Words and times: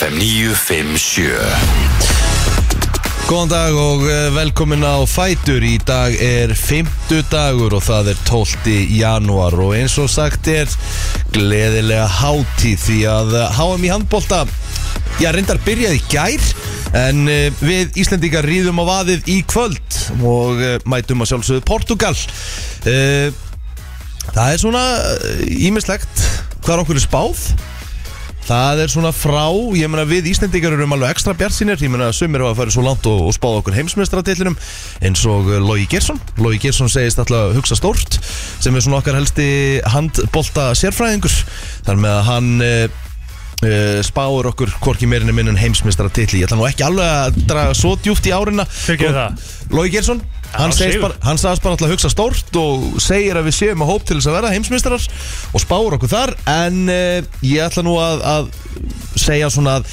FM 0.00 0.14
957 0.16 1.28
Góðan 3.28 3.50
dag 3.50 3.74
og 3.76 4.06
eh, 4.08 4.30
velkomin 4.32 4.80
á 4.80 4.96
Fætur. 5.04 5.60
Í 5.60 5.74
dag 5.84 6.14
er 6.24 6.54
50 6.56 7.26
dagur 7.28 7.74
og 7.76 7.82
það 7.84 8.08
er 8.14 8.22
12. 8.24 8.70
janúar. 8.96 9.52
Og 9.60 9.74
eins 9.76 9.98
og 10.00 10.08
sagt 10.08 10.48
er 10.48 10.72
gleðilega 11.34 12.06
hátíð 12.16 12.78
því 12.86 12.96
að 13.12 13.36
eh, 13.42 13.58
HM 13.58 13.84
í 13.84 13.90
handbólta 13.92 14.38
Já, 15.20 15.34
reyndar 15.36 15.60
byrjaði 15.66 16.00
gær 16.08 16.48
en 16.96 17.28
uh, 17.28 17.52
við 17.60 17.98
Íslendingar 18.00 18.48
rýðum 18.48 18.80
á 18.80 18.84
vaðið 18.88 19.28
í 19.28 19.42
kvöld 19.52 19.98
og 20.24 20.62
mætum 20.88 21.20
að 21.20 21.34
sjálfsögðu 21.34 21.66
Portugal. 21.68 22.16
Það 24.30 24.46
er 24.46 24.62
svona 24.64 24.86
ímislegt 25.44 26.24
hvað 26.64 26.86
okkur 26.86 26.96
er 26.96 27.04
spáð 27.04 27.44
Það 28.46 28.80
er 28.84 28.92
svona 28.92 29.10
frá, 29.14 29.44
ég 29.78 29.90
meina 29.90 30.06
við 30.08 30.30
Íslendingar 30.32 30.74
erum 30.74 30.94
alveg 30.96 31.12
ekstra 31.14 31.34
bjart 31.38 31.54
sínir, 31.54 31.80
ég 31.82 31.92
meina 31.92 32.08
sumir 32.16 32.42
hafa 32.44 32.58
farið 32.62 32.76
svo 32.76 32.84
langt 32.86 33.06
og, 33.10 33.26
og 33.28 33.36
spáð 33.36 33.60
okkur 33.60 33.76
heimsmeistratillinum 33.76 34.56
eins 35.06 35.22
og 35.28 35.50
uh, 35.50 35.60
Logi 35.62 35.86
Gersson 35.90 36.18
Logi 36.40 36.58
Gersson 36.64 36.90
segist 36.90 37.20
alltaf 37.22 37.54
hugsa 37.58 37.78
stórt 37.78 38.18
sem 38.24 38.74
er 38.74 38.84
svona 38.84 38.98
okkar 39.02 39.20
helsti 39.20 39.46
handbolta 39.92 40.70
sérfræðingur. 40.78 41.36
Þar 41.86 42.02
með 42.02 42.16
að 42.16 42.26
hann 42.30 42.50
uh, 42.64 42.98
uh, 43.62 44.00
spáur 44.06 44.50
okkur 44.50 44.72
hvorki 44.80 45.08
meirinu 45.10 45.36
minn 45.36 45.52
en 45.52 45.60
heimsmeistratilli 45.60 46.42
ég 46.42 46.48
ætla 46.48 46.58
nú 46.60 46.68
ekki 46.68 46.86
alveg 46.86 47.06
að 47.06 47.40
draga 47.50 47.76
svo 47.76 47.94
djúft 48.00 48.28
í 48.28 48.34
það? 49.14 49.48
Logi 49.76 49.94
Gersson 49.94 50.24
Hann, 50.50 50.72
sigur. 50.74 51.04
bara, 51.04 51.16
hann 51.22 51.38
sagðist 51.38 51.62
bara 51.62 51.76
alltaf 51.76 51.86
að 51.86 51.92
hugsa 51.94 52.10
stórt 52.10 52.56
og 52.58 52.86
segir 53.02 53.38
að 53.38 53.48
við 53.48 53.56
séum 53.60 53.84
að 53.84 53.92
hóp 53.92 54.06
til 54.06 54.16
þess 54.18 54.30
að 54.30 54.38
vera 54.40 54.52
heimsmeistarar 54.54 55.04
og 55.54 55.62
spáur 55.62 55.96
okkur 55.96 56.10
þar 56.10 56.32
en 56.50 56.80
uh, 56.90 57.28
ég 57.46 57.62
ætla 57.66 57.84
nú 57.86 57.94
að, 58.02 58.24
að 58.26 58.48
segja 59.20 59.50
svona 59.54 59.78
að 59.80 59.92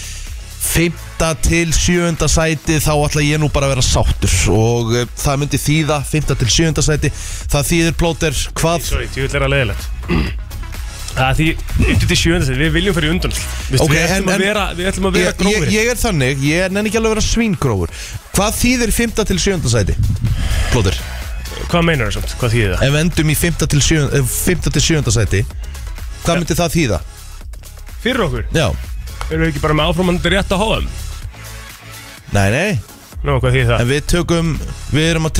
5. 0.67 0.97
til 1.45 1.69
7. 1.73 2.27
sæti 2.27 2.79
þá 2.83 2.91
ætla 2.95 3.23
ég 3.23 3.39
nú 3.41 3.51
bara 3.53 3.69
að 3.69 3.77
vera 3.77 3.85
sáttur 3.85 4.33
og 4.53 4.91
uh, 4.95 5.05
það 5.17 5.39
myndi 5.43 5.61
þýða 5.61 6.01
5. 6.09 6.33
til 6.33 6.49
7. 6.57 6.83
sæti 6.89 7.13
það 7.53 7.71
þýðir 7.71 7.97
plóter 8.01 8.43
hvað 8.57 8.89
Sorry, 8.89 9.07
ég 9.13 9.27
vil 9.27 9.33
vera 9.37 9.53
leðilegt 9.53 10.46
Það 11.17 11.29
er 11.31 11.35
því, 11.39 11.45
yttur 11.95 12.09
til 12.11 12.17
sjönda 12.19 12.55
við 12.59 12.71
viljum 12.75 12.93
fyrir 12.93 13.09
undan 13.15 13.31
Vist, 13.33 13.81
Ok, 13.81 13.89
við, 13.89 14.03
ætlum 14.05 14.27
en- 14.29 14.33
að 14.35 14.43
vera, 14.45 14.65
við 14.77 14.89
ætlum 14.91 15.07
að 15.09 15.15
vera 15.17 15.25
ég, 15.25 15.33
ég, 15.33 15.39
grófir 15.41 15.71
ég 15.73 15.85
er 15.91 15.97
þannig, 16.01 16.43
ég 16.45 16.71
nenni 16.75 16.89
ekki 16.91 16.99
alveg 16.99 17.09
að 17.09 17.15
vera 17.15 17.25
svíngrófur 17.27 17.89
hvað 18.37 18.51
þýðir 18.61 18.91
5. 18.93 19.23
til 19.31 19.39
7. 19.41 19.71
sæti 19.73 19.95
plóter, 20.71 20.99
Hvað 21.71 21.81
meinar 21.87 22.11
það 22.11 22.13
samt? 22.19 22.35
Hvað 22.37 22.53
þýðir 22.53 22.71
það? 22.75 22.83
ef 22.85 22.91
við 22.93 22.99
endum 23.01 23.29
í 23.33 23.37
5. 23.41 23.65
til 23.73 23.81
7. 23.81 24.03
eh, 24.13 24.29
5. 24.45 24.69
til 24.77 24.83
7. 24.87 25.11
sæti 25.17 25.41
hvað 26.23 26.35
myndi 26.43 26.55
það 26.61 26.75
þýða? 26.77 26.99
Fyrir 28.03 28.21
okkur, 28.27 28.43
Já, 28.53 28.67
erum 29.31 29.41
við 29.41 29.49
ekki 29.51 29.63
bara 29.65 29.73
með 29.81 29.89
áframandi 29.89 30.29
rétt 30.35 30.53
að 30.53 30.61
háa 30.61 30.77
nei 32.37 32.49
nei 32.53 32.71
Nú, 33.25 33.39
hvað 33.41 33.55
þýðir 33.55 33.69
það? 33.71 33.79
En 33.81 33.89
við 33.89 34.01
tökum, 34.13 34.49
við 34.93 35.05
erum 35.09 35.25
að 35.25 35.33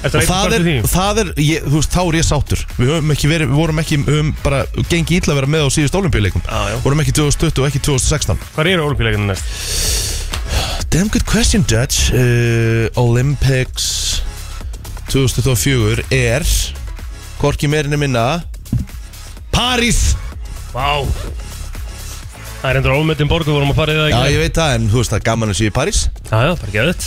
Og 0.00 0.14
það 0.24 0.54
er, 0.56 0.62
það 0.88 1.18
er 1.20 1.30
ég, 1.44 1.64
þú 1.66 1.74
veist, 1.76 1.92
þá 1.92 2.00
er 2.02 2.16
ég 2.16 2.24
sáttur. 2.24 2.60
Við 2.78 2.92
höfum 2.94 3.12
ekki 3.12 3.28
verið, 3.28 3.50
við 3.50 3.58
vorum 3.60 3.80
ekki, 3.82 3.98
höfum 4.06 4.30
bara 4.40 4.60
gengið 4.88 5.18
ítla 5.18 5.34
að 5.34 5.40
vera 5.42 5.50
með 5.52 5.64
á 5.64 5.68
síðust 5.74 5.98
olimpíuleikum 5.98 6.44
já. 6.46 6.76
Vorum 6.84 7.02
ekki 7.04 7.12
2020 7.18 7.60
og 7.60 7.68
ekki 7.68 7.82
2016 7.84 8.40
Hvað 8.54 8.70
eru 8.72 8.86
olimpíuleikinu 8.88 9.28
næst? 9.28 9.50
Damn 10.90 11.10
good 11.12 11.26
question, 11.28 11.66
Judge. 11.68 12.08
Uh, 12.16 12.88
Olympics 12.98 14.22
2024 15.12 16.06
er 16.16 16.46
Korki 17.40 17.68
meirinni 17.70 18.00
minna 18.00 18.40
París. 19.52 20.14
Vá. 20.72 21.04
Það 22.60 22.70
er 22.70 22.80
endur 22.80 22.96
ómetin 22.96 23.28
borg, 23.28 23.44
við 23.48 23.56
vorum 23.56 23.72
að 23.72 23.78
fara 23.82 23.92
í 23.92 24.00
það 24.00 24.10
Já, 24.14 24.32
ég 24.32 24.42
veit 24.46 24.56
það, 24.56 24.72
en 24.78 24.88
þú 24.88 25.00
veist, 25.00 25.12
það 25.12 25.20
er 25.20 25.28
gaman 25.28 25.52
að 25.52 25.60
sé 25.60 25.68
í 25.68 25.74
París. 25.76 26.00
Já, 26.24 26.38
já, 26.44 26.50
bara 26.60 26.74
geðið 26.74 27.06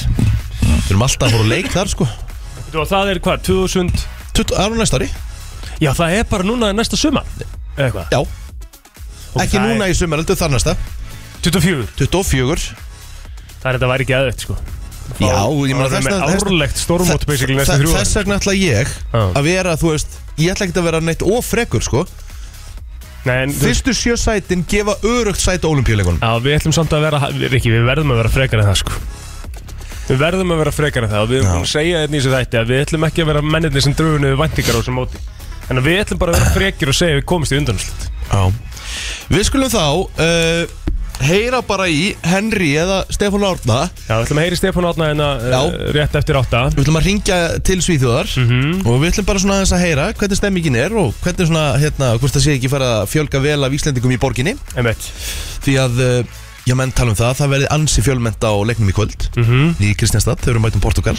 Við 0.63 0.93
erum 0.93 1.05
alltaf 1.05 1.27
að 1.27 1.35
fóra 1.37 1.49
leik 1.49 1.73
þar, 1.73 1.91
sko 1.93 2.07
og 2.81 2.87
það 2.89 3.11
er 3.13 3.19
hvað, 3.23 3.43
2000 3.47 3.91
20, 4.33 4.55
Það 4.57 4.65
er 4.65 4.73
á 4.73 4.77
næsta 4.81 4.97
ári. 4.97 5.09
Já, 5.83 5.91
það 5.93 6.13
er 6.17 6.23
bara 6.29 6.43
núna 6.47 6.71
næsta 6.73 6.97
suma 6.97 7.21
Eða 7.77 7.89
hvað? 7.93 8.07
Já, 8.13 8.21
ekki 9.43 9.57
það 9.57 9.67
núna 9.73 9.89
í 9.89 9.95
sumar, 9.97 10.21
heldur 10.21 10.37
þar 10.39 10.51
næsta. 10.55 10.73
24 11.43 11.85
24 11.99 12.65
Það 13.63 13.67
er 13.69 13.77
þetta 13.77 13.89
væri 13.93 14.07
geðið, 14.09 14.39
sko. 14.43 14.55
Já, 15.19 15.43
ég 15.43 15.75
meina 15.75 15.89
þess 15.91 16.05
með 16.07 16.13
vegna- 16.13 16.27
þess- 16.31 16.45
árlegt 16.47 16.77
stórmót 16.81 17.25
basically 17.27 17.55
næsta 17.59 17.75
Þe- 17.75 17.81
þrjú 17.83 17.93
Þess 17.97 18.17
vegna 18.17 18.37
ætla 18.39 18.53
ég 18.57 18.87
Já. 19.13 19.23
að 19.37 19.43
vera, 19.43 19.73
þú 19.77 19.89
veist 19.93 20.19
Ég 20.37 20.51
ætla 20.55 20.65
ekki 20.65 20.79
að 20.79 20.83
vera 20.87 20.99
neitt 21.05 21.21
ofrekur, 21.21 21.83
sko. 21.85 22.05
Nei, 23.25 23.35
en 23.43 23.51
þú 23.53 23.67
Fyrstu 23.67 23.93
sjö 23.93 24.15
sætin 24.17 24.63
gefa 24.67 24.95
örugt 25.03 25.39
sæti 25.39 25.63
á 25.63 25.69
olimpíuleikunum 25.69 26.19
Já, 26.23 26.31
við 26.43 26.57
ætlum 26.57 26.73
samt 26.75 26.89
að 26.95 27.01
vera, 27.05 27.19
Rikki, 27.53 27.69
við 27.71 27.85
verðum 27.87 28.11
að 28.15 28.19
vera 28.23 28.29
frekar 28.33 28.59
en 28.63 28.65
það, 28.71 28.79
sko 28.81 28.91
Við 30.03 30.19
verðum 30.19 30.51
að 30.51 30.61
vera 30.63 30.73
frekar 30.75 31.05
en 31.07 31.13
það 31.13 31.23
og 31.23 31.29
við 31.31 31.39
erum 31.39 31.53
búin 31.53 31.63
að 31.63 31.71
segja 31.71 32.01
þetta 32.03 32.13
í 32.13 32.19
þessu 32.19 32.33
þætti 32.33 32.59
að 32.59 32.71
við 32.73 32.81
ætlum 32.83 33.07
ekki 33.07 33.23
að 33.23 33.29
vera 33.31 33.41
mennirni 33.53 33.83
sem 33.85 33.95
dröfum 33.95 34.25
við 34.27 34.37
væntingar 34.41 34.75
á 34.75 34.79
þessum 34.81 34.97
móti. 34.99 35.21
En 35.69 35.79
að 35.79 35.87
við 35.87 35.99
ætlum 36.03 36.19
bara 36.19 36.33
að 36.33 36.39
vera 36.41 36.55
frekir 36.57 36.91
og 36.91 36.97
segja 36.97 37.15
að 37.15 37.21
við 37.21 37.27
komumst 37.31 37.53
í 37.55 37.59
undanúslit 37.61 38.07
Já. 38.33 38.41
Við 39.31 39.45
skulum 39.47 39.71
þá 39.71 39.85
uh, 40.19 40.73
heyra 41.23 41.61
bara 41.65 41.87
í 41.87 42.13
Henry 42.25 42.73
eða 42.81 42.99
Stefán 43.13 43.45
Árna. 43.47 43.79
Já, 44.07 44.17
við 44.17 44.25
ætlum 44.25 44.41
að 44.41 44.47
heyri 44.47 44.59
Stefán 44.59 44.87
Átna 44.89 45.09
hérna 45.11 45.29
uh, 45.39 45.75
rétt 45.95 46.17
eftir 46.19 46.39
átta. 46.39 46.65
Við 46.73 46.83
ætlum 46.83 46.99
að 46.99 47.07
ringja 47.07 47.39
til 47.63 47.79
Svíþjóðar. 47.85 48.31
Mhm. 48.43 48.83
og 48.83 48.99
við 49.01 49.13
ætlum 49.13 49.29
bara 49.29 49.43
svona 49.43 49.59
að 49.63 49.83
heyra 49.85 50.07
hvernig 50.19 50.39
stemmingin 50.41 50.79
er 50.83 50.95
og 50.99 51.13
hvernig 51.23 51.49
svona, 51.49 51.65
hérna, 51.81 52.13
hvort 52.19 52.35
það 52.35 52.47
sé 52.47 52.57
ekki 52.57 52.71
fara 52.73 52.89
að 53.01 53.11
fjölga 53.13 53.43
vel 53.43 53.59
af 53.63 53.77
Íslendingum 53.79 54.15
í 54.15 54.19
borginni. 54.21 54.57
Því 55.63 55.77
að, 55.79 56.03
uh, 56.03 56.41
já 56.67 56.75
menn 56.79 56.91
tala 56.95 57.11
um 57.11 57.17
það 57.19 57.33
það 57.41 57.49
verði 57.53 57.67
ansi 57.75 58.01
fjölmenta 58.05 58.47
á 58.47 58.55
leiknum 58.63 58.89
í 58.89 58.95
kvöld 58.95 59.25
Mhm. 59.35 59.75
í 59.83 59.95
Kristjánstad, 59.99 60.39
þau 60.39 60.49
eru 60.53 60.59
mætum 60.63 60.81
Portugal. 60.81 61.15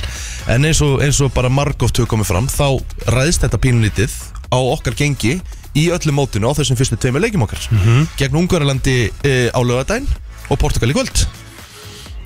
En 0.48 0.64
eins 0.64 0.80
og, 0.82 1.00
eins 1.02 1.20
og 1.20 1.32
bara 1.34 1.48
margóft 1.52 1.96
höfum 1.98 2.06
komið 2.16 2.26
fram 2.32 2.46
þá 2.48 2.80
ræðist 3.12 3.44
þetta 3.44 3.58
pínulítið 3.60 4.10
á 4.52 4.56
okkar 4.58 4.94
gengi 4.96 5.40
í 5.74 5.88
öllum 5.90 6.14
mótinu 6.16 6.48
á 6.48 6.56
þessum 6.56 6.76
fyrstu 6.78 6.96
tveimur 6.96 7.20
leikjum 7.20 7.42
okkar. 7.44 7.60
Mhm. 7.70 8.06
gegn 8.16 8.36
Ungarlandi 8.40 9.10
e, 9.24 9.50
á 9.52 9.60
lögadaginn 9.60 10.06
og 10.50 10.58
Portugal 10.58 10.90
í 10.90 10.94
kvöld. 10.94 11.26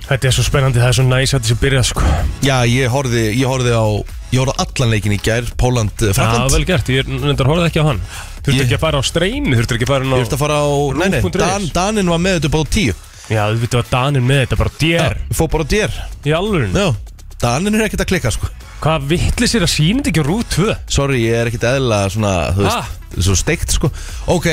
Þetta 0.08 0.24
er 0.24 0.32
svo 0.32 0.42
spennandi, 0.46 0.78
það 0.80 0.88
er 0.88 0.96
svo 0.96 1.04
næs 1.04 1.34
að 1.36 1.42
þessi 1.44 1.56
byrja, 1.60 1.82
sko. 1.84 2.00
Já, 2.40 2.62
ég 2.64 2.88
horfði 2.88 3.28
á 3.76 3.84
ég 4.32 4.40
horfði 4.40 4.56
á 4.56 4.60
allan 4.64 4.90
leikin 4.92 5.12
í 5.12 5.18
gær 5.20 5.42
Póland, 5.56 5.92
Já, 6.00 6.12
Frakland 6.16 6.50
vel 6.52 6.64
gert, 6.64 6.86
ég 6.88 7.04
horfði 7.04 7.66
ekki 7.68 7.80
á 7.82 7.86
hann. 7.88 8.00
Þurftu 8.42 8.56
Ég- 8.56 8.64
ekki 8.64 8.76
að 8.78 8.80
fara 8.80 8.98
á 9.00 9.04
streymi, 9.04 9.52
þurftu 9.56 9.76
ekki 9.76 9.84
að 9.84 9.92
fara 9.92 10.04
á 10.04 10.08
Ég 10.08 10.24
þurfti 10.24 10.36
að 10.36 10.38
fara 10.38 10.56
á, 10.64 10.68
nei 10.96 11.08
nei. 11.08 11.20
Dan, 11.30 11.68
Danin 11.74 12.08
var 12.08 12.18
með 12.18 12.40
þetta 12.40 12.48
upp 12.48 12.56
á 12.56 12.62
tíu 12.72 12.94
Já, 13.28 13.42
þú 13.52 13.60
veitum 13.62 13.82
að 13.82 13.90
Danin 13.92 14.24
með 14.28 14.42
þetta 14.44 14.58
bara 14.62 14.74
dér 14.80 15.18
Ég 15.28 15.36
fór 15.36 15.50
bara 15.52 15.66
dér 15.68 15.98
Í 16.24 16.32
alvörun 16.36 16.78
Já, 16.78 16.88
Danin 17.42 17.76
er 17.76 17.84
ekkert 17.86 18.02
að 18.02 18.10
klikka 18.10 18.32
sko. 18.34 18.48
Hvað 18.82 19.04
vittlis 19.10 19.52
er 19.58 19.64
að 19.66 19.70
sína 19.72 20.00
þetta 20.00 20.10
ekki 20.12 20.22
á 20.22 20.28
rút 20.28 20.54
2? 20.54 20.72
Sorry, 20.94 21.20
ég 21.26 21.36
er 21.38 21.50
ekkert 21.50 21.66
eðla 21.70 21.98
svona, 22.14 22.32
þú 22.54 22.64
veist, 22.64 22.96
svo 23.26 23.34
steikt 23.38 23.74
sko. 23.74 23.90
Ok, 24.34 24.48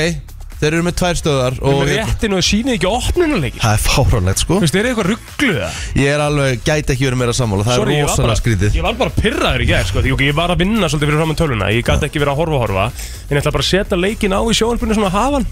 þeir 0.60 0.72
eru 0.76 0.84
með 0.86 0.94
tvær 1.00 1.18
stöðar 1.20 1.56
Og 1.60 1.66
og 1.68 1.80
með 1.82 1.90
réttin 2.00 2.34
og 2.36 2.44
sína 2.46 2.72
ekki 2.76 2.88
opnunuleiki 2.88 3.60
Það 3.60 3.74
er 3.76 3.82
fáránlegt 3.86 4.42
sko. 4.42 4.56
Þú 4.56 4.64
veist, 4.64 4.78
er 4.80 4.88
eitthvað 4.90 5.08
ruggluð 5.10 5.58
það? 5.60 5.80
Ég 6.00 6.12
er 6.16 6.22
alveg, 6.26 6.62
gæti 6.64 6.94
ekki 6.96 7.06
verið 7.08 7.20
meira 7.20 7.34
sammála. 7.36 7.66
Það 7.66 7.76
Sorry, 7.80 7.92
er 7.92 7.98
ég 7.98 8.06
var 8.06 8.12
rosalega 8.12 8.30
bara- 8.30 8.40
skrítið. 8.40 8.76
Ég 8.78 8.86
var 8.86 8.94
bara 9.02 9.14
pyrraður 9.20 9.64
í 9.64 9.68
gær, 9.68 9.84
sko 9.90 10.02
Því 10.06 10.12
ok, 10.16 10.24
ég 10.30 10.36
var 10.40 10.54
að 10.54 10.62
vinna 10.64 10.88
svolítið 10.88 11.06
fyrir 11.10 11.20
framann 11.20 11.40
töluna 11.42 11.68
Ég 11.76 11.84
gæti 11.84 12.08
ekki 12.08 12.22
verið 12.24 12.32
að 12.32 12.40
horfa 12.40 12.60
horfa. 12.64 12.86
En 13.28 13.36
ég 13.36 13.42
ætla 13.42 13.52
bara 13.52 13.66
að 13.66 13.70
setja 13.72 14.00
leikin 14.00 14.32
á 14.36 14.40
í 14.40 14.56
sjónarbyrnu 14.56 14.96
svona 14.96 15.10
að 15.12 15.18
hafa 15.20 15.36
hann 15.36 15.46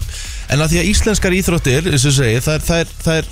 En 0.49 0.59
að 0.65 0.69
því 0.73 0.81
að 0.81 0.89
íslenskar 0.95 1.37
íþróttir, 1.37 1.85
og 1.85 1.93
ég 1.93 2.01
segi 2.01 2.41
Það 2.41 2.55
er, 2.57 2.65
það 2.65 2.79
er, 2.81 2.93
það 3.05 3.17
er 3.21 3.25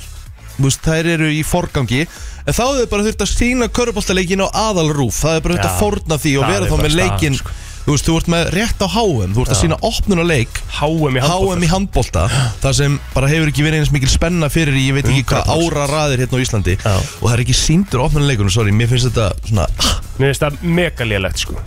þú 0.53 0.63
veist, 0.67 0.81
þær 0.85 1.07
eru 1.15 1.27
í 1.33 1.41
forgangi. 1.41 2.01
En 2.45 2.53
þá 2.53 2.61
hefur 2.69 2.89
bara 2.91 3.03
þurft 3.07 3.21
að 3.25 3.29
sína 3.33 3.67
köruboltaleikin 3.73 4.43
á 4.45 4.47
aðalrúf. 4.69 5.17
Það 5.23 5.37
er 5.39 5.41
bara 5.41 5.55
þurft 5.55 5.65
Já, 5.65 5.71
að 5.73 5.79
forna 5.81 6.17
því 6.21 6.33
og 6.37 6.43
það 6.43 6.51
vera 6.53 6.61
er 6.61 6.69
þá 6.69 6.73
bara 6.75 6.83
með 6.83 6.93
staðan, 6.93 7.09
leikin 7.09 7.37
sko. 7.39 7.55
Þú 7.83 7.91
veist, 7.91 8.05
þú 8.07 8.13
ert 8.15 8.29
með 8.31 8.49
rétt 8.55 8.79
á 8.79 8.87
HM 8.93 9.33
Þú 9.35 9.41
ert 9.43 9.51
að 9.51 9.57
sína 9.59 9.77
opnunarleik 9.83 10.59
HM 10.77 11.17
í 11.17 11.23
handbólta 11.23 11.55
HM 11.57 11.63
í 11.65 11.69
handbolta 11.73 12.21
Það 12.63 12.75
sem 12.77 12.93
bara 13.11 13.31
hefur 13.31 13.49
ekki 13.51 13.65
verið 13.65 13.81
eins 13.83 13.91
mikil 13.91 14.11
spenna 14.13 14.47
fyrir 14.53 14.77
Ég 14.79 14.95
veit 14.95 15.09
ekki 15.09 15.25
hvað 15.33 15.49
100%. 15.51 15.65
ára 15.67 15.87
raðir 15.91 16.23
hérna 16.23 16.39
á 16.39 16.43
Íslandi. 16.45 16.77
Já. 16.79 16.93
Og 16.95 17.25
það 17.27 17.35
er 17.35 17.43
ekki 17.43 17.57
síndur 17.59 18.05
opnunarleikunum, 18.05 18.53
sorry 18.55 18.71
Mér 18.75 18.87
finnst 18.93 19.09
þetta 19.09 19.27
svona 19.49 19.65
ah, 19.67 19.91
Mér 20.15 20.31
finnst 20.31 20.45
það 20.45 20.63
mega 20.79 21.07
lélegt, 21.09 21.43
sko. 21.43 21.57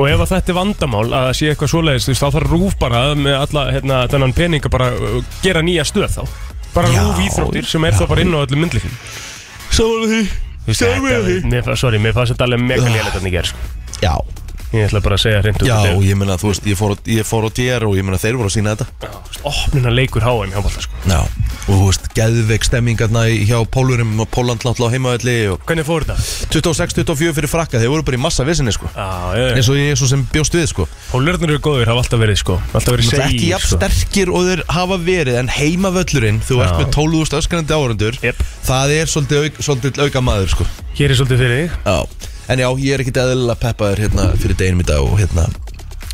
Og 0.00 0.06
ef 0.08 0.22
þetta 0.30 0.52
er 0.54 0.56
vandamál 0.60 1.08
að 1.18 1.32
sé 1.36 1.50
eitthvað 1.50 1.72
svoleiðis 1.74 2.06
þú 2.06 2.12
veist, 2.14 2.22
þá 2.22 2.36
þarf 2.38 2.52
rúf 2.54 2.76
bara 2.80 3.00
með 3.18 3.34
alla 3.40 3.64
hérna, 3.74 3.98
þennan 4.12 4.36
pening 4.38 4.64
að 4.70 4.72
bara 4.76 4.86
uh, 4.94 5.18
gera 5.42 5.64
nýja 5.66 5.84
stöð 5.90 6.14
þá. 6.14 6.22
Bara 6.76 6.92
Já, 6.94 7.02
rúf 7.02 7.18
íþróttir 7.26 7.66
sem 7.66 7.84
er 7.84 7.98
þá 7.98 8.04
bara 8.06 8.22
inn 8.22 8.32
á 8.32 8.40
öllum 8.46 8.62
myndlífum 8.62 8.94
Saman 9.74 10.06
því 10.06 10.22
Mér 11.50 11.64
fa- 11.66 11.76
sorry, 11.76 11.98
mér 11.98 12.14
fannst 12.14 12.34
þetta 12.36 12.46
alveg 12.46 12.62
mega 12.62 12.86
lélegt 12.86 13.16
að 13.16 13.24
það 13.24 13.34
ger 13.34 13.48
sko. 13.50 13.68
Já, 14.00 14.12
Ég 14.70 14.84
ætla 14.86 15.00
bara 15.02 15.16
að 15.16 15.22
segja 15.24 15.40
hreint 15.42 15.62
Já, 15.66 15.76
er- 15.88 15.96
og 15.96 16.02
ég 16.06 16.14
meina, 16.14 16.36
þú 16.38 16.46
veist, 16.52 16.62
ég 16.70 16.76
fór, 16.78 16.92
ég 17.10 17.26
fór 17.26 17.42
á 17.42 17.50
DR 17.50 17.82
og 17.88 17.96
ég 17.98 18.04
meina, 18.06 18.18
þeir 18.22 18.36
voru 18.38 18.46
að 18.46 18.54
sína 18.54 18.76
þetta. 18.76 18.86
Já, 19.02 19.10
þú 19.10 19.26
veist, 19.26 19.40
opnuna 19.50 19.90
leikur 19.90 20.22
HM 20.22 20.52
hjá 20.54 20.62
Balta 20.62 20.80
sko. 20.84 21.00
Já, 21.10 21.18
og 21.20 21.74
þú 21.74 21.86
veist, 21.88 22.04
geðveik 22.14 22.64
stemmingarna 22.68 23.24
í- 23.34 23.40
hjá 23.50 23.58
Pólurum 23.66 24.20
og 24.22 24.30
Póland 24.30 24.62
náttúrulega 24.62 24.86
á 24.86 24.94
heimavelli 24.94 25.36
og 25.50 25.58
Hvernig 25.66 25.86
fór 25.88 26.04
þetta? 26.06 26.16
26-24 26.54 27.34
fyrir 27.34 27.50
frakka, 27.50 27.80
þeir 27.82 27.90
voru 27.90 28.02
bara 28.06 28.16
í 28.16 28.22
massa 28.22 28.44
vissinni, 28.46 28.70
sko. 28.72 28.86
Já, 28.94 29.08
ég 29.34 29.56
eins 29.58 29.68
og 29.68 29.76
ég 29.80 29.98
svo 29.98 30.06
sem 30.06 30.22
bjóst 30.32 30.54
við, 30.54 30.66
sko. 30.70 30.86
Pólirnir 31.10 31.50
eru 31.50 31.58
góðir, 31.66 31.90
hafa 31.90 32.04
alltaf 32.04 32.20
verið 32.22 32.38
sko. 32.38 32.60
Alltaf 32.72 32.94
verið 32.94 33.10
Náttúrulega 33.10 33.26
ekki 33.26 33.38
segir 33.40 33.50
jafn 33.50 33.66
sko. 33.66 33.80
sterkir 33.80 34.30
og 34.30 34.46
þeir 34.46 34.62
hafa 34.70 34.98
verið 35.02 35.38
en 35.42 35.48
heimavöllurinn, 35.48 36.40
þú 36.46 36.62
ert 36.62 36.74
Já. 36.74 36.78
með 36.78 36.90
12.000 36.94 37.38
öskrandi 37.42 37.74
áhörundur 37.74 38.20
Jep. 38.22 38.36
það 38.66 38.94
er 39.00 39.06
svolítið, 39.06 39.44
auk, 39.50 39.62
svolítið 39.66 40.02
auka 40.06 40.20
maður, 40.22 40.48
sko. 40.54 40.66
Hér 40.94 41.10
er 41.10 41.16
svolítið 41.18 41.38
fyrir 41.42 41.56
þig. 41.58 41.70
Já, 41.86 42.06
en 42.50 42.62
já, 42.62 42.68
ég 42.82 42.94
er 42.96 43.04
ekkit 43.04 43.20
eðlilega 43.22 43.60
peppaður 43.62 44.02
hérna 44.04 44.30
fyrir 44.40 44.58
deginum 44.58 44.82
í 44.82 44.88
dag 44.88 45.04
og 45.06 45.18
hérna 45.20 45.46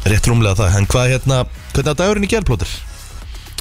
rétt 0.07 0.29
rúmlega 0.29 0.61
það, 0.61 0.77
en 0.79 0.89
hvað 0.93 1.09
hérna 1.15 1.39
hvernig 1.73 1.91
að 1.93 1.99
dagurinn 2.03 2.27
í 2.27 2.31
gerðplótur? 2.31 2.75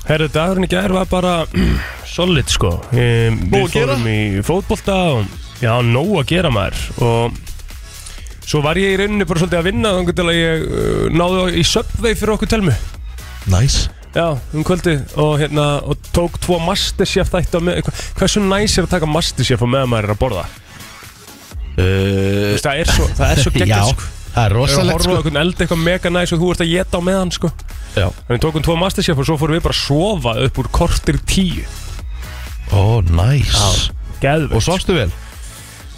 Herru, 0.06 0.28
dagurinn 0.30 0.68
í 0.68 0.70
gær 0.70 0.94
var 0.94 1.08
bara 1.10 1.34
solid 2.16 2.52
sko. 2.52 2.76
Um, 2.94 3.40
Við 3.50 3.72
fórum 3.74 4.06
í 4.12 4.20
fótbolta 4.46 4.98
og 5.16 5.64
já, 5.64 5.74
nóg 5.82 6.12
að 6.22 6.30
gera 6.36 6.52
maður. 6.54 6.84
Og 7.02 7.40
svo 8.46 8.62
var 8.66 8.78
ég 8.78 8.94
í 8.94 9.00
rauninni 9.02 9.26
bara 9.26 9.42
svolítið 9.42 9.62
að 9.62 9.70
vinna 9.72 9.94
þannig 9.96 10.20
til 10.20 10.28
að 10.28 10.38
ég 10.38 10.68
uh, 10.68 11.06
náði 11.16 11.64
í 11.64 11.66
Subway 11.66 12.14
fyrir 12.20 12.36
okkur 12.36 12.52
telmu. 12.54 12.76
Nice. 13.50 13.88
Já, 14.16 14.30
um 14.56 14.64
kvöldið. 14.64 15.02
Og 15.20 15.34
hérna 15.42 15.66
og 15.84 16.12
tók 16.16 16.38
tvo 16.44 16.60
Masterchef 16.64 17.34
þætti 17.34 17.60
á 17.60 17.62
með 17.66 17.90
Hversu 18.20 18.44
næs 18.46 18.78
er 18.78 18.86
að 18.86 18.94
taka 18.94 19.10
Masterchef 19.10 19.66
og 19.66 19.74
meðan 19.74 19.92
maður 19.92 20.08
er 20.12 20.14
að 20.14 20.22
borða? 20.22 20.46
Uh, 21.76 22.54
það 22.64 22.82
er 22.84 22.92
svo, 22.92 23.08
það 23.18 23.32
er 23.34 23.42
svo 23.44 23.52
Já, 23.56 23.60
geggjað 23.62 23.90
sko. 23.92 24.06
það 24.06 24.06
er 24.06 24.24
Það 24.36 24.46
er 24.46 24.54
rosalegt 24.56 24.96
horfa 24.96 25.06
á 25.06 25.08
sko. 25.08 25.16
einhvern 25.22 25.42
eld 25.42 25.60
eitthvað 25.64 25.84
mega 25.86 26.10
næs 26.12 26.32
og 26.36 26.42
þú 26.42 26.48
ert 26.54 26.64
að 26.66 26.72
geta 26.74 27.00
á 27.00 27.02
meðan 27.08 27.30
sko. 27.36 27.52
Já. 27.96 28.08
Þannig 28.28 28.42
tókum 28.44 28.64
tvo 28.68 28.76
Masterchef 28.80 29.22
og 29.24 29.28
svo 29.30 29.38
fórum 29.40 29.56
við 29.56 29.64
bara 29.64 29.76
að 29.76 29.84
sofa 29.86 30.34
upp 30.44 30.60
úr 30.60 30.70
kortir 30.76 31.20
tíu. 31.24 31.64
Ó, 32.76 33.00
nice. 33.08 33.92
Geðvegt 34.24 34.56
Og 34.58 34.64
svafstu 34.66 34.96
vel? 34.98 35.12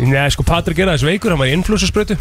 Nei, 0.03 0.27
sko 0.33 0.43
Patrik 0.45 0.77
er 0.83 0.91
aðeins 0.91 1.05
veikur, 1.07 1.33
hann 1.33 1.41
var 1.41 1.49
í 1.49 1.55
influensusbrötu 1.57 2.17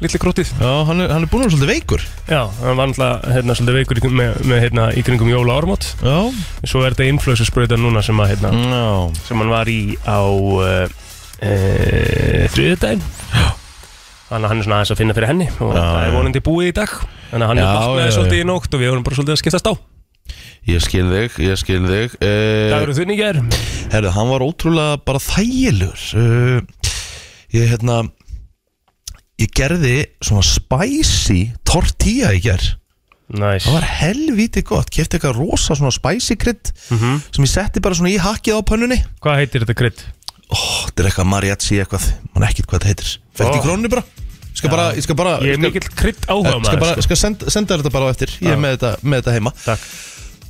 Lilli 0.00 0.16
krútið 0.22 0.48
Já, 0.56 0.70
hann 0.88 1.02
er, 1.04 1.10
hann 1.12 1.26
er 1.26 1.28
búin 1.28 1.42
að 1.42 1.50
vera 1.50 1.52
svolítið 1.58 1.72
veikur. 1.74 2.04
Já, 2.30 2.38
hann 2.62 2.78
var 2.78 2.88
náttúrulega 2.88 3.34
hérna, 3.34 3.56
svolítið 3.58 3.76
veikur 3.80 4.00
með, 4.16 4.38
með 4.48 4.62
hérna, 4.64 4.86
í 4.96 5.02
kringum 5.04 5.28
jóla 5.28 5.58
ármót 5.60 5.90
Já. 6.00 6.16
Svo 6.64 6.84
er 6.86 6.94
þetta 6.96 7.10
influensusbröta 7.12 7.76
núna 7.76 8.00
sem, 8.06 8.22
að, 8.24 8.32
hérna, 8.32 8.52
Já. 8.56 8.86
sem 9.26 9.42
hann 9.42 9.52
var 9.52 9.68
í 9.68 9.80
á 10.08 10.20
uh, 10.24 10.96
uh, 11.42 12.44
þriðudaginn 12.54 13.02
Þannig 14.30 14.44
að 14.46 14.50
hann 14.52 14.60
er 14.60 14.66
svona 14.66 14.76
aðeins 14.78 14.92
að 14.94 15.00
finna 15.00 15.14
fyrir 15.16 15.30
henni 15.32 15.46
og 15.58 15.72
Já, 15.74 15.80
það 15.80 15.96
er 16.00 16.06
já. 16.06 16.14
vonandi 16.14 16.40
búið 16.46 16.68
í 16.68 16.74
dag. 16.76 16.92
Þannig 17.32 17.42
að 17.46 17.48
hann 17.50 17.58
er 17.58 17.64
Já, 17.64 17.70
vaknaði 17.74 18.04
já, 18.04 18.14
svolítið 18.14 18.42
í 18.42 18.44
nótt 18.46 18.76
og 18.76 18.82
við 18.84 18.90
vorum 18.92 19.06
bara 19.08 19.16
svolítið 19.18 19.34
að 19.34 19.40
skiptast 19.42 19.70
á. 19.70 19.74
Ég 20.70 20.84
skil 20.84 21.02
þig, 21.10 21.38
ég 21.48 21.58
skil 21.58 21.80
þig. 21.88 22.14
Það 22.20 22.76
uh, 22.76 22.84
eru 22.84 22.94
þunni 23.00 23.16
í 23.16 23.18
gær. 23.18 23.40
Herðu, 23.90 24.12
hann 24.14 24.30
var 24.30 24.44
ótrúlega 24.46 25.00
bara 25.10 25.22
þægilegur. 25.24 26.04
Uh, 26.14 26.90
Ég, 27.50 27.66
hérna 27.72 27.96
Ég 29.40 29.50
gerði 29.56 29.96
svona 30.22 30.44
spicy 30.46 31.40
tortilla 31.66 32.30
í 32.36 32.42
gerð 32.44 32.76
Næs 33.40 33.64
Það 33.66 33.74
var 33.80 33.86
helvíti 33.98 34.62
gott, 34.66 34.88
kefti 34.94 35.16
eitthvað 35.18 35.38
rosa 35.38 35.74
svona 35.78 35.90
spicy 35.94 36.36
krydd 36.38 36.70
Mhm. 36.94 37.18
sem 37.34 37.44
ég 37.46 37.50
setti 37.50 37.82
bara 37.82 37.94
svona 37.98 38.10
í 38.14 38.18
hakkið 38.22 38.58
á 38.58 38.60
pönnunni. 38.66 38.98
Hvað 39.22 39.36
heitir 39.42 39.62
þetta 39.64 39.76
krydd? 39.78 40.00
Þetta 40.50 41.02
er 41.04 41.08
eitthvað 41.10 41.28
mariachi 41.30 41.78
eitthvað, 41.82 42.08
mann 42.34 42.46
ekkert 42.48 42.70
hvað 42.70 42.80
þetta 42.80 42.90
heitir. 42.90 43.12
Ó. 43.40 43.60
krónunni 43.62 43.90
bara? 43.92 44.02
Ég 44.50 44.58
skal 44.58 44.72
bara, 44.72 44.86
ég 44.98 45.04
skal 45.06 45.16
bara 45.16 45.36
Ég 45.46 45.54
er 45.54 45.60
mikill 45.62 45.86
krydd 45.96 46.26
áhuga 46.26 46.56
ég 46.56 46.64
skal 46.66 46.80
bara, 46.80 46.96
maður 46.96 47.06
skal 47.06 47.18
senda, 47.20 47.52
senda 47.54 47.74
þér 47.76 47.84
þetta 47.84 47.92
bara 47.94 48.08
á 48.10 48.12
eftir. 48.12 48.32
Ég 48.42 48.50
Já. 48.50 48.54
er 48.56 48.60
með 48.60 48.74
þetta, 48.74 48.90
með 49.06 49.22
þetta 49.22 49.34
heima. 49.36 49.52
Takk. 49.62 49.86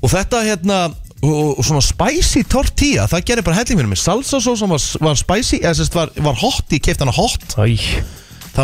Og 0.01 0.13
þetta 0.15 0.41
hérna, 0.47 0.79
og, 1.21 1.59
og 1.61 1.67
svona 1.69 1.83
spicy 1.85 2.43
tortilla 2.49 3.05
Það 3.11 3.27
gerir 3.29 3.47
bara 3.47 3.59
helling 3.61 3.83
fyrir 3.83 3.93
mig. 3.93 4.01
Salsa 4.01 4.41
svo 4.41 4.57
sem 4.57 4.73
var, 4.73 4.81
var 5.05 5.21
spicy, 5.21 5.61
eða 5.61 5.77
sérst 5.77 5.99
var, 5.99 6.15
var 6.17 6.41
hot 6.41 6.73
Ég 6.73 6.83
kefti 6.87 7.05
hana 7.05 7.15
hot. 7.15 7.45
Æ, 7.61 7.69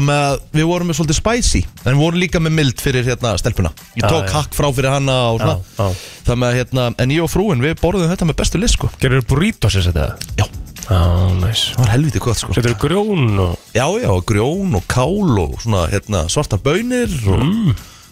með 0.03 0.23
að 0.27 0.41
við 0.57 0.67
vorum 0.69 0.91
með 0.91 0.99
svolítið 0.99 1.17
spicy 1.21 1.61
En 1.85 1.95
við 1.95 2.01
vorum 2.03 2.21
líka 2.21 2.41
með 2.43 2.57
mild 2.59 2.83
fyrir 2.83 3.07
hérna 3.07 3.37
stelpuna. 3.41 3.71
Ég 3.95 4.03
Já, 4.03 4.09
tók 4.11 4.27
já. 4.27 4.33
hakk 4.35 4.57
frá 4.57 4.67
fyrir 4.75 4.93
hana 4.93 5.19
og 5.31 5.41
já, 5.41 5.45
svona. 5.47 5.59
já. 5.79 6.07
Það 6.27 6.41
með 6.43 6.49
að 6.49 6.59
hérna, 6.61 6.87
en 7.05 7.15
ég 7.15 7.25
og 7.25 7.31
frúin 7.33 7.63
við 7.63 7.77
borðum 7.81 8.11
þetta 8.11 8.29
með 8.29 8.39
bestu 8.43 8.61
list 8.61 8.81
sko. 8.81 8.91
Gerður 9.01 9.29
burritos 9.31 9.77
þess 9.79 9.93
að 9.93 10.01
þetta? 10.01 10.33
Já, 10.43 10.66
Já, 10.87 11.03
næs. 11.41 11.63
Það 11.75 11.83
var 11.83 11.93
helviti 11.97 12.23
gott 12.23 12.39
sko. 12.39 12.55
Setur 12.55 12.77
grjón 12.79 13.39
og 13.43 13.57
Já, 13.75 13.87
já, 13.99 14.11
grjón 14.29 14.77
og 14.79 14.85
kál 14.91 15.39
og 15.43 15.57
svona 15.65 15.87
hérna 15.91 16.25
svarta 16.31 16.59
bönir 16.63 17.11
og 17.27 17.43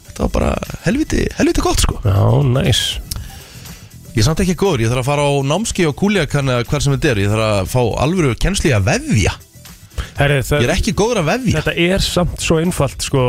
þetta 0.09 0.26
var 0.26 0.32
bara 0.35 0.50
helviti, 0.87 1.23
helviti 1.38 1.62
gott 1.65 1.85
sko. 1.85 2.00
Já, 2.03 2.19
næs. 2.43 2.82
Ég 4.15 4.23
er 4.23 4.26
samt 4.29 4.43
ekki 4.44 4.55
góður, 4.59 4.85
ég 4.85 4.91
þarf 4.93 5.03
að 5.03 5.09
fara 5.11 5.23
á 5.26 5.32
námski 5.43 5.87
og 5.88 5.97
kúljakan 5.99 6.50
eða 6.53 6.67
hver 6.71 6.82
sem 6.85 6.94
þetta 6.94 7.11
er, 7.11 7.23
ég 7.25 7.32
þarf 7.32 7.47
að 7.50 7.71
fá 7.73 7.81
alvöru 8.05 8.35
kennsli 8.38 8.71
að 8.75 8.85
vefja. 8.91 9.32
Herri, 10.19 10.37
það, 10.47 10.61
Ég 10.62 10.69
er 10.69 10.75
ekki 10.76 10.94
góður 10.94 11.23
að 11.23 11.31
vefja. 11.32 11.56
Þetta 11.62 11.75
er 11.87 12.05
samt 12.06 12.43
svo 12.43 12.61
einfalt 12.62 13.03
sko. 13.03 13.25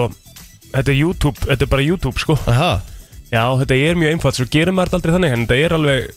Þetta 0.76 0.92
er 0.94 1.00
YouTube, 1.00 1.40
þetta 1.42 1.66
er 1.66 1.72
bara 1.72 1.86
YouTube 1.86 2.22
sko. 2.22 2.38
Aha, 2.50 2.74
Já, 3.34 3.42
þetta 3.60 3.78
er 3.82 3.98
mjög 3.98 4.14
einfalt, 4.14 4.38
svo 4.38 4.46
gerir 4.54 4.76
maður 4.76 4.92
þetta 4.92 5.00
aldrei 5.00 5.14
þannig 5.16 5.34
En 5.34 5.46
þetta 5.46 5.58
er 5.66 5.76
alveg 5.80 6.10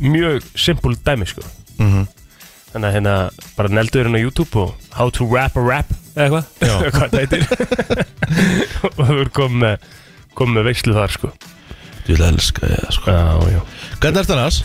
mjög 0.00 0.46
simpul 0.54 0.94
dæmi 1.04 1.26
sko. 1.28 1.42
Mhm. 1.80 2.06
Þannig 2.70 2.86
að 2.86 2.94
hérna 2.94 3.14
bara 3.56 3.72
neldurinn 3.74 4.14
á 4.14 4.20
YouTube 4.20 4.60
og 4.62 4.90
How 4.94 5.10
to 5.14 5.26
rap 5.26 5.56
a 5.58 5.62
rap. 5.64 5.90
Eða 6.14 6.42
Já. 6.62 6.74
eitthvað 6.84 6.92
Hvað 6.96 7.14
það 7.14 7.20
heitir? 7.24 7.46
Og 8.90 9.00
þú 9.00 9.16
er 9.24 9.32
komið 9.34 9.64
með 9.64 9.88
komið 10.38 10.56
með 10.56 10.68
veislu 10.70 10.94
þar 10.96 11.14
sko. 11.16 11.32
Ég 12.06 12.16
vil 12.16 12.26
elska 12.26 12.70
ég 12.70 12.84
það 12.84 12.94
sko. 12.96 13.14
Já, 13.14 13.50
já. 13.54 13.60
Hvernig 14.00 14.08
er 14.08 14.24
þetta 14.24 14.36
annars? 14.36 14.60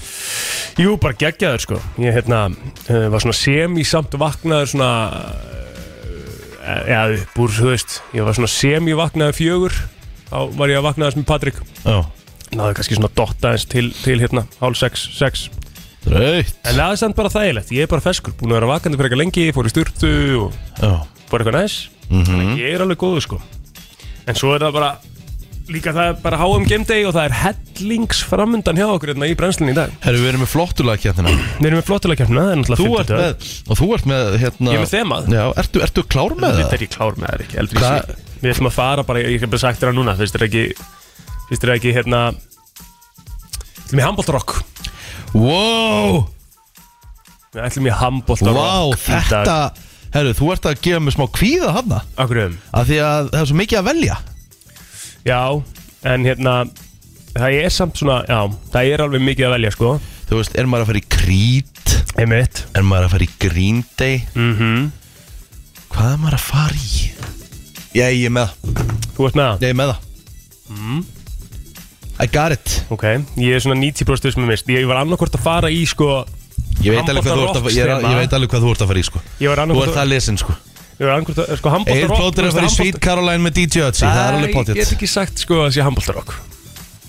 Jú, 0.79 0.95
bara 1.01 1.17
geggjaður 1.19 1.65
sko. 1.65 1.81
Ég 2.01 2.15
hérna, 2.15 2.39
uh, 2.87 3.07
var 3.13 3.25
svona 3.25 3.37
semi-samt 3.37 4.17
vaknaður 4.21 4.71
svona 4.75 4.91
Já, 6.65 7.01
upp 7.13 7.35
úr, 7.43 7.51
þú 7.53 7.67
veist 7.69 7.99
Ég 8.17 8.25
var 8.25 8.33
svona 8.37 8.49
semi-vaknaður 8.49 9.37
fjögur. 9.37 9.75
Þá 10.31 10.37
var 10.57 10.71
ég 10.71 10.79
að 10.79 10.87
vaknaðast 10.87 11.19
með 11.19 11.27
Patrik. 11.29 11.59
Já. 11.85 11.99
Náðu 12.55 12.77
kannski 12.77 12.97
svona 12.97 13.11
dotta 13.17 13.53
eins 13.53 13.65
til, 13.69 13.89
til 14.03 14.17
hérna 14.21 14.45
Hálf 14.61 14.77
sex, 14.79 15.07
sex 15.17 15.47
Draut 16.05 16.53
En 16.65 16.75
það 16.77 16.91
er 16.91 16.99
samt 17.01 17.17
bara 17.17 17.31
þægilegt, 17.33 17.71
ég 17.75 17.87
er 17.87 17.91
bara 17.91 18.01
feskur. 18.05 18.35
Búin 18.39 18.53
að 18.53 18.59
vera 18.59 18.71
vakandi 18.75 18.97
fyrir 18.99 19.09
eitthvað 19.11 19.23
lengi, 19.23 19.47
fór 19.55 19.65
í 19.69 19.73
styrtu 19.73 20.13
Og 20.45 20.53
fór 21.31 21.41
eitthvað 21.41 21.59
næs. 21.59 21.75
Mhm. 22.11 22.55
Ég 22.61 22.75
er 22.75 22.83
alveg 22.85 22.99
góður 23.01 23.23
sko. 23.25 23.41
En 24.29 24.35
svo 24.37 24.53
er 24.55 24.65
það 24.67 24.73
bara 24.79 24.93
Líka 25.65 25.89
það 25.97 26.07
er 26.11 26.17
bara 26.21 26.37
HM 26.37 26.65
Game 26.69 26.85
Day 26.85 27.01
og 27.09 27.15
það 27.15 27.23
er 27.25 27.33
hellings 27.41 28.19
framundan 28.21 28.77
hjá 28.77 28.85
okkur 28.85 29.09
hérna 29.15 29.25
í 29.25 29.33
brennslinni 29.33 29.73
í 29.73 29.77
dag. 29.79 29.89
Herru, 30.03 30.19
við 30.21 30.27
erum 30.29 30.43
með 30.45 30.51
flottulega 30.51 31.01
kjæftina 31.01 31.31
Við 31.33 31.65
erum 31.71 31.79
með 31.79 31.87
flottulega 31.87 32.19
kemna, 32.21 32.43
það 32.45 32.51
er 32.51 32.59
náttúrulega 32.59 32.77
Þú 32.77 32.85
ert 32.85 33.09
fimmtudagur. 33.09 33.23
með, 33.25 33.47
og 33.73 33.79
þú 33.79 33.87
ert 33.97 34.05
með 34.11 34.37
hérna 34.43 34.69
Ég 34.69 34.77
er 34.77 34.83
með 34.85 34.93
þemað. 34.93 35.31
Já, 35.33 35.45
ertu, 35.63 35.81
ertu 35.87 36.03
klár 36.05 36.35
með 36.37 36.53
Þetta 36.59 36.69
það? 36.69 36.75
er 36.77 36.85
ég 36.85 36.93
klár 36.93 37.17
með 37.17 37.33
það 37.33 37.43
ekki, 37.47 37.57
eldri 37.63 37.81
Hva- 37.81 38.05
sig. 38.05 38.21
Við 38.45 38.53
ætlum 38.53 38.69
að 38.69 38.75
fara 38.77 39.03
bara, 39.09 39.19
ég 39.25 39.41
hef 39.41 39.49
bara 39.55 39.63
sagt 39.65 39.81
þér 39.81 39.89
það 39.89 39.97
núna 39.97 40.15
Fyrst 40.21 40.35
er 40.37 40.45
ekki, 40.45 40.63
fyrst 41.49 41.63
er 41.65 41.73
ekki 41.79 41.95
hérna 41.97 42.21
Við 42.35 43.89
ætlum 43.89 44.03
í 44.03 44.05
handbóltarokk 44.05 44.53
Wow, 45.35 46.21
Við 47.55 47.65
ætlum 47.65 47.89
í 47.89 47.93
handbóltarokk 47.99 48.59
wow, 48.59 48.93
þetta 48.99 49.57
Herru, 50.15 50.31
þú 50.37 50.49
ert 50.53 50.67
að 50.69 50.81
gefa 50.85 51.01
mér 51.03 51.15
smá 51.17 51.25
kvíða 51.35 51.73
hana 51.75 52.01
Akkur 52.15 52.41
um 52.45 52.57
Af 52.71 52.87
því 52.87 52.99
að 53.03 53.29
það 53.33 53.39
er 53.41 53.49
svo 53.49 53.57
mikið 53.59 53.79
að 53.81 53.87
velja. 53.89 54.17
Já, 55.27 55.41
en 56.13 56.27
hérna 56.29 56.53
Það 57.35 57.57
er 57.59 57.73
samt 57.75 57.99
svona, 57.99 58.21
já 58.29 58.39
Það 58.71 58.91
er 58.93 59.03
alveg 59.03 59.25
mikið 59.27 59.47
að 59.49 59.55
velja, 59.57 59.73
sko. 59.75 59.95
Þú 60.29 60.39
veist, 60.39 60.55
er 60.55 60.69
maður 60.71 60.85
að 60.85 60.91
fara 60.93 61.01
í 61.01 61.07
Creed 61.17 61.95
Einmitt. 62.15 62.63
Er 62.71 62.87
maður 62.87 63.09
að 63.09 63.15
fara 63.17 63.27
í 63.27 63.33
Green 63.43 63.83
Day? 63.99 64.21
Mm 64.39 64.87
Hvað 65.95 66.11
er 66.11 66.17
maður 66.19 66.35
að 66.35 66.43
fara 66.43 66.79
í? 66.79 67.03
Já, 67.95 68.07
ég 68.11 68.25
er 68.27 68.33
með 68.35 68.49
það. 68.51 68.87
Þú 69.15 69.27
ert 69.29 69.37
með 69.39 69.45
það? 69.45 69.61
Ég 69.63 69.69
er 69.69 69.77
með 69.79 69.91
það. 69.91 69.99
Mm. 70.75 71.03
I 72.21 72.27
got 72.31 72.51
it. 72.55 72.83
Ok, 72.93 73.03
ég 73.41 73.55
er 73.57 73.59
svona 73.63 73.75
90% 73.81 74.31
sem 74.35 74.43
ég 74.45 74.47
mist. 74.47 74.69
Ég 74.71 74.87
var 74.87 75.01
annarkort 75.03 75.35
að 75.35 75.43
fara 75.43 75.71
í, 75.73 75.81
sko 75.89 76.23
Ég 76.83 76.91
veit, 76.95 77.07
alveg 77.09 77.23
hvað 77.25 77.39
þú 77.39 77.43
ert 77.49 77.59
að, 77.59 77.67
ég, 77.75 77.83
er, 77.87 78.01
ég 78.03 78.17
veit 78.19 78.33
alveg 78.35 78.49
hvað 78.51 78.63
þú 78.65 78.71
ert 78.75 78.81
að 78.85 78.89
fara 78.91 78.99
í 79.01 79.05
sko. 79.07 79.21
Ég 79.41 79.51
var 79.51 79.59
Þú 79.59 79.63
annarkort 79.65 79.89
ert 79.91 79.99
það 79.99 80.09
lesin 80.11 80.39
sko. 80.39 80.55
Ég 80.95 81.05
var 81.07 81.13
annarkort 81.15 81.39
að, 81.43 81.53
sko, 81.59 81.69
Egil 81.69 81.75
handbóltarokk 81.75 82.19
Plóter 82.19 82.43
er 82.45 82.49
að 82.51 82.57
fara 82.59 82.67
í 82.67 82.75
Sweet 82.75 82.99
Caroline 83.03 83.43
með 83.43 83.55
DJ 83.59 83.85
Ötzi 83.89 84.05
Það 84.05 84.19
er 84.25 84.35
alveg 84.39 84.55
Ég 84.55 84.77
get 84.79 84.93
ekki 84.95 85.09
sagt, 85.11 85.41
sko, 85.43 85.57
að 85.65 85.73
sé 85.75 85.83
handbóltarokk 85.83 86.35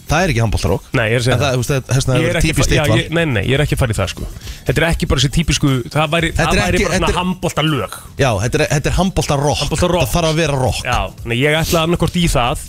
Það 0.06 0.22
er 0.22 0.32
ekki 0.32 0.42
handbóltarók 0.42 0.84
Nei, 0.94 1.04
ég 1.10 1.16
er 1.16 1.20
að 1.20 1.24
segja 1.26 1.36
En 1.36 1.42
það, 1.42 1.54
þú 1.54 1.60
veist, 1.62 1.70
það 1.72 1.94
þessna 1.96 2.16
Ég 2.16 2.26
er 2.26 2.30
er 2.30 2.38
ekki 2.40 2.50
típist 2.52 2.70
já, 2.74 2.80
eitt 2.82 2.90
val. 2.92 2.98
ég, 3.00 3.08
Nei, 3.16 3.24
nei, 3.30 3.42
ég 3.46 3.56
er 3.56 3.62
ekki 3.64 3.74
að 3.74 3.80
fara 3.82 3.94
í 3.94 3.98
það 3.98 4.10
sko. 4.12 4.26
Þetta 4.66 4.82
er 4.82 4.86
ekki 4.90 5.08
bara 5.10 5.22
þessi 5.22 5.32
típisku 5.34 5.70
Það 5.90 6.12
væri, 6.14 6.30
Þetta 6.30 6.46
það 6.46 6.52
er 6.52 6.62
væri 6.62 6.78
ekki- 6.78 6.86
bara 6.86 6.94
þetta 6.96 7.06
svona 7.06 7.10
er- 7.10 7.18
handbólta 7.20 7.64
lög. 7.66 7.96
Já, 8.22 8.28
þetta 8.44 8.60
er, 8.60 8.66
þetta 8.76 8.90
er 8.92 8.96
handbóltarokk 9.00 9.62
Handboltarock. 9.64 10.02
Það 10.06 10.14
þarf 10.14 10.30
að 10.30 10.38
vera 10.42 10.60
rock. 10.62 10.80
Já, 10.86 10.98
þannig 11.24 11.42
ég 11.42 11.58
ætla 11.62 11.82
annarkort 11.86 12.18
í 12.22 12.26
það 12.30 12.62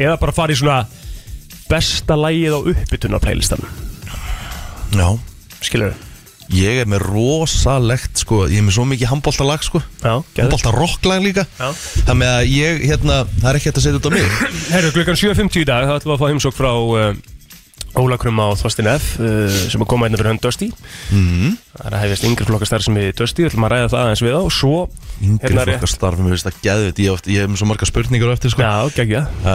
Eða 0.00 0.16
bara 0.22 0.32
fara 0.34 0.54
í 0.54 0.58
svona 0.58 0.78
Besta 1.70 2.16
lagið 2.18 2.56
á 2.56 2.60
uppbytuna 2.72 3.20
playlistan 3.22 3.62
Já. 4.96 5.08
Skilur 5.62 5.94
Ég 6.50 6.80
er 6.82 6.88
með 6.90 7.04
rosalegt 7.06 8.18
sko 8.24 8.42
Ég 8.50 8.58
er 8.58 8.66
með 8.66 8.74
svo 8.74 8.86
mikið 8.90 9.12
handbóltalag 9.12 9.62
sko. 9.62 9.78
Handbóltarocklag 10.02 11.22
líka. 11.22 11.44
Já. 11.60 11.68
Þannig 12.08 12.30
að 12.32 12.40
ég, 12.50 12.80
hérna, 12.90 13.20
það 13.36 13.50
er 13.52 13.58
ekki 13.60 13.70
hægt 13.70 13.78
að 13.78 13.84
setja 13.84 14.00
út 14.00 14.08
á 14.10 14.12
mig. 14.16 14.32
Herru, 14.72 14.90
klukkan 14.96 15.20
7.50 15.20 15.62
í 15.62 15.68
dag 15.68 15.86
þá 15.86 15.92
ætlum 15.94 16.10
við 16.10 16.16
að 16.16 16.24
fá 16.24 16.32
heimsók 16.32 16.56
frá 16.58 16.72
uh, 16.74 17.12
Óla 17.98 18.16
Krumma 18.20 18.46
og 18.52 18.58
Þorstin 18.60 18.86
F 18.92 19.16
uh, 19.18 19.48
sem 19.72 19.82
að 19.82 19.88
koma 19.90 20.06
hérna 20.06 20.20
fyrir 20.20 20.30
hönd 20.30 20.42
Dusty. 20.44 20.68
Mm. 21.10 21.56
Það 21.74 21.86
er 21.88 21.96
að 21.96 22.02
hefjast 22.04 22.26
yngri 22.28 22.46
flokkastar 22.46 22.84
sem 22.84 22.98
við 23.00 23.08
Dusty. 23.18 23.42
Við 23.42 23.50
ætlum 23.50 23.66
að 23.66 23.72
ræða 23.74 23.88
það 23.90 24.04
aðeins 24.04 24.22
við 24.26 24.36
á 24.36 24.40
og 24.40 24.52
svo 24.54 24.74
Yngri 25.20 25.50
Hérna 25.50 25.64
er- 25.64 25.72
flokkastarf, 25.74 26.20
mér 26.22 26.32
finnst 26.36 26.46
það 26.48 26.60
geðvitt 26.64 27.00
Ég, 27.04 27.24
ég 27.34 27.42
hef 27.44 27.50
með 27.50 27.60
svo 27.60 27.68
marga 27.68 27.88
spurningar 27.90 28.32
eftir 28.36 28.54
sko. 28.54 28.62
Já, 28.64 28.76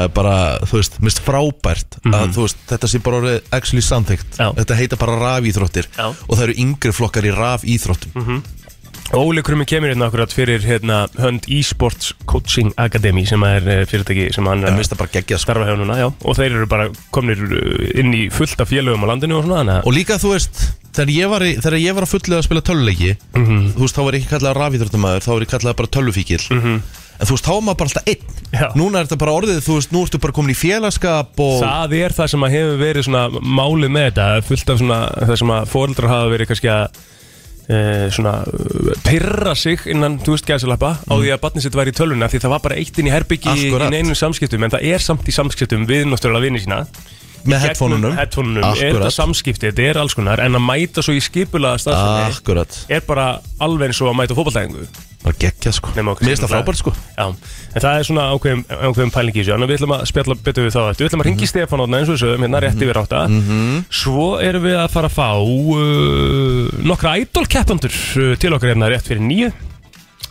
er 0.04 0.12
bara, 0.13 0.36
þú 0.68 0.82
veist, 0.82 1.00
mist 1.08 1.24
frábært 1.25 1.98
að 2.06 2.36
þú 2.36 2.46
veist, 2.46 2.62
þetta 2.70 2.92
sé 2.92 3.01
bara 3.08 3.22
orðið 3.24 3.39
actually 3.56 3.86
samþygt. 3.86 4.38
Þetta 4.60 4.77
heita 4.82 5.00
bara 5.01 5.18
rafíþróttir. 5.24 5.89
Já. 5.96 6.06
og 6.12 6.36
það 6.36 6.44
eru 6.50 6.58
yngri 6.65 6.94
flokkar 6.94 7.25
í 7.25 7.34
rafíþróttum 7.34 8.44
Óli 9.14 9.42
Krummi 9.46 9.66
kemur 9.70 9.92
hérna 9.92 10.08
akkurat 10.10 10.32
fyrir 10.34 10.64
hérna, 10.66 11.04
hönd 11.22 11.46
eSports 11.52 12.14
Coaching 12.26 12.72
Academy 12.82 13.22
sem 13.30 13.44
er 13.46 13.68
eh, 13.70 13.84
fyrirtæki 13.86 14.32
sem 14.34 14.48
hann 14.50 14.64
En 14.66 14.72
er 14.74 14.80
finnst 14.80 14.96
það 14.96 15.02
bara 15.04 15.14
geggja 15.14 15.38
sko. 15.38 15.46
starfa 15.46 15.68
hjá 15.70 15.78
núna 15.78 15.98
já. 16.00 16.08
og 16.10 16.36
þeir 16.40 16.56
eru 16.58 16.68
bara 16.72 16.88
komnir 17.14 17.44
uh, 17.46 17.86
inn 18.02 18.12
í 18.18 18.24
fullt 18.34 18.60
af 18.66 18.72
félögum 18.74 19.06
á 19.06 19.08
landinu 19.14 19.38
og 19.38 19.46
svona 19.46 19.62
þannig 19.62 19.78
að 19.78 19.88
Og 19.92 19.96
líka, 19.96 20.18
þú 20.20 20.34
veist, 20.34 20.64
þegar 20.98 21.14
ég 21.16 21.32
var, 21.36 21.46
í, 21.46 21.54
þegar 21.62 21.80
ég 21.84 21.98
var 22.00 22.08
að 22.08 22.14
fullið 22.16 22.38
að 22.40 22.46
spila 22.50 22.66
töluleiki 22.66 23.12
Þú 23.38 23.82
veist, 23.86 23.96
þá 23.96 24.04
var 24.08 24.18
ég 24.18 24.24
ekki 24.26 24.34
kallað 24.34 24.60
rafíþróttamæður 24.60 25.26
Þá 25.28 25.32
var 25.36 25.46
ég 25.46 25.54
kallað 25.54 25.80
bara 25.84 25.94
tölvufíkil 26.00 26.44
En 27.16 27.30
þú 27.30 27.36
veist, 27.38 27.46
þá 27.48 27.54
var 27.54 27.62
maður 27.64 27.78
bara 27.80 27.92
alltaf 27.94 28.08
einn. 28.12 28.40
Já. 28.52 28.66
Núna 28.76 29.00
er 29.00 29.06
þetta 29.08 29.18
bara 29.22 29.36
orðið, 29.40 29.60
þú 29.64 29.76
veist, 29.78 29.92
nú 29.96 30.02
ertu 30.04 30.20
bara 30.20 30.36
komin 30.36 30.52
í 30.52 30.58
félagskap 30.60 31.40
og 31.40 31.54
það 31.62 31.94
er 31.96 32.16
það 32.18 32.28
sem 32.34 32.44
að 32.44 32.56
hefur 32.58 32.82
verið 32.82 33.06
svona 33.08 33.22
málið 33.56 33.94
með 33.96 34.08
þetta 34.10 34.26
fullt 34.50 34.74
af 34.74 34.82
svona 34.82 34.98
það 35.22 35.40
sem 35.40 35.54
að 35.56 35.70
fóreldrar 35.72 36.12
hafa 36.12 36.34
verið 36.34 36.50
kannski 36.52 36.72
að 36.74 37.00
e, 37.68 37.80
svona 38.14 38.38
uh, 38.46 38.92
pyrra 39.06 39.56
sig 39.58 39.86
innan, 39.92 40.20
þú 40.24 40.36
veist, 40.36 40.48
gæðsalappa 40.50 40.92
á 41.02 41.14
því 41.14 41.34
að 41.36 41.42
barnið 41.44 41.68
sitt 41.68 41.78
væri 41.78 41.94
í 41.94 41.98
tölvuna 41.98 42.30
því 42.32 42.42
það 42.46 42.56
var 42.56 42.64
bara 42.66 42.80
eitt 42.82 43.00
inn 43.02 43.10
í 43.10 43.14
herbyggi 43.14 43.52
í 43.52 43.68
Akkurat. 43.70 43.94
neinum 43.94 44.18
samskiptum 44.18 44.66
en 44.68 44.76
það 44.76 44.88
er 44.94 45.06
samt 45.06 45.30
í 45.30 45.36
samskiptum 45.36 45.88
við 45.90 46.08
náttúrulega 46.10 46.48
vinni 46.48 46.64
sína 46.64 46.84
með 47.46 47.66
headphoneunum. 47.66 48.16
er 48.20 48.98
þetta 49.00 49.12
samskipti, 49.14 49.70
þetta 49.72 49.90
er 49.90 50.02
alls 50.04 50.16
konar 50.18 50.42
en 50.44 50.58
að 50.58 50.64
mæta 50.66 51.04
svo 51.06 51.16
í 51.16 51.24
skipulaða 51.24 51.98
akkurat. 52.30 52.80
er 52.90 53.04
bara 53.08 53.36
alveg 53.64 53.92
eins 53.92 54.02
og 54.02 54.14
að 54.14 54.18
mæta 54.22 54.38
fótballtæðingu 54.38 54.88
Bara 55.25 55.40
geggja, 55.42 55.72
sko. 55.74 55.90
Mér 55.98 56.20
finnst 56.20 56.44
það 56.44 56.52
frábært, 56.52 56.78
sko. 56.78 56.92
Já, 57.16 57.24
en 57.25 57.82
það 57.82 57.96
er 57.98 58.06
svona 58.06 58.25
ákveðum, 58.36 58.60
ákveðum 58.70 59.14
pælingi 59.16 59.42
í 59.42 59.46
Þannig 59.48 59.66
að 59.66 59.72
við 59.72 59.80
ætlum 59.80 59.94
að 59.96 60.04
spjalla 60.12 60.36
betur 60.46 60.68
við 60.68 60.75
þá 60.75 60.82
Við 61.00 61.08
ætlum 61.08 61.24
að 61.24 61.30
ringi 61.32 61.50
Stefán 61.50 61.82
átna 61.82 62.02
eins 62.02 62.12
og 62.12 62.20
þessu 62.20 62.36
hérna 62.44 62.62
rétt 62.62 62.84
yfir 62.86 63.00
átta. 63.02 63.24
Svo 63.90 64.28
erum 64.46 64.68
við 64.68 64.78
að 64.84 64.92
fara 64.94 65.10
að 65.10 65.18
fá 65.18 65.30
uh, 65.42 66.84
nokkra 66.86 67.16
idol-keppandur 67.24 67.98
uh, 68.22 68.36
til 68.38 68.54
okkar 68.54 68.75
hérna 68.75 68.92
rétt 68.94 69.10
fyrir 69.10 69.25
nýju 69.25 69.50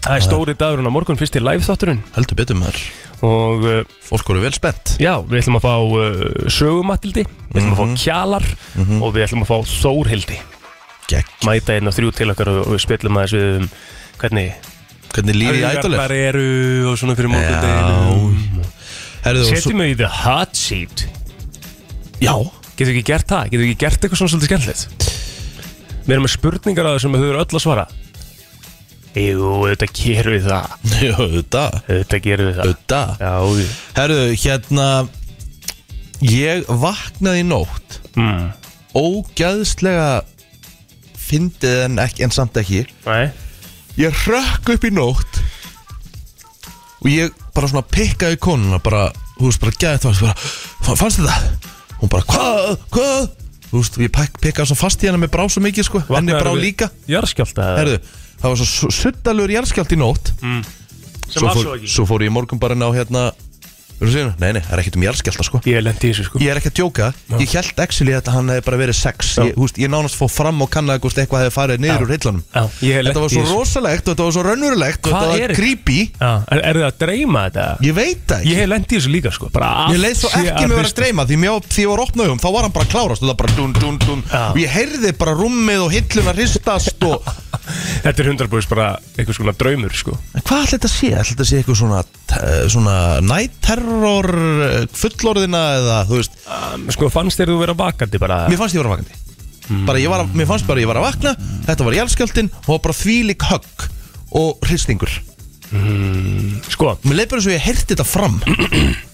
Það 0.04 0.18
er 0.18 0.24
stóri 0.26 0.52
dagurinn 0.60 0.84
á 0.84 0.92
morgun 0.92 1.16
fyrst 1.16 1.32
til 1.32 1.40
live 1.46 1.64
þátturinn. 1.64 2.02
Heldur 2.12 2.36
betur 2.36 2.58
maður. 2.60 2.80
Og 3.24 3.62
uh, 3.64 3.78
Fólk 4.04 4.28
voru 4.28 4.42
vel 4.42 4.52
spennt. 4.52 4.98
Já, 5.00 5.14
við 5.24 5.40
ætlum 5.40 5.56
að 5.56 5.64
fá 5.64 5.74
uh, 5.80 6.50
sögumatildi 6.52 7.24
Við 7.24 7.56
ætlum 7.62 7.72
að 7.72 7.78
fá 7.78 8.02
kjalar 8.02 8.44
Og 8.98 9.14
við 9.14 9.24
ætlum 9.24 9.46
að 9.46 9.48
fá 9.48 9.70
þórhildi. 9.70 10.36
Gegg 11.08 11.32
Mæta 11.48 11.78
einn 11.78 11.88
og 11.88 11.96
þrjú 11.96 12.12
til 12.18 12.28
okkar 12.34 12.50
og, 12.52 12.60
við 12.74 12.82
spjallum 12.84 13.20
aðeins 13.20 13.34
við 13.38 13.48
um 13.62 13.66
hvernig 14.20 14.70
Hvernig 15.14 15.38
lífi 15.40 15.62
í 15.62 15.64
ædol 15.70 15.94
Augarnar 15.94 16.14
er 16.18 16.28
eru 16.34 16.92
og 16.92 17.00
svona 17.00 17.16
fyrir 17.16 17.32
Já. 17.32 17.64
og 18.12 18.38
svo- 19.24 19.56
Setjum 19.56 19.84
við 19.86 19.92
í 19.94 19.98
the 20.02 20.10
hot 20.20 20.56
seat. 20.58 21.06
Já. 22.20 22.34
Getur 22.76 22.92
ekki 22.92 23.06
gert 23.14 23.30
það? 23.30 23.52
Getur 23.54 23.66
ekki 23.70 23.80
gert 23.86 24.00
eitthvað 24.04 24.20
svona 24.20 24.34
svolítið 24.34 24.50
skemmtilegt? 24.52 25.12
Við 26.04 26.16
erum 26.18 26.26
með 26.26 26.34
spurningar 26.34 26.88
að 26.90 26.96
það 26.98 27.04
sem 27.06 27.14
þau 27.16 27.28
eru 27.30 27.40
öll 27.40 27.48
að 27.54 27.62
svara 27.64 27.86
Jú, 29.14 29.46
auðvitað 29.46 29.92
gerum 29.94 30.34
við 30.34 30.46
það. 30.48 30.72
Já, 31.04 31.14
þetta 31.18 31.64
Auðvitað 31.84 32.22
gerum 32.24 32.48
við 32.48 32.56
það. 32.58 32.70
Þetta 32.72 33.00
Já, 33.20 33.32
jú. 33.60 33.66
Herðu, 33.98 34.24
hérna 34.44 34.88
Ég 36.24 36.64
vaknaði 36.82 37.42
í 37.42 37.46
nótt. 37.46 37.98
Mm. 38.18 38.44
Ógæðslega 38.98 40.08
Fyndið 41.24 41.78
en, 41.86 41.98
ekki, 42.02 42.24
en 42.26 42.34
samt 42.34 42.58
ekki. 42.60 42.84
Nei, 43.06 43.30
Ég 43.98 44.16
rökk 44.26 44.72
upp 44.74 44.84
í 44.88 44.90
nótt 44.94 45.38
Og 47.04 47.08
ég 47.12 47.32
bara 47.54 47.68
svona 47.70 47.84
pikkaði 47.86 48.38
konuna 48.42 48.80
Bara, 48.82 49.06
þú 49.38 49.48
veist, 49.50 49.62
bara 49.62 49.78
gæði 49.78 50.02
það 50.04 50.20
bara, 50.24 50.34
"Fa- 50.88 50.96
Fannst 50.98 51.20
þetta? 51.20 51.36
Hún 52.02 52.10
bara, 52.12 52.26
hvað, 52.28 52.76
hvað? 52.94 53.30
Þú 53.70 53.80
veist, 53.80 53.96
ég 54.02 54.12
pikkaði 54.42 54.66
svo 54.70 54.76
fast 54.78 55.02
í 55.04 55.08
hana 55.10 55.18
Mér 55.22 55.30
brá 55.34 55.44
svo 55.50 55.62
mikið, 55.64 55.84
sko 55.88 56.02
Henni 56.10 56.32
brá 56.34 56.52
líka. 56.58 56.90
jarðskjálta 57.10 57.62
eða? 57.62 57.78
Herðu, 57.80 57.98
það 58.40 58.48
var 58.54 58.60
svo 58.60 58.90
suttalegur 58.92 59.54
jarðskjált 59.56 59.94
í 59.94 59.98
nótt. 60.00 60.32
Sem 60.44 61.40
svo 61.40 61.52
fór, 61.56 61.86
svo 61.88 62.04
fór 62.08 62.24
ég 62.26 62.32
morgun 62.34 62.60
bara 62.60 62.76
inn 62.76 62.84
á 62.84 62.90
hérna 62.94 63.22
nei, 64.40 64.50
nei, 64.56 64.60
það 64.64 64.72
er 64.76 64.82
ekkert 64.82 64.96
um 64.98 65.04
jarðskjálta 65.06 65.44
sko. 65.48 65.60
Ég 65.68 65.82
lendi 65.84 66.08
í 66.08 66.12
þessu 66.12 66.24
sko. 66.28 66.40
Ég 66.44 66.50
er 66.52 66.60
ekki 66.60 66.70
að 66.72 66.76
djóka, 66.80 67.08
ég 67.40 67.54
held 67.54 67.80
actually 67.84 68.14
að 68.18 68.30
hann 68.34 68.50
hefði 68.52 68.64
bara 68.68 68.80
verið 68.80 68.98
sex. 68.98 69.32
Já. 69.38 69.44
Ég, 69.48 69.54
húst, 69.58 69.78
ég 69.80 69.90
nánast 69.92 70.18
fór 70.18 70.30
fram 70.32 70.62
og 70.64 70.70
kannaði 70.74 71.02
hvort 71.04 71.18
eitthvað 71.22 71.44
hefði 71.44 71.54
farið 71.54 71.82
niður 71.84 72.04
úr 72.06 72.12
hillunum 72.14 72.42
Já, 72.54 72.62
ég 72.84 72.98
hef 72.98 73.04
lent 73.04 73.14
Þetta 73.14 73.22
var 73.24 73.30
í 73.30 73.34
svo 73.34 73.44
þessu. 73.44 73.58
rosalegt 73.58 74.04
og 74.08 74.14
þetta 74.14 74.24
var 74.28 74.34
svo 74.36 74.44
raunverulegt 74.48 75.00
og 75.08 75.14
Hvað 75.14 75.24
þetta 75.24 75.44
er 75.44 75.52
var 75.54 75.56
creepy. 75.58 75.98
Já, 76.20 76.30
er, 76.54 76.62
er 76.70 76.78
þið 76.80 76.86
að 76.88 76.98
dreyma 77.04 77.44
þetta? 77.48 77.66
Ég 77.88 77.96
veit 77.98 78.24
það 78.28 78.44
Ég 78.44 78.50
ekki 78.54 78.60
hef 78.60 78.70
lendi 78.74 78.94
í 78.94 78.98
þessu 78.98 79.12
líka 79.14 79.32
sko. 79.34 79.50
Bara 79.54 79.70
allt 79.84 79.94
Ég 79.94 80.02
leið 80.04 80.16
svo 80.20 80.30
sé 80.32 80.42
ekki 80.44 80.52
með 80.52 80.64
að 80.64 80.74
vera 80.74 80.80
að 80.80 80.84
hrista. 80.84 81.00
dreyma 81.02 81.26
því, 81.30 81.38
mjá, 81.44 81.52
því 81.74 81.84
ég 81.84 81.90
var 81.94 82.04
opnað 82.04 82.32
um, 82.34 82.40
þá 82.44 82.48
var 82.54 82.66
hann 82.68 82.74
bara 82.74 82.84
að 82.88 82.92
klárast 82.94 83.24
og 83.24 83.30
það 83.30 83.38
bara 83.44 83.56
dun 83.58 83.72
dun 83.80 83.98
dun 84.04 84.22
Já. 84.30 84.42
og 84.50 84.58
ég 84.62 84.74
heyrði 84.74 85.12
bara 85.20 85.34
rúmið 85.38 85.84
og 85.84 85.94
hilluna 85.94 86.34
hristast 86.36 87.06
og 87.08 87.24
Þetta 88.04 88.20
er 88.20 88.28
100% 88.34 88.68
bara 88.68 88.86
eitthvað 89.16 89.36
svona 89.38 89.54
draumur 89.56 89.94
sko. 89.96 90.12
En 90.36 90.42
hvað 90.44 90.64
ætla 90.66 90.74
þetta 90.74 90.88
að 90.90 90.94
sé? 90.94 91.08
Ætla 91.14 91.28
þetta 91.30 91.44
að 91.44 91.48
sé 91.48 91.60
eitthvað 91.62 91.78
svona, 91.80 92.00
eh, 92.34 92.64
svona 92.74 92.96
nætterror 93.24 93.93
eh, 94.34 94.86
fullorðina 94.94 95.62
eða 95.78 95.98
þú 96.08 96.18
veist. 96.20 96.38
Um, 96.46 96.88
Sko 96.94 97.10
fannst 97.12 97.40
þér 97.40 97.52
þú 97.52 97.60
vera 97.62 97.76
vakandi 97.78 98.20
bara? 98.22 98.44
Mér 98.50 98.60
fannst 98.60 98.76
ég 98.76 98.82
vera 98.82 98.94
vakandi. 98.94 99.20
Bara, 99.88 100.00
ég 100.02 100.12
var 100.12 100.24
að, 100.24 100.34
Mér 100.36 100.48
fannst 100.50 100.66
bara 100.68 100.82
ég 100.82 100.88
var 100.90 100.98
að 101.00 101.06
vakna 101.06 101.30
Þetta 101.64 101.84
var 101.86 101.94
jálskjöldin 101.96 102.50
og 102.68 102.82
bara 102.84 102.96
þvílik 102.98 103.46
högg 103.48 103.86
og 104.36 104.66
hristingur. 104.68 105.12
Sko, 106.68 106.94
Mér 107.06 107.20
leið 107.20 107.30
bara 107.30 107.40
eins 107.40 107.48
og 107.48 107.54
ég 107.54 107.64
heyrti 107.64 107.94
þetta 107.94 108.06
fram. 108.06 108.36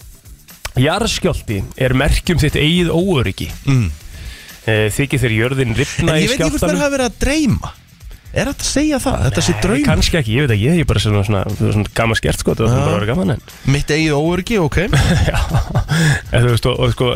Jarðskjálti 0.87 1.61
er 1.79 1.95
merkjum 1.99 2.41
þitt 2.43 2.59
eigið 2.59 2.91
óöryggi. 2.95 3.51
Mm. 3.69 3.87
Þykir 4.67 5.23
þér 5.23 5.37
jörðin 5.37 5.73
En 5.73 5.79
ripna 5.79 6.19
í 6.19 6.27
ég 6.27 6.33
veit 6.33 6.41
ekki 6.41 6.51
hvort 6.51 6.53
mér 6.53 6.59
skjáltanum 6.59 6.83
hafi 6.85 6.95
verið 6.97 7.09
að 7.09 7.21
dreyma 7.25 7.71
Er 8.31 8.47
þetta 8.47 8.63
að 8.63 8.69
segja 8.71 8.99
það? 9.03 9.23
Þetta 9.27 9.43
sé 9.43 9.55
draum. 9.59 9.85
Kanski 9.89 10.19
ekki, 10.21 10.35
ég 10.37 10.45
veit 10.47 10.55
ekki, 10.55 10.67
ég 10.69 10.83
er 10.85 10.87
bara 10.87 11.03
svona, 11.03 11.23
svona, 11.27 11.41
svona 11.59 11.95
gaman 11.99 12.19
skert 12.21 12.43
sko, 12.43 12.55
það 12.55 12.69
var 12.69 12.77
bara 12.79 12.91
að 12.93 12.99
vera 13.01 13.09
gaman 13.11 13.35
en 13.35 13.43
Mitt 13.75 13.91
eigið 13.91 14.15
óöryggi, 14.15 14.61
ok. 14.63 14.79
Já, 15.31 15.41
en 16.31 16.45
þú 16.45 16.53
veist, 16.53 16.69
og, 16.71 16.79
og 16.79 16.95
sko 16.95 17.11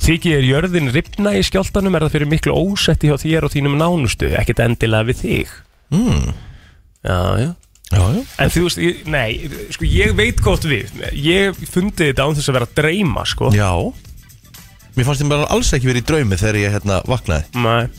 Þykir 0.00 0.44
jörðin 0.48 0.88
ripna 0.94 1.34
í 1.36 1.42
skjáltanum 1.44 1.96
er 1.96 2.06
það 2.06 2.14
fyrir 2.14 2.30
miklu 2.30 2.54
ósetti 2.56 3.10
hjá 3.10 3.18
þér 3.20 3.46
og 3.46 3.52
þínum 3.52 3.74
nánustu? 3.80 4.30
Ekkert 4.40 4.62
endilega 4.64 5.08
við 5.10 5.18
þig? 5.20 5.50
Mm. 5.92 6.30
Já, 7.04 7.18
já. 7.42 7.50
Já, 7.90 8.00
já. 8.14 8.22
En 8.40 8.52
þú 8.54 8.62
veist, 8.64 8.80
ég, 8.80 9.02
nei, 9.10 9.50
sko 9.74 9.88
ég 9.88 10.14
veit 10.16 10.40
gott 10.44 10.64
við. 10.68 10.92
Ég 11.12 11.58
fundi 11.68 12.08
þetta 12.08 12.24
án 12.28 12.38
þess 12.38 12.48
að 12.52 12.56
vera 12.56 12.68
að 12.70 12.76
dreyma, 12.80 13.26
sko. 13.28 13.50
Já. 13.52 13.70
Mér 14.96 15.08
fannst 15.08 15.24
ég 15.24 15.30
bara 15.30 15.50
alls 15.52 15.72
ekki 15.76 15.90
verið 15.90 16.04
í 16.04 16.08
draumi 16.08 16.38
þegar 16.40 16.60
ég 16.62 16.74
hérna 16.78 17.00
vaknaði. 17.10 17.60
Nei, 17.60 17.90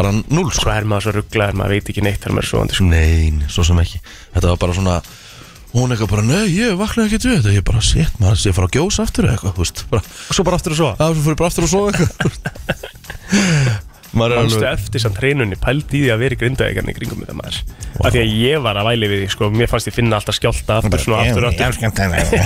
Bara 0.00 0.12
null 0.16 0.48
sko. 0.50 0.64
Svo 0.64 0.74
er 0.74 0.88
maður 0.88 1.06
svo 1.06 1.16
rugglaður, 1.18 1.58
maður 1.60 1.76
veit 1.76 1.90
ekki 1.92 2.04
neitt 2.06 2.22
þegar 2.22 2.36
maður 2.36 2.46
er 2.46 2.52
svoandi, 2.54 2.78
sko. 2.78 2.86
Nein, 2.90 3.42
svo 3.52 3.66
sem 3.68 3.82
ekki. 3.84 4.00
Þetta 4.36 4.54
var 4.54 4.62
bara 4.64 4.78
svona 4.80 5.02
Hún 5.70 5.92
eitthvað 5.94 6.08
bara, 6.10 6.22
nei, 6.26 6.48
ég 6.50 6.72
vaknaði 6.74 7.14
ekki 7.14 7.28
við 7.28 7.36
þetta. 7.36 7.52
Ég 7.54 7.66
bara, 7.68 7.82
sétt, 7.86 8.16
maður 8.18 8.40
að 8.40 8.56
fara 8.56 8.66
að 8.66 8.74
gjósa 8.74 9.04
aftur 9.06 9.28
eða 9.28 9.36
eitthvað, 9.36 9.52
þú 9.54 9.62
veist 9.62 9.82
bara, 9.92 10.02
svo 10.34 10.46
bara 10.48 10.58
aftur 10.58 10.74
og 10.74 10.80
svo 10.80 10.88
Já, 10.90 11.04
svo 11.04 11.22
fyrir 11.28 11.38
bara 11.38 11.50
aftur 11.52 11.66
og 11.68 11.70
svo 11.70 11.82
eitthvað 11.92 13.78
Alveg 14.10 14.64
eftir 14.72 15.02
samt 15.04 15.18
hreinunni 15.22 15.54
pældi 15.60 16.00
í 16.00 16.02
því 16.04 16.10
að 16.14 16.22
vera 16.24 16.34
í 16.34 16.38
grindaðegarni 16.40 16.94
kringum 16.96 17.20
þetta 17.22 17.36
maður? 17.38 17.58
Wow. 17.94 18.06
Af 18.08 18.14
því 18.14 18.20
að 18.20 18.32
ég 18.40 18.62
var 18.64 18.78
að 18.80 18.88
væli 18.90 19.08
við 19.10 19.20
því 19.22 19.28
sko 19.34 19.48
Mér 19.54 19.70
fannst 19.70 19.90
ég 19.90 19.94
finna 19.94 20.18
alltaf 20.18 20.36
skjálta 20.38 20.78
aftur 20.80 21.02
svona 21.02 21.20
aftur 21.28 21.46
aftur. 21.50 21.76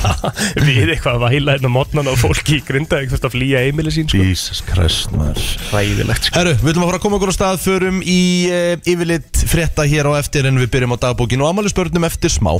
Við 0.67 0.93
eitthvað 0.95 1.15
að 1.15 1.25
væla 1.25 1.55
hérna 1.57 1.71
mótnan 1.73 2.11
og 2.11 2.19
fólki 2.21 2.59
í 2.59 2.65
grindaðeg 2.67 3.13
Fyrst 3.13 3.29
að 3.29 3.37
flýja 3.37 3.63
heimili 3.65 3.93
sín 3.95 4.09
sko. 4.11 4.21
Jesus 4.21 4.61
Christ, 4.67 5.13
maður. 5.15 5.45
Ræðilegt 5.73 6.29
sko. 6.29 6.37
Herru, 6.41 6.55
við 6.61 6.73
ætlum 6.75 6.87
að 6.87 6.91
fara 6.91 7.01
að 7.01 7.05
koma 7.07 7.19
okkur 7.21 7.33
á 7.33 7.37
stað 7.39 7.63
Förum 7.65 8.01
í 8.03 8.21
uh, 8.51 8.75
yfirlit 8.95 9.45
frétta 9.55 9.87
hér 9.89 10.11
á 10.11 10.13
eftir 10.19 10.51
En 10.51 10.61
við 10.61 10.73
byrjum 10.75 10.97
á 10.97 10.99
dagbókinu 11.09 11.47
og 11.47 11.55
amalisbörnum 11.55 12.09
eftir 12.09 12.35
smá. 12.35 12.53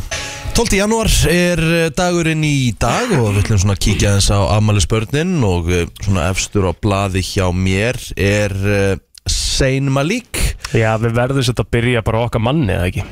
12. 0.55 0.77
janúar 0.79 1.11
er 1.27 1.59
eh, 1.59 1.89
dagurinn 1.91 2.45
í 2.47 2.71
dag 2.79 3.11
Og 3.17 3.33
við 3.35 3.41
ætlum 3.43 3.59
svona 3.65 3.75
að 3.75 3.83
kíkja 3.89 4.13
þess 4.21 4.31
á 4.31 4.41
amalisbörnin 4.55 5.35
Og 5.43 5.73
uh, 5.73 5.83
svona 6.05 6.29
efstur 6.31 6.69
á 6.71 6.73
blaði 6.79 7.25
hjá 7.27 7.49
mér 7.51 7.99
Er 8.15 8.55
uh, 9.55 9.59
Sein 9.59 9.91
Malik. 9.95 10.41
Já, 10.75 10.97
við 10.99 11.15
verðum 11.15 11.47
svolítið 11.47 11.65
að 11.65 11.73
byrja 11.77 12.03
bara 12.03 12.19
á 12.19 12.27
okkar 12.27 12.43
manni, 12.43 12.75
eða 12.75 12.91
ekki? 12.91 13.05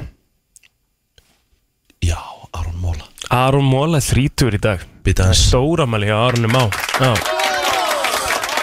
Já, 2.03 2.19
Aron 2.59 2.79
Móla 2.83 3.07
Aron 3.31 3.65
Móla 3.65 4.01
er 4.01 4.05
þrítur 4.05 4.57
í 4.57 4.61
dag. 4.61 4.83
Býta 5.07 5.29
hans 5.31 5.45
Stóramæli 5.49 6.11
hjá 6.11 6.17
Aronni 6.19 6.51
Má. 6.51 6.67
Já. 6.99 7.15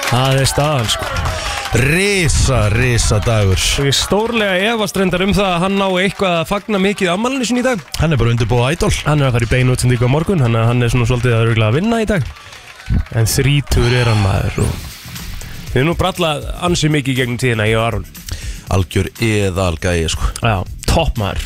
Það 0.09 0.41
er 0.41 0.49
staðan 0.49 0.91
sko. 0.91 1.07
Risa, 1.79 2.59
risa 2.73 3.19
dagur. 3.21 3.59
Og 3.79 3.87
ég 3.89 3.93
stórlega 3.93 4.71
efast 4.71 4.97
reyndar 4.97 5.21
um 5.21 5.35
það 5.37 5.49
að 5.53 5.59
hann 5.63 5.75
ná 5.77 5.85
eitthvað 6.01 6.37
að 6.39 6.47
fagna 6.49 6.81
mikið 6.81 7.11
ammálinu 7.13 7.45
sinni 7.45 7.61
í 7.61 7.67
dag. 7.67 7.83
Hann 8.01 8.15
er 8.15 8.21
bara 8.21 8.33
undirbúið 8.33 8.73
ædol 8.73 8.93
Hann 9.05 9.21
er 9.21 9.29
að 9.29 9.37
fara 9.37 9.49
í 9.49 9.51
beinu 9.53 9.75
útsendíku 9.77 10.09
á 10.09 10.15
morgun 10.15 10.41
Þannig 10.41 10.63
að 10.63 10.69
hann 10.71 10.81
er 10.81 10.93
svona 10.95 11.09
svolítið 11.11 11.35
að 11.37 11.43
örgulega 11.45 11.69
að 11.69 11.77
vinna 11.77 12.01
í 12.01 12.09
dag. 12.09 12.31
En 13.13 13.29
þrítur 13.29 13.99
er 14.01 14.09
hann 14.09 14.23
maður 14.25 14.63
og 14.65 14.88
Við 15.69 15.83
erum 15.83 15.91
nú 15.91 15.95
brallað 15.99 16.47
ansi 16.65 16.89
mikið 16.89 17.17
gegnum 17.19 17.37
tíðina 17.41 17.67
ég 17.69 17.77
og 17.77 17.83
Aron. 17.85 18.05
Algjör 18.73 19.09
eðal 19.21 19.75
gæi 19.81 20.07
sko. 20.09 20.29
Já, 20.41 20.55
topp 20.89 21.19
maður. 21.21 21.43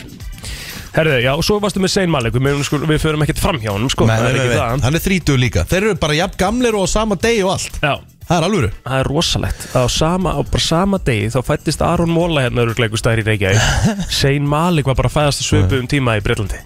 Herðu, 0.93 1.17
já, 1.25 1.31
og 1.33 1.43
svo 1.43 1.57
varstu 1.59 1.81
með 1.83 1.91
Sein 1.95 2.11
Malik. 2.13 2.35
Við, 2.37 2.61
sko, 2.67 2.79
við 2.87 3.01
förum 3.01 3.25
ekkert 3.25 3.41
fram 3.41 3.59
hjá 3.59 3.71
honum, 3.73 3.89
sko. 3.91 4.05
Nei, 4.07 4.15
nei, 4.21 4.31
nei, 4.37 4.45
nei. 4.53 4.83
Hann 4.85 4.95
er 4.95 5.03
þrítugur 5.03 5.41
líka. 5.41 5.63
Þeir 5.67 5.89
eru 5.89 5.95
bara 5.99 6.15
jafn 6.15 6.37
gamlir 6.39 6.77
og 6.77 6.85
á 6.85 6.93
sama 6.93 7.17
degi 7.19 7.41
og 7.43 7.55
allt. 7.57 7.79
Já, 7.83 7.95
Það 8.23 8.37
er 8.37 8.45
alvöru. 8.47 8.67
Það 8.85 9.01
er 9.01 9.09
rosalegt. 9.11 9.65
Á 9.75 9.83
sama, 9.91 10.31
á 10.31 10.41
bara 10.47 10.63
sama 10.63 10.99
degi 11.03 11.25
Þá 11.33 11.41
fættist 11.43 11.81
Aron 11.83 12.13
Móla 12.13 12.45
hérna 12.45 12.63
örugleikur 12.63 13.01
stæðir 13.01 13.25
í 13.25 13.27
Reykjavík. 13.27 13.65
Sein 14.21 14.47
Malik 14.47 14.87
var 14.87 14.95
bara 15.01 15.11
fæðast 15.11 15.43
að 15.43 15.49
svipu 15.49 15.81
um 15.81 15.89
tíma 15.91 16.15
í 16.15 16.23
Breitlandi 16.23 16.61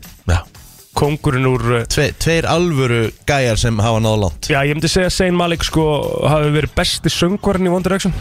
Kongurinn 0.98 1.50
úr 1.50 1.66
uh, 1.76 1.84
Tve, 1.90 2.10
Tveir 2.18 2.48
alvöru 2.50 3.04
gæjar 3.30 3.60
sem 3.62 3.78
hafa 3.84 4.02
náða 4.04 4.22
langt 4.26 4.50
Já, 4.50 4.62
ég 4.66 4.78
myndi 4.78 4.90
segja 4.92 5.12
að 5.12 5.18
Sein 5.20 5.38
Malik 5.38 5.66
sko 5.68 5.86
hafi 6.26 6.50
verið 6.56 6.74
besti 6.78 7.14
söngvarinn 7.14 7.70
í 7.70 7.74
One 7.74 7.86
Direction 7.86 8.16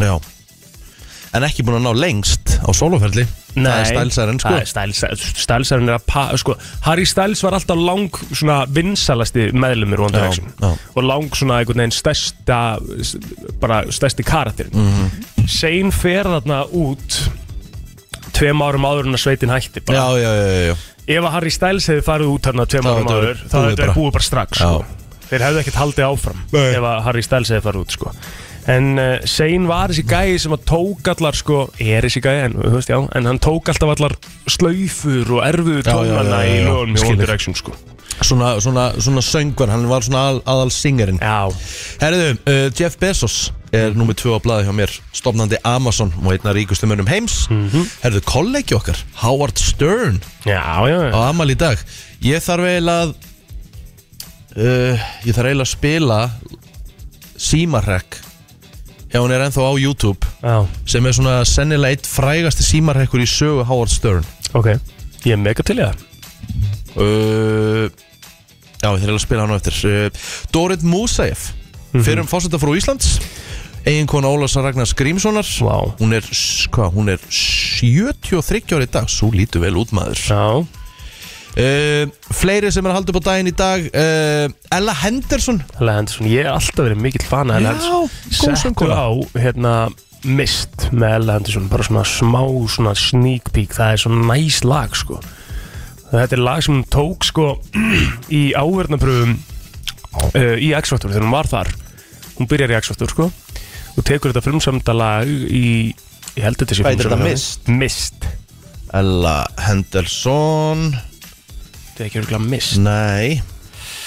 Já 0.00 0.16
En 1.36 1.44
ekki 1.44 1.64
búin 1.66 1.80
að 1.80 1.88
ná 1.88 2.00
lengst 2.00 2.54
á 2.64 2.70
soloferli 2.72 3.26
Það 3.56 3.78
er 3.80 3.88
stælsæren 3.90 4.38
sko 4.40 4.52
Það 4.54 4.68
stælsæren 4.70 5.22
Stælsæren 5.42 5.90
er 5.90 5.98
að 5.98 6.06
pa, 6.08 6.24
sko 6.40 6.56
Harry 6.86 7.04
Styles 7.08 7.42
var 7.44 7.56
alltaf 7.58 7.80
lang 7.80 8.20
svona 8.30 8.58
vinsalasti 8.72 9.50
meðlumir 9.56 10.06
One 10.06 10.16
Já, 10.16 10.22
Direction 10.22 10.52
já. 10.56 10.70
Og 10.94 11.04
lang 11.04 11.36
svona 11.36 11.60
einhvern 11.60 11.84
veginn 11.84 11.96
stærsta 11.96 12.60
Bara 13.60 13.82
stærsti 13.92 14.24
karakterin 14.24 14.72
mm. 14.72 14.94
-hmm. 14.94 15.48
Sein 15.58 15.92
fer 15.92 16.24
þarna 16.24 16.64
út 16.72 17.20
Tveim 18.36 18.62
árum 18.66 18.84
áður 18.88 19.08
en 19.10 19.16
að 19.16 19.22
sveitin 19.24 19.52
hætti 19.54 19.82
bara. 19.86 19.96
Já, 19.96 20.20
já, 20.20 20.30
já, 20.36 20.46
já, 20.52 20.64
já 20.70 20.76
Ef 21.06 21.22
að 21.28 21.34
Harry 21.36 21.52
Styles 21.54 21.86
hefði 21.88 22.02
farið 22.02 22.30
út 22.34 22.46
þarna 22.48 22.64
tveim 22.66 22.86
árum 22.90 23.04
þetta 23.06 23.14
áður 23.16 23.26
verið 23.30 23.42
þá 23.46 23.54
búið 23.56 23.62
hefði 23.66 23.76
þetta 23.76 23.86
bara. 23.86 23.96
búið 24.00 24.12
bara 24.16 24.26
strax 24.26 24.58
Já. 24.60 24.66
sko. 24.66 25.04
Þeir 25.26 25.44
hefðu 25.46 25.60
ekkert 25.62 25.78
haldið 25.80 26.04
áfram 26.06 26.40
Nei. 26.52 26.66
ef 26.76 26.86
að 26.90 26.98
Harry 27.06 27.22
Styles 27.26 27.52
hefði 27.54 27.64
farið 27.68 27.84
út 27.86 27.94
sko. 27.96 28.12
En 28.66 28.88
uh, 28.98 29.12
Sein 29.30 29.68
var 29.70 29.92
þessi 29.94 30.02
gæi 30.10 30.38
sem 30.42 30.54
að 30.56 30.64
tók 30.66 31.10
allar 31.12 31.38
sko, 31.38 31.58
er 31.78 32.02
þessi 32.08 32.22
gæi 32.24 32.34
en, 32.48 32.56
þú 32.58 32.72
veist, 32.74 32.90
já, 32.90 32.98
en 33.14 33.28
hann 33.30 33.38
tók 33.46 33.70
alltaf 33.70 33.92
allar 33.94 34.16
slaufur 34.50 35.30
og 35.38 35.44
erfuðu 35.46 35.84
Já, 35.84 35.86
já, 35.86 35.94
já, 35.94 36.16
tónana 36.18 36.40
já, 36.42 36.50
í 36.50 36.56
já, 36.58 36.64
lögunum 36.66 36.96
í 36.98 37.02
skil 37.04 37.12
One 37.12 37.20
ég. 37.20 37.22
Direction 37.26 37.54
sko. 37.62 37.76
Svona, 38.24 38.54
svona, 38.64 38.86
svona 39.02 39.20
söngvar, 39.20 39.68
hann 39.68 39.84
var 39.90 40.04
svona 40.06 40.22
al, 40.30 40.38
aðal 40.48 40.70
singerinn. 40.72 41.18
Já, 41.20 41.52
Herðu, 42.00 42.30
uh, 42.48 42.62
Jeff 42.72 42.96
Bezos 43.00 43.50
er 43.76 43.92
nummið 43.98 44.22
tvö 44.22 44.38
á 44.38 44.40
blaði 44.40 44.68
hjá 44.68 44.72
mér 44.78 44.92
Stofnandi 45.14 45.58
Amazon 45.68 46.12
og 46.22 46.30
einna 46.32 46.54
ríkustu 46.56 46.88
mönnum 46.88 47.08
heims. 47.10 47.42
Herðu, 48.00 48.22
kollegi 48.24 48.76
okkar, 48.78 48.98
Howard 49.20 49.60
Stern. 49.60 50.22
Já, 50.48 50.62
já, 50.88 50.96
já. 51.08 51.12
á 51.12 51.18
Amal 51.28 51.52
í 51.52 51.58
dag. 51.60 51.82
Ég 52.24 52.40
þarf 52.44 52.70
eiginlega 52.70 53.04
að 53.04 53.12
uh, 54.56 55.06
Ég 55.26 55.36
þarf 55.36 55.50
eiginlega 55.50 55.68
að 55.68 55.74
spila 55.74 56.20
Símarhekk. 57.36 58.22
Já, 59.12 59.20
hún 59.20 59.32
er 59.36 59.44
ennþá 59.44 59.68
á 59.68 59.74
YouTube. 59.76 60.32
Já. 60.40 60.64
sem 60.88 61.04
er 61.06 61.14
svona 61.16 61.38
sennilega 61.48 61.98
eitt 61.98 62.08
frægasti 62.08 62.64
símarhekkur 62.64 63.22
í 63.22 63.28
sögu 63.28 63.64
Howard 63.68 63.92
Stern. 63.92 64.24
Ok, 64.56 64.72
ég 65.26 65.36
er 65.36 65.40
mega 65.40 65.64
til 65.66 65.78
í 65.78 65.84
það 65.84 66.04
uh, 66.96 67.88
Já, 68.76 68.90
þarf 68.92 68.98
eiginlega 69.00 69.16
að 69.18 69.24
spila 69.24 69.44
hann 69.46 69.54
á 69.56 69.58
eftir. 69.58 69.78
Uh, 69.88 70.26
Dorit 70.54 70.82
Musaev 70.86 71.46
fyrir 71.96 72.20
um 72.20 72.28
fórseta 72.28 72.58
frá 72.60 72.72
Íslands. 72.76 73.16
Eiginkona 73.86 74.28
Ólafs 74.28 74.56
Ragnar 74.58 74.90
Grímssonar. 74.98 75.46
Vá. 75.62 75.76
hún 76.00 76.12
er, 76.16 76.24
s- 76.26 76.66
hvað, 76.74 76.90
hún 76.98 77.08
er 77.12 77.20
73 77.30 78.74
ári 78.76 78.88
í 78.88 78.90
dag, 78.90 79.06
svo 79.08 79.30
lítur 79.32 79.62
vel 79.62 79.76
út 79.80 79.92
maður. 79.96 80.18
Já, 80.26 80.42
uh, 80.60 82.10
Fleiri 82.36 82.72
sem 82.74 82.84
er 82.84 82.92
að 82.92 82.98
halda 82.98 83.14
upp 83.14 83.20
á 83.22 83.26
daginn 83.30 83.50
í 83.52 83.54
dag. 83.56 83.86
Uh, 83.94 84.50
Ella 84.76 84.94
Henderson. 85.04 85.62
Ella 85.80 85.94
Henderson, 86.00 86.28
ég 86.30 86.44
hef 86.50 86.58
alltaf 86.58 86.84
verið 86.88 87.00
mikill 87.06 87.26
fan 87.30 87.50
af 87.54 87.60
Ella 87.62 87.72
Já, 87.72 87.78
Henderson. 87.78 88.10
góð 88.10 88.42
Settu 88.42 88.60
söngkona. 88.66 88.98
á, 88.98 89.08
hérna, 89.46 89.74
Mist 90.26 90.88
með 90.90 91.12
Ella 91.20 91.38
Henderson. 91.38 91.68
Bara 91.70 91.86
svona 91.86 92.02
smá, 92.10 92.42
svona 92.74 92.94
sneak 92.98 93.52
peek. 93.54 93.76
Það 93.78 93.92
er 93.94 94.00
svona 94.02 94.24
næs 94.34 94.64
lag, 94.66 94.96
sko 94.98 95.20
Þetta 96.12 96.36
er 96.36 96.42
lag 96.42 96.62
sem 96.62 96.76
hún 96.76 96.86
tók, 96.92 97.26
sko 97.26 97.46
Í 98.40 98.42
áverðnapröfum 98.56 99.34
uh, 99.36 100.56
Í 100.62 100.70
X-Factor, 100.78 101.10
þegar 101.10 101.26
hún 101.26 101.34
var 101.34 101.50
þar. 101.50 101.72
Hún 102.36 102.50
byrjar 102.50 102.74
í 102.74 102.78
X-Factor, 102.78 103.10
sko 103.12 103.28
Og 103.96 104.04
tekur 104.06 104.30
þetta 104.32 104.44
frumsamda 104.44 104.94
lag 104.96 105.30
í 105.30 105.94
Ég 106.36 106.44
held 106.44 106.60
þetta 106.60 106.76
sé 106.76 106.84
Hvað 106.84 106.94
heitir 106.94 107.10
þetta. 107.10 107.24
Mist? 107.24 107.70
Mist. 107.72 108.26
Ella 108.96 109.38
Henderson. 109.66 110.90
Þetta 110.92 112.02
er 112.02 112.08
ekki 112.10 112.20
örgulega 112.20 112.44
Mist. 112.44 112.76
Nei, 112.84 113.40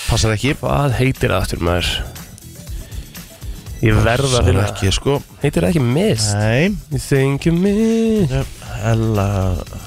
passar 0.05 0.35
ekki. 0.35 0.53
Hvað 0.61 0.93
heitir 0.99 1.33
það 1.33 1.39
aftur 1.41 1.65
maður? 1.65 1.89
Ég 3.79 3.95
verða 4.03 4.41
að 4.41 4.47
finna 4.49 4.63
ekki, 4.67 4.89
sko. 4.91 5.13
Heitir 5.39 5.63
það 5.63 5.69
ekki 5.69 5.81
Mist? 5.85 6.33
Nei. 6.35 6.73
You 6.91 6.99
think 6.99 7.45
you 7.47 7.53
miss 7.55 8.31
Jöp, 8.33 8.49
Ella 8.89 9.27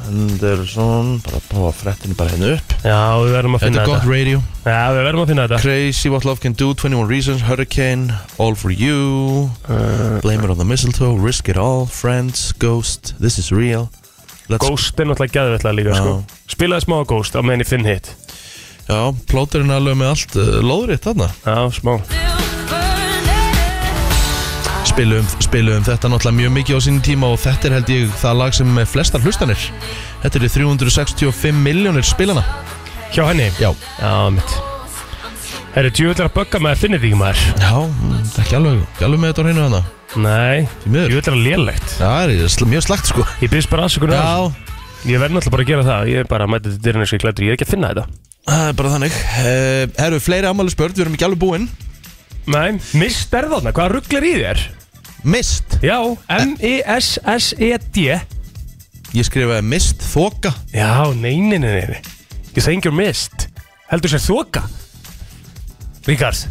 Henderson 0.07 1.11
Bara 1.27 1.39
að 1.41 1.45
prófa 1.51 1.73
frettinu 1.77 2.17
bara 2.17 2.33
hennu 2.33 2.55
upp. 2.57 2.73
Já, 2.87 2.97
við 3.21 3.35
verðum 3.37 3.57
að 3.59 3.63
Þetta 3.63 3.69
finna 3.69 3.83
er 3.83 3.91
gott 3.91 4.01
þetta. 4.01 4.13
radio. 4.15 4.41
Já, 4.65 4.79
við 4.97 5.03
verðum 5.09 5.23
að 5.25 5.33
finna 5.33 5.45
þetta. 5.47 5.61
Crazy 5.67 6.13
What 6.15 6.25
Love 6.29 6.41
Can 6.45 6.57
Do 6.57 6.71
21 6.73 7.09
Reasons 7.11 7.45
Hurricane 7.49 8.17
All 8.41 8.57
For 8.57 8.73
You. 8.73 9.51
Blame 10.25 10.45
It 10.49 10.55
On 10.55 10.59
The 10.63 10.69
Mistletoe 10.73 11.13
Risk 11.21 11.53
It 11.53 11.61
All 11.61 11.85
Friends 11.87 12.53
Ghost 12.59 13.13
This 13.21 13.37
Is 13.39 13.53
Real. 13.53 13.91
Let's 14.49 14.65
Ghost 14.65 14.99
er 15.01 15.07
náttúrulega 15.09 15.37
gæðveitlega 15.39 15.77
líka 15.79 15.93
Já. 15.93 16.01
sko. 16.01 16.17
Spilaði 16.57 16.89
smá 16.89 16.97
Ghost 17.13 17.37
á 17.37 17.41
meðan 17.45 17.63
ég 17.63 17.69
finn 17.71 17.87
hitt 17.87 18.11
Já, 18.89 19.13
plóterinn 19.31 19.71
er 19.71 19.79
alveg 19.79 20.01
með 20.01 20.11
allt 20.17 20.35
uh, 20.37 20.57
lóðrétt 20.67 21.05
þarna. 21.07 21.29
Já, 21.47 21.61
smá 21.79 21.95
Spilum, 24.83 25.27
spilum 25.39 25.85
þetta 25.87 26.09
náttúrulega 26.11 26.37
mjög 26.41 26.53
mikið 26.57 26.75
á 26.75 26.81
sínum 26.83 27.03
tíma 27.07 27.29
og 27.31 27.39
þetta 27.39 27.69
er 27.69 27.75
held 27.77 27.91
ég 27.93 28.15
það 28.19 28.39
lag 28.41 28.55
sem 28.57 28.79
flestar 28.91 29.23
hlustanir. 29.23 29.63
Þetta 30.25 30.41
eru 30.41 30.49
365 30.57 31.61
miljónir 31.63 32.07
spilana. 32.07 32.43
Hjá 33.15 33.23
henni? 33.29 33.47
Já, 33.63 33.71
Já, 34.01 34.13
mitt. 34.35 34.57
Herri, 35.77 35.93
djúvillar 35.95 36.29
að 36.29 36.35
bögga 36.35 36.61
með 36.61 36.75
að 36.75 36.83
finna 36.83 36.99
ekki 36.99 37.21
maður. 37.21 37.45
Já, 37.63 37.71
það 37.79 38.41
er 38.41 38.43
ekki 38.43 38.59
alveg, 38.59 38.81
ekki 38.89 39.07
alveg 39.07 39.23
með 39.23 39.33
þetta 39.33 39.43
á 39.43 39.47
hreinu 39.47 39.63
hana 39.69 39.83
Nei, 40.13 40.67
Því 40.83 41.37
lélegt. 41.47 41.95
Já, 41.95 42.03
það 42.03 42.35
er 42.35 42.51
sl 42.53 42.69
mjög 42.69 42.85
slagt 42.89 43.13
sko. 43.13 43.29
Ég 43.41 43.55
byrst 43.55 43.71
bara 43.73 43.87
aðsökunar 43.87 44.19
Já, 44.19 44.35
Ég 45.09 45.23
verð 45.23 45.39
náttúrulega 45.39 45.55
bara 45.55 45.65
að 45.65 45.71
gera 45.71 45.87
það. 45.87 46.11
Ég 46.11 46.21
er 46.25 46.29
bara 46.29 46.45
að 46.45 46.53
mæta 46.53 46.75
þetta 46.75 47.07
ég 47.07 47.23
klættur 47.23 47.47
Ég 47.47 47.55
er 47.55 47.57
ekki 47.57 47.69
að 47.71 47.73
finna 47.73 47.95
þetta. 47.95 48.05
Það 48.51 48.67
er 48.67 48.77
bara 48.83 48.93
þannig. 48.97 49.17
Uh, 49.39 49.87
Herru, 50.03 50.21
fleiri 50.21 50.51
ammali 50.51 50.75
spörd, 50.75 50.99
við 50.99 51.07
erum 51.07 51.17
ekki 51.17 51.27
alveg 51.31 51.43
búinn 51.43 51.71
Nei, 52.51 52.79
mist 52.99 53.35
er 53.39 53.47
þarna, 53.51 53.71
hvað 53.77 53.93
rugglar 53.97 54.25
í 54.27 54.33
þér? 54.41 54.63
Mist, 55.23 55.77
Já, 55.85 55.99
M-I-S-S-E-D 56.35 58.07
ég 59.13 59.29
skrifaði 59.29 59.63
mist, 59.69 60.03
þoka. 60.03 60.51
Já, 60.75 61.13
nei, 61.15 61.37
nei, 61.39 61.61
nei, 61.63 61.85
nei 61.87 62.01
You 62.57 62.65
think 62.65 62.85
you're 62.85 62.97
missed 62.97 63.47
Heldur 63.93 64.11
sér 64.11 64.25
þoka. 64.25 64.65
Ríkard 66.09 66.49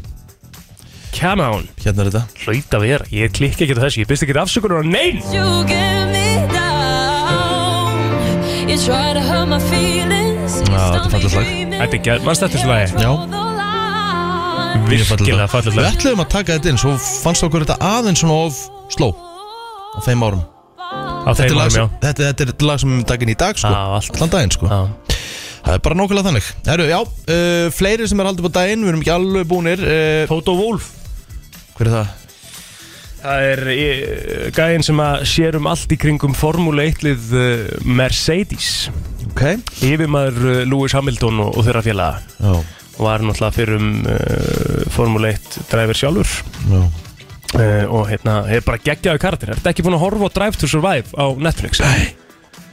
Come 1.11 1.43
on. 1.43 1.67
Hérna 1.83 2.05
er 2.05 2.09
þetta. 2.09 2.21
Hlaut 2.45 2.75
að 2.77 2.85
vera, 2.85 3.05
ég 3.11 3.33
klikka 3.35 3.65
ekki 3.65 3.75
á 3.75 3.83
þessu. 3.83 3.99
Ég 4.01 4.07
byrst 4.09 4.23
ekki 4.25 4.37
afsökunar 4.41 4.79
á 4.79 4.83
neinn. 4.87 5.19
You 5.33 5.67
get 5.67 6.07
me 6.13 6.39
down. 6.55 8.39
You 8.69 8.77
try 8.79 9.11
to 9.13 9.19
hurt 9.19 9.51
my 9.51 9.59
feelings. 9.67 10.61
Já, 10.63 10.79
þetta 10.79 11.05
er 11.05 11.11
fallegt 11.17 11.35
lag. 11.35 11.45
Þetta 11.77 11.95
er 11.99 12.03
gæð, 12.07 12.27
mannst 12.29 12.47
þetta 12.47 12.57
svona 12.63 12.79
lagi? 12.79 12.91
Já. 13.03 13.50
Virkilega 14.91 15.37
lag. 15.43 15.51
fallegt 15.51 15.75
Við 15.75 15.81
lag 15.81 15.95
ætluðum 15.95 16.23
að 16.23 16.31
taka 16.33 16.55
þetta 16.57 16.71
inn, 16.71 16.79
svo 16.81 16.93
fannst 16.99 17.45
okkur 17.47 17.65
þetta 17.65 17.91
aðeins 17.91 18.23
svona 18.23 18.37
of 18.47 18.61
sló 18.93 19.11
á 19.95 19.99
þeim 20.05 20.25
árum. 20.27 20.43
Á 20.81 21.29
Þetta 21.31 21.41
þeim 21.41 21.51
er 21.51 21.57
lag 21.57 21.67
árum, 21.67 21.75
já. 21.75 21.83
sem, 21.85 21.99
þetta, 22.05 22.29
þetta 22.31 22.47
er 22.47 22.67
lag 22.69 22.81
sem 22.81 22.93
við 22.95 23.03
daginn 23.11 23.33
í 23.33 23.37
dag 23.43 23.59
sko. 23.61 23.73
Já, 23.75 23.83
allt. 23.97 24.15
Allan 24.17 24.33
daginn 24.35 24.55
sko. 24.55 24.71
Já. 24.71 25.19
Það 25.61 25.75
er 25.77 25.83
bara 25.85 25.99
nákvæmlega 25.99 26.27
þannig. 26.29 26.47
Herru, 26.71 26.87
já, 26.89 26.99
uh, 27.05 27.67
fleiri 27.77 28.07
sem 28.09 28.23
er 28.23 28.31
haldið 28.31 28.47
på 28.47 28.51
daginn 28.55 28.81
Við 28.81 28.89
erum 28.95 29.03
ekki 29.03 29.13
alveg 29.13 29.45
búnir 29.51 29.83
uh, 29.85 30.23
Toto 30.31 30.55
Wolf 30.57 30.87
Hver 31.77 31.91
er 31.91 31.93
það? 31.99 32.17
Það 33.21 33.43
er 33.51 33.59
eh, 33.69 34.45
gæðin 34.57 34.83
sem 34.87 35.01
að 35.03 35.23
sér 35.29 35.57
um 35.59 35.67
allt 35.69 35.91
í 35.93 35.97
kringum 36.01 36.33
Formule 36.33 36.87
1 36.89 37.03
lið 37.05 37.33
eh, 37.37 37.67
Mercedes. 37.85 38.87
Ok. 39.27 39.43
Yfirmaður 39.85 40.39
eh, 40.55 40.61
Lewis 40.65 40.95
Hamilton 40.97 41.37
og, 41.43 41.51
og 41.53 41.67
þeirra 41.67 41.83
félaga. 41.85 42.23
Já, 42.41 42.55
var 43.01 43.23
náttúrulega 43.25 43.55
fyrir 43.57 43.77
um 43.77 43.89
uh, 44.05 44.85
Formule 44.93 45.33
1 45.35 45.59
driver 45.71 45.97
sjálfur. 45.97 46.31
Já. 46.71 46.81
Uh, 47.51 47.83
og 47.91 48.05
hérna 48.07 48.37
hefur 48.47 48.67
bara 48.69 48.79
geggjaðu 48.85 49.19
karakter. 49.19 49.49
Ertu 49.57 49.67
ekki 49.73 49.83
búin 49.83 49.97
að 49.97 50.03
horfa 50.05 50.29
á 50.29 50.35
Drive 50.37 50.59
to 50.61 50.69
Survive 50.71 51.11
á 51.19 51.25
Netflix? 51.35 51.81
Nei. 51.83 52.13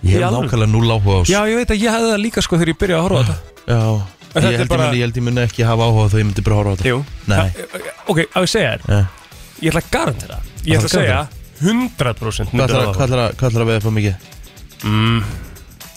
Ég 0.06 0.20
hef 0.22 0.30
nákvæmlega 0.30 0.70
núl 0.70 0.92
áhuga 0.94 1.16
á 1.18 1.22
Já, 1.26 1.40
ég 1.50 1.58
veit 1.58 1.72
að 1.74 1.80
ég 1.82 1.90
hefði 1.90 2.12
það 2.12 2.22
líka 2.22 2.44
sko 2.46 2.60
þegar 2.60 2.70
ég 2.70 2.78
byrjaði 2.84 3.00
að 3.00 3.06
horfa 3.08 3.18
á 3.18 3.24
þetta. 3.26 3.36
Já. 3.66 3.82
Þetta 4.28 4.44
Ég 4.44 4.54
er 4.54 4.58
held, 4.60 4.68
bara- 4.70 4.84
bara... 4.84 4.94
ég, 4.94 5.02
held 5.08 5.16
ég 5.18 5.24
muni 5.26 5.42
ekki 5.42 5.64
hafa 5.66 5.88
áhuga 5.88 6.04
þegar 6.12 6.22
ég 6.22 6.28
myndi 6.28 6.44
bara 6.46 6.58
horfa 6.60 6.70
á 6.70 6.76
þetta. 6.78 6.88
Jú. 6.92 6.98
Nei. 7.26 7.38
Ha- 7.40 7.96
Ok, 8.12 8.18
á 8.30 8.38
ég 8.44 8.52
segja 8.52 8.70
þér. 8.76 8.86
Já. 8.94 9.00
Ég 9.58 9.72
ætla 9.72 9.82
að 9.82 9.90
garantera 9.96 10.38
Ég 10.68 10.78
ætla 10.78 10.88
að 10.88 10.94
segja 10.94 11.18
100% 11.58 12.52
myndi 12.54 12.62
Hvað 12.62 13.02
ætlar 13.08 13.62
að- 13.64 13.68
veða 13.72 13.82
á 13.82 13.92
mikið? 13.98 14.14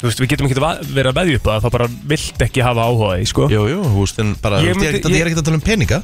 Þú 0.01 0.07
veist, 0.09 0.21
við 0.23 0.29
getum 0.33 0.47
ekki 0.49 0.57
verið 0.95 1.11
að 1.11 1.17
veðja 1.21 1.37
upp 1.37 1.47
að 1.53 1.61
það 1.67 1.73
bara 1.77 1.87
vilt 2.09 2.41
ekki 2.47 2.63
hafa 2.65 2.85
áhuga 2.89 3.11
í, 3.21 3.25
sko. 3.29 3.45
Jú, 3.53 3.63
jú, 3.69 3.81
þú 3.85 3.99
veist, 4.01 4.19
en 4.23 4.31
bara, 4.41 4.57
Ég 4.61 4.71
ég, 4.71 4.71
ég, 4.71 4.81
myndi- 4.81 5.01
að- 5.05 5.13
ég 5.13 5.21
er 5.21 5.29
ekkert 5.29 5.41
að 5.43 5.45
tala 5.51 5.59
um 5.59 5.65
peninga. 5.67 5.99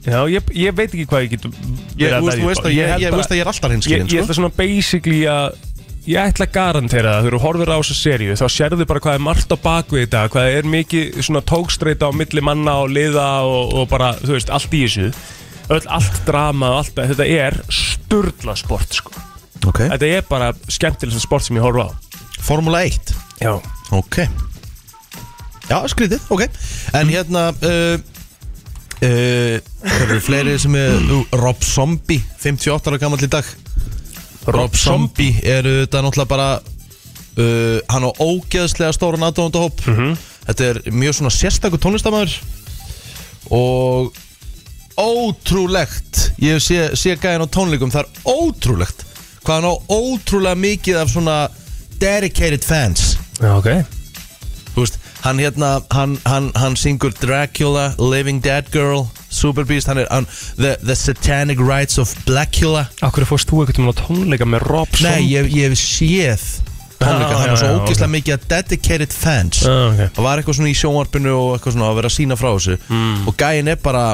Já, 0.00 0.18
ég, 0.32 0.42
ég 0.56 0.74
veit 0.74 0.90
ekki 0.94 1.06
hvað 1.06 1.22
ég 1.26 1.30
get 1.36 1.42
Ég, 1.44 1.52
verið 1.52 2.10
þú 2.10 2.20
að 2.20 2.26
veist, 2.26 2.40
þú 2.40 2.40
veðja 2.40 2.48
veist 2.50 2.60
upp 2.60 2.66
á. 2.66 2.70
að 2.70 2.74
ég, 2.74 2.86
held 2.90 3.02
ég, 3.04 3.10
bara- 3.10 3.20
veist 3.20 3.30
að 3.30 3.36
ég 3.36 3.40
er 3.44 3.50
alltaf 3.52 3.70
Ég, 3.70 3.74
hinskilin, 3.76 4.06
ég 4.08 4.22
ætla 4.24 4.34
sko 4.34 4.38
svona 4.40 4.56
basically 4.56 5.20
að 5.28 5.66
Ég 6.08 6.16
ætla 6.32 6.46
að 6.48 6.52
garantera 6.56 7.10
það, 7.12 7.20
þegar 7.26 7.34
þú 7.36 7.40
horfir 7.44 7.70
á 7.70 7.76
þessa 7.76 7.96
seríu 8.00 8.32
þá 8.40 8.46
sérðu 8.48 8.86
bara 8.88 9.00
hvað 9.04 9.14
er 9.14 9.20
margt 9.20 9.50
á 9.52 9.56
bakvið 9.60 10.00
þetta 10.06 10.22
hvað 10.32 10.46
er 10.56 10.62
mikið 10.72 11.18
svona 11.22 11.42
tókstreita 11.44 12.08
á 12.08 12.12
milli 12.16 12.40
manna 12.40 12.72
og 12.80 12.88
liða 12.88 13.26
og, 13.44 13.74
og 13.76 13.88
bara 13.92 14.14
þú 14.16 14.32
veist, 14.32 14.48
allt 14.50 14.72
í 14.72 14.80
þessu. 14.88 15.10
Öll, 15.68 15.84
allt 15.92 16.24
drama 16.24 16.70
og 16.72 16.78
allt, 16.80 16.96
þetta 17.12 17.26
er 17.28 17.60
sturla 17.68 18.56
sport 18.56 18.96
sko. 18.96 19.12
Ok. 19.68 19.82
Þetta 19.92 20.08
er 20.16 20.22
bara 20.26 20.48
skemmtilegsta 20.72 21.20
sport 21.20 21.44
sem 21.44 21.60
ég 21.60 21.62
horfa 21.68 21.92
á 21.92 22.09
Formula 22.42 22.82
1 22.86 23.14
Já, 23.40 23.54
Ok. 23.90 24.16
Já, 25.70 25.78
skrítið, 25.86 26.20
ok. 26.34 26.44
En 26.98 27.08
hérna 27.12 27.48
uh, 27.54 27.94
uh, 29.00 29.56
Það 29.84 30.04
eru 30.06 30.20
fleiri 30.24 30.56
sem 30.58 30.74
er 30.78 30.96
uh, 30.98 31.20
Rob 31.38 31.62
Zombie, 31.62 32.18
58 32.42 32.90
ára 32.90 32.98
gammal 32.98 33.22
í 33.22 33.28
dag. 33.30 33.46
Rob 34.50 34.74
Zombie 34.74 35.36
er 35.46 35.62
þetta 35.68 36.02
náttúrulega 36.02 36.30
bara 36.32 36.48
uh, 36.58 37.78
Hann 37.92 38.08
á 38.08 38.10
ógeðslega 38.18 38.92
stóran 38.96 39.26
aðdóndahóp 39.28 39.84
Mhm. 39.86 40.16
Þetta 40.50 40.64
er 40.72 40.80
mjög 40.96 41.14
svona 41.20 41.30
sérstakur 41.30 41.78
tónlistamæður 41.84 42.32
Og 43.54 44.10
Ótrúlegt 44.98 46.32
Ég 46.42 46.58
sé, 46.64 46.90
sé 46.98 47.14
gæðin 47.20 47.44
á 47.46 47.48
tónleikum 47.52 47.92
Það 47.92 48.06
er 48.06 48.10
ótrúlegt 48.32 49.04
Hvað 49.44 49.54
hann 49.60 49.68
á 49.70 49.74
ótrúlega 49.92 50.58
mikið 50.60 50.98
af 51.04 51.12
svona 51.12 51.36
Dedicated 52.00 52.64
fans. 52.64 53.16
Já 53.40 53.52
ok. 53.58 53.70
Þú 54.74 54.84
veist, 54.84 54.96
hann 55.24 55.40
hérna, 55.42 55.70
hann, 55.92 56.16
hann, 56.24 56.50
hann 56.56 56.76
syngur 56.78 57.12
Dracula, 57.20 57.90
Living 57.98 58.40
Dead 58.42 58.66
Girl, 58.72 59.04
Superbeast, 59.28 59.90
hann 59.90 60.00
er 60.02 60.08
hann, 60.10 60.26
the, 60.56 60.76
the 60.86 60.96
Satanic 60.96 61.60
Rites 61.60 61.98
of 62.00 62.14
Blackula. 62.24 62.86
Akkur 63.04 63.26
fórst 63.28 63.50
þú 63.50 63.64
ekkert 63.64 63.82
um 63.82 63.90
að 63.92 64.00
tónleika 64.04 64.48
með 64.48 64.64
Rob 64.70 64.94
Nei, 65.00 65.02
Zombie? 65.02 65.28
ég, 65.34 65.50
ég 65.58 65.68
hef 65.74 65.80
séð 65.82 66.46
tónleika, 67.00 67.34
Já, 67.34 67.36
hann 67.36 67.44
var 67.44 67.52
já, 67.52 67.58
svo 67.60 67.68
já, 67.68 67.76
ógeðslega 67.80 68.12
mikið 68.14 68.36
að 68.36 68.48
dedicated 68.54 69.14
fans. 69.16 69.60
Já, 69.66 69.76
ok. 69.90 70.02
Það 70.16 70.26
var 70.28 70.40
eitthvað 70.42 70.58
svona 70.60 70.72
í 70.72 70.78
sjónvarpinu 70.80 71.36
og 71.36 71.52
eitthvað 71.58 71.76
svona 71.76 71.90
að 71.92 72.00
vera 72.00 72.12
að 72.12 72.16
sína 72.16 72.40
frá 72.40 72.50
þessu. 72.54 72.80
Mm. 72.88 73.22
Og 73.28 73.38
gæin 73.44 73.70
er 73.74 73.80
bara, 73.84 74.06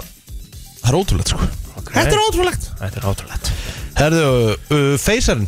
það 0.83 0.91
er 0.93 1.01
ótrúlegt 1.01 1.33
sko. 1.35 1.49
Þetta 1.87 2.11
er 2.11 2.23
ótrúlegt. 2.27 2.71
Þetta 2.81 3.01
er 3.01 3.11
átrúlegt 3.13 3.51
Herðu, 3.97 4.25
uh, 4.75 4.95
Feysarinn 5.01 5.47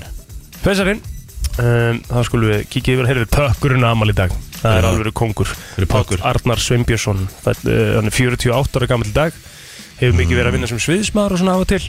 Feysarinn 0.62 1.03
um, 1.62 2.01
Þá 2.09 2.18
skulum 2.27 2.53
við 2.53 2.66
kíkja 2.73 2.97
yfir 2.97 3.09
Heyrðu, 3.11 3.29
pökkurinn 3.35 3.87
amal 3.87 4.11
í 4.12 4.16
dag. 4.16 4.35
Það 4.59 4.77
er 4.77 4.87
Já. 4.87 4.90
alveg 4.90 5.16
pökkur. 5.21 5.55
Páll 5.90 6.23
Arnar 6.33 6.62
Sveinbjörnsson 6.62 7.25
Fæll, 7.44 7.59
uh, 7.66 7.97
Hann 7.99 8.11
er 8.11 8.14
48 8.14 8.79
ára 8.81 8.90
gammal 8.90 9.11
í 9.11 9.16
dag. 9.16 9.40
Hefur 9.99 10.18
mikið 10.18 10.38
verið 10.38 10.51
að 10.51 10.57
vinna 10.59 10.71
sem 10.71 10.83
sviðismar 10.83 11.35
og 11.35 11.42
svona 11.42 11.57
af 11.57 11.64
og 11.66 11.73
til. 11.73 11.83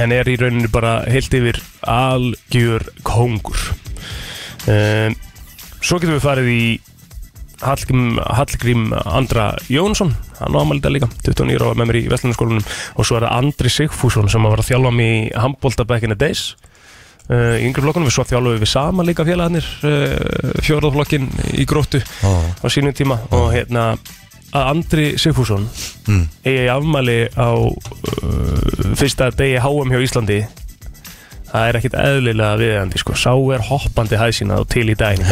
En 0.00 0.12
er 0.12 0.26
í 0.26 0.38
rauninni 0.40 0.70
bara 0.72 0.96
heilt 1.06 1.34
yfir 1.36 1.60
algjör 1.86 2.88
kongur. 3.06 3.68
Um, 4.66 5.14
Svo 5.84 5.98
getum 6.00 6.16
við 6.16 6.24
farið 6.24 6.46
í 6.48 6.64
Hallgrím, 7.64 8.18
Hallgrím 8.18 8.86
Andra 9.04 9.50
Jónsson. 9.68 10.14
Hann 10.40 10.56
á 10.56 10.60
amalita 10.60 10.90
líka, 10.92 11.08
29 11.24 11.60
ára 11.60 11.76
með 11.76 11.90
mér 11.90 11.98
í 12.00 12.06
Vestlunarskólanum 12.12 12.64
og 12.64 13.06
svo 13.06 13.18
er 13.18 13.26
það 13.26 13.36
Andri 13.38 13.72
Sigfússon 13.72 14.30
sem 14.32 14.48
var 14.48 14.60
að 14.60 14.70
þjálfa 14.72 14.92
mig 14.96 15.12
í 15.12 15.34
handbólta 15.36 15.86
back 15.88 16.04
in 16.04 16.12
the 16.12 16.18
days 16.18 16.54
uh, 17.30 17.54
í 17.58 17.64
yngri 17.68 17.84
flokkunum, 17.84 18.08
við 18.08 18.16
svo 18.16 18.26
þjálfum 18.28 18.60
við 18.62 18.70
saman 18.70 19.08
líka 19.08 19.26
félagarnir 19.26 19.68
uh, 19.86 20.58
fjóraðflokkin 20.64 21.30
í 21.54 21.66
gróttu 21.68 22.02
oh. 22.26 22.44
á 22.60 22.66
sínum 22.72 22.94
tíma. 22.96 23.20
Og 23.34 23.50
hérna 23.54 23.94
að 24.54 24.68
Andri 24.70 25.06
Sigfússon 25.18 25.64
mm. 26.06 26.26
eigi 26.46 26.68
afmæli 26.70 27.18
á 27.34 27.50
uh, 27.58 28.92
fyrsta 28.98 29.30
degi 29.34 29.62
HM 29.62 29.94
hjá 29.94 30.04
Íslandi. 30.04 30.44
Það 31.54 31.68
er 31.68 31.78
ekkit 31.78 31.96
eðlilega 31.98 32.58
viðandi 32.58 32.98
sko, 32.98 33.14
sá 33.14 33.30
er 33.54 33.62
hoppandi 33.68 34.18
hæsina 34.18 34.58
og 34.62 34.66
til 34.72 34.88
í 34.90 34.96
daginn 34.98 35.28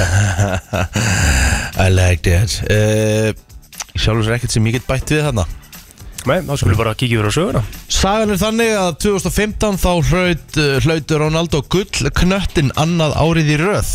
I 1.82 1.88
like 1.90 2.22
that. 2.28 2.60
Uh, 2.70 3.32
Sjálfur 3.92 4.24
sér 4.24 4.38
ekkert 4.38 4.54
sem 4.54 4.70
ég 4.70 4.78
get 4.78 4.86
bætt 4.88 5.10
við 5.12 5.26
þarna 5.26 5.44
Nei, 6.28 6.38
þá 6.46 6.52
skulum 6.54 6.74
við 6.74 6.80
bara 6.84 6.96
kíkja 6.98 7.18
yfir 7.18 7.30
á 7.30 7.32
söguna. 7.34 7.62
Sagan 7.90 8.30
er 8.34 8.40
þannig 8.40 8.74
að 8.78 8.90
2015 9.06 9.78
þá 9.82 9.92
hlaut, 10.10 10.58
uh, 10.62 10.74
hlaut 10.84 11.14
Ronaldo 11.22 11.62
gull 11.72 12.10
knöttin 12.22 12.70
annað 12.78 13.16
árið 13.18 13.54
í 13.56 13.60
röð. 13.62 13.94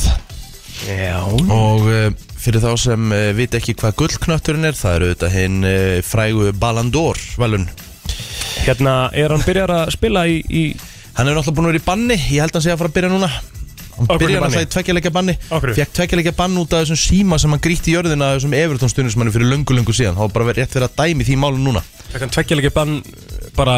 Já. 0.85 1.23
Og 1.23 1.87
uh, 1.87 2.09
fyrir 2.37 2.63
þá 2.63 2.71
sem 2.79 3.11
uh, 3.11 3.31
vit 3.37 3.55
ekki 3.57 3.75
hvað 3.77 3.97
gullknötturinn 4.03 4.67
er 4.69 4.77
það 4.77 4.99
eru 4.99 5.09
þetta 5.13 5.31
hinn 5.33 5.57
uh, 5.65 5.97
frægu 6.05 6.51
Ballon 6.59 6.91
d'Or 6.93 7.19
velun 7.41 7.67
Hérna, 8.63 9.09
er 9.15 9.33
hann 9.33 9.45
byrjar 9.45 9.73
að 9.73 9.93
spila 9.95 10.25
í, 10.29 10.39
í 10.47 10.63
hann 11.17 11.29
er 11.29 11.37
náttúrulega 11.37 11.57
búin 11.57 11.69
að 11.69 11.73
vera 11.73 11.81
í 11.81 11.87
banni 11.87 12.17
ég 12.17 12.43
held 12.43 12.53
að 12.53 12.59
hann 12.59 12.67
sé 12.67 12.73
að 12.73 12.81
fara 12.81 12.91
að 12.91 12.97
byrja 12.99 13.13
núna 13.13 13.31
hann 13.97 14.07
Af 14.07 14.15
hverju 14.15 14.27
byrjar 14.27 14.43
banni? 14.43 14.53
náttúrulega 14.53 14.67
í 14.69 14.73
tveggjarleikja 14.75 15.13
banni. 15.17 15.35
Fekk 15.49 15.95
tveggjarleikja 15.97 16.35
bann 16.37 16.57
út 16.61 16.73
af 16.77 16.83
þessum 16.85 17.01
síma 17.01 17.39
sem 17.41 17.53
hann 17.55 17.63
gríti 17.63 17.91
í 17.91 17.95
jörðina 17.97 18.31
af 18.31 18.37
þessum 18.39 18.55
Everton 18.57 18.93
stundismanni 18.93 19.33
fyrir 19.35 19.49
löngu 19.51 19.75
löngu 19.77 19.95
síðan. 19.97 20.15
Þá 20.17 20.23
var 20.27 20.33
bara 20.37 20.49
verið 20.51 20.63
rétt 20.63 20.77
fyrir 20.77 20.87
að 20.87 20.95
dæmi 21.01 21.27
því 21.27 21.37
málun 21.41 21.65
núna. 21.67 21.83
Það 22.13 22.23
kann 22.23 22.33
tveggjalegi 22.37 22.73
bann 22.77 22.95
bara 23.57 23.77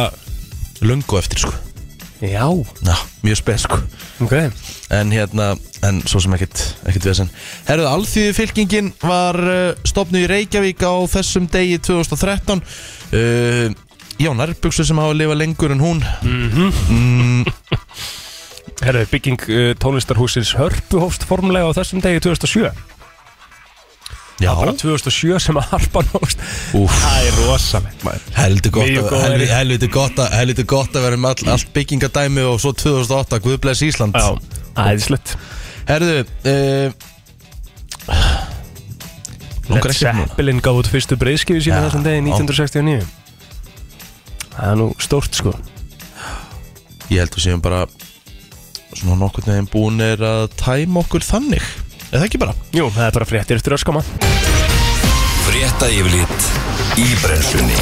löngu 0.84 1.20
eftir 1.20 1.40
sko. 1.46 1.56
Já. 2.20 2.44
Já, 2.84 2.96
mjög 3.24 3.38
spes 3.40 3.64
sko. 3.64 3.78
Ok. 4.26 4.34
En 4.92 5.12
hérna, 5.16 5.54
en 5.88 6.02
svo 6.04 6.20
sem 6.20 6.34
ekkert, 6.36 6.60
ekkert 6.90 7.06
vesen. 7.08 7.30
Herðu, 7.70 7.86
alþýði 7.88 8.34
fylkingin 8.36 8.90
var 9.00 9.40
uh, 9.40 9.60
stopnuð 9.88 10.26
í 10.26 10.32
Reykjavík 10.34 10.84
á 10.84 10.94
þessum 11.14 11.48
degi 11.48 11.78
2013 11.80 12.60
uh, 12.60 13.70
Já, 14.20 14.34
nærbuksu 14.36 14.84
sem 14.84 15.00
hafa 15.00 15.14
lifað 15.16 15.38
lengur 15.40 15.72
en 15.72 15.80
hún. 15.80 16.02
Mm, 16.28 17.46
Herðu, 18.80 19.06
bygging 19.12 19.42
uh, 19.52 19.72
tónlistarhúsins 19.82 20.54
Hörpu 20.56 21.02
hófst 21.04 21.26
formulega 21.28 21.68
á 21.68 21.76
þessum 21.82 22.00
degi 22.04 22.22
2007 22.24 22.70
Já, 24.40 24.54
Bara 24.56 24.72
2007 24.72 25.36
sem 25.44 25.58
að 25.60 25.66
harpan 25.74 26.08
hófst. 26.14 26.40
Úff. 26.80 26.94
Það 27.04 27.26
er 27.28 27.40
rosalegt 27.44 28.04
maður. 28.08 28.22
Heldur 28.38 28.72
gott, 28.78 28.88
Mjög 28.88 29.02
að- 29.04 29.10
góð 29.12 29.24
helvi- 29.26 29.48
er- 29.50 29.56
helviti 29.58 29.90
gott, 29.92 30.16
að- 30.24 30.36
helviti 30.40 30.64
gott 30.72 30.96
að 30.96 31.04
vera 31.10 31.18
með 31.20 31.34
all, 31.44 31.50
allt 31.58 31.74
byggingadæmi 31.76 32.46
og 32.48 32.56
svo 32.64 32.72
2008 32.72 33.40
Guðblæs 33.44 33.82
Ísland. 33.84 34.16
Já, 34.16 34.40
æðislegt. 34.80 35.34
Herðu, 35.92 36.24
uh, 36.48 36.88
Led 39.70 39.92
Zeppelin 39.94 40.64
gaf 40.64 40.80
út 40.80 40.88
fyrstu 40.90 41.18
breyðskifu 41.20 41.60
sína 41.68 41.82
Já, 41.84 41.90
þessum 41.90 42.08
degi 42.08 42.24
1969 42.26 43.04
Það 44.56 44.72
er 44.72 44.80
nú 44.80 44.88
stórt 45.04 45.36
sko. 45.38 45.52
Ég 47.12 47.20
held 47.22 47.36
við 47.36 47.44
séum 47.44 47.62
bara 47.64 47.84
svona 48.96 49.18
nokkur 49.20 49.46
neginn 49.48 49.70
búinir 49.70 50.24
að 50.26 50.48
tæma 50.60 51.04
okkur 51.04 51.26
þannig. 51.26 51.66
Er 52.10 52.18
það 52.18 52.26
ekki 52.30 52.42
bara? 52.42 52.56
Jú, 52.74 52.88
það 52.96 53.06
er 53.06 53.18
bara 53.20 53.28
fréttir 53.30 53.60
eftir 53.60 53.76
öskama 53.78 54.02
Frétta 55.46 55.90
yfirlit 55.94 56.48
í 56.98 57.06
brennslunni. 57.22 57.78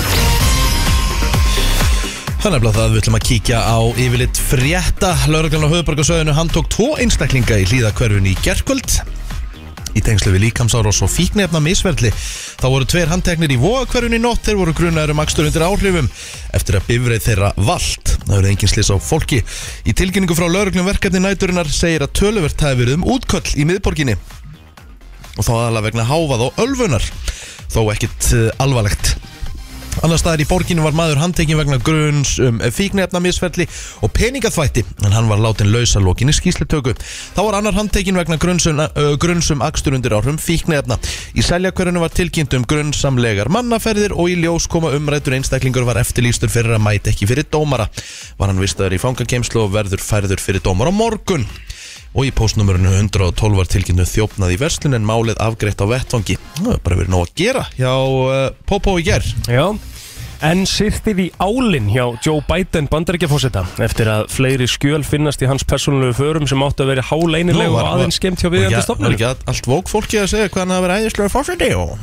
Þannig 2.44 2.68
að 2.70 2.78
það 2.78 2.92
við 2.94 3.00
ætlum 3.02 3.18
að 3.18 3.26
kíkja 3.28 3.60
á 3.60 3.78
yfirleitt 3.92 4.40
frétta. 4.40 5.14
Lörglann 5.32 5.68
á 5.68 5.74
höfuborgarsöðinu 5.74 6.36
hann 6.38 6.52
tók 6.54 6.70
tvo 6.72 6.94
einstaklinga 7.02 7.58
í 7.60 7.66
hlýðakverfun 7.68 8.30
í 8.30 8.36
gerkvöld 8.46 9.00
í 9.98 10.04
tengslu 10.06 10.34
við 10.36 10.46
líkamsárós 10.48 11.02
og 11.06 11.12
fíknefna 11.12 11.62
misverðli. 11.64 12.12
Þá 12.62 12.68
voru 12.70 12.88
tveir 12.90 13.12
handteknir 13.12 13.54
í 13.54 13.60
vóakverfun 13.62 14.18
í 14.18 14.22
nótt, 14.22 14.46
þeir 14.46 14.60
voru 14.62 14.76
grunaður 14.78 15.16
um 15.16 15.24
akstur 15.24 15.50
undir 15.50 15.66
áhrifum 15.66 16.10
eftir 16.58 16.80
að 16.80 16.90
bifreið 16.92 17.28
þeirra 17.28 17.54
vald. 17.58 18.16
Það 18.28 18.34
verður 18.36 18.52
engin 18.54 18.74
slis 18.74 18.92
á 18.94 18.96
fólki. 19.02 19.44
Í 19.88 19.96
tilkynningu 19.98 20.38
frá 20.38 20.48
lauruglum 20.48 20.88
verkefni 20.88 21.24
næturinnar 21.24 21.72
segir 21.72 22.06
að 22.06 22.16
töluvert 22.22 22.68
hafi 22.68 22.82
verið 22.84 23.00
um 23.00 23.08
útköll 23.18 23.56
í 23.58 23.68
miðborginni 23.68 24.18
og 25.38 25.46
þá 25.46 25.54
aðalega 25.54 25.88
vegna 25.88 26.06
háfað 26.10 26.46
og 26.48 26.62
ölfunar 26.64 27.10
þó 27.70 27.82
ekkit 27.94 28.32
uh, 28.34 28.48
alvarlegt 28.64 29.16
Annar 30.06 30.20
staðar 30.22 30.44
í 30.44 30.46
borginu 30.46 30.84
var 30.86 30.94
maður 30.94 31.18
handtekinn 31.24 31.58
vegna 31.58 31.80
gruns 31.82 32.36
um 32.44 32.60
fíknefna 32.74 33.22
misferli 33.24 33.66
og 34.06 34.12
peningaþvætti 34.14 34.84
en 35.08 35.16
hann 35.16 35.30
var 35.30 35.42
látin 35.42 35.72
lausa 35.74 36.02
lokinni 36.04 36.36
skýslutöku. 36.38 36.94
Þá 37.34 37.42
var 37.42 37.58
annar 37.58 37.78
handtekinn 37.78 38.20
vegna 38.20 38.38
grunnsum, 38.42 38.82
uh, 38.84 39.16
grunnsum 39.18 39.64
akstur 39.66 39.98
undir 39.98 40.14
áhrum 40.14 40.38
fíknefna. 40.42 41.00
Í 41.34 41.46
seljakverðinu 41.46 42.04
var 42.04 42.14
tilkynnt 42.14 42.54
um 42.58 42.68
grunnsamlegar 42.70 43.50
mannaferðir 43.54 44.14
og 44.14 44.30
í 44.30 44.38
ljós 44.44 44.70
koma 44.70 44.94
umrættur 44.94 45.38
einstaklingur 45.40 45.88
var 45.88 46.02
eftirlýstur 46.04 46.54
fyrir 46.54 46.78
að 46.78 46.86
mæta 46.86 47.14
ekki 47.14 47.30
fyrir 47.30 47.50
dómara. 47.50 47.90
Var 48.38 48.54
hann 48.54 48.62
vistaður 48.62 49.00
í 49.00 49.02
fangakeimslu 49.02 49.66
og 49.66 49.74
verður 49.74 50.04
færður 50.04 50.44
fyrir 50.44 50.62
dómara 50.62 50.94
morgun. 50.94 51.48
Og 52.16 52.30
í 52.30 52.32
postnumurinu 52.36 52.94
112 52.96 53.58
var 53.60 53.70
tilkynnu 53.72 54.06
þjófnað 54.08 54.56
í 54.56 54.60
verslun 54.62 54.98
en 54.98 55.06
málið 55.08 55.42
afgreitt 55.44 55.82
á 55.84 55.86
vettvangi. 55.90 56.38
Það 56.58 56.74
er 56.74 56.82
bara 56.86 57.00
verið 57.02 57.14
nóg 57.14 57.28
að 57.28 57.36
gera 57.44 57.66
hjá 57.76 57.94
uh, 57.94 58.38
Popo 58.70 58.96
í 59.02 59.06
gerð. 59.08 59.34
Já, 59.52 59.66
En 60.46 60.68
sýrtið 60.70 61.20
í 61.24 61.28
álinn 61.42 61.88
hjá 61.90 62.04
Joe 62.22 62.44
Biden 62.46 62.86
bandaríkjafósita 62.92 63.64
eftir 63.82 64.10
að 64.12 64.28
fleiri 64.30 64.68
skjöl 64.70 65.02
finnast 65.06 65.42
í 65.42 65.48
hans 65.50 65.66
persónulegu 65.66 66.14
förum 66.20 66.46
sem 66.50 66.62
áttu 66.62 66.86
að 66.86 66.92
vera 66.92 67.06
háleinilegu 67.10 67.74
og 67.74 67.90
aðeins 67.96 68.20
skemmt 68.20 68.44
hjá 68.44 68.52
viðjandi 68.54 68.78
ekki, 68.78 68.78
var 68.78 68.86
stofnum. 68.86 69.16
ekki 69.16 69.26
allt 69.54 69.70
vók 69.72 69.90
fólki 69.90 70.20
að 70.22 70.30
segja 70.36 70.52
hvað 70.54 70.64
hann 70.64 70.76
hafi 70.76 70.86
verið 70.86 71.08
æðislega 71.08 71.34
fórseti 71.34 71.72
og 71.78 71.96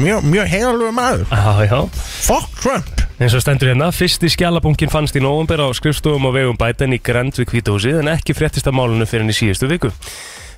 mjög, 0.00 0.26
mjög 0.34 0.50
heilalögu 0.56 0.96
maður 0.98 1.24
Já, 1.30 1.70
já. 1.70 1.78
Fuck 2.26 2.58
Trump 2.58 3.06
eins 3.20 3.36
og 3.36 3.44
stendur 3.44 3.68
hérna, 3.70 3.90
fyrsti 3.92 4.30
skjálabunkin 4.32 4.90
fannst 4.90 5.14
í 5.18 5.22
nóvumber 5.22 5.60
á 5.60 5.68
skrifstofum 5.76 6.26
og 6.26 6.34
vegum 6.38 6.58
Biden 6.58 6.96
í 6.96 7.00
Grand 7.04 7.36
við 7.36 7.50
kvítahúsið 7.52 8.00
en 8.00 8.14
ekki 8.16 8.34
fréttist 8.34 8.66
af 8.66 8.74
málunum 8.74 9.04
fyrir 9.06 9.26
henni 9.26 9.36
síðustu 9.36 9.68
viku. 9.68 9.92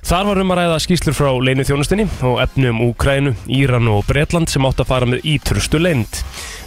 Þar 0.03 0.25
var 0.27 0.39
um 0.41 0.49
að 0.51 0.57
ræða 0.59 0.79
skýslur 0.83 1.15
frá 1.15 1.29
leinu 1.39 1.63
þjónustinni 1.63 2.03
og 2.27 2.41
efni 2.43 2.67
um 2.67 2.81
Úkrænu, 2.89 3.31
Íran 3.55 3.87
og 3.87 4.01
Bretland 4.03 4.51
sem 4.51 4.65
átt 4.67 4.81
að 4.83 4.89
fara 4.89 5.07
með 5.07 5.23
ítrustu 5.31 5.79
leind. 5.79 6.17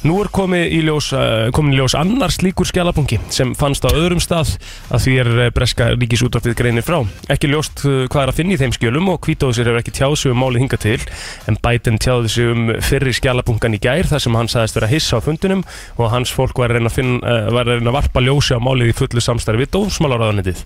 Nú 0.08 0.16
er 0.22 0.30
komið 0.32 0.72
í 0.72 0.78
ljós, 0.86 1.10
uh, 1.12 1.48
komin 1.52 1.74
í 1.74 1.76
ljós 1.76 1.96
annar 1.98 2.32
slíkur 2.32 2.68
skjálabunki 2.68 3.18
sem 3.32 3.52
fannst 3.58 3.84
á 3.84 3.92
öðrum 3.92 4.22
stað 4.24 4.54
að 4.88 5.02
því 5.04 5.16
er 5.20 5.30
eh, 5.44 5.50
breska 5.52 5.88
ríkisútvarpið 5.98 6.56
greinir 6.56 6.86
frá. 6.86 7.02
Ekki 7.32 7.50
ljóst 7.52 7.84
uh, 7.84 8.06
hvað 8.08 8.22
er 8.22 8.32
að 8.32 8.38
finna 8.38 8.56
í 8.56 8.60
þeim 8.60 8.74
skjölum 8.76 9.10
og 9.12 9.20
kvítahúsir 9.26 9.68
hefur 9.68 9.82
ekki 9.82 9.96
tjáð 9.98 10.16
sig 10.22 10.32
um 10.32 10.40
málið 10.40 10.64
hinga 10.64 10.80
til 10.80 11.00
en 11.50 11.60
Biden 11.66 12.00
tjáði 12.00 12.32
sig 12.32 12.52
um 12.54 12.70
fyrri 12.88 13.12
skjálabunkan 13.18 13.76
í 13.76 13.82
gær 13.84 14.08
þar 14.08 14.24
sem 14.24 14.38
hann 14.38 14.52
sagðist 14.52 14.80
vera 14.80 14.92
hissa 14.94 15.20
á 15.20 15.26
fundunum 15.26 15.66
og 15.98 16.12
hans 16.14 16.32
fólk 16.32 16.56
var 16.62 16.72
að 16.72 16.80
reyna 16.80 16.92
að, 16.92 16.96
finna, 17.00 17.36
var 17.52 17.66
að, 17.66 17.82
reyna 17.82 17.92
að 17.92 17.98
varpa 17.98 18.24
ljósi 18.24 18.56
á 18.56 18.60
málið 18.62 18.94
í 18.94 18.96
fullu 18.96 19.24
samstarfi 19.24 19.66
við 19.66 19.74
dómsmálaráðanitið. 19.76 20.64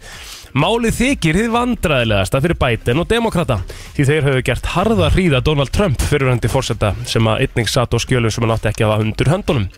Málið 0.50 0.96
þykir 0.96 1.36
þið 1.38 1.52
vandræðilegasta 1.54 2.40
fyrir 2.42 2.58
Biden 2.58 2.98
og 2.98 3.06
demokrata 3.10 3.60
því 3.94 4.06
þeir 4.08 4.24
höfðu 4.26 4.42
gert 4.48 4.72
harða 4.74 5.10
hríða 5.14 5.40
Donald 5.46 5.70
Trump 5.70 6.02
fyrirhandi 6.02 6.50
fórseta 6.50 6.90
sem 7.06 7.28
að 7.30 7.44
einning 7.44 7.70
satt 7.70 7.94
á 7.94 7.98
skjölum 8.02 8.34
sem 8.34 8.42
hann 8.42 8.56
átti 8.56 8.70
ekki 8.72 8.86
að 8.86 8.94
hafa 8.96 9.06
undir 9.06 9.30
höndunum. 9.30 9.68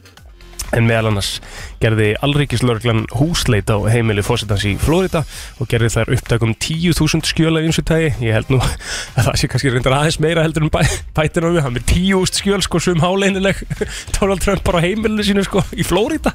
En 0.73 0.87
meðal 0.89 1.11
annars 1.11 1.35
gerði 1.83 2.15
Alríkislörglan 2.25 3.03
húsleit 3.19 3.69
á 3.69 3.77
heimili 3.93 4.25
fórsetans 4.25 4.65
í 4.65 4.73
Florida 4.81 5.21
og 5.61 5.69
gerði 5.69 5.91
þær 5.93 6.13
upptakum 6.17 6.55
10.000 6.57 7.29
skjöla 7.29 7.61
í 7.61 7.69
eins 7.69 7.81
og 7.83 7.91
tægi. 7.91 8.15
Ég 8.25 8.39
held 8.39 8.53
nú 8.55 8.63
að 9.19 9.27
það 9.27 9.37
sé 9.43 9.51
kannski 9.53 9.75
reyndar 9.75 9.99
aðeins 9.99 10.21
meira 10.25 10.47
heldur 10.47 10.65
en 10.65 10.73
Biden 10.73 11.49
og 11.51 11.59
við. 11.59 11.65
Hann 11.67 11.77
er 11.77 11.85
10.000 11.85 12.41
skjöl 12.41 12.65
sko 12.65 12.81
sem 12.81 13.05
háleinileg 13.05 13.61
Donald 14.17 14.41
Trump 14.41 14.65
bara 14.65 14.81
á 14.81 14.85
heimilinu 14.87 15.29
sínu 15.29 15.45
sko 15.45 15.67
í 15.77 15.85
Florida. 15.85 16.33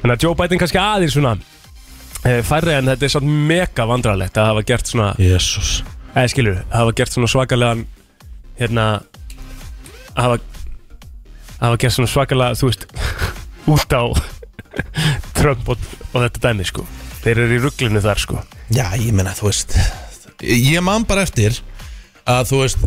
Þannig 0.00 0.16
að 0.16 0.24
Joe 0.24 0.38
Biden 0.40 0.64
kannski 0.64 0.80
aðeins 0.80 1.18
svona 1.18 1.36
færri 2.24 2.72
en 2.78 2.88
þetta 2.92 3.04
er 3.08 3.12
svona 3.12 3.34
mega 3.50 3.86
vandrarlegt 3.88 4.38
að 4.40 4.50
hafa 4.52 4.62
gert 4.70 4.90
svona, 4.90 5.10
Jésús 5.20 5.74
eða 6.14 6.30
skilur, 6.32 6.60
að 6.70 6.78
hafa 6.80 6.94
gert 7.00 7.12
svona 7.16 7.30
svakalegan 7.32 7.84
hérna 8.60 8.86
að 10.14 10.22
hafa 10.24 10.38
að 10.38 11.66
hafa 11.68 11.80
gert 11.84 11.96
svona 11.96 12.12
svakalega, 12.12 12.58
þú 12.60 12.70
veist 12.70 12.86
út 13.74 13.96
á 13.96 14.02
Trump 15.38 15.68
og, 15.70 15.84
og 16.12 16.24
þetta 16.24 16.40
dæmi 16.48 16.64
sko. 16.66 16.82
Þeir 17.24 17.38
eru 17.44 17.56
í 17.56 17.60
rugglinu 17.62 18.00
þar 18.04 18.20
sko. 18.20 18.40
Já, 18.74 18.88
ég 18.98 19.12
menna, 19.16 19.32
þú 19.36 19.50
veist 19.50 19.76
Ég 20.44 20.82
man 20.84 21.04
bara 21.08 21.22
eftir 21.24 21.56
að 22.28 22.48
þú 22.50 22.58
veist 22.62 22.80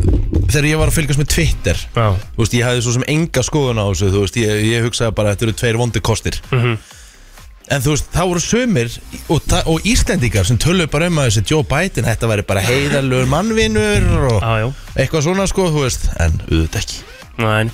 þegar 0.50 0.66
ég 0.68 0.80
var 0.80 0.90
að 0.90 0.96
fylgjast 0.98 1.20
með 1.20 1.28
Twitter 1.32 1.78
Já, 1.94 2.06
þú 2.34 2.42
veist, 2.42 2.56
ég 2.58 2.66
hafði 2.66 2.82
svo 2.84 2.94
sem 2.96 3.06
enga 3.14 3.44
skoðun 3.46 3.80
á 3.80 3.86
þessu 3.88 4.10
þú 4.12 4.22
veist, 4.24 4.38
ég, 4.42 4.62
ég 4.68 4.86
hugsaði 4.86 5.14
bara 5.16 5.30
að 5.32 5.36
þetta 5.36 5.46
eru 5.48 5.56
tveir 5.62 5.78
vondi 5.80 6.02
kostir. 6.04 6.38
Mhm. 6.50 6.76
En 7.72 7.84
þú 7.84 7.94
veist, 7.94 8.08
þá 8.14 8.22
voru 8.22 8.42
sömur 8.44 8.94
og, 9.28 9.52
og 9.72 9.88
Íslendingar 9.88 10.48
sem 10.48 10.60
töluðu 10.60 10.90
bara 10.92 11.10
um 11.10 11.20
að 11.22 11.30
þessi 11.30 11.44
Joe 11.52 11.66
Biden, 11.68 12.08
þetta 12.08 12.30
væri 12.30 12.46
bara 12.48 12.64
heiðalögur 12.64 13.30
mannvinur 13.30 14.08
og 14.32 14.40
já 14.42 14.68
eitthvað 14.98 15.28
svona 15.28 15.46
sko, 15.50 15.68
þú 15.74 15.84
veist, 15.84 16.08
en 16.18 16.40
auðvitað 16.48 16.82
ekki. 16.82 17.04
Næn 17.38 17.70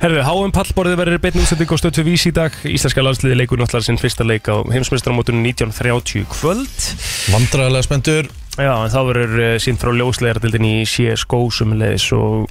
Herðu, 0.00 0.20
HM 0.24 0.52
pallborðið 0.56 1.00
verður 1.00 1.22
beinn 1.24 1.40
útsending 1.42 1.72
á 1.72 1.76
stötu 1.76 2.04
vís 2.06 2.22
í 2.28 2.32
dag. 2.32 2.54
Íslenska 2.64 3.02
landsliði 3.04 3.36
leikur 3.36 3.60
náttúrulega 3.60 3.84
sinn 3.84 4.00
fyrsta 4.00 4.24
leik 4.24 4.48
á 4.48 4.64
heimsmeistaramótunum 4.64 5.44
1930 5.44 6.24
kvöld. 6.32 6.86
Vandræðilega 7.34 7.84
spendur 7.84 8.30
Já, 8.58 8.72
en 8.74 8.90
þá 8.90 9.00
verður 9.06 9.34
uh, 9.38 9.50
sínt 9.62 9.78
frá 9.78 9.92
ljóslegaradildin 9.94 10.64
í 10.66 10.76
CSGO 10.88 11.44
sumulegis 11.54 12.08
og 12.16 12.48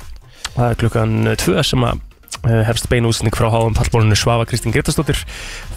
það 0.54 0.70
er 0.70 0.78
klukkan 0.80 1.18
2 1.36 1.66
sem 1.68 1.84
að 1.84 2.07
hefst 2.46 2.88
bein 2.92 3.08
útsending 3.10 3.36
frá 3.36 3.50
HM 3.52 3.76
pallborðinu 3.78 4.18
Svafa 4.20 4.46
Kristín 4.50 4.74
Gretarsdóttir 4.76 5.20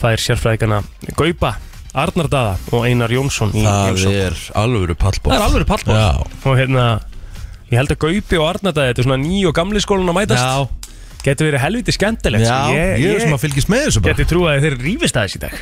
Það 0.01 0.12
er 0.12 0.23
sérfræðikana 0.25 0.83
Gaupa, 1.18 1.55
Arnar 1.99 2.29
Daða 2.31 2.57
og 2.77 2.85
Einar 2.87 3.11
Jónsson 3.14 3.55
í 3.57 3.64
það 3.64 3.87
heimsókn. 3.88 4.18
er 4.27 4.37
alvöru 4.61 4.94
pallból 5.01 5.33
Það 5.33 5.38
er 5.40 5.46
alveg 5.49 5.66
pallborð. 5.70 6.03
Já. 6.03 6.11
og 6.51 6.61
hérna 6.61 6.85
Ég 7.70 7.79
held 7.79 7.92
að 7.94 8.01
Gaupi 8.03 8.38
og 8.40 8.46
Arnar 8.51 8.75
Daði, 8.75 8.92
þetta 8.92 9.03
er 9.03 9.07
svona 9.09 9.23
ný 9.23 9.40
og 9.46 9.55
gamli 9.55 9.81
skólun 9.83 10.11
að 10.11 10.16
mætast. 10.20 10.42
Já, 10.42 10.87
Getur 11.20 11.46
verið 11.51 11.61
helviti 11.62 11.92
skemmtilegt 11.94 12.46
já, 12.46 12.55
sko. 12.64 12.73
ég, 12.75 13.05
er 13.14 13.20
sem 13.20 13.35
að 13.37 13.42
fylgjast 13.44 13.68
með 13.70 13.83
þessu 13.85 14.01
bara. 14.03 14.14
Geti 14.16 14.27
trúið 14.31 14.51
að 14.55 14.64
þeir 14.64 14.77
rífist 14.81 15.18
aðeins 15.20 15.37
í 15.37 15.40
dag. 15.44 15.57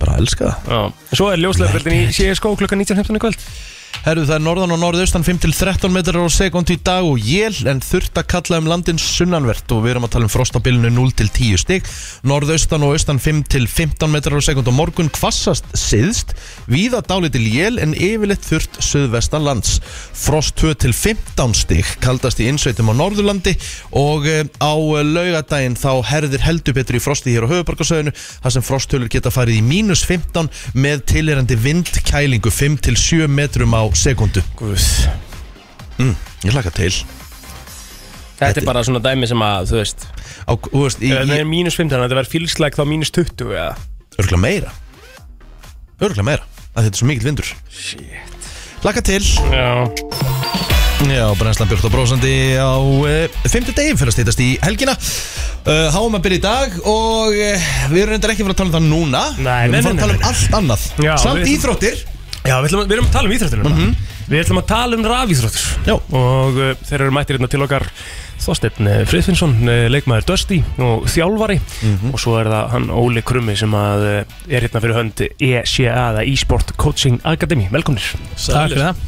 Bara 0.00 0.14
elska 0.22 0.54
það. 0.64 0.94
Svo 1.12 1.28
er 1.30 1.42
ljóslegaradildin 1.42 1.98
í 2.00 2.06
CSGO 2.16 2.54
klukkan 2.58 2.80
19.15 2.82 3.18
í 3.18 3.22
kvöld 3.22 3.44
Herru, 4.02 4.24
það 4.26 4.34
er 4.34 4.42
norðan 4.42 4.72
og 4.74 4.80
norðaustan 4.82 5.22
5-13 5.22 5.92
metrar 5.94 6.24
á 6.26 6.30
sekund 6.32 6.70
í 6.74 6.76
dag 6.82 7.06
og 7.06 7.20
jél 7.22 7.54
en 7.70 7.78
þurft 7.84 8.16
að 8.18 8.26
kalla 8.32 8.58
um 8.58 8.66
landin 8.66 8.98
sunnanvert. 8.98 9.70
Og 9.70 9.84
við 9.84 9.92
erum 9.92 10.06
að 10.08 10.14
tala 10.16 10.26
um 10.26 10.32
frost 10.32 10.56
á 10.58 10.64
bylunu 10.64 10.90
0-10 10.96 11.60
stig. 11.62 11.86
Norðaustan 12.26 12.82
og 12.82 12.96
austan 12.96 13.20
5-15 13.22 14.10
metrar 14.10 14.42
á 14.42 14.42
sekund 14.42 14.66
og 14.72 14.74
morgun 14.74 15.10
kvassast 15.12 15.68
siðst 15.78 16.34
víða 16.66 17.02
dálitil 17.06 17.44
jél 17.46 17.78
en 17.82 17.94
yfirleitt 17.94 18.42
þurft 18.48 18.80
söðvestan 18.82 19.46
lands 19.46 19.76
frost 20.18 20.58
2-15 20.58 21.54
stig 21.60 21.94
kaldast 22.02 22.42
í 22.42 22.50
innsveitum 22.50 22.90
á 22.90 22.98
Norðurlandi. 22.98 23.54
Og 24.02 24.26
eh, 24.26 24.42
á 24.58 24.74
laugadaginn 24.74 25.78
þá 25.78 26.02
herðir 26.10 26.42
heldur 26.48 26.74
betur 26.80 26.98
í 26.98 27.04
frosti 27.04 27.36
hér 27.36 27.46
á 27.46 27.52
höfubarkasöðinu 27.54 28.16
þar 28.18 28.56
sem 28.56 28.66
frosttölur 28.66 29.14
geta 29.14 29.30
farið 29.30 29.62
í 29.62 29.64
mínus 29.70 30.02
15 30.10 30.50
með 30.74 31.06
tilherandi 31.14 31.60
vindkælingu 31.68 32.50
5-7 32.50 33.30
metrum 33.30 33.78
á 33.78 33.81
sekundu. 33.98 34.42
Guð. 34.58 34.86
Ég 36.42 36.54
hlaka 36.54 36.72
til. 36.74 36.92
Þetta 38.42 38.58
er 38.58 38.66
bara 38.66 38.82
svona 38.82 38.98
dæmi 39.04 39.28
sem 39.30 39.38
að, 39.46 39.68
þú 39.70 39.76
veist 39.78 40.06
á, 40.50 40.52
Þú 40.58 40.80
veist, 40.82 41.02
Ef 41.06 41.20
það 41.28 41.36
er 41.36 41.46
mínus 41.46 41.76
15, 41.78 42.00
þetta 42.02 42.16
verður 42.18 42.32
fylgslæk 42.32 42.74
þá 42.78 42.82
mínus 42.90 43.12
20 43.14 43.52
eða? 43.54 43.74
Örgulega 44.18 44.42
meira. 44.42 44.72
Örgulega 46.02 46.26
meira 46.26 46.48
að 46.72 46.88
þetta 46.88 46.96
er 46.96 47.00
svo 47.02 47.08
mikill 47.10 47.28
vindur. 47.28 47.52
Shit. 47.70 48.48
Hlaka 48.82 49.04
til. 49.06 49.22
Já. 49.52 49.92
Já, 51.02 51.26
brennslan 51.34 51.66
Björn 51.70 51.86
og 51.88 51.90
Brósandi 51.94 52.32
á 52.62 52.78
uh, 52.78 53.38
Fymtu 53.50 53.72
degi 53.74 53.94
fyrir 53.98 54.12
að 54.12 54.16
stýtast 54.16 54.42
í 54.42 54.50
helgina. 54.62 54.94
Uh, 55.66 55.88
Háum 55.94 56.14
að 56.18 56.22
byrja 56.26 56.38
í 56.38 56.42
dag 56.42 56.72
Og 56.90 57.34
uh, 57.34 57.66
við 57.90 58.00
erum 58.04 58.12
reyndar 58.16 58.32
ekki 58.34 58.42
fyrir 58.46 58.54
að 58.54 58.60
tala 58.60 58.70
um 58.70 58.76
það 58.76 58.86
núna. 58.90 59.22
Nei, 59.38 59.64
Við 59.66 59.74
nei, 59.74 59.78
erum 59.80 59.90
að 59.90 59.96
nei, 59.96 60.02
tala 60.02 60.14
um 60.14 60.20
nei. 60.22 60.28
allt 60.30 60.56
annað. 60.58 60.84
Já, 61.06 61.12
Samt 61.22 61.42
við- 61.42 61.52
íþróttir 61.56 62.02
Já, 62.42 62.56
við 62.58 62.72
ætlum, 62.72 62.82
að, 62.82 62.88
við 62.88 62.96
erum 62.96 63.06
að 63.06 63.14
tala 63.14 63.28
um 63.28 63.36
íþróttir 63.36 63.62
mm 63.62 63.94
Við 64.32 64.40
ætlum 64.46 64.60
að 64.62 64.68
tala 64.70 64.96
um 64.96 65.02
rafíþróttir. 65.04 65.64
Já. 65.84 65.94
Og 66.16 66.58
uh, 66.62 66.68
þeir 66.88 67.02
eru 67.02 67.12
mættir 67.12 67.36
hérna 67.36 67.50
til 67.52 67.64
okkar 67.66 67.88
Þorsteinn 68.42 68.88
eh, 68.90 69.02
Friðfinnsson, 69.06 69.52
eh, 69.70 69.84
leikmaður 69.92 70.32
Dusty 70.32 70.56
og 70.82 71.04
þjálfari. 71.10 71.60
Og 72.10 72.16
svo 72.18 72.38
er 72.40 72.50
það 72.50 72.72
hann 72.72 72.88
Óli 72.90 73.22
Krummi 73.22 73.54
sem 73.58 73.76
að 73.78 74.06
eh, 74.08 74.32
er 74.50 74.66
hérna 74.66 74.82
fyrir 74.82 74.98
hönd 74.98 75.22
ECA, 75.28 76.08
eða 76.08 76.24
e-sport 76.26 76.74
coaching 76.80 77.20
academy. 77.28 77.68
Velkomnir. 77.70 78.08
Takk 78.34 78.72
fyrir 78.72 78.88
það 78.88 79.06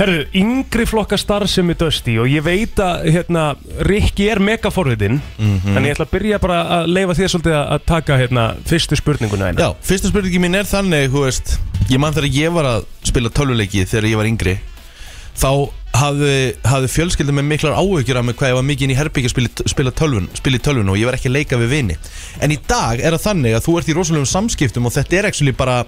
Herru, 0.00 0.22
yngri 0.32 0.86
flokka 0.88 1.18
starfsemi 1.20 1.74
Dusty 1.76 2.14
og 2.22 2.28
ég 2.32 2.40
veit 2.40 2.78
að 2.80 3.02
hérna, 3.12 3.42
Rikki 3.84 4.30
er 4.32 4.38
mega 4.40 4.70
forvitin 4.72 5.18
Þannig 5.36 5.90
ég 5.90 5.92
ætla 5.92 6.06
að 6.06 6.14
byrja 6.14 6.38
bara 6.40 6.60
að 6.78 6.88
leifa 6.88 7.16
þér 7.18 7.32
svolítið 7.34 7.56
að 7.58 7.84
taka 7.90 8.16
hérna, 8.16 8.44
fyrstu 8.70 8.96
spurninguna 8.96 9.50
hérna. 9.50 9.66
Já, 9.66 9.84
fyrsta 9.90 10.08
spurningi 10.08 10.40
mín 10.40 10.56
er 10.56 10.70
þannig, 10.70 11.10
þú 11.12 11.26
veist 11.26 11.52
Ég 11.92 12.00
man 12.00 12.16
þegar 12.16 12.38
ég 12.38 12.56
var 12.56 12.70
að 12.70 12.88
spila 13.10 13.34
tölvuleiki 13.36 13.84
þegar 13.92 14.08
ég 14.08 14.22
var 14.22 14.30
yngri 14.30 14.56
Þá 15.36 15.52
hafði, 16.00 16.32
hafði 16.64 16.90
fjölskyldum 16.94 17.40
með 17.42 17.48
miklar 17.52 17.76
áhugjur 17.76 18.22
af 18.22 18.24
mig 18.30 18.40
hvað 18.40 18.54
ég 18.54 18.58
var 18.62 18.68
mikið 18.70 18.88
inn 18.88 18.96
í 18.96 18.98
herbyggja 19.02 19.28
að 19.28 19.36
spila, 19.36 19.70
spila, 19.74 19.96
tölvun, 20.00 20.32
spila 20.40 20.64
tölvun 20.64 20.94
og 20.94 21.00
ég 21.00 21.10
var 21.10 21.20
ekki 21.20 21.28
að 21.28 21.36
leika 21.36 21.60
við 21.60 21.72
vini 21.76 22.00
En 22.40 22.56
í 22.56 22.60
dag 22.70 23.04
er 23.04 23.18
það 23.18 23.26
þannig 23.28 23.56
að 23.58 23.64
þú 23.68 23.78
ert 23.78 23.92
í 23.92 24.00
rosalegum 24.00 24.32
samskiptum 24.32 24.88
og 24.88 24.96
þetta 24.96 25.20
er 25.20 25.28
actually 25.28 25.52
bara 25.56 25.82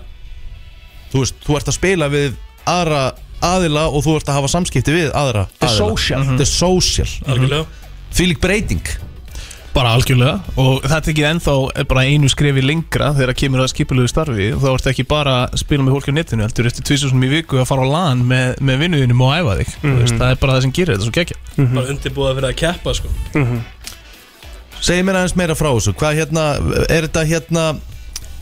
Þú 1.12 1.24
veist, 1.24 1.44
þú 1.44 1.56
ert 1.56 1.72
að 1.72 1.80
spila 1.80 2.12
við 2.12 2.40
aðra 2.68 3.04
aðila 3.46 3.86
og 3.90 4.02
þú 4.06 4.16
ert 4.18 4.28
að 4.32 4.38
hafa 4.40 4.50
samskipti 4.56 4.94
við 4.94 5.08
aðra 5.14 5.46
Þetta 5.52 5.66
er 5.66 5.70
aðila. 5.70 5.86
social. 5.86 6.26
Þetta 6.32 6.44
er 6.46 6.52
social. 6.52 7.08
Algjörlega. 7.26 7.64
Því 8.12 8.28
lík 8.32 8.40
breyting. 8.42 8.92
Bara 9.72 9.94
algjörlega. 9.96 10.34
Og 10.60 10.82
þetta 10.84 10.98
er 11.08 11.12
ekki 11.14 11.22
ennþá 11.30 11.52
bara 11.88 12.02
einu 12.04 12.28
skrefi 12.28 12.60
lengra 12.60 13.12
þegar 13.16 13.32
kemur 13.40 13.62
að 13.64 13.70
skipulegu 13.72 14.10
starfi. 14.12 14.48
Og 14.52 14.60
þá 14.60 14.68
ertu 14.74 14.90
ekki 14.92 15.06
bara 15.08 15.36
að 15.46 15.62
spila 15.62 15.86
með 15.86 15.94
fólki 15.96 16.12
á 16.12 16.16
netinu 16.18 16.44
heldur 16.44 16.68
eftir 16.68 16.84
tvísusum 16.90 17.24
í 17.24 17.30
viku 17.32 17.62
að 17.62 17.70
fara 17.70 17.86
á 17.88 17.88
LAN 17.88 18.24
með, 18.28 18.58
með 18.60 18.82
vinnuðinum 18.84 19.22
og 19.24 19.32
æfa 19.38 19.54
þig. 19.62 19.70
Mm 19.80 19.96
veist, 20.02 20.18
það 20.20 20.34
er 20.34 20.42
bara 20.42 20.58
það 20.58 20.66
sem 20.66 20.74
gerir 20.76 20.92
þetta 20.98 21.06
svo 21.08 21.14
gekkja 21.16 21.38
bara 21.72 21.86
undirbúið 21.94 22.28
að 22.32 22.36
vera 22.42 22.50
að 22.52 22.60
keppa 22.60 22.94
sko. 22.98 23.14
Segir 24.82 25.04
mér 25.06 25.20
aðeins 25.22 25.36
meira 25.38 25.56
frá 25.56 25.70
þessu. 25.72 25.94
Hvað 25.96 26.20
hérna, 26.20 26.44
er 26.90 27.06
þetta 27.08 27.24
hérna 27.32 27.64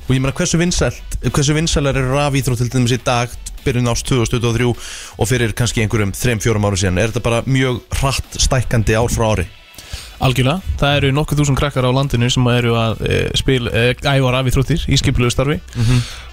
Og 0.09 0.15
ég 0.17 0.23
meina 0.25 0.35
hversu 0.35 0.59
vinsælt 0.59 1.19
Hversu 1.31 1.55
vinsælar 1.55 1.95
eru 2.01 2.17
rafíþrótt 2.17 2.63
til 2.65 2.71
dæmis 2.73 2.95
í 2.97 2.99
dag 3.07 3.31
Byrjun 3.65 3.93
ást 3.93 4.09
2023 4.11 4.75
Og 5.21 5.31
fyrir 5.31 5.55
kannski 5.57 5.85
einhverjum 5.85 6.13
3-4 6.17 6.61
ára 6.61 6.83
síðan. 6.83 7.01
Er 7.01 7.13
þetta 7.13 7.25
bara 7.25 7.43
mjög 7.47 7.83
hratt 8.01 8.39
stækkandi 8.41 8.99
ár 8.99 9.11
frá 9.13 9.31
ári? 9.33 9.49
Algjörlega, 10.21 10.61
það 10.77 10.97
eru 10.99 11.11
nokkuð 11.17 11.39
þúsund 11.41 11.57
krakkar 11.57 11.87
á 11.89 11.97
landinu 11.97 12.29
sem 12.29 12.49
eru 12.53 12.75
að 12.77 12.99
e, 13.09 13.21
spil, 13.41 13.71
e, 13.73 13.95
æfa 13.97 14.33
rafið 14.35 14.57
þróttir 14.59 14.83
í 14.93 14.99
skipulegu 15.01 15.33
starfi. 15.33 15.57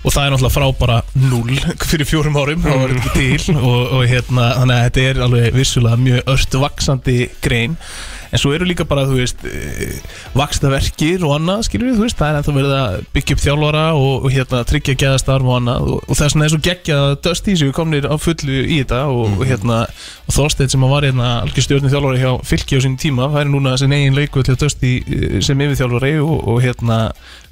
Og 0.03 0.11
það 0.11 0.25
er 0.25 0.33
náttúrulega 0.33 0.55
frá 0.57 0.65
bara 0.81 0.97
null 1.21 1.55
fyrir 1.89 2.09
fjórum 2.09 2.35
árum, 2.35 2.67
ekki 2.67 3.13
til. 3.45 3.55
Og, 3.55 3.95
og 3.95 4.03
hérna, 4.11 4.49
þannig 4.59 4.75
að 4.75 4.83
þetta 4.89 5.05
er 5.05 5.23
alveg 5.23 5.55
vissulega 5.55 6.01
mjög 6.03 6.33
ört 6.35 6.59
vaksandi 6.65 7.17
grein 7.45 7.79
en 8.37 8.41
svo 8.41 8.53
eru 8.53 8.67
líka 8.69 8.85
bara, 8.87 9.05
þú 9.09 9.17
veist 9.17 9.43
e, 9.49 9.87
vakstaverkir 10.37 11.25
og 11.25 11.33
annað, 11.37 11.63
skilur 11.67 11.89
við, 11.89 11.97
þú 11.97 12.05
veist 12.05 12.19
það 12.19 12.29
er 12.29 12.39
ennþá 12.39 12.55
verið 12.57 12.75
að 12.77 12.97
byggja 13.15 13.37
upp 13.37 13.43
þjálfara 13.43 13.85
og, 13.97 14.11
og 14.27 14.35
hérna, 14.35 14.61
tryggja 14.69 14.97
geðastarf 15.01 15.47
og 15.47 15.57
annað 15.57 15.89
og, 15.95 16.03
og 16.05 16.21
vegna 16.21 16.45
er 16.45 16.53
svo 16.53 16.61
geggja 16.67 16.99
að 17.07 17.15
Dusty 17.25 17.57
sem 17.57 17.71
við 17.71 17.75
komnir 17.79 18.07
á 18.07 18.15
fullu 18.21 18.59
í 18.61 18.77
þetta 18.83 19.01
og, 19.09 19.39
og 19.39 19.43
hérna, 19.49 19.79
og 20.27 20.37
Þorsteinn 20.37 20.73
sem 20.73 20.85
að 20.85 20.93
var 20.93 21.09
hérna 21.09 21.31
algjör 21.41 21.67
stjórnir 21.67 21.93
þjálfari 21.95 22.21
hjá 22.21 22.31
fylki 22.51 22.77
á 22.77 22.85
sín 22.85 23.01
tíma 23.01 23.31
færi 23.33 23.51
núna 23.51 23.73
sin 23.81 23.95
eigin 23.95 24.17
leiku 24.17 24.45
til 24.45 24.57
Dusty 24.59 24.93
eh, 25.01 25.41
sem 25.41 25.65
yfirþjálfari 25.65 26.17
og, 26.21 26.37
og 26.53 26.61
hérna 26.65 27.01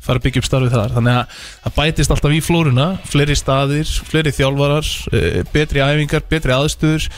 fara 0.05 0.21
að 0.21 0.27
byggja 0.27 0.43
upp 0.43 0.49
starfið 0.49 0.75
þar. 0.75 0.93
Þannig 0.99 1.15
að 1.17 1.39
það 1.63 1.75
bætist 1.79 2.13
alltaf 2.13 2.35
í 2.35 2.41
flóruna 2.45 2.85
fleiri 3.09 3.37
staðir, 3.39 3.93
fleiri 4.11 4.33
þjálfarar 4.37 4.91
eh, 5.17 5.41
betri 5.53 5.81
æfingar, 5.81 6.25
betri 6.29 6.53
aðstöður 6.53 7.09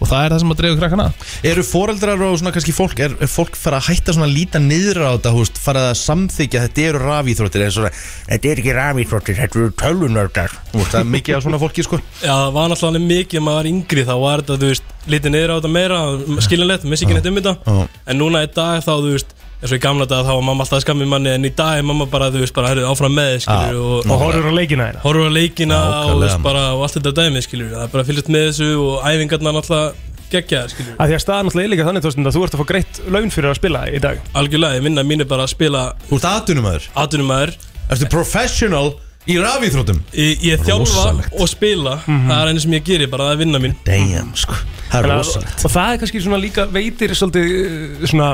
og 0.00 0.08
það 0.10 0.24
er 0.24 0.34
það 0.34 0.42
sem 0.42 0.52
að 0.54 0.60
dreifur 0.60 0.80
krakkana. 0.80 1.06
Eru 1.50 1.64
foreldrar 1.66 2.24
og 2.26 2.38
svona 2.40 2.52
kannski 2.54 2.74
fólk 2.74 3.02
Er, 3.04 3.14
er 3.20 3.30
fólk 3.30 3.56
fara 3.58 3.80
að 3.80 3.88
hætta 3.90 4.14
svona 4.14 4.28
að 4.28 4.36
líta 4.38 4.60
niður 4.62 5.00
á 5.04 5.10
þetta 5.16 5.32
húst, 5.34 5.58
fara 5.60 5.84
að 5.90 5.98
samþykja 6.00 6.62
þetta 6.64 6.84
eru 6.88 7.02
rafíþróttir 7.02 7.64
eða 7.64 7.74
svona, 7.76 7.92
þetta 8.30 8.50
er 8.50 8.62
ekki 8.62 8.74
rafíþróttir 8.78 9.38
þetta 9.40 9.60
eru 9.60 9.72
tölvunördar. 9.82 10.56
Það 10.74 10.98
er 11.00 11.08
mikið 11.14 11.38
af 11.38 11.46
svona 11.46 11.60
fólki 11.62 11.86
sko. 11.86 12.00
Já, 12.22 12.32
það 12.32 12.52
var 12.56 12.72
náttúrulega 12.72 13.08
mikið 13.10 13.44
maður 13.48 13.70
yngri 13.72 14.06
þá 14.06 14.14
var 14.22 14.44
þetta, 14.44 14.58
þú 14.62 14.72
veist, 14.72 14.92
litið 15.14 15.34
niður 15.34 15.52
á 15.52 15.56
þetta 15.58 15.72
meira 15.74 16.02
skiljanlegt, 16.46 16.86
missi 16.90 17.08
ekki 17.08 17.18
neitt 17.18 17.30
um 17.30 17.40
þetta. 17.40 17.78
En 18.06 18.20
núna 18.22 18.44
í 18.46 18.52
dag 18.54 18.84
þá, 18.84 18.92
þú 18.94 19.14
veist 19.16 19.34
eins 19.64 19.72
og 19.72 19.78
í 19.78 19.82
gamla 19.82 20.04
dag 20.10 20.26
þá 20.26 20.32
var 20.36 20.44
mamma 20.44 20.64
alltaf 20.66 20.76
að 20.78 20.84
skammi 20.84 21.06
manni 21.08 21.30
en 21.32 21.48
í 21.48 21.50
dag 21.56 21.78
er 21.80 21.86
mamma 21.88 22.04
bara, 22.12 22.28
þú 22.34 22.42
veist, 22.44 22.54
bara 22.56 22.70
herrðu 22.74 22.86
áfram 22.90 23.14
með 23.16 23.38
skilur, 23.46 23.78
og, 23.80 24.08
Og 24.12 24.20
horfur 24.20 24.50
á 24.52 24.54
leikina 24.60 24.88
þeirra 24.90 25.04
horfur 25.06 25.28
á 25.28 25.32
leikina 25.34 25.78
og, 25.78 25.92
þú 25.94 25.94
Nákvæmlega. 25.94 26.24
veist, 26.26 26.42
bara, 26.44 26.64
og 26.76 26.82
allt 26.84 26.98
þetta 26.98 27.12
dæmi, 27.20 27.42
skilur 27.46 27.70
það 27.72 27.84
er 27.86 27.92
bara 27.94 28.04
að 28.04 28.10
fylgjast 28.12 28.32
með 28.34 28.44
þessu 28.50 28.68
og 28.84 29.06
æfingarna 29.08 29.54
náttúrulega 29.56 30.10
geggja, 30.34 30.60
skilur 30.72 30.98
Af 31.00 31.08
því 31.08 31.16
að 31.16 31.22
staðan 31.24 31.48
alltaf 31.48 31.62
er 31.64 31.70
líka 31.72 31.86
þannig 31.88 32.04
Þorsteinn, 32.04 32.28
að 32.28 32.36
þú 32.36 32.44
ert 32.44 32.54
að 32.58 32.60
fá 32.60 32.66
greitt 32.74 33.00
laun 33.14 33.30
fyrir 33.32 33.50
að 33.52 33.58
spila 33.60 33.82
í 33.88 34.00
dag. 34.04 34.20
Algjörlega, 34.34 34.76
ég 34.80 34.84
vinna 34.88 35.04
mín 35.06 35.24
er 35.24 35.28
bara 35.30 35.46
að 35.48 35.52
spila 35.54 35.82
Þú 36.10 36.18
ert 36.20 36.28
aðtunumæður 36.34 36.88
atvinnumæður 37.04 37.54
Ertu 37.94 38.08
professional 38.12 38.86
í 39.30 39.38
rafíþróttum? 39.40 40.02
Ég, 40.12 40.42
ég 40.44 40.60
þjálfa 40.66 41.04
og 41.40 41.48
spila. 41.48 41.94
Það 42.04 42.34
er 42.42 42.50
einu 42.52 42.60
sem 42.64 42.74
ég 42.76 42.82
geri, 42.84 43.06
bara 43.08 43.30
það 43.30 43.36
er 43.36 43.40
vinna 43.40 43.60
mín. 43.62 43.74
Damn 43.86 44.34
sko. 44.36 44.56
Það 44.90 44.98
er 44.98 45.06
að- 45.08 45.20
rosalegt. 45.22 45.64
Og 45.64 45.72
það 45.72 45.92
er 45.94 46.00
kannski 46.02 46.20
svona 46.26 46.40
líka 46.42 46.66
veitir 46.72 47.14
svolítið 47.16 47.54
uh, 47.54 48.04
svona 48.10 48.28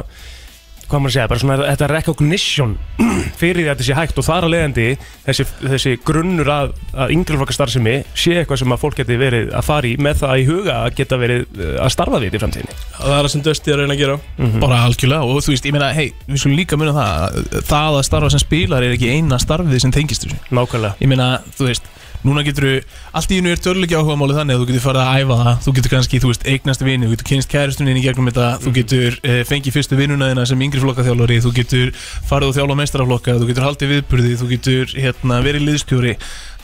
hvað 0.90 1.03
maður 1.03 1.11
að 1.11 1.16
segja, 1.16 1.31
bara 1.31 1.42
svona 1.42 1.59
þetta 1.62 1.88
recognition 1.90 2.74
fyrir 3.40 3.61
því 3.61 3.66
að 3.66 3.70
þetta 3.72 3.87
sé 3.88 3.96
hægt. 3.98 4.20
Og 4.20 4.26
þar 4.26 4.46
að 4.46 4.55
leiðandi 4.55 4.87
þessi, 5.26 5.46
þessi 5.62 5.94
grunnur 6.07 6.50
að, 6.55 6.72
að 6.94 7.14
yngreflokkastarfsemi 7.16 7.96
sé 8.12 8.37
eitthvað 8.40 8.62
sem 8.62 8.74
að 8.74 8.83
fólk 8.85 8.98
geti 9.00 9.18
verið 9.20 9.55
að 9.57 9.66
fara 9.68 9.90
í 9.90 9.94
með 10.00 10.24
það 10.24 10.42
í 10.42 10.48
huga 10.50 10.79
að 10.85 10.98
geta 11.00 11.20
verið 11.20 11.46
uh, 11.61 11.72
að 11.87 11.94
starfa 11.96 12.20
því 12.20 12.33
í 12.33 12.42
framtíðinni. 12.42 12.79
Það 12.98 13.16
er 13.16 13.20
það 13.20 13.31
sem 13.35 13.46
Dusty 13.46 13.72
er 13.72 13.79
að 13.79 13.87
reyna 13.87 13.96
að 13.96 14.03
gera. 14.05 14.18
Bara 14.61 14.83
algjörlega. 14.88 15.31
Og 15.31 15.44
þú 15.44 15.55
veist, 15.55 15.70
ég 15.70 15.76
meina, 15.76 15.92
hei, 15.96 16.11
við 16.26 16.42
skulum 16.42 16.59
líka 16.59 16.81
muna 16.81 16.96
það 16.96 17.40
það 17.70 18.00
að 18.00 18.05
starfa 18.11 18.35
sem 18.35 18.42
spilar 18.42 18.85
er 18.87 18.96
ekki 18.96 19.14
eina 19.14 19.40
starfið 19.40 19.85
sem 19.85 19.94
tengist 19.94 20.26
þessu. 20.26 20.38
Nákvæmlega. 20.55 20.96
Ég 21.03 21.11
meina, 21.11 21.31
þú 21.57 21.70
veist, 21.70 21.88
núna 22.26 22.44
getur 22.46 22.66
þú 22.66 22.72
allt 23.16 23.33
í 23.33 23.38
einu 23.40 23.52
er 23.54 23.62
törleiki 23.62 23.96
áhuga 23.96 24.16
máli 24.20 24.37
þannig 24.37 24.56
að 24.56 24.62
þú 24.62 24.68
getur 24.70 24.85
farið 24.85 25.02
að 25.04 25.20
æfa 25.20 25.38
það. 25.40 25.56
Þú 25.64 25.74
getur 25.78 25.94
kannski, 25.94 26.20
þú 26.20 26.33
veist, 26.33 26.46
eignast 26.52 26.85
vini 26.85 27.09
þú 27.09 27.14
getur 27.14 27.28
kynst 27.30 27.52
kæristunni 27.52 27.94
inn 27.94 28.00
í 28.00 28.04
gegnum 28.04 28.30
þetta. 28.30 28.48
Þú 28.64 28.74
getur 28.76 29.18
e, 29.22 29.38
fengið 29.48 29.76
fyrstu 29.78 29.98
vinnuna 30.00 30.30
þina 30.33 30.46
sem 30.50 30.64
yngri 30.66 30.85
flokkaþjálfari. 30.85 31.40
Þú 31.46 31.54
getur 31.56 31.92
farið 32.28 32.52
og 32.52 32.59
þjálfa 32.59 32.78
meistaraflokka. 32.83 33.38
Þú 33.40 33.50
getur 33.50 33.68
haldið 33.68 33.94
viðburði, 33.96 34.37
þú 34.40 34.50
getur 34.54 34.94
hérna, 34.96 35.40
verið 35.46 35.66
liðstjóri 35.70 36.16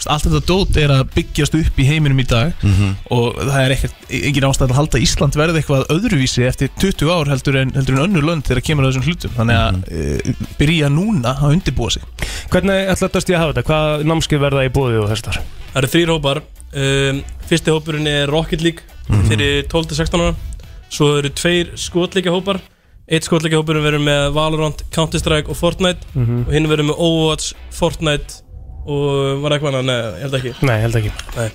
allt 0.04 0.26
þetta 0.26 0.40
dót 0.46 0.76
er 0.80 0.92
að 0.92 1.04
byggjast 1.14 1.56
upp 1.58 1.78
í 1.80 1.86
heiminum 1.88 2.20
í 2.20 2.26
dag 2.28 2.52
og 3.14 3.38
það 3.40 3.60
er 3.62 3.74
ekkert, 3.76 3.96
engin 4.20 4.46
ástæð 4.48 4.72
að 4.72 4.78
halda 4.80 5.00
Ísland 5.02 5.38
verði 5.38 5.62
eitthvað 5.62 5.86
öðruvísi 5.94 6.44
eftir 6.46 6.70
20 6.82 7.12
ár 7.12 7.30
heldur 7.32 7.58
en, 7.62 7.72
heldur 7.76 7.96
en 7.96 8.04
önnur 8.04 8.26
lönd 8.28 8.46
þegar 8.46 8.64
kemur 8.68 8.86
að 8.86 8.92
þessum 8.94 9.06
hlutum. 9.08 9.34
Þannig 9.36 9.60
að 9.62 9.80
e, 9.88 10.36
byrja 10.60 10.90
núna 10.92 11.34
að 11.40 11.56
undirbúa 11.56 11.94
sig. 11.96 12.06
Hvernig 12.52 12.92
ætla 12.92 13.10
Dusty 13.14 13.34
að 13.34 13.42
hafa 13.42 13.56
þetta? 13.56 13.66
Hvað 13.70 14.06
námskeið 14.10 14.44
verða 14.46 14.66
í 14.66 14.72
bóði 14.76 15.00
og 15.02 15.10
þess 15.12 15.26
þar? 15.26 15.40
Það 15.72 15.80
eru 15.82 15.92
þrýr 15.94 16.14
hópar. 16.14 16.42
Um, 16.76 17.20
Fyrsti 17.46 17.72
hópurinn 17.72 18.08
er 18.10 18.30
Rocket 18.32 18.64
League 18.64 18.96
fyrir 19.30 19.66
12-16 19.72 20.22
ára. 20.22 20.32
Svo 20.92 21.12
eru 21.20 21.30
tveir 21.34 21.74
skotleikja 21.80 22.34
hópar. 22.34 22.60
Eitt 23.06 23.26
skotleikja 23.26 23.60
hópurinn 23.60 23.84
verður 23.86 24.02
með 24.02 24.32
Valorant, 24.34 24.82
Counter-Strike 24.94 25.52
og 25.52 25.58
Fortnite 25.58 26.08
og 26.18 26.50
hinn 26.50 26.66
verður 26.66 26.90
með 26.90 27.02
Overwatch, 27.06 27.52
Fortnite 27.74 28.42
og 28.86 29.42
var 29.42 29.56
eitthvað 29.56 29.76
annað, 29.80 29.86
nei, 29.90 29.98
ég 30.20 30.24
held 30.26 30.38
ekki. 30.38 30.52
Nei, 30.68 30.76
held 30.84 30.98
ekki. 31.00 31.12
Nei. 31.36 31.46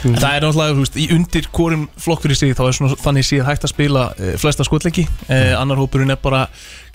En 0.00 0.16
Það 0.18 0.36
er 0.36 0.44
náttúrulega, 0.44 0.76
þú 0.76 0.84
veist, 0.84 0.98
í 0.98 1.06
undir 1.14 1.48
hvorum 1.54 1.88
flokk 2.00 2.24
fyrir 2.24 2.38
sig 2.38 2.54
þá 2.58 2.62
er 2.66 2.76
svona 2.78 3.00
þannig 3.04 3.26
séð 3.28 3.46
hægt 3.46 3.66
að 3.66 3.72
spila 3.74 4.04
e, 4.16 4.30
flesta 4.40 4.66
skotleiki. 4.66 5.04
E, 5.28 5.40
annar 5.58 5.78
hópurinn 5.80 6.10
er 6.10 6.18
bara 6.22 6.46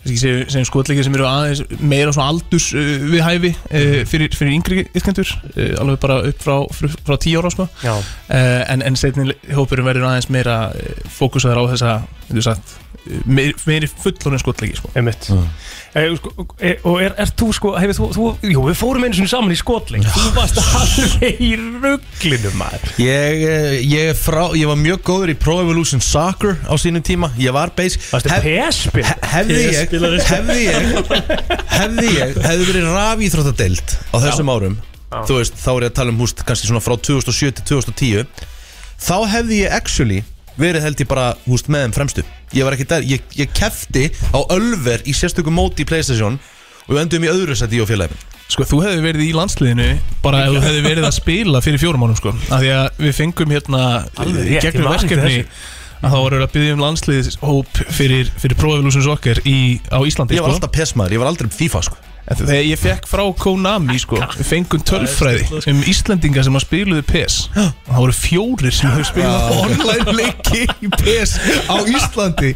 kannski 0.01 0.17
segjum, 0.21 0.41
segjum 0.53 0.67
skotleiki 0.69 1.05
sem 1.05 1.15
eru 1.17 1.27
aðeins 1.29 1.63
meira 1.79 2.13
svona 2.13 2.27
aldurs 2.33 2.67
e, 2.75 2.85
við 3.13 3.23
hæfi 3.25 3.51
e, 3.69 3.83
fyrir, 4.09 4.35
fyrir 4.37 4.53
yngri 4.57 4.83
yrkendur 4.91 5.31
e, 5.55 5.69
alveg 5.81 6.01
bara 6.03 6.19
upp 6.29 6.43
frá, 6.43 6.57
frá, 6.75 6.91
frá 7.07 7.19
tíu 7.21 7.41
ára 7.41 7.53
sko. 7.53 7.69
Já. 7.85 7.95
E, 8.27 8.41
en, 8.75 8.83
en 8.85 8.99
setni 8.99 9.31
hópurinn 9.55 9.87
verður 9.87 10.09
aðeins 10.11 10.29
meira 10.33 10.59
e, 10.75 10.91
fókusaður 11.15 11.63
á 11.63 11.71
þessa, 11.73 11.95
þú 12.29 12.45
sagt 12.49 12.75
e, 13.05 13.23
meiri, 13.25 13.55
meiri 13.69 13.89
fullorinn 13.95 14.43
skotleiki 14.43 14.81
sko. 14.81 14.93
Einmitt 14.97 15.31
e, 15.95 16.03
sko, 16.19 16.31
e, 16.59 16.71
Og 16.83 16.97
er, 17.03 17.13
er 17.23 17.29
þú 17.39 17.47
sko, 17.55 17.71
hefur 17.79 17.95
þú, 17.97 18.07
þú 18.15 18.51
Jú, 18.51 18.63
við 18.67 18.77
fórum 18.79 19.05
einu 19.07 19.17
svona 19.17 19.31
saman 19.31 19.53
í 19.55 19.59
skotling 19.59 20.05
Þú 20.05 20.25
varst 20.35 20.59
alveg 20.61 21.39
í 21.45 21.51
rugglinu 21.59 22.51
maður. 22.59 22.83
Ég, 23.01 23.45
eh, 23.49 23.77
ég, 23.81 24.11
er 24.11 24.19
frá, 24.19 24.41
ég 24.57 24.67
var 24.69 24.79
mjög 24.81 25.03
góður 25.07 25.33
í 25.33 25.37
Pro 25.39 25.57
Evolution 25.63 26.03
Soccer 26.03 26.57
á 26.67 26.73
sínum 26.81 27.03
tíma. 27.05 27.31
Ég 27.39 27.55
var 27.55 27.71
base 27.77 27.99
Varstu 28.11 28.33
he- 28.33 28.41
Hefði 29.35 29.61
ég. 29.63 29.95
Hefði 30.25 30.59
ég 30.65 30.83
Hefði 31.75 32.11
ég 32.17 32.37
Hefði 32.43 32.69
verið 32.71 32.91
rafíþróttadeild 32.95 33.97
á 34.11 34.17
þessum 34.27 34.51
árum 34.51 34.77
Þú 35.15 35.39
veist, 35.39 35.55
þá 35.61 35.69
er 35.77 35.83
ég 35.85 35.91
að 35.93 35.97
tala 36.01 36.11
um 36.11 36.19
húst 36.19 36.41
kannski 36.43 36.67
svona 36.67 36.83
frá 36.83 36.97
2007 36.99 37.55
til 37.61 37.67
2010 37.71 38.25
Þá 39.05 39.15
hefði 39.31 39.59
ég 39.63 39.75
actually 39.75 40.23
verið 40.59 40.85
held 40.87 41.01
ég 41.03 41.09
bara 41.11 41.31
húst 41.45 41.67
með 41.71 41.87
þeim 41.87 41.95
fremstu. 41.99 42.25
Ég 42.55 42.67
var 42.67 42.75
ekki 42.77 42.87
der, 42.87 43.05
ég, 43.07 43.23
ég 43.35 43.51
kefti 43.55 44.07
á 44.31 44.39
Ölver 44.53 45.03
í 45.03 45.15
sérstökum 45.17 45.57
móti 45.57 45.83
í 45.83 45.89
Playstation 45.89 46.37
Og 46.85 46.93
við 46.93 47.01
endum 47.01 47.25
í 47.25 47.29
öðru 47.31 47.55
seti 47.57 47.79
ég 47.79 47.85
og 47.85 47.89
félagin 47.89 48.19
Sko, 48.45 48.65
þú 48.69 48.81
hefði 48.83 49.01
verið 49.01 49.23
í 49.25 49.31
landsliðinu 49.33 49.87
bara 50.21 50.43
ef 50.45 50.53
þú 50.53 50.59
hefði 50.67 50.81
verið 50.85 51.07
að 51.07 51.15
spila 51.17 51.61
fyrir 51.65 51.81
fjórum 51.81 52.03
mánum 52.05 52.17
sko. 52.19 52.33
af 52.53 52.61
því 52.61 52.69
að 52.75 52.99
við 53.01 53.15
fengum 53.17 53.53
hérna 53.55 53.79
Alveg 54.21 54.51
í 54.51 54.59
gegnum 54.61 54.91
verkefni 54.93 55.39
að 56.05 56.13
þá 56.13 56.17
voru 56.19 56.41
að 56.45 56.51
byggja 56.53 56.75
um 56.75 56.83
landsliðshóp 56.83 57.79
fyrir, 57.97 58.29
fyrir 58.37 58.59
Pro 58.59 58.75
Evolution 58.75 59.05
Soccer 59.07 59.41
í, 59.49 59.81
á 59.89 59.97
Íslandi 60.05 60.37
Ég 60.37 60.45
var 60.45 60.53
sko. 60.53 60.59
alltaf 60.59 60.75
pesmaður, 60.77 61.17
ég 61.17 61.23
var 61.23 61.31
aldrei 61.31 61.49
um 61.49 61.55
FIFA 61.57 61.81
sko 61.89 61.97
En 62.25 62.39
Þegar 62.39 62.63
ég 62.65 62.79
fekk 62.81 63.03
frá 63.05 63.21
Konami 63.37 63.99
sko, 64.01 64.17
við 64.33 64.47
fengum 64.49 64.81
tölfræði 64.81 65.59
um 65.69 65.81
Íslendinga 65.91 66.41
sem 66.47 66.55
að 66.57 66.63
spiluðu 66.63 67.03
PES 67.05 67.35
og 67.53 67.91
það 67.91 67.99
voru 67.99 68.15
fjórir 68.17 68.73
sem 68.73 68.89
hefur 68.89 69.07
spilað 69.11 69.53
online 69.59 70.15
leiki 70.17 70.63
í 70.65 70.89
PES 70.95 71.35
á 71.69 71.75
Íslandi. 71.85 72.51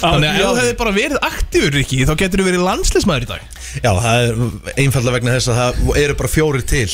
Þannig 0.00 0.26
að 0.26 0.34
ef 0.34 0.42
þú 0.42 0.58
hefði 0.58 0.74
bara 0.82 0.94
verið 0.98 1.22
aktífur 1.28 1.78
ekki 1.84 2.00
þá 2.08 2.12
getur 2.24 2.42
þú 2.42 2.48
verið 2.50 2.66
landsliðsmaður 2.66 3.28
í 3.28 3.30
dag. 3.30 3.46
Já, 3.72 3.90
það 4.02 4.26
er 4.26 4.42
einfallega 4.82 5.16
vegna 5.16 5.36
þess 5.38 5.52
að 5.52 5.60
það 5.62 6.02
eru 6.02 6.18
bara 6.18 6.32
fjórir 6.34 6.66
til 6.74 6.84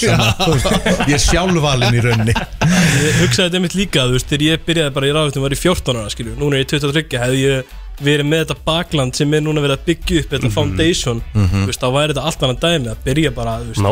Ég 1.09 1.17
er 1.17 1.25
sjálfvalinn 1.25 1.97
í 1.97 2.05
rauninni. 2.05 2.37
Ég 2.37 3.21
hugsaði 3.25 3.49
þetta 3.49 3.64
mitt 3.64 3.79
líka, 3.79 4.05
þú 4.05 4.19
veist, 4.19 4.29
þegar 4.31 4.47
ég 4.51 4.64
byrjaði 4.69 4.95
bara 5.01 5.09
í 5.09 5.17
ráðutum 5.17 5.49
var 5.49 5.57
ég 5.57 5.64
14 5.64 5.97
ára, 5.97 6.12
skilju, 6.12 6.37
núna 6.38 6.59
er 6.61 6.67
ég 6.67 6.73
23 6.77 7.23
hefði 7.25 7.45
ég 7.47 7.77
verið 8.05 8.27
með 8.31 8.43
þetta 8.45 8.57
bakland 8.67 9.17
sem 9.19 9.33
er 9.35 9.43
núna 9.43 9.63
verið 9.65 9.77
að 9.79 9.87
byggja 9.89 10.21
upp, 10.23 10.29
þetta 10.35 10.51
foundation 10.55 11.23
þú 11.35 11.65
veist, 11.69 11.83
þá 11.83 11.89
væri 11.97 12.13
þetta 12.15 12.25
allt 12.29 12.45
annað 12.47 12.61
dæmi 12.65 12.91
að 12.93 13.01
byrja 13.09 13.33
bara, 13.35 13.55
þú 13.63 13.73
veist, 13.73 13.83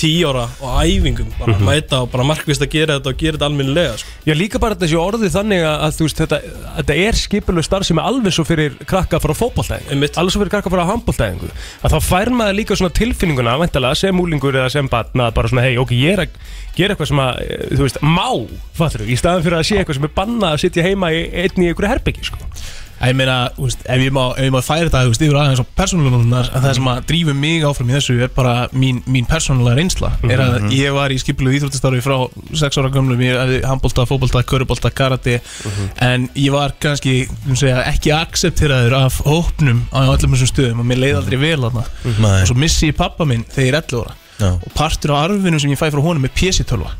10 0.00 0.24
ára 0.30 0.44
og 0.64 0.78
æfingum, 0.84 1.32
bara 1.38 1.56
mæta 1.68 2.00
og 2.04 2.10
bara 2.14 2.26
markvist 2.28 2.64
að 2.64 2.70
gera 2.74 2.96
þetta 2.98 3.12
og 3.12 3.20
gera 3.20 3.36
þetta 3.36 3.48
alminnilega, 3.50 3.98
sko. 4.00 4.14
Já, 4.24 4.34
líka 4.38 4.60
bara 4.62 4.78
þessi 4.80 4.98
orðið 5.00 5.34
þannig 5.36 5.66
að, 5.68 5.96
þú 5.98 6.08
veist, 6.08 6.22
þetta, 6.24 6.40
þetta 6.78 6.98
er 7.04 7.20
skipulegu 7.20 7.68
starf 7.68 7.88
sem 7.88 8.00
er 8.00 8.08
alveg 8.10 8.36
svo 8.36 8.46
fyrir 8.48 8.78
krakka 8.88 9.20
frá 9.20 9.34
fótballtæðingu 9.36 9.94
Einmitt. 9.94 10.18
alveg 10.20 10.34
svo 10.34 10.42
fyrir 10.42 10.54
krakka 10.56 10.72
frá 10.72 10.84
handballtæðingu 10.88 11.50
að 11.84 11.94
þá 11.94 11.98
fær 12.08 12.32
maður 12.34 12.58
líka 12.60 12.78
svona 12.80 12.96
tilfinninguna 12.96 13.58
væntalega, 13.60 14.00
sem 14.00 14.20
úlingur 14.24 14.56
eða 14.56 14.72
sem 14.72 14.88
batna 14.88 15.30
bara 15.34 15.52
svona, 15.52 15.66
hei, 15.66 15.76
ok, 15.80 15.92
ég 15.96 16.16
er 16.16 16.24
að 16.24 16.38
gera 16.74 16.94
eitthvað 16.94 17.10
sem 17.12 17.20
að, 17.22 17.42
þú 17.74 17.84
veist, 17.84 18.00
má 18.02 18.28
fattur 18.74 19.04
í 19.06 19.18
staðan 19.18 19.44
fyrir 19.44 19.60
að 19.60 19.68
sé 19.68 19.78
eitthvað 19.78 20.00
sem 20.00 20.08
er 20.08 20.16
bannað 20.16 20.56
að 20.56 20.62
sitja 20.64 20.86
heima 20.88 21.12
í 21.14 21.20
einni 21.44 21.68
í 21.68 21.70
einhverju 21.70 21.92
herbyggi, 21.92 22.26
sko 22.26 22.50
Ég 23.04 23.16
meina, 23.18 23.36
ef 23.58 24.00
ég 24.00 24.12
má, 24.14 24.22
má 24.54 24.60
færa 24.64 24.86
þetta 24.88 25.02
yfir 25.10 25.36
aðeins 25.36 25.60
á 25.60 25.66
persónulegunar 25.76 26.50
að 26.54 26.66
það 26.66 26.76
sem 26.78 26.88
að 26.92 27.00
drífur 27.10 27.36
mig 27.36 27.66
áfram 27.66 27.90
í 27.90 27.96
þessu 27.96 28.16
er 28.24 28.32
bara 28.32 28.54
mín, 28.72 29.02
mín 29.10 29.26
persónulega 29.28 29.76
reynsla. 29.80 30.12
Er 30.28 30.42
að 30.44 30.68
ég 30.72 30.94
var 30.96 31.12
í 31.12 31.18
skipilu 31.20 31.52
íþróttastarfi 31.58 32.02
frá 32.04 32.16
6 32.62 32.80
ára 32.80 32.92
gömlum, 32.94 33.20
ég 33.24 33.36
hefði 33.36 33.60
handbólta, 33.68 34.06
fótbólta, 34.08 34.44
körubolta, 34.48 34.92
karate 34.94 35.40
en 36.04 36.28
ég 36.38 36.54
var 36.54 36.76
kannski, 36.80 37.24
um 37.48 37.58
segja, 37.58 37.82
ekki 37.90 38.14
akcepteraður 38.16 38.98
af 39.02 39.20
hópnum 39.26 39.84
á 39.92 40.06
öllum 40.06 40.36
þessum 40.36 40.52
stöðum 40.54 40.84
og 40.84 40.88
mér 40.88 41.02
leiði 41.02 41.18
aldrei 41.20 41.40
vel 41.42 41.58
þarna. 41.66 41.88
Nei. 42.14 42.36
og 42.40 42.50
svo 42.50 42.58
missi 42.58 42.92
ég 42.92 42.98
pappa 42.98 43.26
minn 43.28 43.44
þegar 43.50 43.66
ég 43.66 43.74
er 43.74 43.82
11 43.82 44.04
ára. 44.04 44.20
Já. 44.34 44.50
og 44.50 44.70
partur 44.74 45.12
af 45.14 45.28
arfinum 45.28 45.60
sem 45.62 45.70
ég 45.70 45.78
fæ 45.78 45.92
frá 45.94 46.02
honum 46.02 46.24
er 46.26 46.32
PC-tölva 46.34 46.90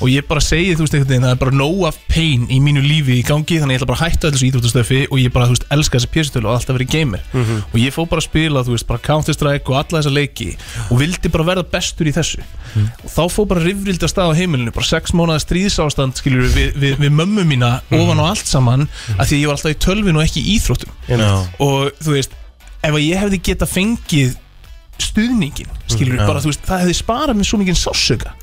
og 0.00 0.08
ég 0.10 0.26
bara 0.28 0.40
segi, 0.44 0.74
þú 0.76 0.84
veist, 0.84 0.94
einhvern 0.96 1.10
veginn 1.10 1.26
það 1.26 1.34
er 1.34 1.40
bara 1.42 1.56
no 1.56 1.68
of 1.88 1.98
pain 2.10 2.46
í 2.50 2.58
mínu 2.64 2.82
lífi 2.84 3.18
í 3.20 3.24
gangi 3.26 3.58
þannig 3.60 3.76
ég 3.76 3.80
ætla 3.82 3.88
bara 3.90 4.00
að 4.00 4.14
hætta 4.14 4.30
þessu 4.34 4.48
íþróttastöfi 4.48 5.00
og 5.10 5.20
ég 5.20 5.34
bara, 5.34 5.48
þú 5.48 5.56
veist, 5.56 5.66
elska 5.76 6.00
þessi 6.00 6.10
PC-tölva 6.14 6.50
og 6.50 6.56
alltaf 6.58 6.78
verið 6.78 6.90
gamer. 6.94 7.24
Og 7.70 7.76
ég 7.80 7.94
fór 7.94 8.08
bara 8.10 8.24
að 8.24 8.28
spila, 8.28 8.64
þú 8.66 8.76
veist, 8.76 8.88
bara 8.88 9.04
Counter-Strike 9.06 9.70
og 9.72 9.78
alla 9.80 10.00
þessa 10.00 10.14
leiki 10.14 10.48
og 10.88 11.00
vildi 11.02 11.32
bara 11.36 11.48
verða 11.50 11.66
bestur 11.76 12.10
í 12.10 12.14
þessu. 12.16 12.42
Og 13.04 13.08
þá 13.12 13.22
fór 13.34 13.48
bara 13.50 13.64
rifrildi 13.64 14.06
að 14.06 14.12
stað 14.14 14.32
á 14.32 14.38
heimilinu 14.40 14.72
bara 14.74 14.88
sex 14.88 15.12
mánuða 15.16 15.40
stríðsástand, 15.44 16.20
skilur 16.20 16.48
við, 16.54 16.76
við, 16.80 16.98
við 17.02 17.16
mömmu 17.20 17.44
mína 17.48 17.72
ofan 17.90 18.22
á 18.22 18.24
allt 18.30 18.46
saman 18.46 18.86
af 19.18 19.26
því 19.26 19.34
að 19.36 19.40
ég 19.40 19.50
var 19.50 19.58
alltaf 19.58 19.74
í 19.74 19.80
tölvinu 19.84 20.20
og 20.20 20.26
ekki 20.26 20.44
í 20.44 20.54
íþróttum. 20.56 20.94
Já. 21.10 21.32
og 21.58 21.90
þú 22.00 22.14
veist 22.14 22.36
ef 22.86 22.96
ég 23.02 23.20
hefði 23.20 23.40
geta 23.50 23.68
fengið 23.68 24.36
stuðningin, 25.04 25.70
skilur 25.90 26.14
við 26.14 26.22
Já. 26.22 26.26
bara 26.28 26.42
þú 26.42 26.50
veist, 26.50 26.64
það 26.68 26.82
hefði 26.84 26.96
sparað 26.98 27.38
mér 27.38 27.48
svo 27.48 27.60
mikið 27.60 27.78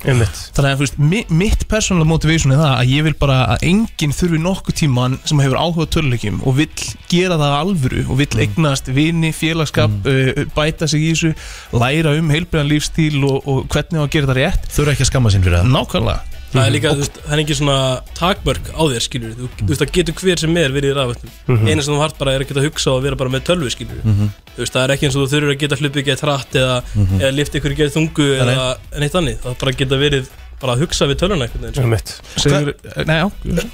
Einmitt. 0.08 0.40
þannig 0.56 0.70
að 0.70 0.78
þú 0.78 0.84
veist, 0.84 0.98
mi 0.98 1.20
mitt 1.40 1.66
persónulega 1.70 2.10
motivation 2.12 2.54
er 2.54 2.62
það 2.62 2.74
að 2.76 2.92
ég 2.94 3.06
vil 3.08 3.14
bara 3.18 3.38
að 3.54 3.66
enginn 3.70 4.16
þurfi 4.16 4.40
nokkuð 4.44 4.78
tíman 4.82 5.18
sem 5.28 5.42
hefur 5.44 5.60
áhuga 5.60 5.88
á 5.88 5.92
töluleikjum 5.96 6.40
og 6.44 6.58
vill 6.58 6.86
gera 7.10 7.38
það 7.38 7.46
að 7.48 7.58
alvöru 7.58 8.06
og 8.06 8.20
vill 8.22 8.42
eignast 8.44 8.90
vini, 8.92 9.34
félagskap 9.36 10.08
uh, 10.08 10.42
bæta 10.56 10.88
sig 10.90 11.04
í 11.04 11.12
þessu, 11.12 11.34
læra 11.76 12.16
um 12.18 12.32
heilbriðan 12.34 12.72
lífstíl 12.72 13.22
og, 13.28 13.38
og 13.44 13.68
hvernig 13.72 14.02
á 14.02 14.04
að 14.06 14.12
gera 14.16 14.32
það 14.32 14.42
rétt. 14.42 14.68
Þau 14.72 14.82
eru 14.84 14.96
ekki 14.96 15.06
að 15.06 15.12
skamma 15.12 15.34
sín 15.34 15.46
fyrir 15.46 15.60
það. 15.60 15.72
Nákvæmlega 15.76 16.37
Það 16.48 16.64
er 16.64 16.72
líka, 16.72 16.90
þú 16.96 17.02
veist, 17.02 17.18
það 17.26 17.32
er 17.36 17.42
ekki 17.42 17.56
svona 17.58 17.78
takmörk 18.16 18.68
á 18.72 18.82
þér, 18.88 19.02
skilur 19.04 19.32
þú, 19.36 19.48
þú 19.58 19.66
veist, 19.68 19.82
það 19.82 19.92
getur 19.98 20.14
hver 20.22 20.38
sem 20.42 20.56
er 20.56 20.72
verið 20.72 20.90
í 20.90 20.96
rafvættum 20.96 21.30
Mhm. 21.48 21.68
eina 21.68 21.82
sem 21.84 21.94
þú 21.94 22.00
hart 22.00 22.18
bara 22.18 22.32
er 22.34 22.40
að 22.44 22.48
geta 22.48 22.64
hugsa 22.64 22.90
og 22.94 23.02
vera 23.04 23.16
bara 23.20 23.30
með 23.34 23.44
tölvu, 23.50 23.70
skilur 23.74 24.00
þú 24.02 24.58
veist, 24.64 24.72
það 24.72 24.84
er 24.84 24.94
ekki 24.96 25.06
eins 25.08 25.16
og 25.16 25.22
þú 25.26 25.30
þurfur 25.34 25.52
að 25.54 25.58
geta 25.60 25.76
hlupið 25.82 26.04
gett 26.08 26.20
hratt 26.24 26.52
eða, 26.62 26.76
eða 27.20 27.32
lift 27.36 27.52
ykkur 27.60 27.76
gett 27.76 27.92
þungu 27.94 28.28
eða 28.40 28.76
neitt 28.98 29.14
annið, 29.20 29.36
það 29.44 29.58
bara 29.60 29.72
geta 29.82 29.96
verið 30.00 30.28
bara 30.58 30.72
að 30.74 30.80
hugsa 30.82 31.06
við 31.06 31.18
tölvuna. 31.20 31.46
Einmitt. 31.78 32.08
Segur, 32.34 32.72
nei, 33.06 33.18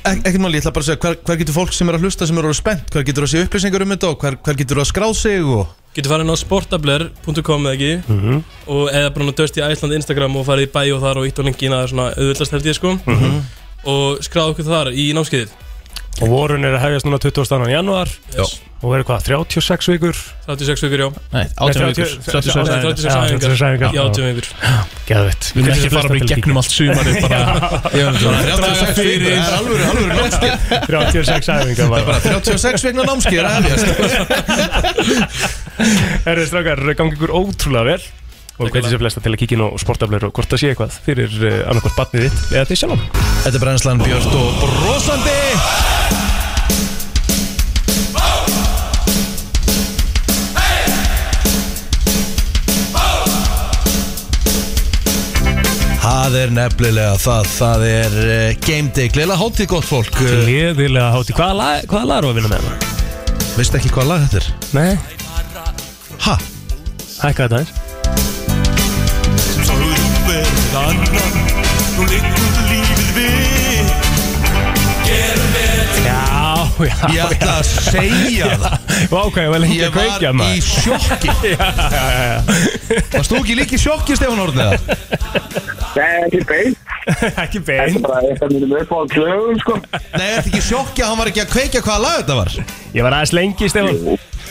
Ekkert 0.04 0.42
máli, 0.44 0.58
ég 0.58 0.66
ætla 0.66 0.72
bara 0.74 0.84
að 0.84 0.88
segja 0.90 1.00
hver, 1.00 1.14
hver 1.24 1.38
getur 1.40 1.54
fólk 1.56 1.72
sem 1.72 1.88
er 1.88 1.94
að 1.96 2.02
hlusta 2.04 2.26
sem 2.28 2.36
eru 2.42 2.52
spennt? 2.52 2.90
Hver 2.92 3.06
getur 3.08 3.24
að 3.24 3.30
sé 3.32 3.40
upplýsingar 3.46 3.80
um 3.86 3.94
þetta 3.94 4.10
og 4.12 4.18
hver, 4.20 4.36
hver 4.44 4.58
getur 4.60 4.82
að 4.82 4.90
skráð 4.92 5.14
sig 5.16 5.40
og 5.48 5.66
getur 5.94 6.10
farið 6.12 6.24
inn 6.26 6.34
á 6.34 6.38
sportabler.com 6.44 7.66
eða 7.66 7.74
ekki 7.74 7.92
Mhm. 8.08 8.44
og 8.66 8.88
eða 8.90 9.10
bara 9.14 9.32
döst 9.32 9.56
í 9.58 9.62
Æsland 9.62 9.94
Instagram 9.94 10.36
og 10.36 10.46
farið 10.46 10.66
í 10.68 10.72
bæ 10.74 10.82
og 10.96 11.02
þar 11.02 11.16
og 11.22 11.26
ítt 11.28 11.38
á 11.38 11.42
linkin 11.46 11.72
að 11.72 11.88
svona 11.92 12.14
auðvitað 12.14 12.50
held 12.50 12.64
ég 12.66 12.74
sko 12.74 12.90
Mhm. 13.06 13.40
og 13.84 14.18
skráðu 14.20 14.54
okkur 14.54 14.64
þar 14.64 14.92
í 14.92 15.12
námskeiðið 15.14 15.50
Og 16.22 16.28
vorun 16.30 16.62
er 16.62 16.76
að 16.76 16.82
hefjast 16.84 17.06
núna 17.08 17.18
22. 17.18 17.56
januar 17.72 18.06
yes. 18.36 18.52
og 18.78 18.92
verður 18.92 19.06
hvað, 19.08 19.20
36 19.26 19.88
vikur? 19.96 20.14
36 20.46 20.84
vikur, 20.86 21.00
já. 21.02 21.08
Nei, 21.32 21.46
18 21.58 21.88
vikur. 21.90 22.08
36 22.28 22.54
Nei, 22.54 22.76
vikur. 22.78 22.94
36 22.94 23.02
Já, 23.02 23.18
36 23.34 23.58
æfingar 23.58 23.58
æfingar. 23.74 23.90
í 23.90 23.98
80 24.04 24.22
vikur. 24.28 24.46
Geðvitt 25.08 25.44
Við 25.50 25.60
erum 25.64 25.74
ekki 25.74 25.88
að 25.88 25.96
fara 25.96 26.08
bara 26.12 26.20
í 26.20 26.30
gegnum 26.30 26.56
allt 26.62 26.72
sumarið 26.76 27.14
bara. 27.24 27.40
Draga 27.90 28.86
fyrir 28.94 29.26
Það 29.26 29.42
er 29.42 29.54
alveg, 29.58 29.78
alveg 29.90 30.06
námskeið. 30.14 30.54
36 30.86 31.50
æfingar 31.58 31.88
bara 31.96 32.04
Bara. 32.12 32.18
36 32.30 32.86
vegna 32.88 33.02
námskeið 33.10 33.38
er 33.42 33.46
að 33.50 33.54
hefjast. 33.58 33.86
Herri 36.28 36.44
strákar, 36.52 36.78
gangi 36.94 37.18
ykkur 37.18 37.34
ótrúlega 37.34 37.96
vel. 37.96 38.04
Og 38.54 38.70
hvernig 38.70 38.86
sé 38.92 38.98
flesta 39.02 39.18
til 39.18 39.32
að 39.34 39.40
kíkja 39.40 39.56
inn 39.56 39.64
á 39.66 39.68
sportaflur 39.82 40.28
og 40.28 40.34
hvort 40.36 40.52
það 40.52 40.60
sé 40.62 40.68
eitthvað 40.70 40.98
fyrir 41.02 41.32
uh, 41.42 41.56
annarkvort 41.72 41.98
batnið 41.98 42.28
þitt 42.28 42.54
eða 42.54 42.68
því 42.70 42.76
sjálf 42.84 43.02
Þetta 43.42 43.56
er 43.58 43.64
brennslan 43.64 44.02
Björst 44.04 44.36
og 44.38 44.62
brosandi 44.62 45.38
Það 56.34 56.42
er 56.48 56.50
nefnilega 56.50 57.10
það, 57.22 57.44
það 57.54 57.82
er 57.86 58.14
uh, 58.18 58.56
game 58.66 58.90
day, 58.90 59.06
gleila 59.14 59.36
hátíð 59.38 59.68
gott 59.70 59.86
fólk 59.86 60.16
uh, 60.18 60.32
Gleðilega 60.42 61.12
hátti, 61.14 61.30
hvaða 61.38 61.54
lag, 61.60 61.84
hvaða 61.92 62.08
lag 62.10 62.16
er 62.18 62.26
að 62.26 62.34
vinna 62.40 62.50
með 62.50 62.64
það? 62.64 62.74
Veistu 63.54 63.78
ekki 63.78 63.92
hvað 63.94 64.08
lag 64.10 64.24
þetta 64.24 64.40
er? 64.40 64.48
Nei, 64.74 64.98
Ha? 66.24 66.34
hækka 67.22 67.46
þetta 67.46 67.62
eins 67.62 67.70
Já, 76.74 76.90
já 76.90 77.08
Ég 77.14 77.20
ætla 77.36 77.52
að 77.60 77.66
segja 77.86 78.48
það 79.10 79.14
ok, 79.20 79.36
ég 79.38 79.50
var 79.52 79.60
lengi 79.62 79.76
Ég 79.78 79.86
að 79.86 79.94
kveikja 79.94 80.30
var 80.30 80.34
í 80.34 80.38
maður 80.40 80.62
sjokki 80.66 81.30
Varst 83.14 83.30
þú 83.30 83.38
ekki 83.40 83.56
líka 83.60 83.76
í 83.76 83.82
sjokki, 83.84 84.16
Stefán 84.18 84.42
Ornið? 84.42 84.72
Nei, 85.94 86.14
ekki 86.26 86.40
beint. 86.48 86.78
Ekki 87.44 87.60
Þetta 87.62 87.84
er 87.84 87.92
bein 87.92 88.02
bara 88.02 88.22
eitthvað 88.26 88.54
mínum 88.56 88.72
upp 88.80 88.90
á 88.90 88.98
klögum, 89.12 89.58
sko. 89.62 89.76
Nei, 90.16 90.28
ertu 90.32 90.50
ekki 90.50 90.62
í 90.62 90.64
sjokki 90.66 91.04
að 91.04 91.10
hann 91.12 91.20
var 91.20 91.30
ekki 91.30 91.42
að 91.44 91.52
kveikja 91.52 91.82
hvaða 91.84 92.02
lag 92.02 92.16
þetta 92.22 92.38
var? 92.40 92.54
Ég 92.96 93.06
var 93.06 93.16
aðeins 93.18 93.34
lengi, 93.38 93.68
Stefán 93.70 94.00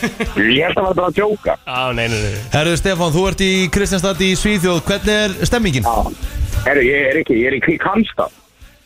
Ég 0.03 0.63
held 0.67 0.75
að 0.75 0.77
það 0.77 0.87
var 0.87 0.95
bara 0.99 1.09
að 1.09 1.17
djóka. 1.19 1.57
Já, 1.67 1.81
nei, 1.97 2.05
nei, 2.11 2.19
nei 2.23 2.39
Herru 2.53 2.77
Stefán, 2.79 3.11
þú 3.15 3.25
ert 3.31 3.43
í 3.43 3.51
Kristjánstad 3.73 4.23
í 4.23 4.31
Svíþjóð 4.39 4.81
Hvernig 4.87 5.13
er 5.17 5.51
stemmingin? 5.51 5.87
Já. 5.87 6.31
Herru, 6.69 6.83
ég 6.87 7.09
er 7.11 7.19
ekki, 7.19 7.35
ég 7.41 7.51
er 7.51 7.57
í 7.57 7.61
Kríkamstad. 7.63 8.31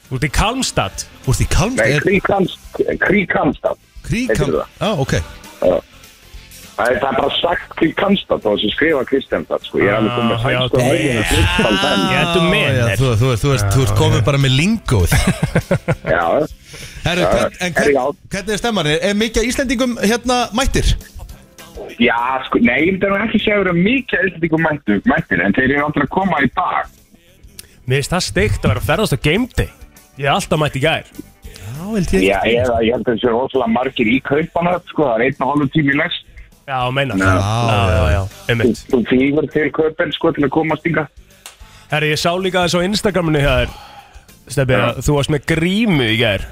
Þú 0.07 0.15
ert 0.19 0.27
í 0.27 0.31
Kalmstad 0.37 1.03
Þú 1.25 1.33
ert 1.33 1.41
í 1.43 1.47
Kalmstad? 1.51 1.83
Nei, 1.83 1.95
Er 1.97 2.05
Kríkamstad. 2.05 2.97
Kríkamstad. 3.03 3.77
Kríkam? 4.07 4.35
heitir 4.37 4.55
það. 4.55 4.67
Já, 4.79 4.89
ok 5.03 5.13
Það 6.77 6.91
er 6.93 6.97
það 7.01 7.07
er 7.09 7.15
bara 7.17 7.33
sagt 7.41 7.71
Kríkamstad 7.79 8.43
og 8.45 8.53
þess 8.53 8.67
að 8.67 8.73
skrifa 8.75 8.99
Kristjánstad, 9.09 9.63
sko. 9.65 9.79
Ég 9.81 9.87
er 9.89 9.95
alveg 9.97 10.13
komið 10.13 10.35
Ah, 10.37 10.43
já, 10.53 10.59
hægstu 10.61 10.77
ok. 10.77 10.83
hægina 10.85 11.21
enn. 11.89 12.03
Ég 12.11 12.19
ættu 12.21 12.41
með 12.51 12.91
þú, 12.99 13.07
þú, 13.21 13.31
þú, 13.41 13.53
ert, 13.55 13.65
þú 13.73 13.81
ert 13.87 13.95
komið 13.97 14.21
bara 14.27 14.41
með 14.43 14.53
lingóð 14.59 15.15
Já, 16.13 16.21
Herru, 17.07 17.23
Já, 17.23 17.31
hvern, 17.33 17.57
en 17.65 17.73
hvernig 17.79 18.53
er 18.53 18.61
stemman? 18.61 18.89
Er, 18.93 18.99
er 19.09 19.17
mikið 19.17 19.41
af 19.41 19.49
Íslendingum 19.49 19.97
hérna 20.05 20.37
mættir? 20.53 20.93
já, 21.97 22.19
sko, 22.45 22.59
nei, 22.61 22.77
ég 22.85 22.93
myndi 22.93 23.09
nú 23.09 23.17
ekki 23.25 23.39
segja 23.41 23.57
að 23.65 23.81
mikið 23.81 24.55
mættur, 24.61 25.01
mættir, 25.09 25.41
en 25.47 25.53
þeir 25.57 25.71
eru 25.79 25.85
alltaf 25.87 26.05
að 26.05 26.11
koma 26.13 26.43
í 26.45 26.49
dag. 26.53 26.93
Mér 27.89 28.03
finnst 28.03 28.13
það 28.13 28.25
steikt 28.27 28.61
að 28.61 28.69
vera 28.75 28.81
að 28.83 28.89
ferðast 28.91 29.17
á 29.17 29.19
game 29.25 29.49
day 29.57 29.69
Ég 30.17 30.25
er 30.25 30.33
alltaf 30.33 30.59
mætt 30.61 30.77
í 30.79 30.81
gær 30.83 31.03
Já, 31.47 31.83
held 31.93 32.13
ég 32.15 32.23
Já, 32.25 32.37
ég, 32.49 32.71
ég 32.87 32.93
held 32.95 33.05
að 33.05 33.11
þessu 33.13 33.27
er 33.29 33.35
rosalega 33.35 33.73
margir 33.73 34.09
í 34.09 34.17
kaupanöð, 34.25 34.81
sko, 34.91 35.05
það 35.07 35.15
er 35.17 35.25
einn 35.27 35.43
og 35.45 35.51
hálfu 35.51 35.67
tími 35.75 35.93
í 35.93 35.97
lest. 35.99 36.23
Já, 36.67 36.79
meina 36.91 37.15
Já. 37.21 37.27
já, 37.37 37.81
já, 37.93 38.05
já, 38.15 38.21
einmitt 38.51 38.81
Þú 38.91 39.01
fýgur 39.11 39.49
til 39.53 39.67
kaupen, 39.77 40.11
sko, 40.17 40.31
til 40.35 40.47
að 40.47 40.53
komast 40.57 40.87
ynga. 40.89 41.05
Herri, 41.91 42.09
ég 42.15 42.19
sá 42.19 42.31
líka 42.35 42.65
þess 42.65 42.75
á 42.75 42.87
Instagraminu 42.89 43.43
hjá 43.43 43.53
þér 43.61 43.75
Steffi, 44.47 44.75
að 44.79 44.99
þú 45.05 45.15
varst 45.19 45.31
með 45.35 45.45
grímu 45.53 46.09
í 46.11 46.17
gær 46.19 46.43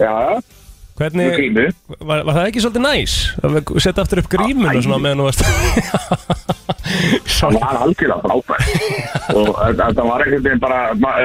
Já, 0.00 0.14
með 0.40 0.56
Hvernig, 1.00 1.30
grímu. 1.36 1.62
var, 2.04 2.24
var 2.28 2.34
það 2.36 2.48
ekki 2.50 2.60
svolítið 2.64 2.82
næs? 2.84 3.14
Að 3.40 3.54
við 3.56 3.70
setja 3.86 4.02
aftur 4.04 4.20
upp 4.24 4.28
grímuna 4.34 4.74
Æ. 4.74 4.82
svona 4.84 4.98
meðan 5.04 5.22
þú 5.22 5.28
varst 5.30 5.42
Það 5.46 7.30
Sorry. 7.30 7.60
var 7.62 7.78
algjörlega 7.84 8.20
frábært 8.24 8.66
og 9.38 9.50
þetta 9.78 10.04
var 10.10 10.24
ekkert 10.26 10.44
veginn 10.44 10.60
bara 10.62 10.80
ma- 11.00 11.16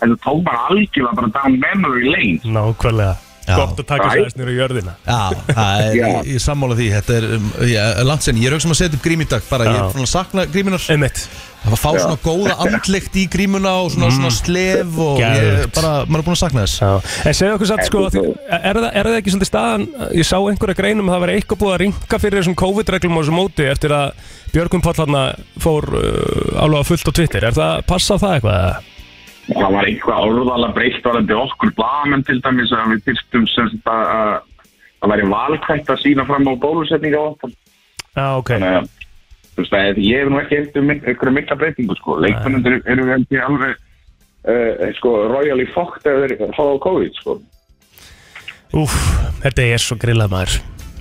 þetta 0.00 0.20
tók 0.26 0.44
bara 0.46 0.68
algjörlega 0.70 1.18
bara 1.20 1.34
down 1.38 1.58
memory 1.62 2.14
lane. 2.14 2.54
Nákvæmlega. 2.58 3.18
Já. 3.50 3.56
Gott 3.56 3.80
að 3.80 3.86
taka 3.88 4.08
sér 4.10 4.20
aðeins 4.20 4.36
nýra 4.38 4.52
í 4.52 4.56
jörðina. 4.58 4.92
Já, 5.06 5.20
það 5.48 5.82
er, 5.82 5.94
Já. 5.96 6.02
ég, 6.06 6.26
ég 6.34 6.42
sammála 6.44 6.76
því. 6.78 6.88
Þetta 6.96 7.14
er 7.16 7.28
um, 7.36 7.46
ég, 7.66 8.00
langt 8.06 8.26
sen, 8.26 8.40
ég 8.40 8.50
er 8.50 8.56
auðvitað 8.56 8.74
að 8.74 8.80
setja 8.80 8.98
upp 8.98 9.06
grím 9.06 9.22
í 9.24 9.28
dag 9.30 9.46
bara, 9.50 9.66
ég 9.66 9.78
Já. 9.78 9.80
er 9.80 9.94
svona 9.94 10.06
að 10.06 10.12
sakna 10.12 10.44
grímunar 10.50 10.84
Einmitt. 10.94 11.22
Það 11.60 11.72
var 11.72 11.76
að 11.76 11.80
fá 11.82 11.90
svona 12.00 12.18
góða 12.24 12.54
andlegt 12.64 13.16
í 13.20 13.24
grímuna 13.32 13.72
og 13.82 13.90
svona, 13.92 14.10
svona 14.16 14.30
slef 14.32 15.00
og 15.04 15.18
ég, 15.20 15.64
bara, 15.76 15.90
maður 16.06 16.22
er 16.22 16.26
búin 16.28 16.36
að 16.36 16.42
sakna 16.44 16.64
þess. 16.64 16.76
Já. 16.80 17.16
En 17.28 17.36
segðu 17.40 17.56
okkur 17.56 17.70
satt 17.72 17.88
sko, 17.88 18.04
er, 18.08 18.80
það, 18.80 18.86
er 18.86 19.10
það 19.10 19.18
ekki 19.18 19.34
svolítið 19.34 19.50
staðan, 19.50 19.88
ég 20.16 20.28
sá 20.30 20.36
einhverja 20.38 20.78
greinum 20.78 21.10
að 21.10 21.16
það 21.16 21.24
var 21.24 21.34
eitthvað 21.34 21.60
búið 21.64 21.74
að 21.74 21.82
ringa 21.84 22.22
fyrir 22.22 22.40
þessum 22.40 22.56
COVID-reglum 22.64 23.18
á 23.18 23.20
þessum 23.20 23.40
móti 23.40 23.68
eftir 23.68 23.96
að 23.96 24.24
Björgum 24.50 24.82
hann 24.82 25.20
fór 25.62 25.86
uh, 25.94 26.62
alveg 26.64 26.80
á 26.80 26.88
fullt 26.88 27.12
á 27.12 27.16
Twitter, 27.20 27.44
er 27.50 27.54
það, 27.54 27.84
passa 27.86 28.16
það 28.18 28.38
eitthvað? 28.38 28.88
Það 29.50 29.74
var 29.76 29.88
eitthvað 29.90 30.28
orðalega 30.28 30.76
breytt 30.76 31.04
varandi 31.04 31.36
okkur 31.36 31.74
blamenn 31.78 32.24
til 32.28 32.38
dæmis 32.44 32.72
að 32.76 32.94
við 32.94 33.04
fyrstum 33.10 33.46
sem 33.50 33.68
sagt 33.74 33.90
að 33.90 34.06
að 35.00 35.06
það 35.08 35.12
væri 35.14 35.28
valkvægt 35.30 35.92
að 35.92 36.02
sína 36.02 36.26
fram 36.28 36.48
á 36.48 36.54
bólusetninga 36.60 37.20
og 37.20 37.52
Já, 38.10 38.26
ok, 38.36 38.50
þannig 38.50 38.74
að 38.80 38.88
þú 39.54 39.62
veist 39.62 39.76
að 39.78 40.00
ég 40.02 40.24
hef 40.24 40.32
nú 40.32 40.40
ekki 40.40 40.58
eftir 40.58 40.84
einhverju 40.86 41.36
mikla 41.36 41.56
breytingu 41.60 41.96
sko. 41.98 42.18
Leikmennundur 42.24 42.80
eru 42.90 43.06
ekki 43.14 43.40
alveg 43.44 43.76
uh, 43.76 44.90
sko 44.98 45.14
royally 45.30 45.68
fucked 45.74 46.10
eða 46.10 46.26
þeir 46.26 46.52
hafa 46.56 46.76
COVID 46.86 47.20
sko. 47.20 47.38
Úf, 48.80 48.98
þetta 49.44 49.66
er 49.74 49.82
svo 49.82 49.98
grillað 50.00 50.34
maður 50.34 50.60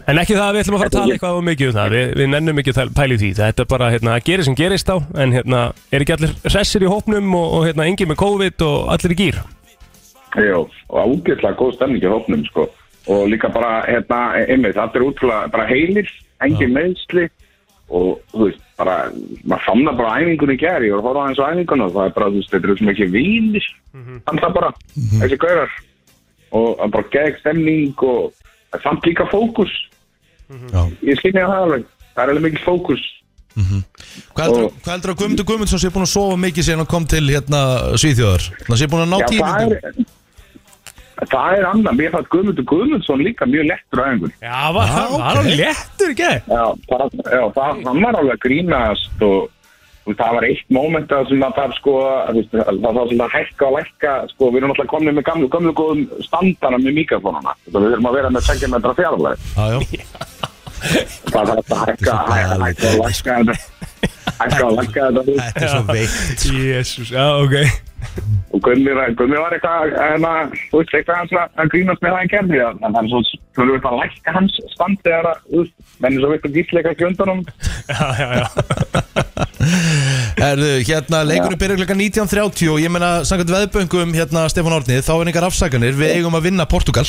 En 0.09 0.17
ekki 0.17 0.33
það 0.33 0.47
að 0.47 0.55
við 0.55 0.63
ætlum 0.63 0.75
að 0.75 0.81
fara 0.81 0.89
að 0.89 0.95
tala 0.97 1.15
eitthvað 1.15 1.37
of 1.37 1.43
mikið 1.45 1.67
um 1.69 1.75
það. 1.75 1.93
Við, 1.93 2.11
við 2.17 2.29
nennum 2.33 2.59
ekki 2.61 2.73
að 2.73 2.91
pæla 2.97 3.13
í 3.13 3.19
því. 3.21 3.29
Þetta 3.37 3.63
er 3.63 3.67
bara 3.69 3.89
hérna, 3.93 4.15
að 4.15 4.25
gera 4.29 4.45
sem 4.47 4.55
gerist 4.57 4.89
á 4.89 4.97
En 5.21 5.35
hérna, 5.35 5.59
er 5.93 6.05
ekki 6.05 6.15
allir 6.15 6.35
hressir 6.47 6.85
í 6.85 6.89
hópnum 6.89 7.35
Og, 7.37 7.47
og 7.59 7.65
hérna, 7.67 7.85
engin 7.85 8.09
með 8.09 8.21
COVID 8.23 8.65
og 8.65 8.93
allir 8.95 9.13
í 9.13 9.19
gýr 9.19 9.39
Jó, 10.37 10.67
og 10.89 10.97
ágætlega 11.01 11.57
góð 11.57 11.75
stemning 11.75 12.03
í 12.05 12.09
hópnum 12.09 12.45
sko. 12.45 12.67
og 13.09 13.27
líka 13.31 13.49
bara, 13.49 13.83
hérna, 13.87 14.19
einmitt, 14.45 14.77
allir 14.77 15.05
útrúlega 15.07 15.49
bara 15.49 15.65
heilir, 15.65 16.09
engin 16.45 16.75
meðsli 16.75 17.23
og, 17.89 18.19
þú 18.29 18.43
veist, 18.43 18.61
bara 18.77 18.97
maður 19.49 19.65
samna 19.65 19.93
bara 19.97 20.19
æfingunni 20.19 20.57
var 20.61 20.85
að 20.85 20.93
horfa 20.93 21.23
aðeins 21.23 21.41
á 21.41 21.49
æfingunni 21.49 21.87
og 21.87 21.95
það 21.95 22.05
er 22.05 22.13
bara, 22.17 22.29
þú 22.29 22.37
veist, 22.37 22.51
þetta 22.53 22.69
er 22.69 22.77
sem 22.77 22.91
ekki 22.93 23.07
vínir, 23.15 23.69
þannig 24.27 24.43
það 24.45 24.53
bara 24.59 24.71
þessi 25.23 25.39
gaurar. 25.41 25.73
Og 26.59 26.83
að 26.83 26.93
bara 26.93 27.09
gegn 27.15 27.39
stemning 27.39 28.05
og 28.05 28.77
samt 28.85 29.09
líka 29.09 29.25
fókus 29.33 29.73
Já. 30.49 30.81
ég 31.05 31.19
skynja 31.21 31.47
það 31.47 31.63
alveg, 31.65 31.87
það 32.13 32.23
er 32.23 32.33
alveg 32.33 32.47
mikil 32.49 32.63
fókus. 32.65 33.07
Hvað 33.59 34.45
heldur, 34.45 34.69
hvað 34.83 34.93
heldur 34.93 35.11
að 35.11 35.19
Guðmundur 35.19 35.45
Guðmundsson 35.49 35.81
sé 35.81 35.89
búin 35.91 36.05
að 36.05 36.13
sofa 36.13 36.37
mikið 36.39 36.65
síðan 36.67 36.81
hann 36.83 36.89
kom 36.93 37.05
til 37.09 37.25
hérna 37.27 37.59
Svíþjóðar? 37.99 38.45
Hann 38.69 38.79
sé 38.79 38.87
búin 38.87 39.03
að 39.03 39.11
ná 39.11 39.17
Já, 39.19 39.27
það 39.35 39.75
er 41.19 41.27
það 41.27 41.57
er 41.57 41.65
annað, 41.67 41.97
mér 41.99 42.13
fannst 42.15 42.31
Guðmundur 42.31 42.67
Guðmundsson 42.71 43.23
líka 43.25 43.47
mjög 43.49 43.65
lettur 43.67 43.99
á 43.99 44.03
æfingunni. 44.07 44.35
Já, 44.39 44.59
var, 44.75 44.91
Já, 44.93 45.01
var 45.17 45.39
hann 45.41 45.49
léttur 45.59 46.13
ekki? 46.13 46.29
Já, 46.47 46.63
það, 46.87 47.17
já, 47.19 47.43
það, 47.57 47.81
hann 47.89 48.03
var 48.05 48.19
alveg 48.21 48.35
að 48.37 48.43
grínast 48.45 49.25
og, 49.27 49.51
og 50.07 50.17
það 50.21 50.37
var 50.37 50.47
eitt 50.47 50.73
móment 50.79 51.13
að 51.17 51.27
sem 51.33 51.45
að 51.49 51.59
það 51.59 51.75
sko, 51.81 51.95
að, 52.07 52.29
þú 52.29 52.39
veist, 52.39 52.57
það 52.69 52.99
var 53.01 53.11
svona 53.11 53.27
að 53.27 53.35
hækka 53.35 53.67
og 53.67 53.77
lækka, 53.77 54.15
sko, 54.31 54.49
við 54.53 54.61
erum 54.61 54.75
alltaf 54.75 54.91
komin 54.95 55.19
með 55.19 55.27
gamlu, 55.33 55.51
gamlu 55.57 55.75
góðum 55.81 56.07
standana 56.29 56.79
með 56.79 56.99
mikrofónuna, 57.01 57.57
þetta 57.65 57.83
við 57.83 57.89
þurfum 57.91 58.11
að 58.13 58.19
vera 58.21 58.35
með 58.37 58.51
20 58.53 58.75
metra 58.77 58.99
fjarlæg, 59.03 59.47
Já, 59.59 59.65
já. 59.75 60.27
það 60.79 61.43
var 61.51 61.57
að 61.59 61.75
hækka, 61.83 62.15
er 62.39 62.63
hækka, 62.63 62.87
og 62.89 63.03
lækka 63.03 63.37
þetta, 63.39 63.53
hækka 64.39 64.63
og 64.69 64.73
lækka 64.79 65.05
þetta. 65.09 65.21
Þetta 65.43 65.65
er 65.65 65.71
svo 65.75 65.83
veikt. 65.91 66.47
Jésús, 66.55 67.09
já, 67.13 67.25
ok. 67.43 67.55
Og 68.55 68.61
Gummi, 68.63 68.93
var- 68.95 69.11
Gummi 69.19 69.35
var 69.37 69.51
eitthvað, 69.53 69.91
en 70.15 70.23
að, 70.29 70.53
þú 70.71 70.79
veist, 70.79 70.93
eitthvað 70.95 71.17
hans 71.19 71.33
að- 71.35 71.51
að 71.59 71.71
grínast 71.73 72.01
með 72.05 72.13
það 72.15 72.21
en 72.23 72.31
gerði, 72.33 72.59
en 72.69 72.93
það 72.95 73.01
er 73.03 73.09
svo, 73.11 73.19
þú 73.59 73.67
veist, 73.73 73.87
að 73.89 73.97
lækka 74.01 74.35
hans 74.37 74.53
stand 74.73 75.01
þegar 75.03 75.27
að, 75.33 75.41
þú 75.49 75.63
veist, 75.63 75.75
mennir 76.05 76.23
svo 76.23 76.29
veitur 76.31 76.53
gísleika 76.55 76.93
ekki 76.95 77.07
undan 77.09 77.33
honum, 77.33 77.45
Já, 77.89 78.07
já, 78.21 78.29
já. 78.39 78.47
Erðu, 80.39 80.69
hérna, 80.87 81.19
leikurinn 81.27 81.59
byrjar 81.59 81.79
klukkan 81.81 81.99
19.30 81.99 82.69
og 82.71 82.79
ég 82.79 82.91
meina, 82.93 83.09
samkvæmt 83.27 83.51
veðböngum, 83.53 84.13
hérna, 84.15 84.45
Stefán 84.51 84.75
Árni, 84.77 85.01
þá 85.03 85.11
er 85.19 85.27
einhver 85.29 85.47
afsakanir, 85.49 85.97
við 85.99 86.15
eigum 86.15 86.37
að 86.39 86.47
vinna 86.47 86.65
Portugal. 86.69 87.05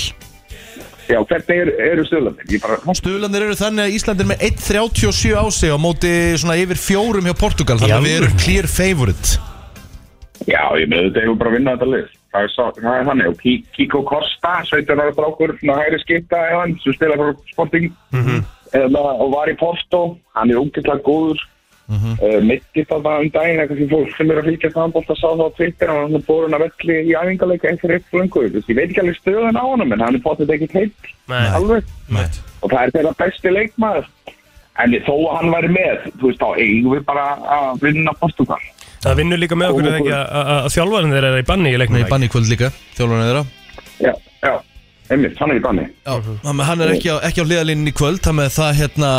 Já, 1.11 1.19
hvernig 1.27 1.61
er, 1.65 1.71
eru 1.91 2.05
stöðlandir, 2.09 2.47
ég 2.55 2.63
bara, 2.65 2.79
Stuðlandir 2.97 3.45
eru 3.49 3.57
þannig 3.59 3.85
að 3.89 3.95
Ísland 3.99 4.23
er 4.25 4.29
með 4.31 4.45
1.37 4.51 5.35
á 5.37 5.45
sig 5.51 5.71
á 5.75 5.79
móti 5.83 6.13
svona 6.41 6.57
yfir 6.63 6.79
fjórum 6.81 7.27
hjá 7.29 7.35
Portugal, 7.41 7.79
þannig 7.83 7.97
að 7.99 8.07
við 8.09 8.17
erum 8.21 8.39
clear 8.45 8.69
favorite. 8.71 9.37
Já, 10.49 10.63
ég 10.81 10.89
með 10.89 11.11
þetta 11.11 11.23
hefur 11.27 11.39
bara 11.43 11.51
að 11.53 11.57
vinna 11.59 11.75
þetta 11.77 11.89
lið. 11.93 12.09
Það 12.31 12.45
er, 12.47 12.51
svo, 12.55 12.65
það 12.79 12.95
er 12.97 13.09
þannig. 13.11 13.27
Og 13.29 13.39
Ki- 13.43 13.65
Kiko 13.77 14.01
Costa, 14.09 14.53
17 14.71 15.01
ára 15.03 15.13
strákur, 15.13 15.53
svona 15.61 15.77
hægri 15.83 15.99
skipta 16.01 16.39
eða 16.47 16.61
hann, 16.63 16.77
sem 16.85 16.95
spila 16.97 17.17
fyrir 17.21 17.35
Sporting 17.51 17.89
eða, 18.73 19.03
og 19.21 19.33
var 19.35 19.51
í 19.53 19.57
Porto. 19.61 20.03
Hann 20.39 20.51
er 20.55 20.61
ógeðslega 20.63 21.03
góður. 21.05 21.43
Mm 21.91 21.99
-hmm. 21.99 22.15
uh, 22.23 22.43
Mitti 22.47 22.85
þarna 22.87 23.13
um 23.19 23.31
daginn, 23.35 23.61
eitthvað 23.61 23.79
sem 23.81 23.89
fólk 23.91 24.11
sem 24.17 24.31
er 24.31 24.39
að 24.39 24.49
fylgja 24.49 24.71
það 24.77 24.99
að 25.01 25.17
sá 25.19 25.29
það 25.31 25.43
á 25.43 25.57
Twitter, 25.57 25.89
hann 25.91 26.15
er 26.15 26.27
búin 26.29 26.55
að 26.55 26.63
velli 26.65 26.97
í 27.11 27.17
æfingarleika 27.19 27.67
og 27.73 27.91
eitt 27.91 28.11
flöngu. 28.13 28.43
Ég 28.47 28.77
veit 28.79 28.91
ekki 28.91 29.03
alveg 29.03 29.19
stöðan 29.19 29.59
á 29.59 29.65
honum, 29.67 29.93
en 29.93 30.05
hann 30.05 30.15
er 30.15 30.23
potið 30.23 30.55
ekki 30.55 30.69
heilt 30.77 31.03
alveg. 31.29 31.83
Nei. 32.09 32.29
Og 32.63 32.71
það 32.71 32.83
er 32.85 32.95
þeirra 32.95 33.15
besti 33.19 33.51
leikmaður. 33.59 34.07
En 34.79 34.95
þó 35.03 35.15
að 35.19 35.37
hann 35.37 35.51
væri 35.51 35.71
með, 35.75 35.97
þú 36.21 36.31
veist, 36.31 36.41
þá 36.41 36.51
eigum 36.63 36.95
við 36.95 37.05
bara 37.11 37.27
að 37.59 37.83
vinna 37.83 38.13
Portugal. 38.21 38.63
Það 39.03 39.17
vinnur 39.17 39.39
líka 39.41 39.57
með 39.59 39.71
okkur 39.75 40.13
að- 40.15 40.67
þjálfarinn 40.75 41.15
þeirra 41.15 41.29
er 41.35 41.43
í 41.43 41.47
banni 41.51 41.75
í 41.75 41.79
leiknum 41.81 42.01
Nei, 42.01 42.11
banni 42.11 42.29
kvöld 42.29 42.49
líka, 42.49 42.71
þjálfurinn 42.97 43.29
þeirra. 43.29 43.45
Já, 43.99 44.15
einmitt, 45.11 45.37
hann 45.41 45.51
er 45.53 45.59
í 45.59 45.63
banni. 45.65 45.85
Já, 46.07 46.15
að 46.47 46.61
hann 46.69 46.83
er 46.85 46.93
ekki 46.95 47.11
á, 47.11 47.17
ekki 47.27 47.43
á 47.43 47.49
hliðalínu 47.49 47.91
í 47.91 47.95
kvöld 47.99 48.21
þannig 48.25 48.47
að 48.47 48.55
það 48.55 48.71
hérna 48.79 49.11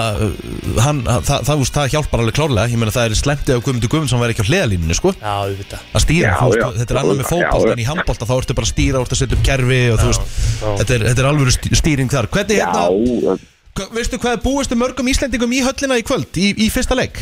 hann, 0.85 1.01
það, 1.05 1.25
það, 1.27 1.43
það, 1.49 1.63
það 1.75 1.89
hjálpar 1.95 2.23
alveg 2.23 2.37
klárlega 2.37 2.71
ég 2.71 2.81
meina 2.81 2.93
það 2.95 3.07
er 3.09 3.17
slemtið 3.19 3.59
á 3.59 3.63
Guðmundur 3.65 3.91
Guðmundsson 3.91 4.21
væri 4.23 4.35
ekki 4.35 4.45
á 4.45 4.49
hliðalínu 4.49 4.97
sko, 4.97 5.13
Já, 5.17 5.35
það 5.51 5.75
að 5.81 6.05
stýra 6.05 6.31
Já, 6.31 6.35
þú 6.39 6.49
veist, 6.51 6.61
já. 6.61 6.79
þetta 6.81 6.95
er 6.95 7.01
annað 7.01 7.21
með 7.21 7.31
Já, 7.31 7.51
já. 7.51 7.73
en 7.75 7.83
í 7.83 7.87
handbolta 7.91 8.29
þá 8.29 8.35
ertu 8.37 8.57
bara 8.57 8.67
að 8.67 8.73
stýra, 8.73 9.03
ertu 9.03 9.17
að 9.17 9.21
setja 9.21 9.37
upp 9.39 9.45
kerfi 9.49 9.81
og 9.91 9.99
þú 10.01 10.09
veist, 10.11 10.35
þetta 10.81 10.95
er, 10.97 11.05
þetta 11.11 11.25
er 11.25 11.29
alveg 11.31 11.77
stýring 11.81 12.13
þar 12.15 12.29
hvernig 12.31 12.61
Já, 12.61 12.67
hérna, 12.71 13.37
hva, 13.75 13.89
veistu 13.95 14.21
hvað 14.21 14.37
er 14.37 14.43
búistu 14.45 14.79
mörgum 14.79 15.11
Íslendingum 15.11 15.55
í 15.55 15.61
höllina 15.65 15.99
í 15.99 16.05
kvöld 16.07 16.39
í, 16.39 16.53
í 16.55 16.69
fyrsta 16.73 16.97
leik? 16.97 17.19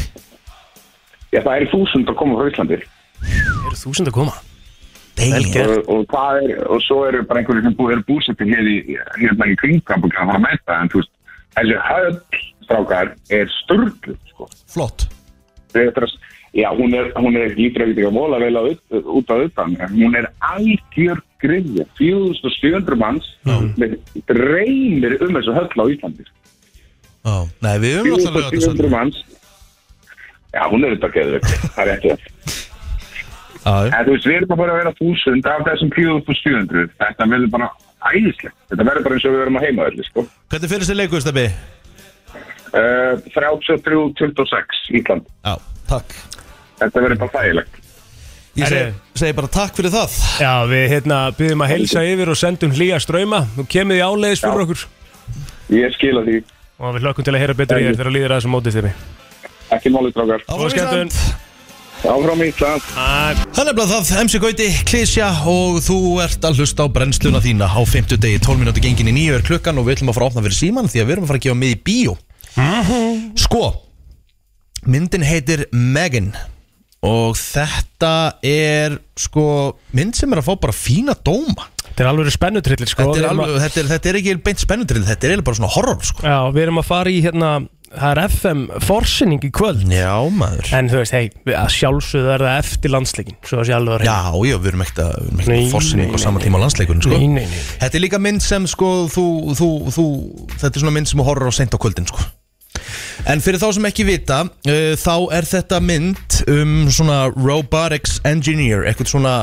já, 1.33 1.41
það 1.41 1.53
er 1.55 1.67
þúsund 1.73 2.09
að 2.09 2.19
koma 2.21 2.39
frá 2.39 2.53
Íslandi 2.53 2.79
Eru 2.79 3.77
þúsund 3.77 4.09
að 4.09 4.15
koma? 4.15 4.37
Og, 5.65 5.89
og, 5.95 6.05
það 6.13 6.39
er, 6.45 6.53
og 6.71 6.81
svo 6.85 6.99
eru 7.09 7.23
bara 7.27 7.41
einhverju 7.43 7.65
sem 7.65 7.75
búið, 7.79 7.93
eru 7.97 8.05
búsettir 8.07 8.49
hér 8.53 8.69
í, 8.71 8.77
hérna 9.19 9.47
í 9.51 9.57
kringam 9.59 10.05
og 10.07 10.13
að 10.13 10.19
fara 10.31 10.39
að 10.39 10.45
mæta, 10.47 10.77
en 10.83 10.91
þú 10.93 11.01
veist, 11.01 11.13
þessi 11.57 11.77
höll 11.89 12.17
strákar 12.65 13.13
er 13.39 13.51
sturglu, 13.63 14.15
sko. 14.31 14.49
Flott 14.73 15.07
Þetta 15.73 16.01
er, 16.05 16.13
já, 16.57 16.69
hún 16.73 16.93
er, 16.97 17.11
hún 17.19 17.35
er 17.37 17.51
lítur 17.57 17.83
ekkert 17.85 17.99
ekki 17.99 18.07
að 18.09 18.15
vola 18.17 18.39
vel 18.41 18.55
ut- 18.71 19.09
út 19.19 19.29
á 19.29 19.35
utan, 19.45 19.75
hún 19.93 20.15
er 20.17 20.29
algjör 20.49 21.19
griðja, 21.43 21.85
4700 21.99 22.97
manns 22.99 23.27
með 23.77 23.93
reynir 24.33 25.17
um 25.21 25.35
þessu 25.37 25.53
höll 25.55 25.69
á 25.69 25.85
Íslandi. 25.93 26.25
Ó, 27.27 27.45
Nei, 27.61 27.75
við 27.83 27.99
höfum 27.99 28.15
alltaf 28.17 28.49
4700 28.49 28.89
manns, 28.95 29.21
já, 30.55 30.63
hún 30.71 30.83
er 30.87 30.95
þetta 30.97 31.11
geður, 31.19 31.45
það 31.75 31.85
er 31.85 31.93
ekki 31.97 32.15
það. 32.15 32.25
En 33.67 34.05
þú 34.07 34.13
veist, 34.15 34.27
við 34.29 34.37
erum 34.39 34.53
að 34.55 34.61
fara 34.61 34.71
að 34.75 34.79
vera 34.79 34.93
þúsund 34.99 35.49
af 35.51 35.65
þessum 35.67 35.89
4700. 35.95 36.85
Þetta 37.01 37.27
verður 37.33 37.49
bara 37.57 37.67
æðislegt. 38.13 38.55
Þetta 38.71 38.85
verður 38.87 39.03
bara 39.07 39.17
eins 39.17 39.25
og 39.27 39.33
við 39.35 39.41
verum 39.43 39.59
að 39.59 39.65
heima 39.67 39.87
öllu, 39.89 40.05
sko. 40.07 40.23
Hvernig 40.53 40.71
fyrir 40.71 40.85
þessi 40.85 40.95
leikur, 40.99 41.23
Steffi? 41.25 41.47
Uh, 42.69 43.19
33-26 43.33 44.81
Ísland. 44.99 45.25
Já, 45.43 45.55
takk 45.89 46.13
Þetta 46.79 47.01
verður 47.03 47.19
bara 47.23 47.33
þægilegt. 47.33 47.79
Ég 48.59 48.67
segi, 48.69 48.77
Herri. 48.79 48.93
segi 49.17 49.35
bara 49.37 49.49
takk 49.53 49.75
fyrir 49.77 49.91
það 49.93 50.13
Já, 50.41 50.51
við 50.69 50.85
hérna 50.93 51.17
byggjum 51.37 51.63
að 51.65 51.71
helsa 51.73 52.01
yfir 52.05 52.31
og 52.33 52.37
sendum 52.39 52.71
hlýja 52.75 52.97
ströyma 53.01 53.43
Nú 53.55 53.65
kemur 53.69 53.95
þið 53.97 54.05
áleiðis 54.09 54.41
fyrir 54.43 54.57
Já. 54.57 54.63
okkur 54.65 55.75
Ég 55.79 55.93
skila 55.95 56.23
því. 56.25 56.39
Og 56.79 56.95
við 56.95 57.05
hlökkum 57.05 57.27
til 57.27 57.35
að 57.35 57.43
heyra 57.43 57.55
betur 57.59 57.79
í 57.81 57.85
þér 57.89 57.99
þegar 57.99 58.15
líður 58.15 58.33
að 58.33 58.39
þessum 58.41 58.55
mótið 58.55 58.77
þeirri 58.79 58.93
Ekki 59.77 59.91
málið, 59.93 60.15
drákar. 60.17 60.45
Og 60.49 60.71
skemmtun 60.73 61.11
Áfram 62.07 62.39
Ísland. 62.45 62.85
Það 62.95 63.59
er 63.59 63.67
nefnilega 63.67 63.87
það, 63.91 64.11
MC 64.23 64.39
Gauti, 64.39 64.67
Klísja 64.87 65.27
og 65.51 65.79
þú 65.83 65.97
ert 66.23 66.45
að 66.47 66.61
hlusta 66.61 66.85
á 66.85 66.93
brennsluna 66.95 67.41
þína 67.43 67.67
á 67.67 67.81
50 67.83 68.21
degi, 68.23 68.39
12 68.45 68.61
minúti 68.61 68.83
gengin 68.85 69.09
í 69.11 69.15
nýju 69.17 69.35
er 69.35 69.43
klukkan 69.43 69.81
og 69.81 69.87
við 69.87 69.97
ætlum 69.97 70.13
að 70.13 70.19
fara 70.19 70.29
að 70.29 70.31
opna 70.31 70.45
fyrir 70.45 70.59
síman 70.59 70.87
því 70.91 71.01
að 71.01 71.09
við 71.09 71.15
erum 71.15 71.25
að 71.27 71.33
fara 71.33 71.41
að 71.41 71.47
gefa 71.47 71.59
með 71.59 71.73
í 71.73 71.79
bíó. 71.89 72.13
Sko, 73.43 73.63
myndin 74.87 75.27
heitir 75.27 75.65
Megan 75.75 76.31
og 77.03 77.35
þetta 77.39 78.13
er 78.47 78.95
sko 79.19 79.45
mynd 79.95 80.15
sem 80.19 80.31
er 80.35 80.41
að 80.41 80.49
fá 80.49 80.55
bara 80.63 80.75
fína 80.75 81.15
dóma. 81.19 81.67
Þetta 81.89 82.03
er 82.05 82.09
alveg 82.13 82.31
spennutrillir 82.31 82.91
sko. 82.91 83.09
Þetta, 83.09 83.21
er 83.25 83.29
alveg, 83.33 83.53
þetta, 83.65 83.81
er, 83.81 83.91
þetta 83.91 84.09
er 84.11 84.17
ekki 84.21 84.35
beint 84.45 84.63
spennutrið, 84.63 85.07
þetta 85.07 85.27
er 85.27 85.33
eiginlega 85.33 85.47
bara 85.49 85.59
svona 85.59 85.73
horror 85.75 85.99
sko. 86.07 86.23
Já, 86.23 86.37
við 86.55 86.65
erum 86.65 86.79
að 86.79 86.87
fara 86.87 87.11
í 87.11 87.19
hérna 87.25 87.51
Það 87.89 88.11
er 88.11 88.19
FM 88.27 88.59
forsinning 88.85 89.45
í 89.47 89.49
kvöld 89.53 89.85
Já 89.89 90.13
maður 90.29 90.73
En 90.77 90.89
þú 90.91 90.99
veist, 91.01 91.15
hei, 91.15 91.29
sjálfsögðu 91.73 92.33
er 92.35 92.43
það 92.45 92.57
eftir 92.61 92.93
landsleikin 92.93 93.37
Svo 93.49 93.63
að 93.63 93.71
að 93.95 94.05
Já, 94.05 94.17
já, 94.45 94.57
við 94.61 94.69
erum 94.71 94.83
ekkert 94.85 95.01
að, 95.07 95.29
ekkert 95.39 95.71
forsinning 95.73 96.11
nei, 96.11 96.19
á 96.21 96.21
sama 96.21 96.43
tíma 96.43 96.61
á 96.61 96.63
landsleikurinn 96.65 97.05
sko. 97.05 97.17
Nei, 97.17 97.31
nei, 97.39 97.47
nei. 97.49 97.63
Þetta 97.81 97.97
er 97.97 98.03
líka 98.05 98.19
mynd 98.21 98.45
sem 98.45 98.67
sko 98.69 98.91
þú, 99.09 99.25
þú, 99.57 99.69
þú, 99.95 100.05
Þetta 100.53 100.71
er 100.71 100.85
svona 100.85 100.95
mynd 100.99 101.09
sem 101.09 101.21
þú 101.21 101.27
horfir 101.31 101.49
á 101.49 101.53
seint 101.57 101.73
á 101.73 101.81
kvöldin 101.81 102.09
sko. 102.11 102.27
En 103.29 103.41
fyrir 103.43 103.59
þá 103.59 103.67
sem 103.75 103.89
ekki 103.89 104.05
vita 104.07 104.43
uh, 104.45 104.93
Þá 105.01 105.15
er 105.39 105.49
þetta 105.49 105.81
mynd 105.83 106.39
um 106.53 106.77
svona 106.93 107.19
robotics 107.33 108.19
engineer 108.27 108.85
Eitthvað 108.87 109.13
svona, 109.15 109.35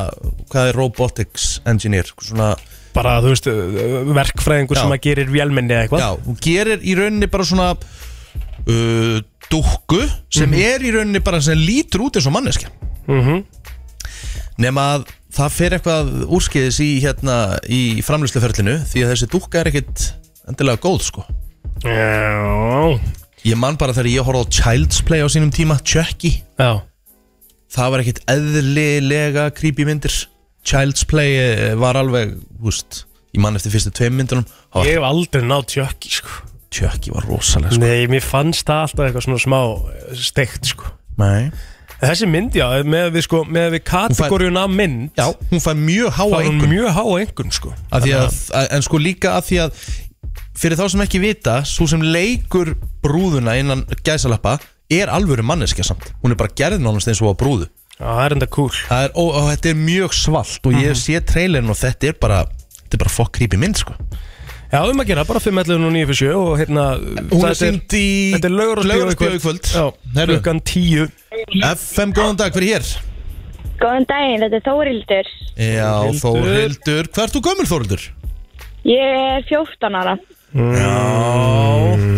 hvað 0.55 0.70
er 0.70 0.80
robotics 0.80 1.51
engineer 1.68 2.14
Svona, 2.14 2.55
Bara, 2.97 3.18
þú 3.20 3.34
veist, 3.34 3.49
verkfræðingur 4.16 4.78
Já. 4.78 4.84
sem 4.86 4.94
að 4.94 5.03
gerir 5.05 5.28
vélmenni 5.28 5.74
eða 5.74 5.84
eitthvað 5.84 6.01
já, 6.01 6.11
hún 6.24 6.38
gerir 6.47 6.80
í 6.80 6.94
rauninni 6.97 7.28
bara 7.28 7.44
svona 7.44 7.66
uh, 8.71 9.19
Dúkku 9.51 10.01
Sem 10.33 10.55
er 10.59 10.83
í 10.83 10.91
rauninni 10.95 11.23
bara 11.25 11.41
sem 11.45 11.59
lítur 11.59 12.07
út 12.09 12.19
eins 12.19 12.27
og 12.29 12.35
manneskja. 12.35 12.71
Mhm. 13.07 13.45
Nema 14.62 14.87
að 14.97 15.07
það 15.37 15.53
fer 15.53 15.77
eitthvað 15.77 16.12
úrskeiðis 16.33 16.79
í 16.81 16.91
hérna 17.05 17.37
í 17.69 18.01
framlýsluferlinu 18.05 18.79
því 18.89 19.05
að 19.05 19.12
þessi 19.12 19.29
dúkka 19.35 19.61
er 19.61 19.71
ekkit 19.71 20.07
endilega 20.49 20.81
góð 20.81 21.03
sko. 21.11 21.27
Já, 21.85 22.97
Ég 23.47 23.59
man 23.61 23.77
bara 23.79 23.93
þegar 23.95 24.09
ég 24.11 24.27
horfði 24.27 24.43
á 24.43 24.55
Child's 24.59 25.03
Play 25.07 25.23
á 25.23 25.29
sínum 25.31 25.53
tíma, 25.55 25.77
Chucky. 25.85 26.41
Já. 26.59 26.83
Það 27.71 27.93
var 27.93 28.03
ekkit 28.03 28.23
eðlilega 28.33 29.51
creepy 29.55 29.85
myndir. 29.87 30.17
Child's 30.67 31.05
Play 31.07 31.37
eh, 31.39 31.75
var 31.79 31.95
alveg, 32.01 32.41
húst 32.59 33.05
Ég 33.37 33.43
man 33.45 33.55
eftir 33.59 33.71
fyrstu 33.75 33.93
tveim 33.93 34.17
myndunum. 34.17 34.47
Ég 34.81 34.97
hef 34.97 35.05
aldrei 35.05 35.45
náð 35.45 35.67
tjökki 35.75 36.11
sko 36.17 36.55
Tjökki 36.75 37.14
var 37.14 37.27
rosalega 37.31 37.75
sko. 37.77 37.83
Nei, 37.85 38.07
mér 38.11 38.25
fannst 38.25 38.67
það 38.67 38.83
alltaf 38.87 39.07
eitthvað 39.07 39.27
svona 39.29 39.43
smá 39.43 39.61
eh, 39.95 40.21
steikt 40.27 40.71
sko. 40.73 40.93
Nei. 41.21 41.51
Þessi 41.97 42.27
mynd, 42.29 42.57
já, 42.59 42.67
með 42.85 43.14
við 43.14 43.25
sko, 43.25 43.39
með 43.49 43.71
við 43.79 43.83
kategóriuna 43.89 44.67
mynd 44.69 45.17
Já, 45.17 45.31
hún 45.49 45.62
fær 45.64 45.79
mjög 45.81 46.11
háa 46.12 46.27
Það 46.27 46.35
var 46.35 46.49
einhvern 46.51 46.73
mjög 46.75 46.91
háa 46.93 47.14
einhvern 47.23 47.55
sko. 47.57 47.73
Að 47.89 48.09
að, 48.11 48.41
að, 48.53 48.67
En 48.77 48.85
sko 48.85 49.01
líka 49.01 49.33
að 49.39 49.47
því 49.47 49.61
að 49.64 49.87
Fyrir 50.57 50.81
þá 50.81 50.85
sem 50.93 51.05
ekki 51.07 51.23
vita 51.23 51.55
Svo 51.69 51.87
sem 51.89 52.05
leikur 52.05 52.75
brúðuna 53.05 53.57
innan 53.57 53.87
gæsalappa 54.05 54.59
Er 54.93 55.11
alvöru 55.11 55.43
manneskja 55.43 55.83
samt. 55.89 56.12
Hún 56.21 56.35
er 56.35 56.39
bara 56.39 56.53
gerð 56.55 56.85
nánast 56.85 57.09
eins 57.11 57.19
og 57.25 57.33
á 57.33 57.41
brúðu. 57.41 57.64
Já, 57.97 58.05
það 58.05 58.23
er 58.27 58.35
enda 58.37 58.47
cool 58.53 58.71
er, 58.93 59.11
og, 59.17 59.31
og 59.33 59.49
þetta 59.55 59.73
er 59.73 59.79
mjög 59.81 60.14
svalt 60.21 60.69
Og 60.69 60.77
ég 60.77 60.99
sé 61.01 61.17
trailerin 61.25 61.73
og 61.73 61.81
þetta 61.81 62.12
er 62.12 62.19
bara 62.21 62.43
Þetta 62.77 62.99
er 62.99 63.03
bara 63.07 63.14
fokk 63.17 63.39
creepy 63.39 63.59
mynd 63.61 63.81
sko 63.81 63.97
Já, 64.73 64.81
um 64.83 64.99
að 65.03 65.07
gera, 65.12 65.23
bara 65.29 65.41
5.11 65.43 65.85
og 65.87 65.93
9.7 65.95 66.31
og 66.35 66.53
hérna 66.59 66.85
Hún 67.31 67.45
er 67.47 67.55
sýnd 67.59 67.95
í 67.95 68.07
Þetta 68.35 68.49
er 68.49 68.55
Laugarásbíó 68.57 69.35
í 69.37 69.43
kvöld. 69.45 69.69
Já, 69.71 69.85
Herru. 70.17 70.37
klukkan 70.41 70.61
10 70.67 71.11
FM, 71.71 72.14
góðan 72.17 72.41
dag, 72.41 72.55
hver 72.57 72.67
er 72.67 72.73
hér? 72.73 72.89
Góðan 73.81 74.07
daginn, 74.11 74.43
þetta 74.47 74.59
er 74.59 74.64
Þórildur. 74.67 75.31
Já, 75.57 75.91
Þórhildur. 76.23 76.47
Þórhildur 76.47 77.11
Hvað 77.12 77.27
ert 77.29 77.37
þú 77.37 77.43
gömul 77.47 77.69
Þórhildur? 77.71 78.07
Ég 78.87 79.21
er 79.37 79.47
14 79.51 80.01
ára. 80.01 80.17
Já, 80.57 80.97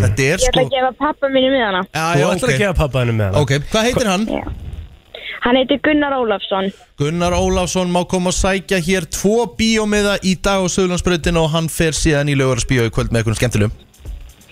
þetta 0.04 0.22
er 0.22 0.38
Ég 0.38 0.48
ætla 0.48 0.52
sko 0.52 0.64
að 0.64 0.72
gefa 0.76 0.90
pappa 1.00 1.30
mínu 1.32 1.50
miðana. 1.52 1.82
Já, 1.90 2.04
Þú 2.14 2.20
já, 2.22 2.26
ætlar 2.28 2.48
að 2.48 2.54
ok 2.54 2.62
gefa 2.64 2.76
pappa 2.80 3.02
henni 3.02 3.14
með 3.18 3.28
hana 3.28 3.42
Ok, 3.44 3.54
hvað 3.72 3.86
heitir 3.88 4.10
hann? 4.12 4.26
Já. 4.30 4.67
Hann 5.44 5.56
heitir 5.56 5.78
Gunnar 5.86 6.12
Ólafsson. 6.18 6.70
Gunnar 6.98 7.32
Ólafsson 7.38 7.90
má 7.94 8.00
koma 8.10 8.32
að 8.32 8.38
sækja 8.40 8.80
hér 8.82 9.06
tvo 9.14 9.44
bíómiða 9.58 10.16
í 10.26 10.34
dag 10.42 10.64
á 10.64 10.66
Söðlandsbröðin 10.72 11.38
og 11.40 11.50
hann 11.54 11.68
fer 11.72 11.94
síðan 11.96 12.28
í 12.32 12.34
Laugarasbíó 12.38 12.88
í 12.88 12.92
kvöld 12.94 13.12
með 13.14 13.22
einhvern 13.22 13.38
skemmtilegum 13.38 13.76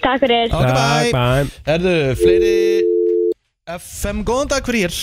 Takk 0.04 0.20
fyrir. 0.22 0.52
Ok, 0.54 0.68
Bye, 0.76 1.10
bye. 1.10 1.46
Erðu, 1.74 1.94
fleiri 2.20 2.56
FM, 3.74 4.20
góðan 4.28 4.52
dag, 4.52 4.62
hver 4.68 4.78
er? 4.86 4.98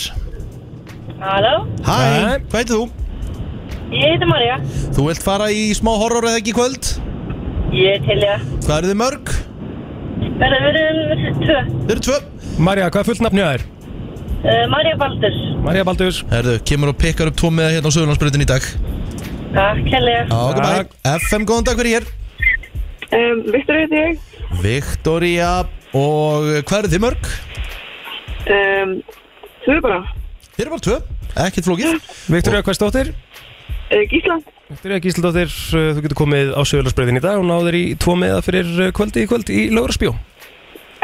Halló, 1.20 1.54
Hæ, 1.84 1.98
hvað 2.48 2.56
heitir 2.62 2.78
þú? 2.78 2.84
ég 3.94 4.06
heiti 4.14 4.26
Marja. 4.30 4.56
Þú 4.96 5.04
vilt 5.10 5.22
fara 5.26 5.50
í 5.52 5.66
smá 5.76 5.92
horror 6.00 6.24
eða 6.30 6.40
ekki 6.40 6.54
í 6.54 6.56
kvöld? 6.56 6.88
Ég 7.76 7.98
er 7.98 8.06
til 8.06 8.16
ég. 8.24 8.46
Hvað 8.64 8.78
eru 8.78 8.90
þið 8.94 8.98
mörg? 9.02 9.34
Verða 10.40 10.62
verið 10.64 11.28
tvö. 11.44 11.58
Þið 11.84 11.92
eru 11.94 12.04
tvö 12.08 12.18
Marja, 12.64 12.88
hvað 12.94 13.10
fullt 13.10 13.22
nafnið 13.26 13.44
það 13.44 13.58
er? 13.58 13.66
Uh, 14.44 14.66
Marja 14.68 14.92
Baldurs. 15.00 15.36
Marja 15.64 15.84
Baldurs 15.88 16.18
Erðu, 16.28 16.58
kemur 16.68 16.90
og 16.92 16.98
pikkar 17.00 17.30
upp 17.30 17.36
tvo 17.40 17.48
miða 17.48 17.70
hérna 17.72 17.88
á 17.88 17.94
Söðlandsbröðin 17.96 18.42
í 18.44 18.48
dag 18.50 18.66
Takk, 19.54 19.86
helga. 19.88 20.18
Ok, 20.34 20.58
Takk. 20.58 20.90
bye 21.06 21.14
FM, 21.22 21.46
góðan 21.48 21.64
dag, 21.64 21.78
hver 21.78 21.88
er 21.88 21.94
hér? 21.94 22.06
Um, 23.14 23.40
Viktor 23.54 23.78
heiti 23.78 24.00
ég. 24.02 24.18
Viktoria 24.60 25.52
og 25.96 26.48
hvað 26.66 26.76
eru 26.80 26.90
þið 26.92 27.02
mörg? 27.06 27.30
Um, 28.50 28.92
tvö 29.64 29.78
bara. 29.86 30.00
Þið 30.50 30.64
eru 30.66 30.74
bara 30.74 30.86
tvö, 30.88 30.98
ekkert 31.46 31.70
flókið 31.70 32.10
Viktoria, 32.34 32.64
hvað 32.66 32.78
stóttir? 32.80 33.14
Uh, 33.88 34.04
Gísla. 34.12 34.38
Viktoria 34.74 35.00
Gísladóttir, 35.06 35.56
uh, 35.72 35.88
þú 35.94 36.04
getur 36.04 36.20
komið 36.20 36.52
á 36.52 36.60
Söðlarsbreyðin 36.68 37.22
í 37.22 37.24
dag 37.24 37.40
og 37.40 37.48
náður 37.48 37.80
í 37.80 37.84
tvo 37.96 38.18
meða 38.20 38.44
fyrir 38.44 38.92
kvöldi 38.92 39.24
í 39.24 39.30
kvöld 39.30 39.54
í 39.54 39.70
Lóðarspjó 39.72 40.12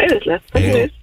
Æðislega. 0.00 0.42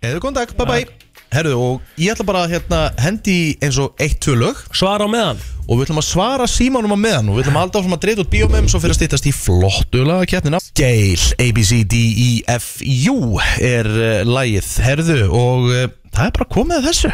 Eða 0.04 0.22
góðan 0.22 0.42
dag, 0.44 0.58
bye 0.58 0.70
bye 0.70 1.07
Herðu, 1.34 1.58
og 1.60 2.00
ég 2.00 2.14
ætla 2.14 2.26
bara 2.28 2.46
að 2.46 2.56
hérna, 2.56 2.82
hendi 3.04 3.38
eins 3.64 3.78
og 3.84 4.00
eitt, 4.00 4.20
tvö 4.24 4.38
lög. 4.40 4.60
Svara 4.72 5.06
á 5.06 5.10
meðan. 5.12 5.42
Og 5.68 5.76
við 5.76 5.88
ætlum 5.88 6.00
að 6.00 6.08
svara 6.08 6.48
símanum 6.48 6.96
á 6.96 7.00
meðan 7.00 7.28
og 7.28 7.36
við 7.38 7.48
ætlum 7.48 7.60
alltaf 7.60 7.90
að 7.92 8.00
dreita 8.06 8.24
út 8.24 8.32
bíómem 8.32 8.70
svo 8.72 8.80
fyrir 8.80 8.96
að 8.96 9.02
stýttast 9.02 9.28
í 9.28 9.34
flottu 9.36 10.06
lagaketnina. 10.08 10.62
Gail, 10.80 11.20
A, 11.36 11.50
B, 11.52 11.66
C, 11.68 11.82
D, 11.84 12.00
E, 12.24 12.30
F, 12.56 12.78
U 13.12 13.36
er 13.60 13.92
uh, 13.92 14.22
lagið, 14.24 14.72
herðu 14.86 15.20
og 15.28 15.68
uh, 15.68 15.84
það 16.16 16.24
er 16.30 16.34
bara 16.40 16.50
komið 16.56 16.80
að 16.80 16.88
þessu. 16.88 17.14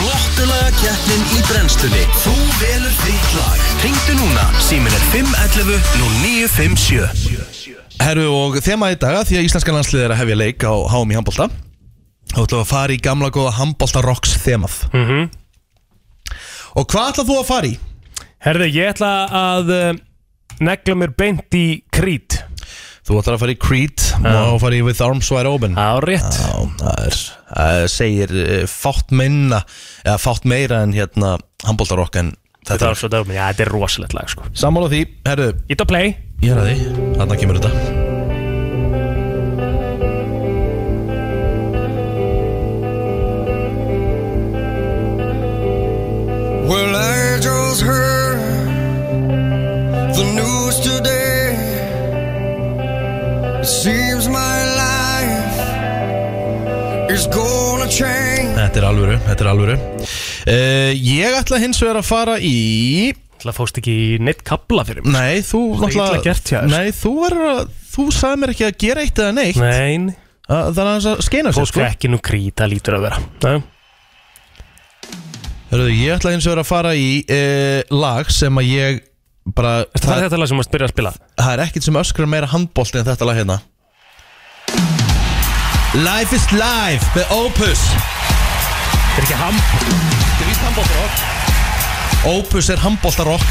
Flottulaga 0.00 0.74
keppnin 0.80 1.24
í 1.30 1.46
brennslunni. 1.46 2.04
Þú 2.26 2.36
velur 2.58 3.00
þitt 3.04 3.32
lag. 3.38 3.64
Ringdu 3.86 4.18
núna, 4.18 4.50
símin 4.66 4.98
er 4.98 5.08
511 5.14 5.90
0957 6.26 7.80
Herru 8.00 8.30
og 8.32 8.58
þema 8.64 8.90
í 8.90 8.98
dag 8.98 9.18
að 9.20 9.26
því 9.30 9.38
að 9.38 9.46
íslenska 9.46 9.74
landslið 9.76 10.06
er 10.06 10.14
að 10.14 10.24
hefja 10.24 10.40
leik 10.40 10.64
á 10.64 10.74
HM 10.90 11.12
í 11.12 11.20
handbólta 11.20 11.52
þá 12.30 12.40
ætlum 12.44 12.62
að 12.64 12.70
fara 12.70 12.94
í 12.96 13.00
gamla 13.02 13.30
góða 13.34 13.56
handbólta 13.58 14.02
rocks 14.04 14.36
þemað. 14.44 14.76
Mhm. 14.94 15.30
og 16.78 16.86
hvað 16.86 17.08
ætlað 17.12 17.30
þú 17.32 17.38
að 17.40 17.48
fara 17.48 17.66
í? 17.70 17.78
Herði, 18.40 18.68
ég 18.72 18.92
ætla 18.94 19.10
að 19.36 19.72
uh, 19.74 19.98
negla 20.64 20.94
mér 20.96 21.12
beint 21.18 21.56
í 21.58 21.82
krít 21.92 22.38
Þú 23.10 23.16
ætlar 23.18 23.34
að 23.34 23.42
fara 23.42 23.52
í 23.54 23.58
Creed 23.58 24.02
og 24.22 24.58
fara 24.62 24.76
í 24.76 24.82
With 24.86 25.00
Arms 25.02 25.26
Wide 25.32 25.50
Open. 25.50 25.72
Á, 25.74 25.98
rétt. 26.04 26.36
Já, 26.36 26.52
það 26.78 27.06
er, 27.08 27.16
það 27.48 27.78
segir 27.90 28.34
uh, 28.36 28.52
fátt 28.70 29.10
minna 29.10 29.62
eða 30.04 30.18
fátt 30.22 30.46
meira 30.46 30.84
en 30.84 30.94
hérna 30.94 31.34
handbóltarokk 31.66 32.20
en 32.22 32.36
Þetta 32.60 32.90
er. 32.92 33.24
Já, 33.32 33.46
þetta 33.48 33.64
er 33.64 33.70
rosalegt 33.72 34.14
lag 34.14 34.28
sko. 34.30 34.44
Sammála 34.54 34.92
því, 34.92 35.00
herru, 35.26 35.48
Ít 35.72 35.80
að 35.80 35.90
play. 35.90 36.12
Ég 36.44 36.52
er 36.52 36.60
að 36.60 36.70
því, 36.70 37.08
þarna 37.16 37.40
kemur 37.40 37.58
þetta 37.58 37.99
the 50.20 50.26
news 50.36 50.76
today. 50.84 51.56
It 53.60 53.66
seems 53.66 54.28
my 54.28 54.56
life 54.76 55.56
is 57.14 57.24
gonna 57.32 57.88
change. 57.88 58.52
Þetta 58.56 58.80
er 58.82 58.86
alvöru, 58.90 59.16
þetta 59.26 59.44
er 59.44 59.50
alvöru 59.50 59.74
uh, 59.76 60.90
Ég 60.94 61.36
ætla 61.40 61.58
hins 61.62 61.80
vegar 61.82 61.98
að 62.02 62.06
fara 62.10 62.36
í 62.44 62.54
Það 63.40 63.56
fóst 63.56 63.78
ekki 63.80 63.94
neitt 64.20 64.42
kabla 64.44 64.84
fyrir 64.84 65.04
mig 65.06 65.14
Nei, 65.16 65.40
þú 65.46 65.60
Það 65.80 65.86
er 65.88 65.94
illa 65.96 66.22
gert 66.26 66.50
hjá 66.52 66.58
þér. 66.60 66.70
Nei, 66.74 66.92
þú 67.00 67.12
verður 67.24 67.46
að 67.54 67.60
Þú 67.90 68.04
sagði 68.14 68.40
mér 68.42 68.52
ekki 68.54 68.66
að 68.68 68.76
gera 68.84 69.04
eitt 69.06 69.20
eða 69.24 69.34
neitt 69.38 69.60
Nein 69.60 70.04
Að- 70.50 70.68
Það 70.76 70.80
er 70.84 70.90
aðeins 70.90 71.08
að 71.14 71.22
skeina 71.26 71.52
sér 71.54 71.60
Fólk 71.62 71.70
sko 71.72 71.84
ekki 71.86 72.10
nú 72.12 72.20
krít, 72.30 72.56
það 72.60 72.72
lítur 72.74 72.98
að 72.98 73.06
vera 73.08 73.18
Nei. 73.46 73.56
Hörðu, 75.70 75.88
Ég 75.96 76.14
ætla 76.18 76.34
hins 76.36 76.46
vegar 76.50 76.62
að 76.64 76.68
fara 76.70 76.92
í 76.98 77.10
uh, 77.24 77.80
lag 77.96 78.30
sem 78.34 78.60
að 78.60 78.70
ég 78.74 79.00
bara 79.56 79.72
Það 79.96 80.16
er 80.16 80.24
þetta 80.26 80.40
lag 80.40 80.50
sem 80.50 80.60
mást 80.60 80.72
byrja 80.72 80.88
að 80.88 80.94
spila? 80.94 81.12
Það 81.40 81.52
er 81.54 81.62
ekkert 81.66 81.86
sem 81.86 82.00
öskrar 82.00 82.30
meira 82.30 82.48
handbólt 82.50 82.94
en 83.00 83.08
þetta 83.10 83.28
lag 83.28 83.36
hérna. 83.40 83.58
Life 86.00 86.36
is 86.36 86.46
Life 86.54 87.06
með 87.16 87.32
Opus. 87.34 87.82
Þetta 89.10 89.18
er 89.18 89.24
ekki 89.26 89.38
ham 89.40 89.56
Þetta 89.58 90.40
er 90.40 90.48
víst 90.48 90.62
handbóltarokk 90.64 91.14
Opus 92.30 92.68
er 92.70 92.78
handbóltarokk 92.84 93.50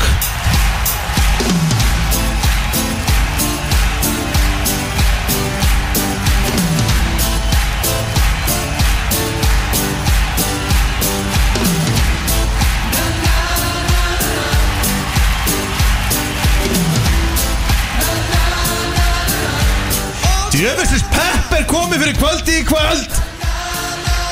Djöfestis 20.60 21.06
pepp 21.08 21.54
er 21.56 21.62
komið 21.72 22.02
fyrir 22.02 22.18
kvöldi 22.20 22.56
í 22.60 22.64
kvöld. 22.68 23.14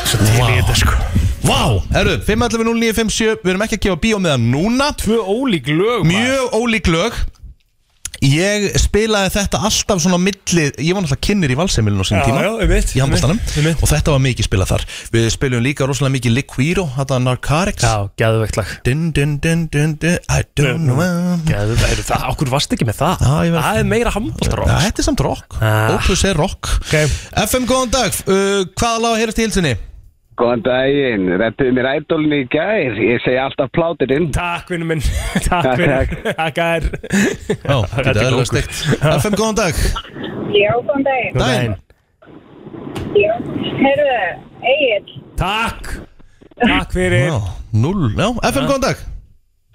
Svo 0.10 0.18
til 0.26 0.34
í 0.44 0.58
þetta 0.58 0.74
sko. 0.76 0.98
Vá, 1.48 1.62
herru, 1.94 2.18
511-0957 2.28 3.46
Við 3.46 3.52
erum 3.54 3.64
ekki 3.64 3.78
að 3.78 3.84
gefa 3.86 4.00
bíó 4.04 4.20
með 4.20 4.34
það 4.34 4.44
núna. 4.52 4.90
Tvö 5.00 5.22
ólík 5.24 5.70
lög 5.72 6.04
maður. 6.04 6.18
Mjög 6.18 6.58
ólík 6.60 6.90
lög 6.92 7.22
Ég 8.28 8.66
spilaði 8.82 9.30
þetta 9.38 9.60
alltaf 9.68 10.02
svona 10.04 10.18
milli 10.20 10.66
Ég 10.84 10.92
var 10.96 11.04
náttúrulega 11.06 11.24
kynir 11.24 11.54
í 11.54 11.58
valseimilinu 11.58 12.04
á 12.04 12.08
Já, 12.12 12.24
tíma. 12.26 12.42
já, 12.44 12.50
einmitt, 12.66 12.92
Í 12.98 13.02
handbóltanum. 13.04 13.40
Og 13.78 13.88
þetta 13.92 14.14
var 14.16 14.22
mikið 14.26 14.48
spilað 14.50 14.72
þar. 14.74 14.86
Við 15.16 15.28
spilum 15.36 15.64
líka 15.64 15.88
rosalega 15.88 16.16
mikið 16.18 16.36
Liquiro 16.36 16.86
Þetta 16.98 17.20
Narcotics 17.24 17.86
Já, 17.88 17.94
gæðveikt 18.20 18.60
lag. 18.60 18.74
Dun, 18.88 19.06
dun, 19.16 19.38
dun, 19.44 19.66
dun, 19.72 19.96
dun, 20.02 20.18
I 20.28 20.44
don't 20.60 20.84
know. 20.84 21.00
Gæðveikt, 21.48 22.04
það, 22.10 22.28
okkur 22.34 22.52
varst 22.52 22.76
ekki 22.76 22.88
með 22.90 23.00
það. 23.04 23.28
Ég 23.48 23.58
Það 23.58 23.82
er 23.84 23.92
meira 23.96 24.16
handbóltarokk 24.18 24.72
Já, 24.74 24.78
Þetta 24.88 25.04
er 25.04 25.08
samt 25.12 25.26
rock. 25.28 25.60
Ah. 25.62 25.94
Opus 25.96 26.26
er 26.28 26.38
rock. 26.42 26.74
FM, 27.48 27.68
góðan 27.70 27.94
dag. 27.96 28.18
Uh, 28.28 28.66
Hvaða 28.78 29.04
lag 29.08 29.22
heyrst 29.22 29.40
í 29.40 29.48
hilsinni? 29.48 29.78
Góðan 30.38 30.62
daginn, 30.62 31.24
rettuðu 31.42 31.72
mér 31.74 31.88
ædolni 31.96 32.44
í 32.44 32.48
gær, 32.54 32.94
ég 33.02 33.22
segi 33.24 33.40
alltaf 33.42 33.72
pláturinn. 33.74 34.28
Takk 34.36 34.70
vinnu 34.70 34.86
minn. 34.86 35.02
Takk 35.48 35.72
vinnu 35.80 35.96
Takk. 35.98 36.60
Er 36.68 36.86
Já, 37.64 37.78
Þetta 37.96 38.12
er 38.14 38.20
alveg 38.28 38.50
steikt. 38.52 38.82
FM, 39.02 39.38
góðan 39.40 39.58
dag. 39.58 39.80
Já, 40.54 40.70
góðan 40.76 41.06
daginn. 41.08 41.40
Daginn. 41.42 41.74
Já. 43.18 43.32
Herðu, 43.82 44.18
Egil. 44.74 45.16
Takk. 45.42 45.90
Takk 46.62 46.94
fyrir. 46.94 47.32
Já, 47.32 47.40
null, 47.74 48.12
já, 48.14 48.28
FM, 48.52 48.68
góðan 48.70 48.86
dag. 48.86 49.02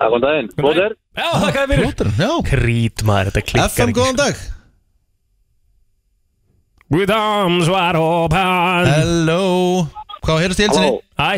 Góðan 0.05 0.27
daginn, 0.29 0.53
bóður. 0.63 0.95
Já, 1.19 1.29
takk 1.43 1.59
fyrir 1.65 1.83
Flóturinn, 1.89 2.21
já. 2.23 2.31
Krít 2.53 3.03
maður, 3.09 3.33
þetta 3.33 3.45
klikkar 3.51 3.75
FM, 3.75 3.91
ekki 3.91 3.99
góðan 3.99 4.21
dag. 4.23 4.45
With 6.93 7.11
arms 7.11 7.71
wide 7.73 7.97
open 7.97 8.85
Hello 8.85 9.89
Hvað 10.23 10.41
heyrðast 10.43 10.63
í 10.63 10.67
helsinni? 10.69 10.91
Æ, 11.19 11.31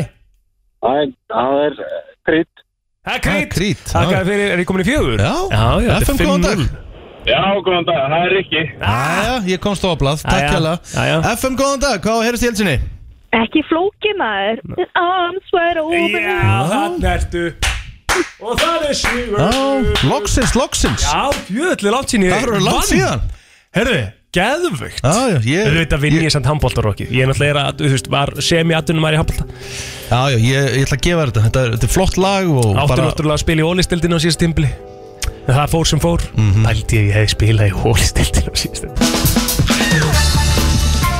er, 0.85 1.11
það 1.33 1.59
er 1.65 1.77
eh, 1.85 2.01
krydd. 2.29 2.63
það 3.05 3.15
er 3.15 3.21
krít 3.25 3.53
Krít 3.55 3.85
Takk 3.89 4.11
að 4.13 4.31
fyrir, 4.31 4.51
er 4.53 4.61
ég 4.61 4.67
komin 4.69 4.85
í 4.85 4.87
fjögur? 4.89 5.21
Já, 5.21 5.33
já, 5.49 5.63
já 5.81 5.91
þetta 5.91 6.01
er 6.01 6.09
FM 6.09 6.19
góðan 6.21 6.49
5-0. 6.49 6.65
dag 6.65 6.83
Já, 7.25 7.41
góðan 7.65 7.87
dag, 7.87 8.01
það 8.05 8.23
er 8.27 8.33
Rikki. 8.37 8.59
Jæja, 8.77 9.37
ég 9.49 9.61
komst 9.63 9.81
á 9.81 9.89
að 9.89 9.95
blað, 10.03 10.19
takk 10.27 10.43
Jæja, 10.45 10.75
jæja. 10.93 11.15
FM 11.33 11.55
góðan 11.57 11.81
dag, 11.81 12.03
hvað 12.03 12.19
heyrðast 12.27 12.45
í 12.45 12.49
helsinni? 12.51 12.75
Ekki 13.35 13.63
flóki 13.65 14.11
maður. 14.19 14.61
Arms 15.01 15.49
wide 15.55 15.81
open. 15.81 16.27
Já, 16.29 16.59
þannig 16.69 17.09
ertu 17.15 17.47
Og 18.39 18.59
það 18.59 18.85
er 18.89 18.97
sigur 18.97 19.41
Já, 19.41 19.63
loksins, 20.07 20.53
loksins 20.55 21.03
Já, 21.03 21.25
jöðli 21.51 21.91
langt 21.91 22.13
sín 22.13 22.23
ég 22.23 22.35
Það 22.35 22.45
eru 22.45 22.61
langt 22.63 22.77
vann. 22.77 22.89
síðan 22.91 23.25
Herðu, 23.75 23.97
geðvögt 24.35 25.01
ég 25.47 25.69
Þú 25.69 25.75
veit 25.79 25.93
að 25.95 26.03
vinn 26.05 26.17
ég 26.25 26.33
samt 26.35 26.49
handbóltarokki 26.49 27.07
Ég 27.09 27.23
er 27.25 27.29
náttúrulega, 27.31 27.63
að, 27.71 27.79
þú 27.81 27.91
veist, 27.95 28.09
var 28.13 28.33
semi-atvinnum 28.49 29.05
maður 29.05 29.15
í 29.15 29.21
handbólta 29.21 29.45
Já, 30.05 30.21
já, 30.33 30.37
ég, 30.37 30.67
ég 30.75 30.83
ætla 30.85 30.97
að 30.99 31.05
gefa 31.07 31.25
þetta. 31.29 31.43
Þetta 31.47 31.63
er, 31.65 31.71
þetta 31.75 31.87
er 31.89 31.93
flott 31.95 32.17
lag 32.21 32.45
og 32.51 32.67
Áttu 32.75 32.89
bara 32.93 33.07
náttúrulega 33.09 33.37
að 33.39 33.43
spila 33.45 33.63
í 33.63 33.69
ólistildinu 33.71 34.19
á 34.19 34.23
síðast 34.25 34.41
tímbli 34.43 34.69
En 35.45 35.53
það 35.53 35.67
fór 35.75 35.85
sem 35.89 35.99
fór. 36.01 36.21
Mhm. 36.35 36.63
Pældi 36.65 36.95
ég 36.95 37.01
að 37.01 37.05
ég 37.05 37.15
hefði 37.19 37.33
spilað 37.35 37.67
í 37.69 37.73
ólistildinu 37.85 38.49
á 38.49 38.55
síðast 38.61 38.81
tímbli 38.85 40.05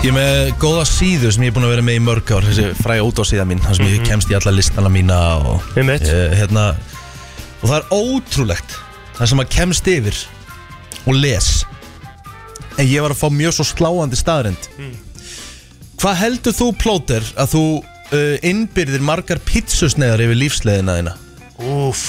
Ég 0.05 0.11
er 0.11 0.17
með 0.19 0.51
góða 0.61 0.83
síðu 0.85 1.31
sem 1.33 1.43
ég 1.47 1.49
er 1.49 1.55
búin 1.55 1.65
að 1.65 1.71
vera 1.73 1.85
með 1.85 1.95
í 1.97 2.01
mörg 2.05 2.29
ár. 2.35 2.45
Þessi 2.45 2.65
fræga 2.77 3.05
út 3.07 3.17
á 3.17 3.23
síða 3.25 3.45
mín 3.49 3.61
þar 3.63 3.77
sem 3.79 3.87
ég 3.89 4.03
kemst 4.05 4.29
í 4.29 4.35
alla 4.37 4.51
listana 4.53 4.91
mína 4.93 5.17
og, 5.39 5.63
Mhm. 5.63 5.77
Einmitt. 5.81 6.05
eh, 6.05 6.35
hérna, 6.37 6.65
og 7.63 7.69
það 7.69 7.77
er 7.79 7.85
ótrúlegt 7.89 8.75
Það 9.15 9.27
sem 9.31 9.39
að 9.39 9.49
kemst 9.49 9.85
yfir 9.87 10.17
og 11.07 11.13
les 11.15 11.65
En 12.77 12.87
ég 12.87 13.01
var 13.05 13.13
að 13.15 13.19
fá 13.21 13.27
mjög 13.31 13.53
svo 13.57 13.65
sláandi 13.71 14.17
staðrind 14.19 14.69
Mm. 14.77 14.93
Hvað 15.95 16.17
heldur 16.19 16.53
þú, 16.53 16.65
plóter, 16.75 17.23
að 17.39 17.53
þú 17.53 17.61
uh, 17.79 18.33
innbyrðir 18.45 19.01
margar 19.07 19.39
pítsusneðar 19.47 20.25
yfir 20.25 20.35
lífsleðina 20.41 20.97
þína? 20.99 21.13
Úf 21.71 22.01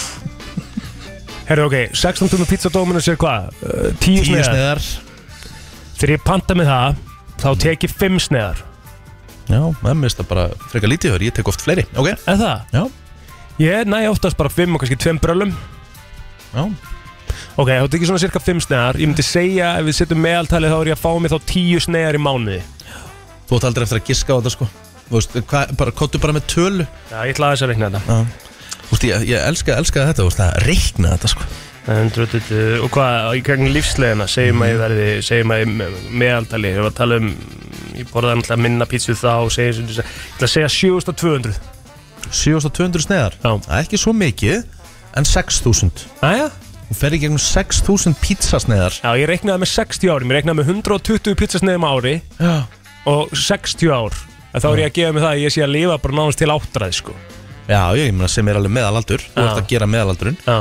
Herðu, 1.46 1.68
ok, 1.68 1.76
16 1.94 2.32
tómi 2.32 2.48
pizzadóminus 2.50 3.06
er 3.12 3.18
hvað? 3.22 3.52
Uh, 3.62 3.92
10 4.02 4.26
Tíu 4.26 4.40
sneðar 4.42 4.82
Þegar 5.96 6.14
ég 6.16 6.24
panta 6.26 6.56
með 6.58 6.72
það 6.72 6.98
Þá 7.44 7.48
tek 7.62 7.86
ég 7.86 7.94
5 8.02 8.18
sneðar 8.26 8.64
Já, 9.46 9.60
það 9.78 9.94
mist 10.02 10.18
það 10.18 10.28
bara 10.32 10.48
frekar 10.72 10.90
lítið 10.90 11.12
hör, 11.14 11.22
ég 11.22 11.34
tek 11.36 11.46
oft 11.46 11.62
fleiri. 11.62 11.84
Ok, 11.94 12.08
Er 12.26 12.38
það? 12.40 12.64
já, 12.74 12.82
Ég 13.62 13.86
næ 13.86 14.00
oftast 14.10 14.36
bara 14.36 14.50
5 14.50 14.74
og 14.74 14.82
kannski 14.82 14.98
2 15.06 15.20
brölum 15.22 15.54
já 16.50 16.64
Ok, 17.56 17.70
þá 17.72 17.86
tek 17.88 18.02
ég 18.04 18.08
svona 18.10 18.20
cirka 18.20 18.40
5 18.44 18.64
sneðar 18.66 18.98
Ég 19.00 19.08
myndi 19.08 19.24
segja, 19.24 19.70
ef 19.80 19.86
við 19.88 19.94
setjum 19.96 20.20
meðaltalið 20.20 20.72
þá 20.74 20.78
er 20.82 20.90
ég 20.90 20.98
að 20.98 21.04
fá 21.06 21.12
mig 21.24 21.32
þá 21.32 21.38
10 21.52 21.84
sneðar 21.86 22.18
í 22.18 22.20
mánuði. 22.20 22.58
Þú 23.48 23.56
ætti 23.60 23.68
aldrei 23.70 23.86
eftir 23.86 24.00
að 24.00 24.08
giska 24.10 24.34
á 24.34 24.38
þetta 24.40 24.52
sko. 24.56 24.66
Þú 25.06 25.14
veist, 25.16 25.36
hvað, 25.52 25.72
bara, 25.80 25.94
kottu 25.96 26.20
bara 26.20 26.34
með 26.36 26.44
tölu. 26.52 26.86
Já, 27.12 27.16
ég 27.24 27.36
ætla 27.36 27.48
aðeins 27.52 27.62
að 27.64 27.70
reikna 27.72 27.90
þetta. 27.94 28.16
Þú 28.86 28.90
veist, 28.92 29.06
ég, 29.08 29.24
ég 29.30 29.46
elska, 29.52 29.76
elska 29.80 30.04
þetta, 30.10 30.20
þú 30.24 30.28
veist, 30.28 30.42
að 30.44 30.58
reikna 30.66 31.12
þetta 31.14 31.30
sko. 31.32 31.46
En, 31.86 32.08
dru, 32.10 32.24
dru, 32.26 32.40
dru, 32.48 32.62
Og 32.82 32.90
hvað, 32.90 33.28
í 33.38 33.42
gegnum 33.46 33.70
lífslegina 33.70 34.26
segjum 34.26 34.64
að 34.66 34.70
ég 34.72 34.80
verði, 34.82 35.04
segjum 35.22 35.52
að 35.54 35.60
ég 35.62 35.68
me- 35.70 35.90
meðaltali 36.18 36.72
Ég 36.72 36.80
var 36.82 36.90
að 36.90 36.96
tala 36.98 37.18
um, 37.22 37.28
ég 37.94 38.08
borðaði 38.10 38.40
náttúrulega 38.40 38.62
minna 38.64 38.88
pítsu 38.90 39.14
þá 39.14 39.30
segjum, 39.54 39.86
Ég 39.94 40.00
ætla 40.02 40.48
að 40.48 40.50
segja 40.56 40.70
7200 40.74 41.54
7200 42.34 43.04
sneðar 43.06 43.36
Já. 43.38 43.52
Það 43.68 43.76
er 43.78 43.84
ekki 43.84 44.00
svo 44.02 44.16
mikið, 44.18 44.64
en 45.14 45.28
6000 45.30 46.02
Æja 46.26 46.48
Þú 46.86 46.96
fer 47.00 47.16
í 47.16 47.18
gegnum 47.24 47.40
6000 47.42 48.14
pizzasneðar 48.22 48.94
Já, 49.02 49.10
ég 49.18 49.26
reiknaði 49.30 49.62
með 49.64 49.70
60 49.72 50.12
ári, 50.14 50.28
ég 50.28 50.36
reiknaði 50.36 50.58
með 50.60 50.68
120 50.76 51.34
pizzasneiðum 51.40 51.86
á 51.86 51.90
ári 51.96 52.12
Já. 52.38 52.52
og 53.10 53.32
60 53.34 53.90
ár. 53.90 54.14
En 54.54 54.62
þá 54.62 54.68
er 54.70 54.82
ég 54.84 54.90
að 54.92 54.96
gefa 55.00 55.12
mig 55.16 55.24
það 55.26 55.32
að 55.34 55.42
ég 55.42 55.52
sé 55.56 55.64
að 55.66 55.72
lifa 55.74 55.96
bara 56.04 56.16
nánast 56.16 56.38
til 56.40 56.48
áttræði 56.54 56.96
sko. 57.00 57.16
Já, 57.66 57.80
ég 57.98 58.12
meina 58.14 58.28
sem 58.30 58.48
er 58.48 58.60
alveg 58.60 58.72
meðalaldur. 58.78 59.24
Þú 59.34 59.42
Já. 59.42 59.46
ert 59.50 59.60
að 59.64 59.70
gera 59.74 59.88
meðalaldurinn. 59.90 60.38
Já, 60.46 60.58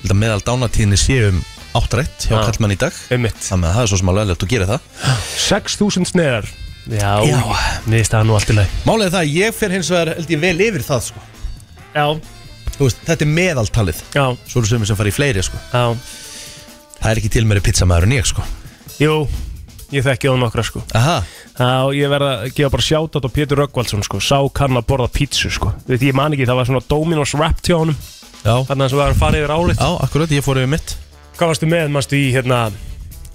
Þetta 0.00 0.16
meðal 0.20 0.42
dánatíðinni 0.46 0.98
sé 1.00 1.16
um 1.28 1.38
áttrætt 1.76 2.26
hjá 2.28 2.36
Já. 2.36 2.42
kallmann 2.48 2.72
í 2.72 2.78
dag. 2.80 2.96
Einmitt. 3.12 3.38
Þannig 3.44 3.68
að 3.68 3.76
það 3.76 3.82
er 3.84 3.90
svo 3.92 3.98
sem 4.00 4.10
alveg 4.12 4.24
eðlilegt 4.26 4.44
að 4.46 4.52
gera 4.54 4.68
það. 4.70 4.80
6000 5.46 6.08
sneiðar. 6.12 6.48
Já, 6.86 7.12
Já. 7.26 7.40
finnst 7.84 8.12
það 8.14 8.26
nú 8.28 8.36
allt 8.38 8.52
í 8.52 8.56
lagi. 8.56 8.80
Málið 8.86 9.06
er 9.08 9.14
það 9.16 9.24
að 9.24 9.32
ég 9.36 9.56
fer 9.60 9.74
hins 9.74 9.90
vegar 9.92 10.12
held 10.14 10.30
ég 10.36 10.42
vel 10.44 10.56
yfir 10.68 10.84
það 10.86 11.00
sko. 11.10 11.24
Já, 11.96 12.06
veist, 12.84 13.00
þetta 13.08 13.24
er 13.26 13.32
meðaltalið. 13.32 14.02
Já, 14.14 14.24
Svo 14.46 14.60
eru 14.62 14.70
sumir 14.70 14.90
sem 14.90 14.98
fara 14.98 15.12
í 15.12 15.16
fleiri 15.16 15.42
sko. 15.46 15.60
Já. 15.72 15.84
Það 17.00 17.10
er 17.10 17.20
ekki 17.22 17.32
til 17.36 17.44
meiri 17.48 17.62
pizzamæður 17.64 18.06
en 18.08 18.14
ég 18.16 18.28
sko. 18.28 18.44
Jú, 19.00 19.16
ég 19.94 20.04
þekki 20.06 20.30
það 20.30 20.40
nokkra 20.42 20.64
sko. 20.66 20.82
Aha. 20.96 21.18
Já, 21.56 21.70
ég 21.96 22.10
verð 22.12 22.28
að 22.32 22.50
gefa 22.56 22.72
bara 22.74 22.84
sjátt 22.84 23.16
á 23.16 23.28
Pétur 23.32 23.62
Röggvaldsson 23.62 24.04
sko. 24.04 24.20
Sá 24.20 24.38
kann 24.52 24.76
að 24.76 24.88
borða 24.90 25.08
pítsu 25.12 25.48
sko. 25.52 25.72
Þú 25.86 25.94
veit, 25.94 26.04
ég 26.10 26.16
man 26.16 26.36
ekki, 26.36 26.48
það 26.48 26.60
var 26.60 26.68
svona 26.68 26.84
Dominos 26.88 27.32
Wrapped 27.36 27.70
hjá 27.70 27.78
honum. 27.80 27.96
Já, 28.46 28.56
Þannig 28.68 28.84
að 28.84 28.90
það 28.92 29.00
var 29.00 29.14
að 29.14 29.22
fara 29.22 29.38
yfir 29.40 29.54
árið 29.56 29.80
já, 29.80 29.88
akkurat, 30.06 30.34
ég 30.36 30.44
fór 30.44 30.60
yfir 30.60 30.70
mitt. 30.76 30.92
Hvað 31.36 31.50
varstu 31.50 31.68
með, 31.70 31.88
manstu 31.96 32.18
í 32.20 32.28
hérna 32.34 32.60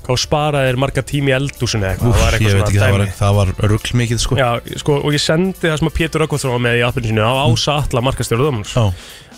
Hvað 0.02 0.18
sparaðir 0.18 0.78
marga 0.82 1.02
tími 1.06 1.30
í 1.30 1.34
eldúsinu 1.36 1.86
eða 1.86 1.92
eitthvað? 1.94 2.14
Það 2.16 2.24
var 2.26 2.38
Ég 2.42 2.56
veit 2.58 2.64
ekki, 2.66 2.80
það 2.82 2.94
var, 2.96 3.02
dæmi. 3.04 3.16
það 3.20 3.36
var 3.38 3.52
rugl 3.70 3.92
mikið 4.02 4.22
sko. 4.24 4.38
Já, 4.40 4.48
sko, 4.82 4.96
og 4.98 5.14
ég 5.14 5.22
sendi 5.22 5.62
það 5.62 5.76
sem 5.78 5.90
að 5.92 5.98
Pétur 6.00 6.24
Röggvaldsson 6.24 6.54
var 6.56 6.64
með 6.66 6.78
í 6.80 6.82
appinu 6.88 7.12
sinu 7.12 7.22
á 7.22 7.34
Ása 7.46 7.76
Alla 7.84 8.04
markastjóru 8.08 8.48
Dominos 8.48 8.74
Já, 8.74 8.86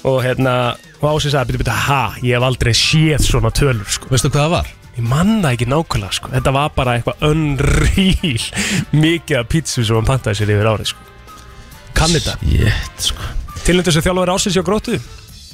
Og 0.04 0.18
hérna, 0.26 0.54
og 1.00 1.06
Ási 1.14 1.32
sagði, 1.32 1.54
byrju, 1.54 1.64
byrju, 1.64 1.76
ha, 1.88 2.02
ég 2.20 2.36
hef 2.36 2.44
aldrei 2.44 2.74
séð 2.76 3.24
svona 3.24 3.52
tölur 3.56 3.88
sko. 3.88 4.10
Veistu 4.12 4.32
hvað 4.34 4.44
það 4.44 4.54
var? 4.58 4.72
Ég 4.98 5.06
manna 5.10 5.54
ekki 5.56 5.66
nákvæmlega 5.72 6.18
sko. 6.20 6.30
Þetta 6.36 6.54
var 6.54 6.74
bara 6.76 6.98
eitthvað 7.00 7.24
unreal 7.32 8.44
Mikið 9.04 9.40
af 9.40 9.48
pítsu 9.50 9.82
sem 9.82 9.96
hann 9.98 10.10
pantaði 10.10 10.42
sér 10.42 10.52
yfir 10.58 10.70
árið 10.74 10.92
sko. 10.92 11.08
Kann 11.98 12.14
þetta? 12.14 12.36
Jétt 12.52 13.08
sko. 13.08 13.32
Tilnöndu 13.64 13.94
sem 13.96 14.04
þjálfur 14.04 14.34
ásins 14.36 14.58
hjá 14.58 14.66
grótu 14.68 14.98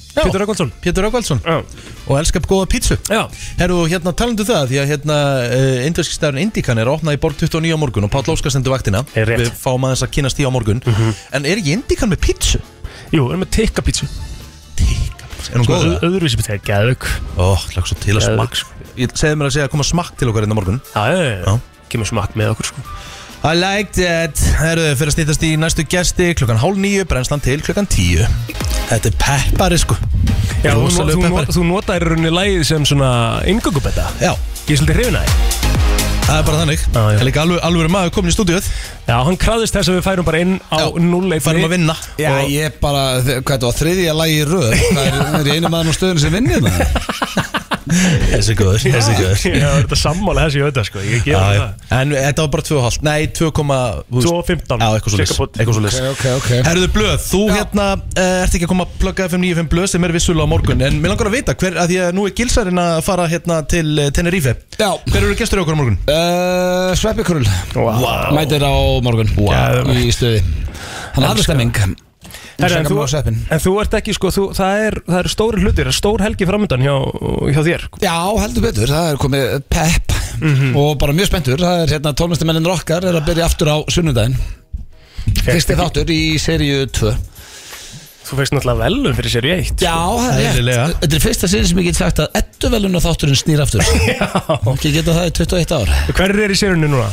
Já. 0.10 0.24
Pétur 0.26 0.42
Röggvaldsson 0.42 0.72
Pétur 0.82 1.06
Röggvaldsson 1.06 1.40
Já, 1.46 1.60
og 2.10 2.16
elskar 2.18 2.42
góða 2.50 2.66
pítsu. 2.72 2.98
Já, 3.14 3.28
Herru, 3.60 3.84
hérna 3.92 4.12
talandu 4.18 4.42
það 4.48 4.72
því 4.72 4.80
að 4.82 4.90
hérna 4.90 5.18
uh, 5.46 5.86
indverski 5.86 6.18
stafurinn 6.18 6.48
Indikan 6.48 6.82
er 6.82 6.90
að 6.90 6.98
opna 6.98 7.14
í 7.14 7.20
borg 7.22 7.38
29 7.38 7.78
á 7.78 7.80
morgun 7.80 8.10
og 8.10 8.12
Páll 8.16 8.34
Óskar 8.34 8.52
stendur 8.52 8.74
vaktina. 8.74 9.04
Er 9.14 9.30
rétt. 9.30 9.46
Við 9.46 9.54
fáum 9.62 9.86
aðeins 9.86 10.02
að 10.08 10.12
kynast 10.18 10.42
því 10.42 10.50
á 10.50 10.52
morgun. 10.58 10.82
En 11.38 11.46
er 11.46 11.62
ekki 11.62 11.78
Indikan 11.78 12.10
með 12.10 12.24
pítsu? 12.26 12.64
jú, 13.14 13.30
erum 13.30 13.42
með 13.44 13.54
tikka 13.60 13.86
pítsu 13.86 14.10
Er 15.50 15.58
hún 15.58 15.66
Sko, 15.66 15.74
góð? 15.74 15.86
öð- 15.90 16.04
öðruvísi 16.10 16.40
það 16.46 16.56
er 16.56 16.64
geðvögg 16.70 17.06
Ó, 17.40 17.46
hlaka 17.74 17.88
svo 17.90 17.98
til 18.00 18.16
að 18.18 18.26
Geðveik, 18.28 18.56
smakk 18.60 18.98
Ég 19.00 19.14
segði 19.18 19.38
mér 19.40 19.48
að 19.50 19.54
segja 19.56 19.68
að 19.70 19.72
koma 19.74 19.86
smakk 19.88 20.18
til 20.20 20.28
okkar 20.30 20.44
hérna 20.46 20.54
á 20.54 20.60
morgun. 20.60 20.82
Já, 20.94 21.04
já, 21.10 21.22
já, 21.46 21.54
kemur 21.90 22.10
smakk 22.10 22.36
með 22.36 22.52
okkur 22.54 22.66
sko. 22.70 22.84
I 23.50 23.54
like 23.56 23.94
that 23.96 24.36
Herru, 24.60 24.90
fyrir 25.00 25.12
að 25.14 25.16
stýttast 25.16 25.44
í 25.48 25.52
næstu 25.58 25.86
gesti 25.88 26.34
klukkan 26.36 26.60
hálf 26.60 26.76
nýju, 26.76 27.06
brennslan 27.08 27.40
til 27.42 27.62
klukkan 27.64 27.88
tíu. 27.88 28.26
Þetta 28.90 29.08
er 29.08 29.16
peppari 29.22 29.78
sko. 29.80 29.96
Já, 30.66 30.74
þú, 30.76 30.84
Rosalega 30.84 31.16
þú, 31.16 31.22
peppari. 31.24 31.54
þú, 31.56 31.64
notaðir 31.70 32.04
í 32.04 32.10
rauninni 32.12 32.34
lægið 32.36 32.66
sem 32.68 32.84
svona 32.90 33.12
ingöngubetta 33.48 34.10
Já, 34.20 34.34
Ég 34.68 34.76
er 34.76 34.82
svolítið 34.84 35.00
hrifin 35.00 35.16
að 35.16 35.24
því 35.24 35.89
það 36.30 36.40
er 36.40 36.46
bara 36.50 36.60
þannig. 36.62 36.80
Já, 36.80 36.90
já. 36.94 37.04
Það 37.10 37.20
er 37.20 37.28
líka 37.30 37.42
alveg, 37.44 37.60
alveg 37.70 37.92
maður 37.94 38.14
komin 38.16 38.32
í 38.32 38.36
stúdíuð 38.38 38.68
Já, 39.10 39.16
hann 39.26 39.40
krafðist 39.42 39.76
þess 39.80 39.90
að 39.92 39.98
við 40.00 40.06
færum 40.10 40.28
bara 40.30 40.42
inn 40.46 40.56
á 40.70 40.78
Já, 40.80 40.88
0-1 41.10 41.46
Færum 41.46 41.66
að 41.68 41.74
vinna 41.76 41.96
Já, 42.22 42.32
ég 42.54 42.78
bara, 42.84 43.04
þ- 43.26 43.40
hvað 43.42 43.56
þetta 43.56 43.70
var, 43.72 43.80
þriðja 43.82 44.18
lagi 44.20 44.38
í 44.38 44.46
röð? 44.50 44.70
Það 44.80 45.06
er, 45.06 45.18
er 45.40 45.50
ég 45.50 45.60
einu 45.60 45.74
maður 45.74 45.90
á 45.90 45.98
stöðun 46.00 46.22
sem 46.26 46.38
vinnir 46.38 46.62
það 46.68 47.58
Þessi 47.90 48.54
góður, 48.60 48.82
þessi 48.84 49.14
góður. 49.18 49.40
Já, 49.40 49.60
það 49.60 49.78
er 49.78 49.84
þetta 49.86 49.98
sammála 50.02 50.44
þessi 50.48 50.62
auðvitað 50.64 50.88
sko. 50.90 51.04
Ég 51.06 51.20
Já, 51.20 51.24
gera 51.30 51.54
já. 51.56 51.62
það 51.90 52.00
En 52.00 52.12
þetta 52.16 52.44
var 52.46 52.52
bara 52.56 52.66
2,5 52.70 52.98
Nei, 53.08 53.28
2, 53.40 53.50
þú 53.50 53.66
veist- 54.20 54.30
2.15 54.30 54.84
Já, 54.84 54.90
eitthvað 54.98 55.14
svo 55.14 55.20
Cirka 55.22 55.38
bút. 55.40 55.60
Eitthvað 55.60 55.78
svo 55.80 55.84
lis 55.86 56.00
Ok, 56.10 56.26
ok. 56.40 56.50
Herðu 56.70 56.90
blöð, 56.96 57.16
þú 57.30 57.42
hérna 57.54 57.86
uh, 57.96 58.44
ert 58.44 58.58
ekki 58.60 58.68
að 58.68 58.72
koma 58.74 58.86
að 58.88 58.98
plugga 59.04 59.28
FM 59.30 59.46
95 59.48 59.72
blöð 59.74 59.88
sem 59.94 60.08
er 60.10 60.16
vissulega 60.16 60.46
á 60.46 60.54
morgun 60.54 60.84
En 60.90 61.00
mér 61.04 61.14
langar 61.16 61.32
að 61.32 61.38
vita 61.40 61.56
hver, 61.60 61.80
að 61.84 61.94
því 61.94 62.00
að 62.06 62.12
nú 62.20 62.28
er 62.30 62.36
gilsarinn 62.40 62.84
að 62.84 63.00
fara 63.08 63.30
hérna 63.32 63.62
til 63.70 63.86
uh, 63.96 64.10
Tenerife. 64.16 64.56
Já, 64.80 64.90
Hver 65.10 65.22
eru 65.24 65.38
gestur 65.40 65.62
í 65.62 65.66
okkur 65.66 65.78
á 65.78 65.80
morgun? 65.80 65.98
uh, 66.10 66.92
Sveppi 67.00 67.26
Krull 67.28 67.48
Vá. 67.74 68.30
Mætir 68.36 68.64
á 68.68 68.74
morgun 69.06 69.32
Wow. 69.40 69.90
Í 69.96 70.12
stöði 70.16 70.44
Hann 71.16 71.26
hafði 71.32 71.48
stemming 71.48 71.74
Herra, 72.60 72.82
en, 72.82 72.90
þú, 72.90 72.98
en 73.56 73.62
þú 73.64 73.74
ert 73.82 73.98
ekki 74.00 74.16
sko 74.18 74.32
þú, 74.36 74.46
það, 74.58 74.84
er, 74.88 74.98
það 75.08 75.20
eru 75.22 75.32
stóri 75.34 75.64
hlutir, 75.64 75.90
er 75.90 75.96
stór 75.96 76.24
helgi 76.26 76.48
framöndan 76.50 76.84
hjá, 76.84 76.96
hjá 77.56 77.62
þér. 77.70 77.86
Já, 78.04 78.16
heldur 78.44 78.66
betur, 78.68 78.92
það 78.92 79.12
er 79.14 79.22
komið 79.24 79.54
pepp. 79.72 80.16
Og 80.80 80.94
bara 80.96 81.12
mjög 81.12 81.28
spenntur 81.28 81.60
Það 81.60 81.82
er 81.82 81.92
hérna 81.92 82.14
tónlistamennir 82.16 82.72
okkar 82.72 83.04
Er 83.04 83.18
að 83.20 83.26
byrja 83.28 83.48
aftur 83.50 83.72
á 83.76 83.78
sunnudaginn. 83.92 84.38
Fyrsti 85.44 85.76
þáttur 85.76 86.14
í 86.16 86.22
seríu 86.40 86.86
2 86.96 87.12
Þú 88.30 88.38
veist 88.38 88.54
náttúrulega 88.54 88.86
velum 88.86 89.16
fyrir 89.18 89.34
sér 89.34 89.48
í 89.48 89.52
eitt 89.56 89.82
Já, 89.84 89.96
það 89.96 90.42
er 90.44 90.60
rétt. 90.68 90.96
Þetta 91.04 91.18
er 91.18 91.24
fyrsta 91.24 91.50
sinni 91.50 91.70
sem 91.70 91.82
ég 91.82 91.88
get 91.90 92.00
sagt 92.00 92.22
að 92.22 92.38
edduveluna 92.40 93.02
þátturinn 93.04 93.40
snýr 93.40 93.64
aftur. 93.64 93.82
Ekki 94.74 94.92
geta 94.94 95.16
það 95.18 95.30
í 95.30 95.34
21 95.40 95.76
ár. 95.80 95.94
Hver 96.20 96.34
er 96.46 96.54
í 96.54 96.58
sérunni 96.60 96.90
núna? 96.92 97.08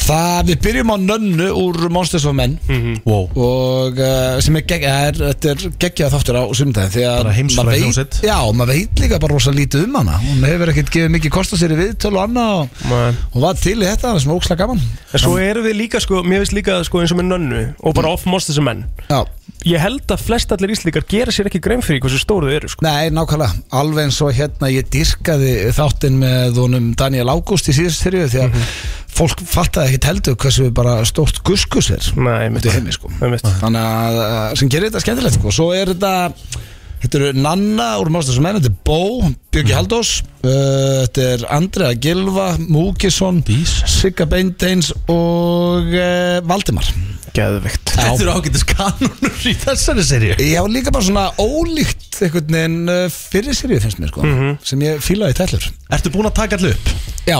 Það, 0.00 0.50
við 0.50 0.60
byrjum 0.66 0.92
á 0.92 0.96
nönnu 1.00 1.48
úr 1.60 1.78
Monsters 1.94 2.26
of 2.28 2.36
Men. 2.36 2.56
Wow. 3.06 3.28
Og 3.40 4.00
uh, 4.02 4.40
sem 4.44 4.58
er, 4.60 4.66
gegg, 4.68 4.86
er, 4.90 5.20
þetta 5.20 5.52
er 5.54 5.64
geggjað 5.86 6.14
þáttur 6.16 6.40
á 6.40 6.44
sumdæðin 6.58 6.90
Því 6.90 7.04
að 7.06 7.20
Bara 7.20 7.34
heimsfræg 7.36 7.60
maður 7.60 7.76
veit- 7.76 7.84
hljómsveit. 7.84 8.20
Já, 8.26 8.36
maður 8.60 8.72
veit 8.74 9.02
líka 9.04 9.20
bara 9.22 9.36
rosa 9.36 9.54
lítið 9.54 9.86
um 9.86 9.98
hana. 10.00 10.18
Hún 10.24 10.46
hefur 10.48 10.72
ekkert 10.74 10.92
gefið 10.96 11.14
mikið 11.16 11.34
kost 11.36 11.54
að 11.56 11.62
sér 11.62 11.76
í 11.76 11.80
viðtöl 11.80 12.12
og 12.16 12.22
annað 12.24 12.54
og 12.60 12.86
Nei. 12.90 13.20
Hún 13.36 13.44
var 13.44 13.60
til 13.60 13.76
í 13.78 13.86
þetta, 13.86 14.10
það 14.10 14.20
er 14.20 14.30
er 14.30 14.36
ókslega 14.40 14.64
gaman. 14.64 14.80
En 15.14 15.22
svo 15.22 15.36
erum 15.40 15.66
við 15.66 15.78
líka 15.78 16.00
sko, 16.02 16.24
mér 16.26 16.42
finnst 16.44 16.56
líka 16.56 16.80
sko 16.86 17.02
eins 17.02 17.14
og 17.14 17.20
með 17.20 17.30
nönnu 17.32 17.62
og 17.80 17.96
bara 17.96 18.12
off 18.14 18.26
monsters 18.28 18.58
sem 18.58 18.66
menn 18.66 18.84
Já 19.10 19.22
Ég 19.68 19.82
held 19.82 20.08
að 20.08 20.22
flest 20.24 20.52
allir 20.54 20.72
íslíkar 20.72 21.04
gera 21.08 21.32
sér 21.34 21.50
ekki 21.50 21.60
grein 21.60 21.82
fyrir 21.84 22.00
hversu 22.00 22.20
stóru 22.22 22.48
þau 22.48 22.56
eru 22.56 22.70
sko. 22.72 22.84
Nei, 22.86 23.10
nákvæmlega, 23.12 23.60
alveg 23.76 24.06
eins 24.08 24.20
og 24.24 24.32
hérna 24.36 24.70
ég 24.72 24.88
dyrkaði 24.94 25.52
þáttinn 25.76 26.16
með 26.22 26.62
honum 26.62 26.86
Daniel 26.96 27.28
Ágúst 27.34 27.68
í 27.68 27.76
síðust 27.76 28.06
þyrju 28.06 28.30
því 28.32 28.42
að 28.46 28.56
fólk 29.20 29.44
fattaði 29.44 29.92
ekkert 29.92 30.08
heldur 30.08 30.40
hversu 30.40 30.70
bara 30.72 30.96
stórt 31.08 31.42
guskus 31.44 31.90
er 31.92 32.08
Nei, 32.16 32.48
í 32.48 32.72
heimi 32.72 32.96
sko. 32.96 33.12
Einmitt. 33.20 33.44
Þannig 33.60 33.84
að 33.84 34.20
uh, 34.24 34.40
sem 34.56 34.72
gerir 34.72 34.88
þetta 34.88 35.04
skemmtilegt 35.04 35.40
sko. 35.40 35.54
Svo 35.54 35.70
er 35.76 35.92
þetta 35.92 36.14
Þetta 37.00 37.16
eru 37.16 37.28
Nanna 37.40 37.84
úr 37.96 38.10
Mástas 38.12 38.36
menn, 38.44 38.58
þetta 38.60 38.68
er 38.68 38.80
Bó, 38.84 39.30
Björki 39.54 39.72
Haldós 39.72 40.10
uh, 40.20 41.06
Þetta 41.06 41.28
er 41.30 41.46
Andrea 41.56 41.94
Gilva, 41.96 42.50
Múkisson, 42.60 43.40
Sigga 43.88 44.28
Beinteins 44.28 44.92
og 45.08 45.88
uh, 45.96 46.40
Valdimar 46.44 46.92
Geðvikt 47.36 47.92
Þetta 47.94 48.22
eru 48.24 48.32
ágættis 48.36 48.64
kanunur 48.66 49.44
í 49.46 49.54
þessari 49.60 50.04
serju 50.06 50.36
Já, 50.42 50.60
líka 50.70 50.90
bara 50.94 51.04
svona 51.06 51.26
ólíkt 51.40 52.18
einhvern 52.24 52.54
veginn 52.56 52.90
uh, 52.90 53.06
fyrir 53.12 53.56
seríu 53.56 53.80
finnst 53.82 54.00
mér 54.02 54.10
sko 54.12 54.24
Mhm. 54.26 54.58
sem 54.66 54.82
ég 54.86 55.00
fílaði 55.04 55.36
í 55.36 55.38
tællur 55.40 55.66
Ertu 55.96 56.12
búin 56.14 56.28
að 56.30 56.36
taka 56.40 56.58
allir 56.58 56.74
upp? 56.76 56.90
Já, 57.28 57.38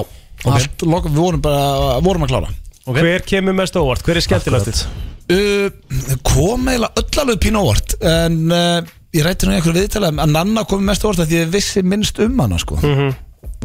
allt, 0.51 0.85
loka, 0.87 1.09
við 1.13 1.21
vorum 1.25 1.43
bara 1.45 1.99
vorum 2.05 2.27
að 2.29 2.33
klára 2.35 2.53
Hver 2.91 3.23
kemur 3.29 3.55
mest 3.59 3.77
óvart? 3.79 4.03
Hver 4.07 4.17
er 4.19 4.25
skemmtilegast? 4.25 4.87
uh, 5.31 5.69
kom 6.27 6.65
eiginlega 6.71 6.95
öll 7.03 7.21
alveg 7.25 7.43
pínu 7.45 7.61
óvart 7.65 7.97
en 8.03 8.39
uh, 8.51 8.81
ég 9.15 9.27
rætti 9.27 9.47
nú 9.47 9.55
einhverju 9.57 9.77
viðtala 9.83 10.13
að 10.15 10.33
Nanna 10.37 10.65
kom 10.71 10.83
mest 10.87 11.05
óvart 11.07 11.25
að 11.25 11.31
því 11.35 11.43
ég 11.45 11.53
vissi 11.55 11.83
minnst 11.87 12.19
um 12.25 12.39
hana 12.43 12.59
sko 12.63 12.79
Mhm. 12.83 13.11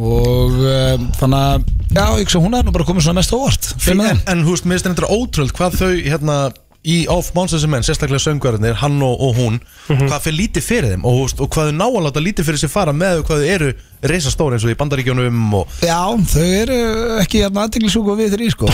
og 0.02 0.56
uh, 0.60 0.96
þannig 1.16 1.40
að 1.40 1.75
já, 1.96 2.04
ég 2.20 2.30
svo 2.30 2.42
hún 2.44 2.56
er 2.58 2.66
nú 2.66 2.74
bara 2.74 2.86
komið 2.86 3.08
svona 3.08 3.20
mest 3.20 3.34
óvart. 3.34 3.72
Fyrir 3.80 4.04
En, 4.12 4.22
en 4.32 4.44
þú 4.44 4.54
veist, 4.54 4.68
mér 4.68 4.80
finnst 4.80 4.88
þetta 4.92 5.10
ótröld 5.16 5.56
hvað 5.56 5.78
þau 5.80 5.90
hérna 5.96 6.38
í 6.86 6.96
Off 7.10 7.32
Monsters 7.34 7.64
and 7.66 7.72
Men, 7.74 7.84
sérstaklega 7.86 8.22
söngvarðinir 8.22 8.78
hann 8.78 9.00
og, 9.02 9.16
og 9.26 9.38
hún, 9.40 9.56
hvað 9.88 10.20
fyrir 10.28 10.38
lítið 10.42 10.66
fyrir 10.66 10.92
þeim 10.94 11.06
og, 11.08 11.16
þú 11.16 11.24
veist, 11.24 11.42
og 11.42 11.50
hvað 11.56 11.70
þau 11.70 11.76
ná 11.80 11.86
að 11.88 12.04
láta 12.06 12.22
lítið 12.22 12.48
fyrir 12.50 12.62
sér 12.62 12.72
fara 12.72 12.94
með 12.94 13.24
hvað 13.26 13.42
þau 13.42 13.54
eru 13.56 13.70
reisastóri 14.12 14.56
eins 14.58 14.64
og 14.66 14.72
í 14.72 14.76
bandaríkjónum 14.80 15.54
og 15.60 15.76
Já, 15.86 15.98
þau 16.32 16.44
eru 16.46 16.78
ekki 17.22 17.42
hérna 17.44 17.64
aðtinglisúk 17.66 18.10
og 18.12 18.18
við 18.20 18.34
þrý 18.36 18.48
sko. 18.54 18.70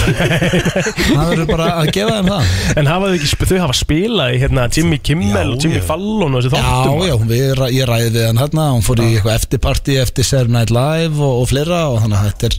Það 1.12 1.30
verður 1.32 1.48
bara 1.50 1.68
að 1.82 1.90
gefa 1.96 2.16
þeim 2.18 2.30
það. 2.32 2.52
En 2.82 2.90
hafa 2.90 3.10
þau 3.10 3.16
ekki, 3.18 3.48
þau 3.52 3.58
hafa 3.62 3.76
spilað 3.78 4.34
í 4.36 4.40
hérna 4.42 4.66
Jimmy 4.72 4.98
Kimmel 5.04 5.54
og 5.54 5.62
Jimmy 5.66 5.82
Fallon 5.86 6.36
og 6.38 6.42
þessi 6.44 6.52
þáttum? 6.54 7.02
Já, 7.02 7.08
já, 7.10 7.16
við, 7.32 7.62
ég 7.76 7.88
ræði 7.90 8.10
við 8.16 8.26
hann 8.28 8.42
hérna 8.42 8.66
hún 8.74 8.84
fór 8.86 9.02
í 9.02 9.08
eitthvað 9.16 9.38
eftirparti 9.40 9.98
eftir 10.02 10.28
Saturday 10.28 10.56
Night 10.58 10.72
Live 10.74 11.20
og, 11.22 11.42
og 11.42 11.48
fleira 11.50 11.82
og 11.92 12.00
þannig 12.04 12.18
að 12.20 12.28
þetta 12.30 12.50
er 12.50 12.58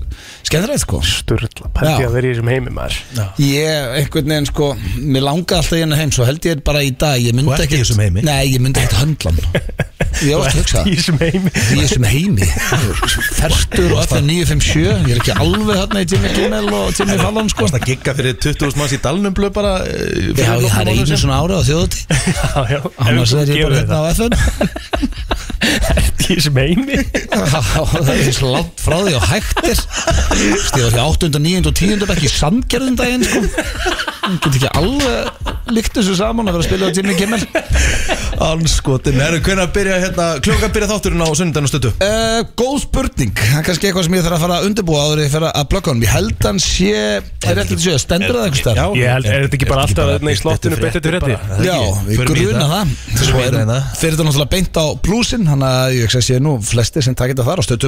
skemmtilegt 0.50 0.84
sko. 0.86 1.02
Sturla, 1.14 1.50
pætti 1.74 1.94
Já. 2.04 2.08
að 2.10 2.18
vera 2.18 2.30
í 2.30 2.34
þessum 2.34 2.52
heimi 2.54 2.74
maður. 2.76 3.00
Ég, 3.44 3.90
einhvern 4.02 4.34
veginn 4.34 4.50
sko 4.50 4.70
mér 5.00 5.26
langaði 5.30 5.60
alltaf 5.62 5.78
í 5.78 5.82
hennar 5.84 6.02
heim 6.04 6.14
svo 6.16 6.28
held 6.28 6.48
ég 6.50 6.64
bara 6.66 6.84
í 6.86 6.92
dag 7.00 7.18
ég 7.22 7.36
myndi 7.36 7.50
Þú 7.50 7.56
ert 7.56 7.64
í 7.64 7.68
ekkert- 7.70 7.84
þessum 7.86 8.04
heimi? 8.06 8.24
Nei, 8.28 8.44
ég 8.54 8.62
myndi 8.64 8.84
ekkert 8.84 9.02
höndla 9.04 9.34
hann 9.34 9.90
Ég 10.24 10.40
var 10.40 10.50
að 10.50 10.58
hugsa. 10.60 10.84
Í 10.88 10.96
þessum 10.98 11.18
heimi. 11.22 11.52
Í 11.54 11.80
þessum 11.82 12.06
heimi. 12.08 12.48
Ferstur 13.38 13.92
og 13.94 14.02
FM 14.06 14.28
957 14.30 14.84
Ég 14.84 15.12
er 15.16 15.22
ekki 15.22 15.36
alveg 15.44 15.80
hérna 15.82 16.04
í 16.04 16.08
Jimmy 16.10 16.32
Kimmel 16.38 16.70
og 16.74 16.94
Jimmy 16.98 17.18
Fallon 17.22 17.52
sko. 17.52 17.68
Það 17.74 17.88
gigga 17.90 18.16
fyrir 18.18 18.38
20.000 18.44 18.80
manns 18.80 18.96
í 18.96 19.00
dalnum 19.04 19.36
blöð 19.38 19.54
bara 19.58 19.74
eh, 19.88 20.32
Já, 20.38 20.54
ég 20.64 20.74
har 20.74 20.92
einu 20.94 21.18
svona 21.20 21.40
ára 21.44 21.60
á 21.60 21.64
þjóðuti 21.68 22.06
Já, 22.38 22.62
já. 22.72 22.80
Annars 23.08 23.36
er 23.38 23.54
ég 23.54 23.68
bara 23.68 23.82
hérna 23.82 23.98
á 24.00 24.04
FM 24.14 24.34
Í 26.24 26.38
þessum 26.38 26.58
heimi? 26.62 26.98
Það 27.34 28.12
er 28.14 28.32
svo 28.36 28.54
langt 28.54 28.80
frá 28.84 28.98
því 29.04 29.16
og 29.20 29.26
hægtir 29.28 29.80
Stíða 29.84 30.90
því 30.94 31.04
8. 31.04 31.32
9. 31.36 31.64
og 31.70 31.78
10. 31.80 32.06
bekk 32.10 32.24
í 32.24 32.32
sandgerðum 32.32 33.00
daginn 33.00 33.26
sko 33.28 33.44
Hún 34.24 34.38
get 34.40 34.56
ekki 34.56 34.70
alveg 34.80 35.72
líkt 35.74 35.94
þessu 35.98 36.14
saman 36.18 36.48
að 36.48 36.54
vera 36.56 36.64
að 36.64 36.68
spila 36.70 36.88
á 36.88 36.90
Jimmy 36.96 37.14
Kimmel? 37.18 37.42
Anskotin, 38.44 39.16
erum 39.22 39.42
hvernig 39.44 39.64
að 39.64 39.74
byrja 39.76 39.96
hérna 40.04 40.26
klukkan 40.44 40.72
byrja 40.74 40.88
þátturinn 40.92 41.24
á 41.24 41.28
sunnudaginn 41.38 41.68
og 41.68 41.72
stötu 41.72 41.90
Uh, 42.04 42.40
góð 42.60 42.78
spurning, 42.84 43.34
það 43.38 43.60
er 43.60 43.64
kannski 43.68 43.86
eitthvað 43.88 44.06
sem 44.08 44.16
ég 44.18 44.24
þarf 44.26 44.38
að 44.38 44.44
fara 44.44 44.56
að 44.60 44.66
undirbúa 44.68 45.00
áður 45.04 45.18
en 45.22 45.24
ég 45.24 45.34
fer 45.34 45.44
að 45.48 45.68
blokka 45.72 45.88
honum. 45.92 46.04
Ég 46.04 46.12
held 46.12 46.40
hann 46.48 46.60
sé, 46.64 46.92
er 47.22 47.54
rétt 47.60 47.72
að 47.72 47.80
sé, 47.84 47.92
stendur 48.02 48.36
það 48.36 48.46
eitthvað 48.48 48.64
starf? 48.64 48.80
Ég 49.00 49.08
held, 49.14 49.26
er 49.30 49.34
þetta 49.46 49.58
ekki 49.60 49.70
bara 49.70 49.84
alltaf 49.86 50.06
í 50.34 50.36
slottinu 50.42 50.76
betið 50.82 51.02
til 51.06 51.12
frétti? 51.14 51.34
Já, 51.68 51.78
við 52.10 52.18
gruna 52.28 52.66
það. 52.74 52.86
Svo 53.24 53.38
er 53.44 53.52
fyrir 53.54 54.14
þetta 54.18 54.26
náttúrulega 54.28 54.52
beint 54.52 54.76
á 54.76 54.86
plusinn 55.06 55.46
Þannig 55.48 55.70
að 55.70 55.90
ég 56.00 56.08
sé 56.18 56.36
nú 56.44 56.52
flestir 56.66 57.02
sem 57.06 57.16
takit 57.18 57.38
það 57.40 57.48
þar 57.52 57.60
á 57.62 57.64
stötu 57.70 57.88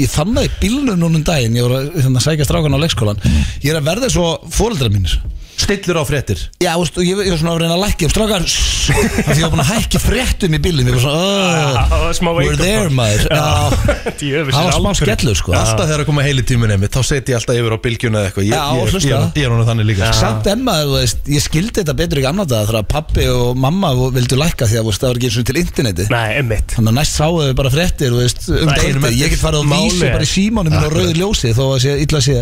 ég 0.00 0.10
fann 0.10 0.34
það 0.36 0.48
í 0.48 0.52
bílnum 0.60 0.98
núna 1.00 1.16
um 1.20 1.24
daginn, 1.24 1.56
ég 1.56 1.68
var 1.68 1.76
að 1.80 2.02
hérna, 2.02 2.20
sækja 2.20 2.44
strákan 2.48 2.74
á 2.76 2.82
leikskólan 2.84 3.20
Ég 3.62 3.70
er 3.72 3.80
að 3.80 3.88
verða 3.90 4.10
svo 4.12 4.26
fóreldra 4.50 4.90
mínir 4.92 5.18
Stillur 5.60 5.98
á 6.00 6.04
fréttir. 6.08 6.40
Já, 6.62 6.72
veistu, 6.80 7.02
ég, 7.04 7.18
ég 7.26 7.30
var 7.34 7.38
svona 7.40 7.52
að 7.54 7.60
reyna 7.64 7.76
að 7.76 7.82
lækja 7.84 8.08
upp 8.08 8.14
strákar. 8.14 8.44
Því 8.50 9.34
ég 9.36 9.42
var 9.44 9.50
búin 9.52 9.62
að 9.62 9.70
hækja 9.74 10.00
fréttum 10.02 10.54
í 10.56 10.60
bílum 10.64 10.88
Ég 10.88 10.94
var 10.96 11.02
svona, 11.04 11.20
Já, 11.20 11.82
oh, 11.94 12.06
smá 12.16 12.30
we're 12.32 12.48
wake-up 12.48 12.62
there 12.64 12.86
call. 12.88 12.96
maður. 12.96 13.20
Já, 13.30 14.14
Djöfis 14.20 14.54
það 14.56 14.66
var 14.66 14.76
smá 14.80 14.90
skellur 15.00 15.38
sko. 15.38 15.54
Alltaf 15.54 15.84
þegar 15.90 16.02
að 16.04 16.08
koma 16.10 16.24
heili 16.24 16.44
tímin 16.48 16.72
einmitt 16.74 16.96
Þá 16.96 17.02
seti 17.10 17.34
ég 17.34 17.38
alltaf 17.40 17.60
yfir 17.60 17.76
á 17.76 17.78
bylgjuna 17.84 18.22
eða 18.22 18.30
eitthvað. 18.30 18.46
Ég, 18.48 18.54
Já, 18.54 18.62
ég, 18.64 18.80
ég, 18.80 18.94
hlusta. 18.94 19.10
ég, 19.10 19.38
ég 19.40 19.46
er 19.46 19.54
hún 19.54 19.66
þannig 19.68 19.88
líka 19.90 20.08
sko. 20.10 20.20
Samt 20.24 20.50
emma, 20.54 20.76
þú 20.86 20.96
veist, 20.96 21.20
ég 21.36 21.44
skildi 21.44 21.76
þetta 21.80 21.94
betur 22.00 22.20
í 22.20 22.24
gamla 22.24 22.46
daga 22.50 22.68
Þegar 22.70 22.88
pappi 22.90 23.28
og 23.30 23.60
mamma 23.60 23.92
vildu 24.16 24.40
lækka 24.40 24.68
Því 24.70 24.80
að 24.80 24.84
þú 24.86 24.90
veist, 24.90 25.04
það 25.04 25.12
var 25.12 25.20
ekki 25.20 25.30
eins 25.30 25.38
og 25.42 25.46
til 25.50 25.60
interneti. 25.60 26.08
Nei, 26.10 26.26
emmitt 26.40 26.74
Þannig 26.76 26.92
að 26.94 26.98
næst 27.00 27.18
sáu 27.20 27.38
þau 27.40 27.54
bara 27.60 27.72
fréttir 27.76 28.14
þú 28.14 28.20
veist, 28.24 28.42
um 28.50 28.70
Nei, 28.70 28.76
kvöldi. 28.80 29.12
Ég 29.20 29.34
get 29.34 29.42
farið 29.44 29.62
á 29.62 29.70
málið 29.70 29.86
vísi 29.90 30.06
er- 30.08 30.14
bara 30.16 30.26
í 30.26 30.30
símónu 30.30 30.72
minn 30.72 30.86
á 30.86 30.90
rauðu 30.90 31.14
ljósi 31.20 31.52
Þó 31.56 31.62
að 31.70 31.78
sé 31.84 31.96
illa 32.04 32.20
að 32.20 32.26
sé 32.26 32.36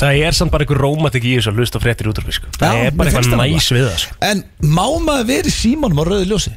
Það 0.00 0.22
er 0.26 0.36
samt 0.40 0.52
bara 0.54 0.66
einhver 0.66 0.80
rómatik 0.84 1.24
í 1.26 1.36
þessu 1.38 1.52
að 1.54 1.60
hlusta 1.62 1.80
á 1.80 1.84
fréttir 1.84 2.10
útrúfi 2.10 2.34
sko. 2.38 2.49
Það 2.58 2.80
er 2.86 2.90
bara 2.98 3.10
eitthvað 3.12 3.52
næs 3.54 3.68
við 3.76 3.86
það 3.86 4.00
sko. 4.02 4.18
En 4.30 4.42
má 4.66 4.84
maður 5.06 5.28
verið 5.30 5.52
í 5.52 5.54
símónum 5.60 6.02
á 6.02 6.04
rauðu 6.10 6.26
ljósi? 6.32 6.52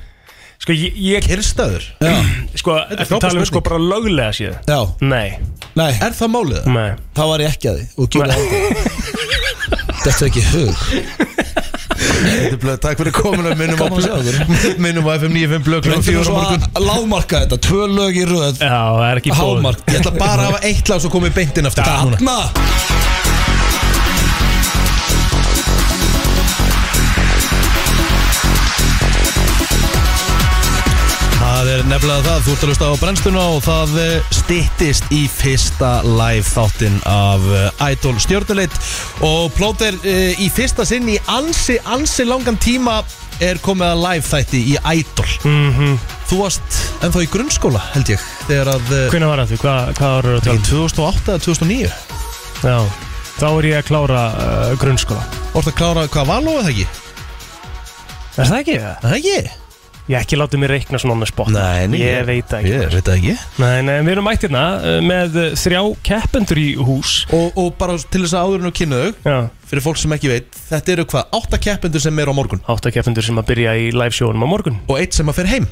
Sko, 0.64 0.72
ég, 0.80 0.94
ég 0.96 1.26
Kyrstaður 1.28 1.84
Já, 2.00 2.14
Sko, 2.56 2.76
er 2.80 2.94
þetta 2.94 3.06
frábær 3.10 3.24
tala 3.26 3.40
um 3.42 3.46
sko 3.50 3.60
spurning. 3.60 3.66
bara 3.68 3.80
löglega 3.84 4.36
síðan 4.38 4.70
já, 4.70 4.78
Nei, 5.04 5.30
nei, 5.76 5.90
Er 6.00 6.14
það 6.16 6.30
málið? 6.38 6.62
Það? 6.64 6.74
nei. 6.78 6.92
Þá 7.18 7.24
var 7.32 7.44
ég 7.44 7.50
ekki 7.58 7.68
að 7.72 7.80
því. 7.80 7.88
Og 7.98 8.08
gjörði 8.14 8.38
aldrei. 8.38 8.62
Þetta 10.04 10.14
er 10.14 10.30
ekki 10.30 10.44
hug. 10.54 10.74
Þetta 12.14 12.54
er 12.54 12.58
blöð, 12.64 12.78
takk 12.84 13.02
fyrir 13.02 13.16
komuna. 13.18 13.52
Minnum 13.60 13.76
á, 13.76 13.84
Gaman 13.84 14.00
að 14.00 14.30
sjá 14.32 14.78
minnum 14.84 15.08
á 15.08 15.12
FM 15.20 15.36
95 15.36 15.68
blöð 15.68 15.84
klukkan 15.84 16.00
Reyndum 16.00 16.08
fjóra 16.08 16.24
á 16.24 16.28
svo 16.30 16.38
morgun. 16.40 16.66
að 16.80 16.88
lágmarka 16.90 17.42
þetta. 17.44 17.60
Tvö 17.68 17.88
lög 17.98 18.20
í 18.20 18.26
röð. 18.32 18.56
Já, 18.64 18.80
það 18.80 19.08
er 19.10 19.22
ekki 19.24 19.36
bóð 19.36 19.44
Hámark. 19.44 19.84
Ég 19.92 20.00
ætla 20.00 20.14
bara 20.20 20.40
að 20.40 20.48
hafa 20.54 20.64
eitt 20.72 20.92
lag 20.94 21.04
svo 21.04 21.12
komið 21.14 21.36
beintinn 21.42 21.68
aftur. 21.70 21.84
Núna. 21.84 22.20
Þarna 22.24 23.13
er 31.84 31.90
nefnilega 31.92 32.24
það, 32.24 32.44
þú 32.46 32.54
ert 32.54 32.64
að 32.64 32.70
hlusta 32.72 32.88
á 32.88 32.94
brennstuna 33.02 33.42
og 33.54 33.64
það 33.66 33.94
stittist 34.34 35.10
í 35.14 35.24
fyrsta 35.32 35.90
live 36.06 36.46
þáttinn 36.48 36.96
af 37.10 37.44
eh, 37.60 37.84
Idol 37.92 38.14
stjórnuleit 38.24 38.76
og 39.26 39.50
plóter 39.58 39.98
uh, 40.00 40.42
í 40.42 40.48
fyrsta 40.54 40.86
sinn 40.88 41.10
í 41.12 41.18
ansi, 41.32 41.76
ansi 41.92 42.26
langan 42.28 42.56
tíma 42.62 43.02
er 43.44 43.60
komið 43.66 43.90
að 43.90 44.04
live 44.06 44.28
þætti 44.30 44.62
í 44.74 44.76
Idol 44.94 45.28
Mhm. 45.44 45.98
Þú 46.30 46.38
varst 46.40 46.78
ennþá 47.04 47.24
í 47.26 47.30
grunnskóla 47.34 47.82
held 47.94 48.14
ég 48.14 48.22
þegar 48.48 48.72
að 48.78 48.94
Hvernig 49.12 49.30
var 49.34 49.42
þetta? 49.44 49.60
Hvað, 49.64 49.90
hvað 50.00 50.14
var 50.16 50.30
þetta? 50.30 50.56
2008 50.70 51.34
eða 51.34 51.44
2009 51.44 51.92
Já, 52.64 52.78
þá 53.42 53.48
er 53.50 53.68
ég 53.70 53.82
að 53.82 53.90
klára 53.90 54.22
uh, 54.32 54.70
grunnskóla 54.82 55.26
Vorst 55.54 55.74
að 55.74 55.78
klára 55.82 56.08
hvað 56.08 56.32
valóið 56.32 56.64
það 56.64 56.72
ekki? 56.78 56.88
Er 58.38 58.48
það 58.48 58.58
ekki? 58.64 58.80
Er 58.80 59.04
Það 59.04 59.20
ekki? 59.20 59.63
Ég 60.04 60.18
ekki 60.20 60.36
látið 60.36 60.60
mér 60.60 60.72
reikna 60.74 61.00
svona 61.00 61.16
Nei, 61.24 61.86
nei, 61.88 62.00
Ég 62.02 62.26
veit 62.28 62.50
það 62.52 62.58
ekki. 62.60 62.72
Ég 62.74 62.90
veit 62.92 63.06
það 63.08 63.14
ekki. 63.22 63.36
Nei, 63.64 63.78
nei, 63.88 63.94
við 64.04 64.12
erum 64.12 64.26
mætt 64.28 64.42
hérna 64.44 64.64
uh, 64.76 64.96
með 65.00 65.38
uh, 65.40 65.46
þrjá 65.56 65.80
keppendur 66.04 66.60
í 66.60 66.66
hús. 66.76 67.12
Og, 67.32 67.54
og 67.56 67.70
bara 67.80 67.96
til 67.96 68.26
þess 68.26 68.36
að 68.36 68.50
áður 68.50 68.64
en 68.66 68.68
að 68.68 68.74
kynna 68.82 68.98
þau 69.00 69.30
Já, 69.30 69.38
fyrir 69.70 69.84
fólk 69.86 70.02
sem 70.02 70.16
ekki 70.18 70.32
veit 70.34 70.58
Þetta 70.68 70.92
eru 70.94 71.06
hvað, 71.14 71.30
átta 71.40 71.60
keppendur 71.64 72.04
sem 72.04 72.20
eru 72.20 72.34
á 72.36 72.40
morgun? 72.42 72.62
Átta 72.74 72.92
keppendur 72.92 73.24
sem 73.24 73.40
að 73.40 73.48
byrja 73.54 73.76
í 73.80 73.86
live 73.96 74.18
sjónum 74.18 74.44
á 74.44 74.48
morgun. 74.52 74.82
Og 74.92 75.00
eitt 75.00 75.16
sem 75.16 75.32
að 75.32 75.40
fer 75.40 75.52
heim? 75.54 75.70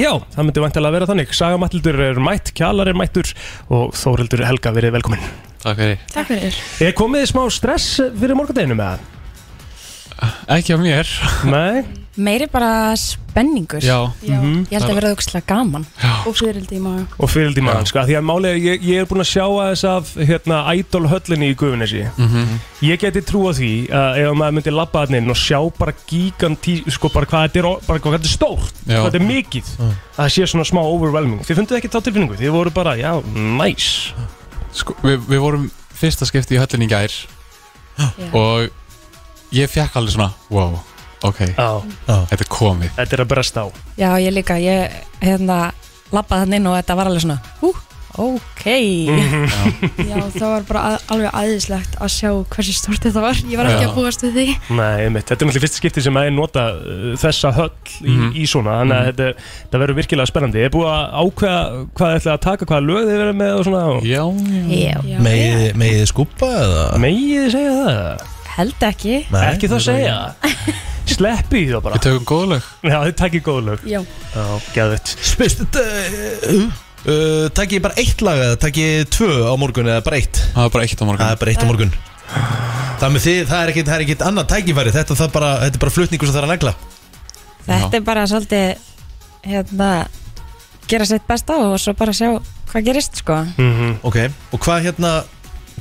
Já, 0.00 0.10
það 0.32 0.48
myndi 0.48 0.62
vantilega 0.64 0.96
vera 0.96 1.08
þannig. 1.10 1.34
Saga 1.36 1.58
Matildur 1.60 2.00
er 2.06 2.20
mætt, 2.24 2.54
Kjalar 2.56 2.88
er 2.88 2.96
mættur 2.98 3.28
og 3.68 3.92
Þórildur 4.00 4.46
Helga 4.48 4.72
verið 4.74 4.96
velkomin. 4.96 5.28
Takk 5.60 5.82
fyrir. 5.82 6.00
Takk 6.14 6.32
fyrir. 6.32 6.56
Er 6.88 6.96
komið 6.96 7.28
smá 7.30 7.44
stress 7.52 8.00
fyrir 8.16 8.34
morgundeginu 8.40 8.78
með 8.80 8.96
það? 8.96 10.32
Ekki 10.56 10.74
á 10.74 10.78
mér. 10.80 11.14
Nei 11.52 12.03
Meiri 12.16 12.46
bara 12.46 12.94
spenningur. 12.94 13.82
Já. 13.82 14.12
Já. 14.22 14.36
Mhm. 14.38 14.66
Ég 14.70 14.78
held 14.78 14.84
að 14.90 14.94
vera 15.00 15.08
aukslega 15.10 15.46
gaman. 15.48 15.84
Og 16.28 16.36
fyririldi 16.38 16.76
í 16.76 16.80
maður 16.80 17.06
Og 17.18 17.28
fyririldi 17.32 17.58
í 17.58 17.64
maður, 17.66 17.86
sko, 17.90 17.98
af 17.98 18.06
því 18.06 18.14
að 18.20 18.24
málega 18.28 18.60
ég, 18.62 18.84
ég 18.86 19.00
er 19.00 19.08
búinn 19.10 19.24
að 19.24 19.30
sjá 19.32 19.42
að 19.48 19.72
þess 19.72 19.84
af 19.90 20.12
hérna, 20.30 20.60
idol 20.78 21.08
höllinni 21.10 21.48
í 21.50 21.56
Guðunessi 21.58 22.04
Mhm. 22.16 22.60
Ég 22.82 23.00
geti 23.02 23.20
trúa 23.26 23.50
því 23.52 23.88
að 23.90 24.18
ef 24.22 24.36
maður 24.38 24.54
myndi 24.54 24.70
labba 24.70 24.98
hann 25.06 25.14
inn 25.18 25.30
og 25.30 25.36
sjá 25.36 25.58
bara 25.78 25.92
gigantí, 26.06 26.76
sko 26.92 27.08
bara 27.08 27.26
hvað 27.26 27.48
þetta 27.48 27.58
er, 27.58 27.66
o- 27.66 27.80
bara 27.88 27.98
hvað 27.98 28.12
þetta 28.18 28.30
er 28.30 28.36
stórt, 28.38 28.74
Já. 28.86 29.00
hvað 29.02 29.10
þetta 29.10 29.20
er 29.20 29.28
mikið 29.34 29.66
að 29.82 29.94
það 30.16 30.30
sé 30.30 30.42
svona 30.46 30.64
smá 30.70 30.80
overwhelming. 30.86 31.40
Þið 31.42 31.56
funduð 31.58 31.78
ekki 31.80 31.90
þá 31.90 32.00
tilfinningu, 32.04 32.36
þið 32.38 32.50
voru 32.52 32.70
bara, 32.70 32.94
já, 32.96 33.20
nice. 33.34 34.12
Sko, 34.72 34.94
við, 35.02 35.18
við 35.26 35.40
vorum 35.40 35.70
fyrsta 35.92 36.24
skipti 36.26 36.54
í 36.54 36.58
höllinni 36.62 36.86
í 36.86 36.88
gær. 36.94 37.10
Og 38.32 38.70
ég 39.52 39.68
fekk 39.70 39.96
alveg 39.96 40.14
svona 40.14 40.32
Wow, 40.50 40.78
ok. 41.30 41.40
Þetta 41.56 42.40
er 42.40 42.50
komið 42.52 42.92
Þetta 43.00 43.18
er 43.18 43.24
að 43.24 43.32
bresta 43.34 43.64
á 43.64 43.68
Já, 44.00 44.10
ég 44.20 44.34
líka, 44.36 44.58
ég 44.60 45.00
hérna 45.24 45.72
lappaði 46.14 46.44
hann 46.46 46.58
inn 46.60 46.70
og 46.70 46.78
þetta 46.78 46.96
var 47.00 47.10
alveg 47.10 47.24
svona 47.26 47.40
Hú, 47.62 47.72
ok 48.14 48.62
Mhm. 48.64 49.48
Já, 50.08 50.18
það 50.38 50.44
var 50.48 50.62
bara 50.68 50.82
að, 50.88 50.94
alveg 51.12 51.34
aðeinslegt 51.36 51.96
að 52.00 52.12
sjá 52.14 52.28
hversu 52.54 52.72
stort 52.76 53.02
þetta 53.04 53.20
var 53.24 53.34
Ég 53.50 53.58
var 53.58 53.66
ekki 53.68 53.82
Já. 53.84 53.88
að 53.90 53.96
búast 53.98 54.22
við 54.24 54.36
því 54.38 54.44
Nei, 54.78 55.02
einmitt. 55.04 55.26
þetta 55.28 55.34
er 55.34 55.48
náttúrulega 55.50 55.64
fyrsta 55.66 55.80
skipti 55.82 56.04
sem 56.06 56.16
að 56.20 56.28
er 56.30 56.34
nota 56.36 56.62
uh, 56.78 57.10
þessa 57.20 57.50
höll 57.58 57.72
í, 58.00 58.14
Mhm. 58.14 58.30
í 58.38 58.46
svona 58.48 58.78
þannig 58.80 58.96
að 59.00 59.08
þetta, 59.10 59.28
þetta 59.64 59.82
verður 59.82 59.98
virkilega 60.00 60.30
spennandi 60.30 60.62
Ég 60.62 60.70
er 60.70 60.74
búið 60.76 60.92
að 60.94 61.04
ákveða 61.24 61.60
hvað 61.98 62.14
þið 62.14 62.20
ætlaði 62.20 62.34
að 62.36 62.44
taka 62.46 62.70
hvaða 62.70 62.86
lög 62.88 63.02
þið 63.10 63.18
verður 63.24 63.38
með 63.42 63.52
og 63.58 63.66
svona 63.68 63.84
Já, 64.14 64.22
Já, 64.70 64.96
já. 65.10 65.18
Megið 65.28 65.66
megið 65.82 66.00
þið 66.00 66.10
skúpa 66.14 66.52
eða? 66.64 66.86
Megið 67.04 67.44
þið 67.44 67.52
segja 67.58 67.76
það? 67.82 68.26
Held 68.54 68.88
ekki 68.92 69.14
Nei, 69.34 69.44
Ekki 69.50 69.72
það 69.74 69.84
segja 69.90 70.18
Sleppi 71.10 71.60
því 71.66 71.74
þá 71.74 71.80
bara. 71.84 71.98
Við 71.98 72.04
tökum 72.06 72.26
góð 72.30 72.44
lög. 72.54 72.68
Já, 72.88 72.96
þið 73.04 73.14
takkið 73.20 73.44
góð 73.44 73.60
lög. 73.68 73.84
Já. 73.88 74.00
Já, 74.34 74.44
gæðvitt 74.74 75.12
Spist, 75.30 75.60
uh, 75.60 76.56
uh, 77.04 77.44
Takk 77.54 77.76
ég 77.76 77.84
bara 77.84 77.98
eitt 78.00 78.24
lag 78.24 78.40
eða 78.46 78.56
takk 78.64 78.80
ég 78.80 79.10
tvö 79.12 79.28
á 79.44 79.54
morgun 79.60 79.90
eða 79.92 80.04
bara 80.06 80.20
eitt? 80.22 80.40
Það 80.54 80.68
er 80.68 80.74
bara 80.78 80.88
eitt 80.88 81.04
á 81.04 81.04
morgun. 81.04 81.24
Það 81.24 81.34
er 81.36 81.42
bara 81.42 81.54
eitt 81.54 81.64
á 81.64 81.68
morgun. 81.68 81.94
Það, 82.94 83.14
með 83.14 83.24
þið, 83.26 83.38
það 83.50 83.60
er 83.60 83.72
ekkit, 83.74 83.88
það 83.90 83.96
er 83.96 84.06
ekkit 84.06 84.26
annað 84.30 84.50
tækifæri. 84.54 84.94
Þetta, 84.94 85.18
það 85.20 85.32
bara, 85.36 85.52
þetta 85.66 85.78
er 85.80 85.84
bara 85.84 85.94
flutningur 85.98 86.30
sem 86.30 86.34
það 86.34 86.42
er 86.42 86.48
að 86.48 86.54
negla. 86.54 86.74
Þetta 87.68 87.98
er 87.98 88.04
bara 88.08 88.26
svolítið 88.30 88.90
hérna 89.44 89.90
gera 90.88 91.06
sitt 91.08 91.24
besta 91.28 91.60
og 91.68 91.78
svo 91.80 91.94
bara 91.96 92.12
sjá 92.16 92.28
hvað 92.72 92.88
gerist 92.88 93.20
sko. 93.20 93.40
Mhm. 93.58 93.98
Ok, 94.08 94.18
og 94.52 94.60
hvað 94.64 94.88
hérna 94.88 95.14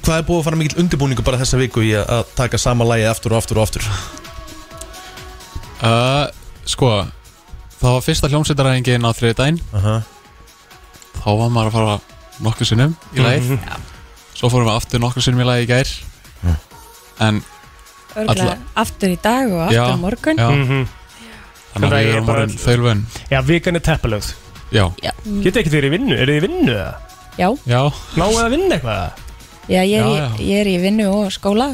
Hvað 0.03 0.17
er 0.19 0.25
búið 0.27 0.39
að 0.41 0.43
fara 0.47 0.57
mikill 0.59 0.81
undirbúningu 0.83 1.23
bara 1.23 1.37
þessa 1.39 1.57
viku 1.61 1.79
í 1.85 1.93
að, 1.95 2.25
taka 2.35 2.59
sama 2.59 2.83
lagi 2.83 3.05
aftur 3.07 3.31
og 3.31 3.39
aftur 3.39 3.61
og 3.61 3.69
aftur 3.69 3.85
uh, 5.83 6.25
Sko 6.65 6.89
Það 7.83 7.91
var 7.97 8.03
fyrsta 8.05 8.29
hljómsveitaræðingin 8.31 9.03
á 9.07 9.11
þriði 9.11 9.35
daginn 9.41 9.59
Aha. 9.75 9.95
Þá 11.19 11.27
var 11.39 11.49
maður 11.53 11.69
að 11.69 11.75
fara 11.77 11.95
nokkuð 12.47 12.69
sinnum 12.71 12.95
í 13.13 13.23
lagið 13.23 13.49
Mhm. 13.53 13.89
Svo 14.33 14.49
fórum 14.49 14.67
við 14.71 14.75
aftur 14.79 14.99
nokkuð 15.03 15.23
sinnum 15.27 15.43
í 15.43 15.47
lagið 15.47 15.65
í 15.65 15.71
gær 15.73 15.91
En 17.23 17.41
Örgulega 18.13 18.57
aftur 18.77 19.09
í 19.13 19.17
dag 19.23 19.49
og 19.51 19.61
aftur 19.67 19.77
Já, 19.77 19.85
morgun 19.97 20.37
já. 20.37 20.49
Mhm. 20.51 20.83
Þannig 21.73 21.87
að 21.87 21.89
Það 21.89 21.97
við 21.97 22.07
er 22.07 22.13
erum 22.15 22.29
orðin 22.33 22.57
þaulvön 22.63 23.03
Já, 23.31 23.39
vikan 23.41 23.75
er 23.79 23.83
teppalögð 23.87 24.33
Getið 24.73 25.59
ekki 25.61 25.73
verið 25.73 25.87
í 25.89 25.93
vinnu? 25.97 26.15
Er 26.17 26.29
þið 26.31 26.37
í 26.39 26.43
vinnu 26.47 26.73
eða? 26.73 26.93
já, 27.37 27.47
já, 27.65 27.79
Náðu 28.17 28.39
að 28.43 28.49
vinna 28.53 28.75
eitthvað? 28.77 29.21
já, 29.69 29.81
ég, 29.81 29.93
er 29.97 30.03
Já, 30.03 30.05
í, 30.05 30.17
já. 30.17 30.27
ég 30.49 30.59
er 30.61 30.67
í 30.69 30.75
vinnu 30.83 31.07
og 31.13 31.31
skóla 31.33 31.67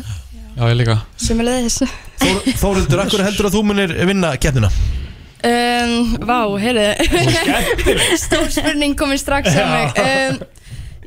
já, 0.59 0.69
ég 0.69 0.77
líka. 0.81 0.99
Sem 1.17 1.39
er 1.39 1.47
leiðis 1.47 1.79
Þór, 2.19 2.39
Þórildur, 2.59 3.01
akkur 3.05 3.23
heldur 3.23 3.47
að 3.47 3.55
þú 3.55 3.61
munir 3.69 3.93
vinna 4.09 4.33
keppnina? 4.41 4.69
Um, 5.39 6.17
vá, 6.27 6.39
heyrðu. 6.59 6.89
Stór 8.19 8.49
spurning 8.51 8.97
komin 8.99 9.19
strax 9.21 9.55
á 9.55 9.63
mig. 9.71 10.01
Um, 10.03 10.41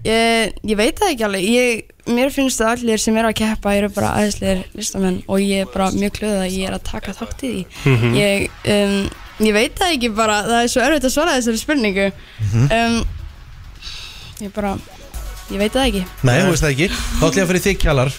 ég, 0.09 0.55
ég 0.72 0.78
veit 0.78 0.96
það 0.96 1.12
ekki 1.12 1.26
alveg. 1.28 1.48
Ég, 1.53 1.82
Mér 2.03 2.32
finnst 2.34 2.59
að 2.59 2.72
allir 2.72 2.98
sem 2.98 3.14
eru 3.14 3.28
að 3.28 3.36
keppa 3.38 3.76
eru 3.78 3.86
bara 3.94 4.16
aðeinsleir 4.18 4.64
listamenn 4.74 5.20
og 5.30 5.38
ég 5.38 5.62
er 5.62 5.68
bara 5.70 5.92
mjög 5.94 6.16
glöð 6.16 6.40
að 6.40 6.57
ég 6.57 6.66
er 6.66 6.74
að 6.74 6.88
taka 6.88 7.14
þátt 7.14 7.44
í 7.46 7.50
því. 7.53 7.61
Mhm. 7.92 8.16
ég, 8.18 8.48
um, 8.72 8.96
ég 9.46 9.55
veit 9.55 9.76
það 9.78 9.94
ekki 9.98 10.11
bara. 10.16 10.40
Það 10.48 10.64
er 10.64 10.72
svo 10.72 10.82
erfitt 10.82 11.07
að 11.07 11.14
svara 11.14 11.36
þessari 11.36 11.62
spurningu. 11.62 12.09
Mhm. 12.48 12.66
um, 12.80 12.98
Ég 14.42 14.50
bara 14.57 14.74
Ég 15.53 15.61
veit 15.61 15.74
það 15.74 15.86
ekki. 15.90 16.03
Nei, 16.24 16.36
þú 16.40 16.50
veist 16.55 16.64
það 16.64 16.72
ekki. 16.72 16.86
Þá 16.96 17.24
ætlum 17.26 17.36
ég 17.36 17.44
að 17.44 17.50
fyrir 17.53 17.62
þig 17.68 17.80
kjallar 17.82 18.12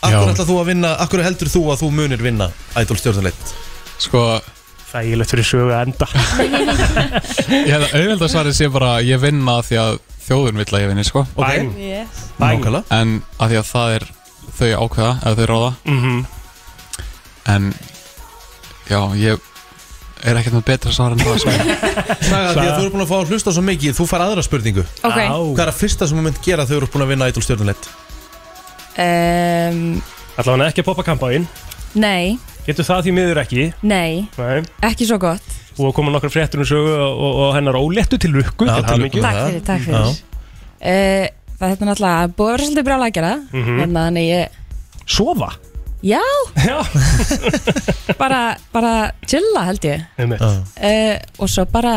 Akkur 0.00 0.30
ætla 0.32 0.46
þú 0.48 0.56
að 0.62 0.68
vinna 0.70 0.90
Akkur 1.04 1.22
heldur 1.24 1.50
þú 1.52 1.62
að 1.74 1.82
þú 1.82 1.90
munir 1.98 2.22
vinna 2.24 2.46
Idol 2.80 2.96
stjórnuleitt 3.00 3.52
Sko 4.00 4.22
Þægilegt 4.90 5.30
fyrir 5.34 5.46
sögu 5.46 5.74
að 5.76 5.82
enda 5.86 6.06
Ég 7.68 7.74
hefði 7.74 7.90
auðvitað 8.00 8.32
svarið 8.32 8.56
sé 8.58 8.70
bara 8.72 8.94
að 8.98 9.10
Ég 9.10 9.20
vinna 9.22 9.58
því 9.66 9.78
að 9.82 9.98
þjóðun 10.26 10.58
vill 10.62 10.70
að 10.74 10.82
ég 10.84 10.90
vinni 10.92 11.04
sko 11.06 11.22
Ok. 11.34 11.44
Bang. 11.44 11.76
yes. 11.78 12.24
En 12.94 13.20
að 13.38 13.52
því 13.52 13.60
að 13.60 13.68
það 13.70 13.94
er 13.98 14.08
þau 14.58 14.70
ákveða 14.86 15.12
Eða 15.20 15.36
þau 15.38 15.46
ráða 15.52 15.70
Mhm. 15.94 16.18
En 17.54 17.70
Já, 18.90 19.00
ég 19.14 19.38
er 20.26 20.36
ekkert 20.36 20.56
með 20.58 20.64
betra 20.68 20.90
svar 20.92 21.14
en 21.14 21.20
það 21.22 21.38
sko. 21.40 21.52
Saga, 22.30 22.50
því 22.52 22.64
að 22.66 22.74
þú 22.74 22.80
eru 22.82 22.90
búin 22.92 23.04
að 23.06 23.08
fá 23.12 23.16
að 23.20 23.30
hlusta 23.30 23.52
svo 23.54 23.62
mikið 23.64 23.94
Þú 24.00 24.06
fær 24.10 24.24
aðra 24.26 24.42
spurningu 24.44 24.82
Ok. 25.06 25.16
Á. 25.22 25.30
Hvað 25.38 25.62
er 25.64 25.70
að 25.70 25.78
fyrsta 25.84 26.08
sem 26.10 26.18
þú 26.18 26.24
mynd 26.26 26.40
gera 26.44 26.66
þegar 26.66 26.74
þú 26.74 26.80
eru 26.82 26.90
búin 26.96 27.04
að 27.06 27.12
vinna 27.14 27.28
Idol 27.30 27.44
stjórnuleitt? 27.46 27.88
Um, 28.98 29.80
Allavega 30.40 30.70
ekki 30.70 30.82
að 30.84 30.88
poppa 30.90 31.04
kampáinn 31.06 31.46
Nei, 32.00 32.38
Getur 32.66 32.86
það 32.86 33.06
því 33.06 33.12
miður 33.16 33.40
ekki? 33.42 33.64
Nei, 33.82 34.28
Nei. 34.38 34.60
Ekki 34.86 35.06
svo 35.08 35.16
gott. 35.18 35.46
Og 35.80 35.94
koma 35.96 36.12
nokkra 36.12 36.28
fréttur 36.30 36.60
um 36.62 36.66
sögu 36.68 36.90
og, 36.92 37.14
og, 37.24 37.38
og 37.46 37.54
hennar 37.56 37.78
óléttu 37.80 38.18
til 38.20 38.30
lukku. 38.36 38.66
Já, 38.68 38.76
til 38.76 38.84
til 38.84 38.92
hamingju. 38.94 39.22
lukku. 39.22 39.24
Takk 39.24 39.40
fyrir, 39.48 39.62
takk 39.66 39.82
fyrir. 39.86 40.20
Uh, 40.80 41.26
Það 41.60 41.66
er 41.66 41.72
þetta 41.74 41.88
náttúrulega 41.90 42.28
búið 42.36 42.46
að 42.46 42.52
vera 42.54 42.64
svolítið 42.66 42.86
brjálega 42.86 43.08
að 43.10 43.16
gera. 43.18 43.32
Mhm. 43.52 43.80
Þannig 43.80 44.20
að 44.20 44.28
ég 44.30 44.58
Sofa? 45.10 45.48
Já, 46.00 46.22
Já. 46.62 46.78
Bara, 48.22 48.40
bara 48.72 48.92
chilla 49.28 49.64
held 49.66 49.84
ég. 49.90 50.04
Einmitt. 50.20 50.40
uh, 50.40 51.16
Og 51.42 51.50
svo 51.52 51.66
bara 51.68 51.94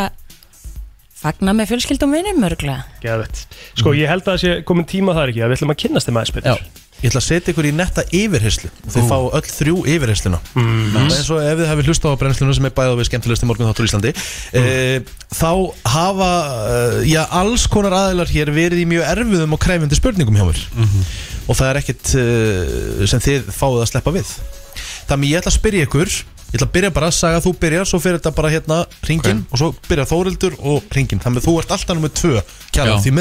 fagna 1.23 1.53
með 1.55 1.69
fjölskyldum 1.71 2.11
vinnum 2.17 2.43
örgulega 2.49 2.83
Geðvett. 3.03 3.45
Sko 3.79 3.93
ég 3.95 4.09
held 4.11 4.25
að 4.25 4.33
það 4.33 4.41
sé 4.43 4.55
komin 4.67 4.87
tíma 4.89 5.13
þar 5.15 5.31
ekki? 5.31 5.43
Að 5.45 5.53
við 5.53 5.59
ætlum 5.61 5.75
að 5.75 5.79
kynnast 5.85 6.09
þeim 6.09 6.19
aðeins 6.19 6.33
Já. 6.33 6.39
betur 6.41 6.81
Ég 7.03 7.11
ætla 7.11 7.19
að 7.19 7.25
setja 7.27 7.51
ykkur 7.51 7.67
í 7.67 7.73
netta 7.75 8.05
yfirherslu 8.15 8.69
Þið 8.93 9.09
fá 9.11 9.17
öll 9.19 9.49
þrjú 9.51 9.75
yfirhersluna 9.91 10.39
Mm. 10.53 10.95
Er 10.95 11.07
eins 11.09 11.29
og 11.33 11.41
ef 11.43 11.57
þið 11.59 11.69
hafið 11.69 11.89
hlusta 11.89 12.11
á 12.13 12.19
brennsluna 12.21 12.53
sem 12.55 12.67
er 12.67 12.73
bæða 12.77 12.97
við 12.99 13.07
skemmtilegst 13.09 13.43
í 13.43 13.47
morgun 13.49 13.69
þáttur 13.69 13.87
í 13.87 13.89
Íslandi 13.89 14.11
mm. 14.13 15.07
Þá 15.33 15.51
hafa 15.93 16.31
uh, 16.47 16.97
já, 17.09 17.21
alls 17.41 17.65
konar 17.71 17.95
aðeinar 17.97 18.29
hér 18.31 18.51
verið 18.53 18.83
í 18.83 18.89
mjög 18.89 19.07
erfiðum 19.09 19.55
og 19.57 19.61
kræfindi 19.63 19.97
spurningum 19.97 20.37
hjá 20.37 20.45
mér. 20.45 20.61
Og 21.49 21.57
það 21.57 21.71
er 21.71 21.79
ekkit 21.81 22.13
uh, 22.19 23.07
sem 23.09 23.23
þið 23.23 23.49
fáið 23.55 23.81
að 23.81 23.89
sleppa 23.89 24.13
við. 24.13 24.35
Þannig 25.09 25.33
ég 25.33 25.41
ætla 25.41 25.51
að 25.51 25.57
spyrja 25.57 25.87
ykkur 25.89 26.13
Ég 26.53 26.59
ætla 26.59 26.67
að 26.67 26.73
byrja 26.75 26.89
bara 26.93 27.07
að 27.09 27.15
saga 27.17 27.39
að 27.39 27.45
þú 27.47 27.51
byrjar 27.63 27.87
Svo 27.89 27.99
fyrir 28.01 28.19
þetta 28.19 28.31
bara 28.37 28.51
hérna 28.53 28.75
ringin 29.07 29.39
Og 29.49 29.57
svo 29.57 29.71
byrjar 29.87 30.09
Þórildur 30.11 30.57
og 30.61 30.91
ringin 30.93 31.21
Þannig 31.23 31.41
að 31.41 31.47
þú 31.47 31.55
ert 31.63 31.73
alltaf 31.73 31.97
nummið 31.97 32.13
tvö 32.19 32.35
Já. 32.91 32.97
því 33.01 33.13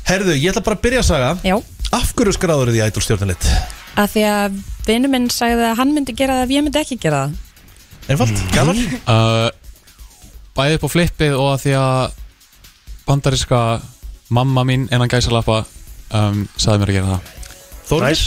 Herðu, 0.05 0.35
ég 0.37 0.51
ætla 0.51 0.61
bara 0.65 0.77
að 0.77 0.83
byrja 0.85 1.01
að 1.01 1.07
saga. 1.07 1.29
Já. 1.45 1.55
Af 1.95 2.11
hverju 2.17 2.33
skráður 2.35 2.71
þið 2.73 2.77
í 2.77 2.85
Idol 2.85 3.03
stjórnuleitt? 3.05 3.47
Af 3.95 4.11
því 4.13 4.23
að 4.29 4.57
vinnu 4.85 5.09
minn 5.09 5.27
sagði 5.33 5.65
að 5.69 5.77
hann 5.79 5.93
myndi 5.95 6.13
gera 6.17 6.35
það 6.39 6.45
ef 6.45 6.53
ég 6.55 6.65
myndi 6.65 6.81
ekki 6.81 6.97
gera 7.01 7.21
það. 7.25 7.41
Einfalt, 8.05 8.41
gælar 8.53 8.81
uh, 9.09 9.47
Bæði 10.55 10.77
upp 10.77 10.83
á 10.85 10.89
flippið 10.93 11.37
og 11.39 11.47
að 11.55 11.61
því 11.63 11.71
að 11.79 12.17
Bandariska 13.07 13.61
Mamma 14.35 14.61
mín 14.67 14.83
innan 14.93 15.09
gæsalappa 15.09 15.63
um, 16.13 16.43
Saði 16.53 16.81
mér 16.83 16.91
að 16.91 16.97
gera 16.99 17.15
það. 17.15 17.31
Þóris? 17.89 18.25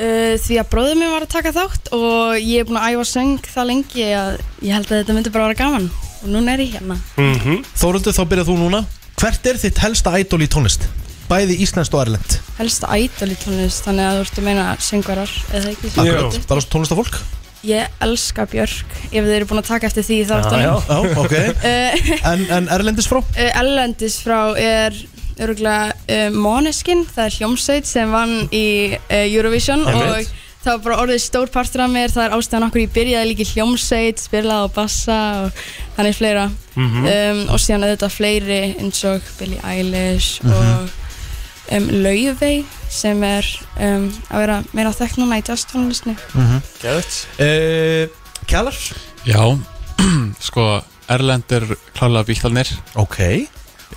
Uh, 0.00 0.38
því 0.40 0.56
að 0.62 0.70
bróður 0.72 0.96
minn 1.02 1.12
var 1.12 1.26
að 1.26 1.34
taka 1.34 1.52
þátt 1.52 1.92
og 1.96 2.38
ég 2.40 2.62
er 2.62 2.70
búin 2.70 2.80
að 2.80 2.94
æfa 2.94 3.08
söng 3.10 3.44
það 3.44 3.68
lengi 3.74 4.06
að 4.16 4.32
ég 4.64 4.72
held 4.78 4.88
að 4.88 5.02
þetta 5.02 5.18
myndi 5.18 5.34
bara 5.34 5.50
vera 5.50 5.60
gaman 5.60 5.90
og 6.20 6.32
núna 6.32 6.54
er 6.56 6.64
ég 6.64 6.78
hérna. 6.78 6.96
Mhm. 7.20 7.60
Þóruldur, 7.76 8.16
þá 8.16 8.24
byrjað 8.30 8.48
þú 8.52 8.56
núna. 8.62 8.82
Hvert 9.20 9.46
er 9.52 9.60
þitt 9.60 9.84
helsta 9.84 10.16
idol 10.20 10.40
í 10.40 10.48
tónlist? 10.48 10.88
Bæði 11.30 11.56
íslenskt 11.62 11.94
og 11.94 12.00
erlend 12.04 12.38
helsta 12.58 12.88
ædol 12.96 13.30
í 13.32 13.36
tónlist 13.40 13.84
þannig 13.86 14.06
að 14.08 14.16
þú 14.18 14.24
ert 14.26 14.40
að 14.40 14.46
meina 14.48 14.64
söngvarar 14.82 15.30
eða 15.54 15.70
ekki? 15.74 15.90
Akkurat, 15.94 16.40
bara 16.50 16.64
tónlistafólk? 16.72 17.20
Ég 17.70 18.00
elska 18.02 18.46
Björk 18.48 18.92
ef 19.10 19.12
þið 19.20 19.32
eru 19.36 19.46
búin 19.50 19.60
að 19.60 19.68
taka 19.68 19.88
eftir 19.90 20.06
því 20.06 20.18
í 20.18 20.26
Já, 20.26 20.74
já, 20.88 20.98
ok. 21.20 21.34
Uh, 21.60 22.12
En, 22.32 22.44
en 22.56 22.68
erlendis 22.72 23.08
frá? 23.10 23.20
Ellendis 23.62 24.16
frá 24.24 24.38
er 24.58 24.96
örgulega 25.40 25.92
uh, 25.92 26.36
Måneskin, 26.36 27.04
það 27.08 27.26
er 27.26 27.36
hljómsveit 27.38 27.88
sem 27.88 28.12
vann 28.12 28.34
í 28.52 28.64
uh, 28.96 29.24
Eurovision 29.28 29.84
Einmitt. 29.88 30.30
og 30.32 30.64
það 30.64 30.72
var 30.74 30.82
bara 30.88 30.98
orðið 31.04 31.20
stór 31.24 31.52
partur 31.52 31.84
af 31.86 31.92
mér, 31.92 32.12
það 32.12 32.26
er 32.26 32.34
ástæðan 32.36 32.66
okkur 32.68 32.82
ég 32.82 32.94
byrjaði 32.96 33.28
líka 33.30 33.44
í 33.46 33.52
hljómsveit, 33.54 34.20
spilaði 34.20 34.68
á 34.68 34.74
bassa 34.76 35.18
og 35.46 35.62
þannig 35.96 36.16
fleira. 36.18 36.48
Mhm. 36.76 37.04
um, 37.12 37.40
og 37.54 37.60
síðan 37.60 37.86
auðvitað 37.88 38.12
fleiri 38.16 38.60
eins 38.80 39.04
og 39.08 39.30
Billie 39.38 39.60
Eilish 39.64 40.40
Mhm. 40.44 40.52
og 40.56 40.96
um, 41.76 41.90
Laufey 42.04 42.64
sem 42.90 43.22
er 43.26 43.46
um, 43.78 44.08
að 44.30 44.44
vera 44.44 44.58
meira 44.76 44.94
þekkt 44.96 45.20
núna 45.20 45.40
í 45.40 45.44
jazztónlistni 45.46 46.16
Gæðut 46.82 47.20
uh, 47.44 48.18
Kjallar 48.50 48.80
Já, 49.28 49.44
sko 50.48 50.66
Erlend 51.10 51.52
er 51.52 51.66
klálega 51.96 52.26
bítlanir 52.28 52.70
Ok. 52.98 53.18
Ég 53.20 53.48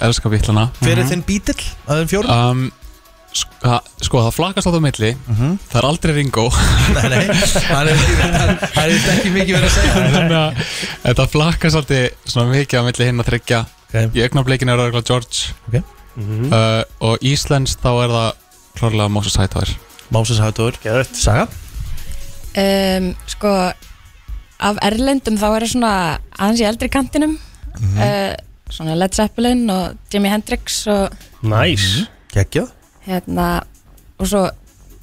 elska 0.01 0.31
bítlana 0.33 0.69
Hver 0.81 1.03
er 1.03 1.09
þinn 1.09 1.25
bítill 1.25 1.61
að 1.85 2.01
þeim 2.01 2.09
fjórum? 2.11 2.33
Um, 2.33 2.63
sko, 3.33 3.77
sko, 4.01 4.21
það 4.25 4.35
flakast 4.37 4.69
á 4.69 4.73
það 4.73 4.83
milli 4.87 5.11
Það 5.29 5.77
er 5.79 5.87
aldrei 5.89 6.13
Ringo. 6.17 6.47
Nei, 6.95 7.05
nei, 7.13 7.19
er 7.23 7.53
Það 7.63 7.91
er 8.83 8.97
ekki 9.15 9.33
mikið 9.33 9.57
verið 9.57 9.67
að 9.69 9.75
segja. 9.77 10.05
Þannig 10.17 10.37
að 10.39 10.63
þetta 11.07 11.27
flakast 11.35 11.81
alltaf 11.81 12.29
svona 12.33 12.53
mikið 12.53 12.81
á 12.81 12.87
milli 12.89 13.09
hinn 13.09 13.23
að 13.23 13.29
þryggja. 13.31 13.65
Okay. 13.89 14.09
Í 14.17 14.25
augnablikinu 14.25 14.73
er 14.73 14.81
það 14.81 14.87
örugglega 14.89 15.09
George 16.15 16.47
okay. 16.47 16.79
uh, 16.79 16.83
Og 17.09 17.17
Íslands 17.25 17.75
þá 17.81 17.89
er 18.03 18.09
það 18.13 18.31
klárlega 18.77 19.09
Moses 19.09 19.35
Hightower 19.35 19.69
Moses 20.11 20.37
Hightower 20.39 20.71
Gæðut 20.83 21.15
Saga 21.17 21.47
um, 22.57 23.15
Sko 23.27 23.53
Af 24.63 24.77
erlendum 24.85 25.35
þá 25.41 25.47
er 25.57 25.65
það 25.65 25.71
svona 25.73 25.93
aðeins 26.39 26.61
í 26.63 26.67
eldri 26.69 26.89
kantinum 26.93 27.37
Mhm. 27.73 27.97
uh, 27.97 28.35
Svona 28.69 28.93
Led 28.95 29.13
Zeppelin 29.17 29.69
og 29.69 29.97
Jimi 30.13 30.29
Hendrix 30.29 30.83
og 30.87 31.09
Nice 31.41 32.05
Gekja 32.33 32.67
hérna 33.07 33.63
og 34.19 34.27
svo 34.29 34.43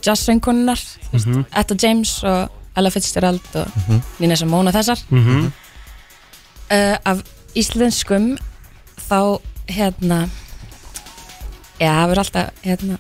jazzsöngunnar 0.07 0.79
mm 1.13 1.19
Mhm. 1.19 1.45
Etta 1.59 1.75
James 1.83 2.23
og 2.25 2.49
Ella 2.77 2.89
Fitzgerald 2.91 3.41
og 3.55 3.67
Mhm. 3.77 4.03
Nina 4.21 4.35
Simone 4.37 4.69
og 4.71 4.75
þessar 4.75 5.03
Mhm. 5.11 5.47
uh, 6.71 6.97
af 7.05 7.23
íslenskum 7.57 8.39
þá 9.11 9.41
hérna 9.69 10.29
já, 11.81 11.91
það 11.91 12.09
verður 12.11 12.23
alltaf 12.25 12.65
hérna, 12.65 12.99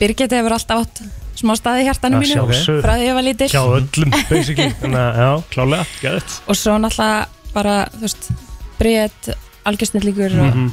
Birgit 0.00 0.32
hefur 0.34 0.56
alltaf 0.56 0.86
átt 0.86 1.02
smá 1.42 1.52
staði 1.58 1.82
í 1.82 1.86
hjartanum 1.88 2.22
mínu. 2.22 2.46
frá 2.84 2.92
því 2.98 3.06
ég 3.08 3.14
var 3.16 3.24
lítill. 3.26 3.50
Hjá 3.52 3.62
öllum, 3.78 4.10
basically. 4.30 4.74
Þannig 4.82 5.02
að, 5.02 5.20
já, 5.22 5.30
klálega, 5.54 5.86
gæðut 6.02 6.38
og 6.46 6.58
svo 6.60 6.78
náttúrulega 6.82 7.52
bara, 7.54 7.76
þú 7.96 8.02
veist 8.06 8.30
Bríett, 8.82 9.28
algjörsnillíkur 9.68 10.38
og 10.40 10.48
Mhm. 10.56 10.72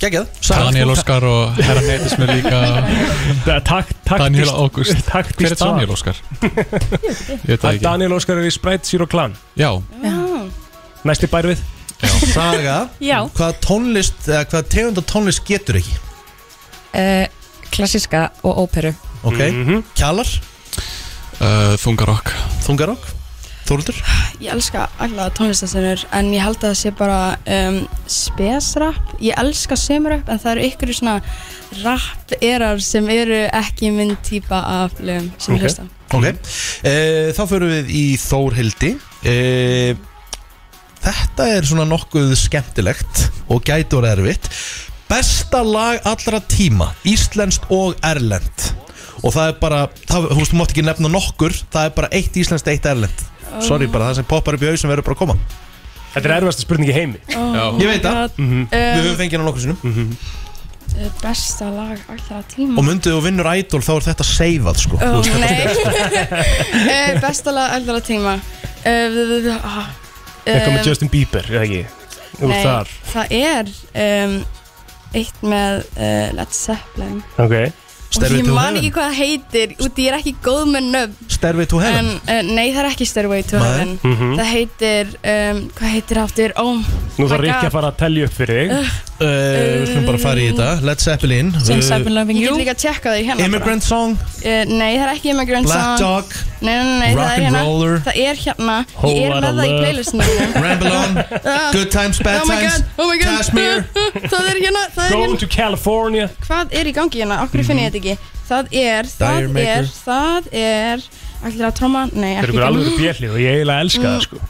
Geggjað 0.00 0.28
Daniel 0.48 0.90
Óskar 0.94 1.24
og 1.28 1.58
Herra 1.60 1.80
Neytismur 1.84 2.30
líka. 2.32 2.60
Takk, 3.68 3.90
takk 4.08 4.22
Daniel 4.22 4.48
Ágúst. 4.48 4.96
Takk 5.12 5.34
Hver 5.36 5.52
er 5.52 5.58
Daniel 5.60 5.90
Óskar? 5.92 6.16
Ég 6.40 7.44
veit 7.44 7.60
það 7.60 7.74
ekki. 7.74 7.82
Daniel 7.84 8.14
Óskar 8.16 8.40
er 8.40 8.46
í 8.48 8.52
Sprite 8.54 8.88
Zero 8.88 9.04
Clan. 9.10 9.34
Já. 9.60 9.68
Næsti 11.04 11.28
bær 11.28 11.50
við. 11.52 11.60
Saga. 12.32 12.78
Já. 13.04 13.18
Hvað 13.36 13.58
tónlist 13.66 14.24
Eða 14.30 14.46
hvað 14.54 14.70
tegund 14.72 15.02
af 15.02 15.08
tónlist 15.12 15.44
getur 15.44 15.76
ekki 15.82 15.92
uh, 16.94 17.24
klassiska 17.70 18.28
og 18.42 18.64
óperu. 18.66 18.92
Ok. 19.24 19.40
Kjallar 19.98 20.28
uh, 21.40 21.74
Þungarokk. 21.80 22.34
Þungarokk? 22.66 23.16
Þóruldur 23.70 23.98
Ég 24.42 24.50
elska 24.50 24.88
alla 24.98 25.28
tónlistastinnur 25.36 26.02
en 26.16 26.32
ég 26.34 26.42
held 26.42 26.58
að 26.58 26.72
það 26.72 26.78
sé 26.80 26.90
bara 26.98 27.18
um, 27.54 27.76
spesrap 28.10 29.12
Ég 29.22 29.38
elska 29.38 29.76
sömurrap 29.78 30.30
en 30.32 30.40
það 30.42 30.52
eru 30.56 30.64
ykkur 30.70 30.92
svona 30.96 31.16
rap-erar 31.84 32.82
sem 32.82 33.06
eru 33.14 33.44
ekki 33.60 33.92
minn 33.94 34.16
típa 34.26 34.58
af 34.82 34.98
lögum 34.98 35.28
sem 35.38 35.54
ég 35.54 35.66
hlusta. 35.68 35.86
Ok. 36.10 36.26
Uh, 36.82 37.30
Þá 37.36 37.42
förum 37.46 37.74
við 37.76 37.92
í 37.94 38.04
Þórhildi. 38.18 38.94
Uh, 39.22 40.06
Þetta 41.00 41.46
er 41.54 41.64
svona 41.64 41.86
nokkuð 41.88 42.34
skemmtilegt 42.36 43.22
Og 43.48 43.62
gætur 43.64 44.04
erfitt 44.04 44.50
Besta 45.10 45.62
lag 45.66 45.98
allra 46.06 46.38
tíma 46.50 46.92
Íslenskt 47.08 47.66
og 47.74 47.96
erlend 48.06 48.68
Og 49.24 49.34
það 49.34 49.48
er 49.50 49.56
bara, 49.60 49.80
það, 50.08 50.28
þú 50.30 50.38
veist, 50.38 50.52
þú 50.54 50.58
mátt 50.60 50.70
ekki 50.74 50.84
nefna 50.86 51.10
nokkur 51.12 51.56
Það 51.74 51.88
er 51.88 51.96
bara 51.98 52.10
eitt 52.16 52.38
íslenskt, 52.40 52.70
eitt 52.72 52.86
erlend 52.88 53.26
Sorry, 53.66 53.88
bara 53.90 54.06
það 54.12 54.20
sem 54.20 54.26
poppar 54.30 54.54
upp 54.56 54.62
í 54.62 54.68
hausum 54.70 54.92
verður 54.92 55.02
bara 55.08 55.16
að 55.16 55.20
koma. 55.24 55.34
Þetta 56.12 56.28
er 56.28 56.32
erfasta 56.36 56.62
spurning 56.62 56.90
í 56.92 56.94
heimi. 56.94 57.18
Oh 57.34 57.80
Ég 57.82 57.88
veit 57.90 58.04
það. 58.04 58.36
Mhm. 58.38 58.60
Við 58.70 59.00
höfum 59.00 59.16
fengið 59.18 59.34
hann 59.40 59.48
nokkur 59.48 59.64
sinnum. 59.64 60.12
Uh, 60.94 61.08
Besta 61.18 61.66
lag 61.74 62.04
allra 62.14 62.38
tíma. 62.54 62.76
Og 62.78 62.86
myndið 62.86 63.16
þú 63.16 63.24
vinnur 63.26 63.48
ædol 63.50 63.82
þá 63.82 63.90
er 63.96 64.06
þetta 64.06 64.26
seifað 64.30 64.78
sko. 64.84 65.00
Ó, 65.02 65.02
Þú 65.02 65.18
veist, 65.18 65.34
nei. 65.42 65.50
uh, 66.86 67.20
Besta 67.26 67.56
lag 67.58 67.74
allra 67.80 67.98
tíma. 68.06 68.36
Uh, 68.86 69.50
Eitthvað 70.46 70.72
með 70.78 70.88
Justin 70.92 71.10
Bieber, 71.12 71.50
eða 71.50 71.66
ekki? 71.66 71.82
Úr 72.40 72.54
Nei, 72.54 72.62
þar. 72.64 72.94
það 73.10 73.34
er 73.42 73.74
um, 74.06 74.38
eitt 75.14 75.40
með 75.42 75.84
uh, 75.96 76.26
Led 76.38 76.52
Zeppelin. 76.54 77.22
Ok. 77.38 77.56
Og 78.10 78.24
ég 78.26 78.48
man 78.50 78.74
ekki 78.74 78.88
hvað 78.90 79.04
það 79.12 79.18
heitir 79.20 79.74
út 79.86 79.98
ég 80.02 80.08
er 80.10 80.16
ekki 80.18 80.32
góð 80.42 80.64
með 80.72 80.88
nöfn. 80.96 81.28
Stairway 81.30 81.68
to 81.70 81.78
Heaven. 81.78 82.08
En, 82.26 82.40
uh, 82.48 82.54
nei 82.56 82.72
það 82.74 82.80
er 82.82 82.88
ekki 82.90 83.06
Stairway 83.06 83.44
to 83.46 83.60
Nei. 83.60 83.68
Heaven. 83.68 83.92
Mhm. 84.02 84.32
það 84.40 84.50
heitir 84.54 85.12
um, 85.34 85.60
hvað 85.78 85.94
heitir 85.94 86.22
aftur? 86.24 86.56
Oh, 86.58 86.74
Nú 86.80 87.22
my 87.26 87.30
þarf 87.30 87.46
God. 87.46 87.68
að 87.70 87.76
fara 87.78 87.92
að 87.92 88.00
tellja 88.02 88.26
upp 88.26 88.34
fyrir 88.40 88.60
þig 88.64 88.90
Við 89.20 89.82
skulum 89.90 90.06
bara 90.08 90.18
fara 90.22 90.40
í 90.40 90.46
þetta 90.48 90.68
Led 90.88 91.00
Zeppelin 91.02 91.50
Since 91.60 91.90
uh, 91.90 91.96
I've 91.98 92.04
been 92.06 92.14
loving 92.16 92.38
you 92.40 92.46
Ég 92.48 92.54
get 92.54 92.60
líka 92.62 92.72
að 92.72 92.80
tjekka 92.84 93.12
því 93.14 93.24
hérna 93.26 93.44
Immigrant 93.48 93.84
Song 93.84 94.14
uh, 94.16 94.62
Nei 94.70 94.94
það 94.96 95.02
er 95.04 95.10
ekki 95.12 95.32
Immigrant 95.34 95.68
Black 95.68 95.82
Song 95.82 96.00
Dog 96.00 96.36
Nei, 96.60 96.72
nei, 96.72 96.96
nei, 97.00 97.10
það 97.16 97.30
er 97.30 97.42
hérna 97.44 97.60
Rock'n'Roller. 97.60 98.00
Það 98.06 98.18
er 98.24 98.40
hérna 98.44 98.76
Whole 99.00 99.12
Ég 99.16 99.26
er 99.26 99.34
Lotta 99.34 99.50
með 99.50 99.60
það 99.60 99.64
í 99.64 99.70
Love. 99.70 99.80
playlistinu 99.84 100.26
mínu. 100.30 100.64
Ramble 100.64 100.92
On 101.00 101.20
Ah. 101.50 101.70
Good 101.72 101.90
Times, 101.94 102.20
Bad 102.24 102.40
Oh 102.40 102.48
my 102.48 102.56
Times 102.56 102.76
god, 102.76 102.84
oh 103.00 103.08
my 103.10 103.16
god 103.20 103.32
Kashmir. 103.40 103.84
Það 104.34 104.50
er 104.50 104.60
hérna, 104.64 104.82
það 104.94 105.04
er 105.06 105.14
Going 105.16 105.30
hérna 105.30 105.40
to 105.44 105.48
California 105.56 106.28
Hvað 106.46 106.76
er 106.80 106.90
í 106.90 106.94
gangi 107.00 107.22
hérna? 107.24 107.40
Okkur 107.46 107.64
finn 107.68 107.80
ég 107.82 107.90
þetta 107.92 108.00
ekki 108.00 108.16
Það 108.50 108.72
er, 108.84 109.10
það 109.16 109.36
Dire 109.40 109.52
Maker. 109.56 109.74
er, 109.74 109.92
það 110.04 110.48
er 110.64 111.04
Ætlir 111.40 111.68
að 111.70 111.76
tróma? 111.80 112.06
Nei, 112.12 112.32
Það 112.36 112.40
er 112.40 112.48
ekki 112.48 112.56
ykkur 112.56 112.66
alveg 112.70 112.96
bjellið 113.00 113.36
og 113.36 113.40
ég 113.44 113.58
eiginlega 113.60 113.84
elska 113.86 114.06
það 114.08 114.24
sko 114.28 114.40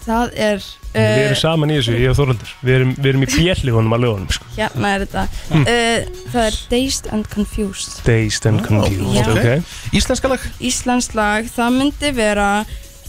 Það 0.00 0.36
er 0.40 0.62
Við 0.90 1.04
uh, 1.04 1.18
erum 1.22 1.38
saman 1.38 1.70
í 1.70 1.76
þessu, 1.78 1.92
ég 2.00 2.10
og 2.10 2.16
Þorvaldur 2.18 2.52
Við 2.66 2.74
erum, 2.78 2.94
við 2.96 3.08
erum 3.12 3.22
í 3.22 3.28
bjellið 3.30 3.76
að 3.80 4.00
lögunum 4.04 4.32
sko. 4.34 4.48
Hérna 4.56 4.92
er 4.94 5.04
þetta. 5.04 5.24
Mm. 5.50 5.62
uh, 5.62 6.24
Það 6.32 6.46
er 6.48 6.56
Dazed 6.72 7.10
and 7.14 7.28
Confused. 7.30 8.00
Dazed 8.06 8.48
and 8.50 8.64
Confused, 8.66 9.20
Já. 9.20 9.28
ok. 9.34 9.70
Íslenska 10.00 10.32
lag. 10.32 10.48
Íslands 10.70 11.12
lag, 11.18 11.52
það 11.52 11.78
myndi 11.78 12.10
vera 12.16 12.48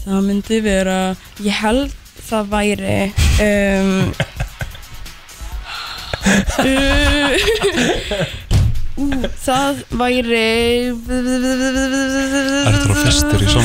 Það 0.02 0.22
myndi 0.28 0.62
vera 0.64 1.00
Ég 1.42 1.58
held 1.62 1.98
það 2.22 2.52
væri 2.52 3.00
um, 3.42 4.14
uh, 6.62 7.36
Það 9.42 9.80
væri 9.98 10.42
Ertu 12.68 12.88
þá 12.88 12.94
fyrstur 13.02 13.42
í 13.42 13.50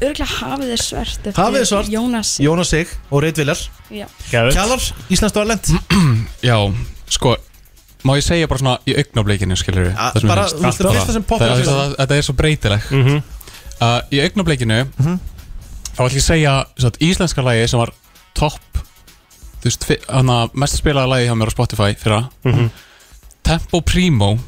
Örgulega 0.00 0.26
hafið 0.32 0.70
er 0.74 0.80
svart 0.82 1.26
eftir 1.28 1.36
Hafið 1.36 1.60
er 1.60 1.68
svart 1.68 1.90
Jónas. 1.92 2.30
Jónas 2.40 2.70
Sig 2.72 2.88
og 3.10 3.22
Reitvilar 3.24 3.60
Já. 3.92 4.06
Kjallar, 4.30 4.80
Íslands 5.12 5.34
og 5.36 5.42
erlend 5.44 5.72
Já, 6.48 6.56
sko 7.12 7.34
Má 8.08 8.14
ég 8.16 8.24
segja 8.24 8.46
bara 8.48 8.62
svona 8.62 8.78
í 8.88 8.94
augnablikinu, 8.96 9.56
skilur 9.60 9.90
við 9.90 9.98
bara, 10.24 10.46
þú 10.48 10.62
veist, 10.64 10.78
það 10.80 11.10
sem 11.18 11.24
poppar. 11.28 11.50
Þetta 11.98 12.16
er 12.16 12.24
svo 12.24 12.34
breytileg 12.38 12.86
Mhm. 12.96 13.18
uh, 13.76 13.98
Í 14.08 14.22
augnablikinu 14.24 14.78
Þá 14.96 16.00
ætlum 16.00 16.16
ég 16.16 16.22
að 16.22 16.28
segja 16.30 16.54
satt, 16.80 16.96
Íslenska 17.04 17.44
lagi 17.44 17.66
sem 17.68 17.82
var 17.82 17.92
topp 18.38 18.62
Þú 19.60 19.68
veist, 19.68 19.84
mest 20.56 20.78
spilaða 20.80 21.10
lagi 21.12 21.26
hjá 21.28 21.34
mér 21.36 21.50
á 21.52 21.56
Spotify 21.58 21.90
fyrra. 22.00 22.22
Mhm. 22.48 22.70
Tempo 23.42 23.80
Primo 23.80 24.38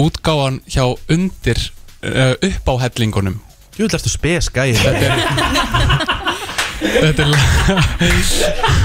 Útgáfan 0.00 0.60
hjá 0.70 0.86
undir 1.12 1.58
uh, 2.04 2.32
upp 2.40 2.68
á 2.72 2.74
hellingunum. 2.86 3.36
Jú, 3.76 3.84
þetta 3.84 3.98
ertu 4.00 4.12
spes, 4.12 4.48
gæði 4.54 4.78
Þetta 4.80 5.04
er 5.04 5.12
Þetta 6.80 7.22
er 7.26 7.30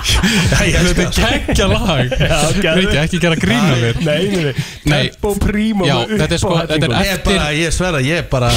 Þetta 0.00 1.02
er 1.04 1.10
geggja 1.16 1.66
lag 1.70 2.10
Veit 2.10 2.64
ég, 2.64 2.96
ekki 3.04 3.20
gera 3.22 3.36
grína 3.40 3.76
mér. 3.80 3.98
Nei, 4.04 4.28
nei, 4.30 4.42
nei. 4.46 4.54
Nei. 4.88 5.00
Tempo 5.10 5.34
Primo 5.42 5.84
Já, 5.88 5.96
þetta 6.08 6.36
er 6.36 6.40
sko- 6.42 6.56
þetta 6.60 6.76
er 6.78 6.86
uppáhættingum. 6.88 7.04
Ég 7.04 7.12
er 7.12 7.22
bara, 7.26 7.48
ég 7.58 7.74
sverða, 7.76 8.00
ég 8.04 8.22
er 8.22 8.28
bara 8.32 8.50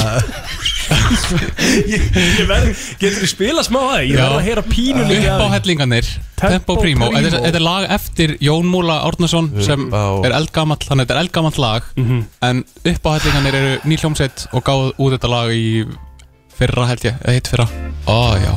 Ég 1.88 2.40
verð, 2.48 2.80
getur 3.00 3.22
þú 3.22 3.28
spila 3.30 3.62
smá 3.66 3.80
að 3.94 4.02
Ég 4.10 4.18
verð 4.18 4.36
að 4.38 4.44
heyra 4.48 4.64
pínu 4.68 5.04
líka 5.08 5.34
Upp 5.36 5.44
á 5.44 5.48
hellingarnir. 5.56 6.10
Tempo 6.40 6.76
Primo. 6.80 7.08
Þetta 7.14 7.30
er, 7.30 7.36
þetta 7.46 7.60
er 7.60 7.64
lag 7.64 7.86
eftir 7.96 8.34
Jón 8.44 8.68
Múla 8.68 8.98
Árnason 9.08 9.48
sem 9.64 9.86
er 9.94 10.34
eldgamall 10.36 10.80
þannig 10.82 11.04
að 11.04 11.06
þetta 11.06 11.16
er 11.16 11.22
eldgamall 11.24 11.60
lag 11.64 11.88
en 12.50 12.64
upp 12.92 13.08
á 13.08 13.10
hellingarnir 13.16 13.58
eru 13.60 13.72
ný 13.88 13.98
hljómsveit 14.02 14.46
og 14.52 14.64
gáð 14.66 14.86
út 14.98 15.16
þetta 15.16 15.30
lag 15.32 15.54
í 15.56 15.84
fyrra 16.54 16.86
held 16.92 17.02
ég, 17.08 17.16
eða 17.24 17.34
hitt 17.38 17.48
fyrra. 17.50 17.68
Ó 18.06 18.36
já 18.38 18.52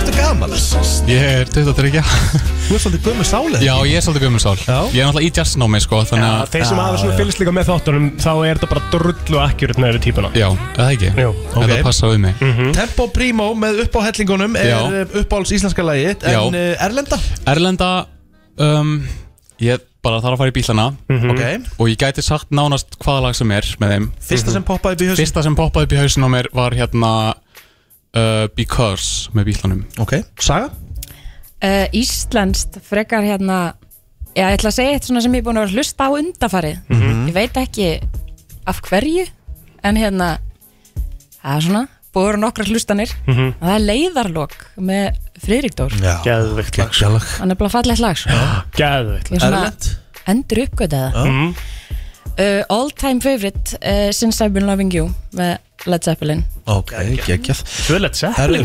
ertu 0.00 0.12
gaman? 0.16 0.52
Ég 1.10 1.20
er 1.20 1.48
23 1.50 2.00
Þú 2.70 2.76
er 2.76 2.82
svolítið 2.84 3.06
gömur 3.08 3.26
sálið 3.28 3.64
Já, 3.66 3.72
ég 3.88 3.96
er 3.98 4.04
svolítið 4.04 4.24
gömur 4.26 4.42
sál 4.42 4.54
Ég 4.60 5.00
er 5.00 5.08
náttúrulega 5.08 5.26
í 5.26 5.32
jazznámi 5.36 5.80
sko 5.82 6.00
Þannig 6.08 6.26
Já, 6.28 6.36
að 6.44 6.52
þeir 6.54 6.64
sem 6.70 6.80
hafa 6.80 7.00
svona 7.02 7.16
fylgst 7.18 7.40
líka 7.42 7.54
með 7.56 7.68
þáttunum 7.70 8.06
þá 8.22 8.30
er 8.46 8.60
þetta 8.60 8.70
bara 8.70 8.84
drullu 8.94 9.40
akkurat 9.42 9.80
með 9.82 9.88
þeirri 9.90 10.02
típuna 10.06 10.30
Já, 10.38 10.46
eða 10.76 10.88
ekki 10.94 11.10
Jú. 11.24 11.32
Þetta 11.56 11.80
passa 11.88 12.10
við 12.12 12.22
mig 12.24 12.44
Tempo 12.78 13.08
Primo 13.14 13.48
með 13.58 13.82
upp 13.84 13.98
á 13.98 14.00
hellingunum 14.08 14.56
er 14.60 14.70
Já. 14.70 14.78
uppáhalds 15.24 15.54
íslenska 15.58 15.84
lagi 15.86 16.06
En 16.14 16.32
Já. 16.36 16.40
uh, 16.46 16.86
Erlenda? 16.86 17.20
Erlenda 17.50 17.90
um, 18.62 18.94
Ég 19.60 19.82
bara 20.00 20.22
þarf 20.24 20.38
að 20.38 20.40
fara 20.40 20.52
í 20.54 20.56
bílana 20.56 20.86
Mhm. 21.10 21.32
Ok. 21.34 21.42
Og 21.82 21.90
ég 21.90 21.98
gæti 22.00 22.22
sagt 22.24 22.48
nánast 22.54 22.94
hvaða 23.02 23.26
lag 23.26 23.34
sem 23.36 23.50
er 23.52 23.66
með 23.82 23.90
þeim 23.96 24.06
Fyrsta 24.30 24.54
sem 24.54 24.64
poppaði 24.64 24.96
upp 24.96 25.02
í 25.04 25.08
hausinn? 25.10 25.20
Fyrsta 25.26 25.42
sem 25.44 25.56
poppaði 25.58 25.88
upp 25.90 25.92
í 25.92 25.98
hausin 26.00 26.24
á 26.24 26.28
mér 26.32 26.48
var 26.56 26.72
hérna 26.78 27.10
uh, 28.16 28.46
Because 28.56 29.30
með 29.34 29.44
bílanum 29.52 29.84
Ok, 30.02 30.16
Saga? 30.40 30.70
uh, 31.62 31.86
Íslenskt 31.92 32.80
frekar 32.86 33.22
hérna 33.26 33.74
Já, 34.36 34.46
ég 34.46 34.58
ætla 34.60 34.70
að 34.70 34.76
segja 34.78 34.92
eitt 34.94 35.06
svona 35.08 35.20
sem 35.24 35.32
ég 35.34 35.42
er 35.42 35.46
búin 35.48 35.58
að 35.58 35.64
vera 35.66 35.72
að 35.72 35.78
hlusta 35.80 36.06
á 36.06 36.10
undafarið 36.14 36.76
Mhm. 36.88 37.24
Ég 37.28 37.34
veit 37.34 37.56
ekki 37.58 37.88
af 38.66 38.80
hverju 38.86 39.26
En 39.82 39.96
hérna 39.96 40.38
Það 41.40 41.56
er 41.56 41.60
svona, 41.64 41.82
vera 42.14 42.36
nokkra 42.38 42.64
hlustanir 42.68 43.10
Mhm. 43.26 43.54
Það 43.60 43.74
er 43.74 43.86
leiðarlok 43.88 44.54
með 44.78 45.16
Friðrik 45.40 45.74
Dór 45.74 45.90
Já, 45.98 46.20
Geðveikt 46.22 46.76
lag 46.78 46.92
sko. 46.94 47.04
Gjallag 47.06 47.26
Hann 47.40 47.50
er 47.50 47.54
bara 47.56 47.70
fallegt 47.70 47.98
lag 48.04 48.16
sko. 48.16 48.30
Geðveikt 48.76 49.30
Ég 49.32 49.42
er 49.42 49.50
lag 49.50 49.72
svona 49.72 49.96
endur 50.28 50.58
uppgötaða 50.66 51.24
Mhm. 51.26 51.54
uh, 52.38 52.62
All 52.70 52.90
time 52.90 53.20
favorite 53.20 53.74
uh, 53.82 54.12
Since 54.12 54.40
I've 54.44 54.52
been 54.54 54.66
loving 54.66 54.92
you 54.94 55.10
með 55.34 55.58
Led 55.88 56.04
Zeppelin. 56.04 56.42
Ok, 56.68 56.90
geggjað 57.24 57.60
Tvölet 57.86 58.18
Herru, 58.36 58.58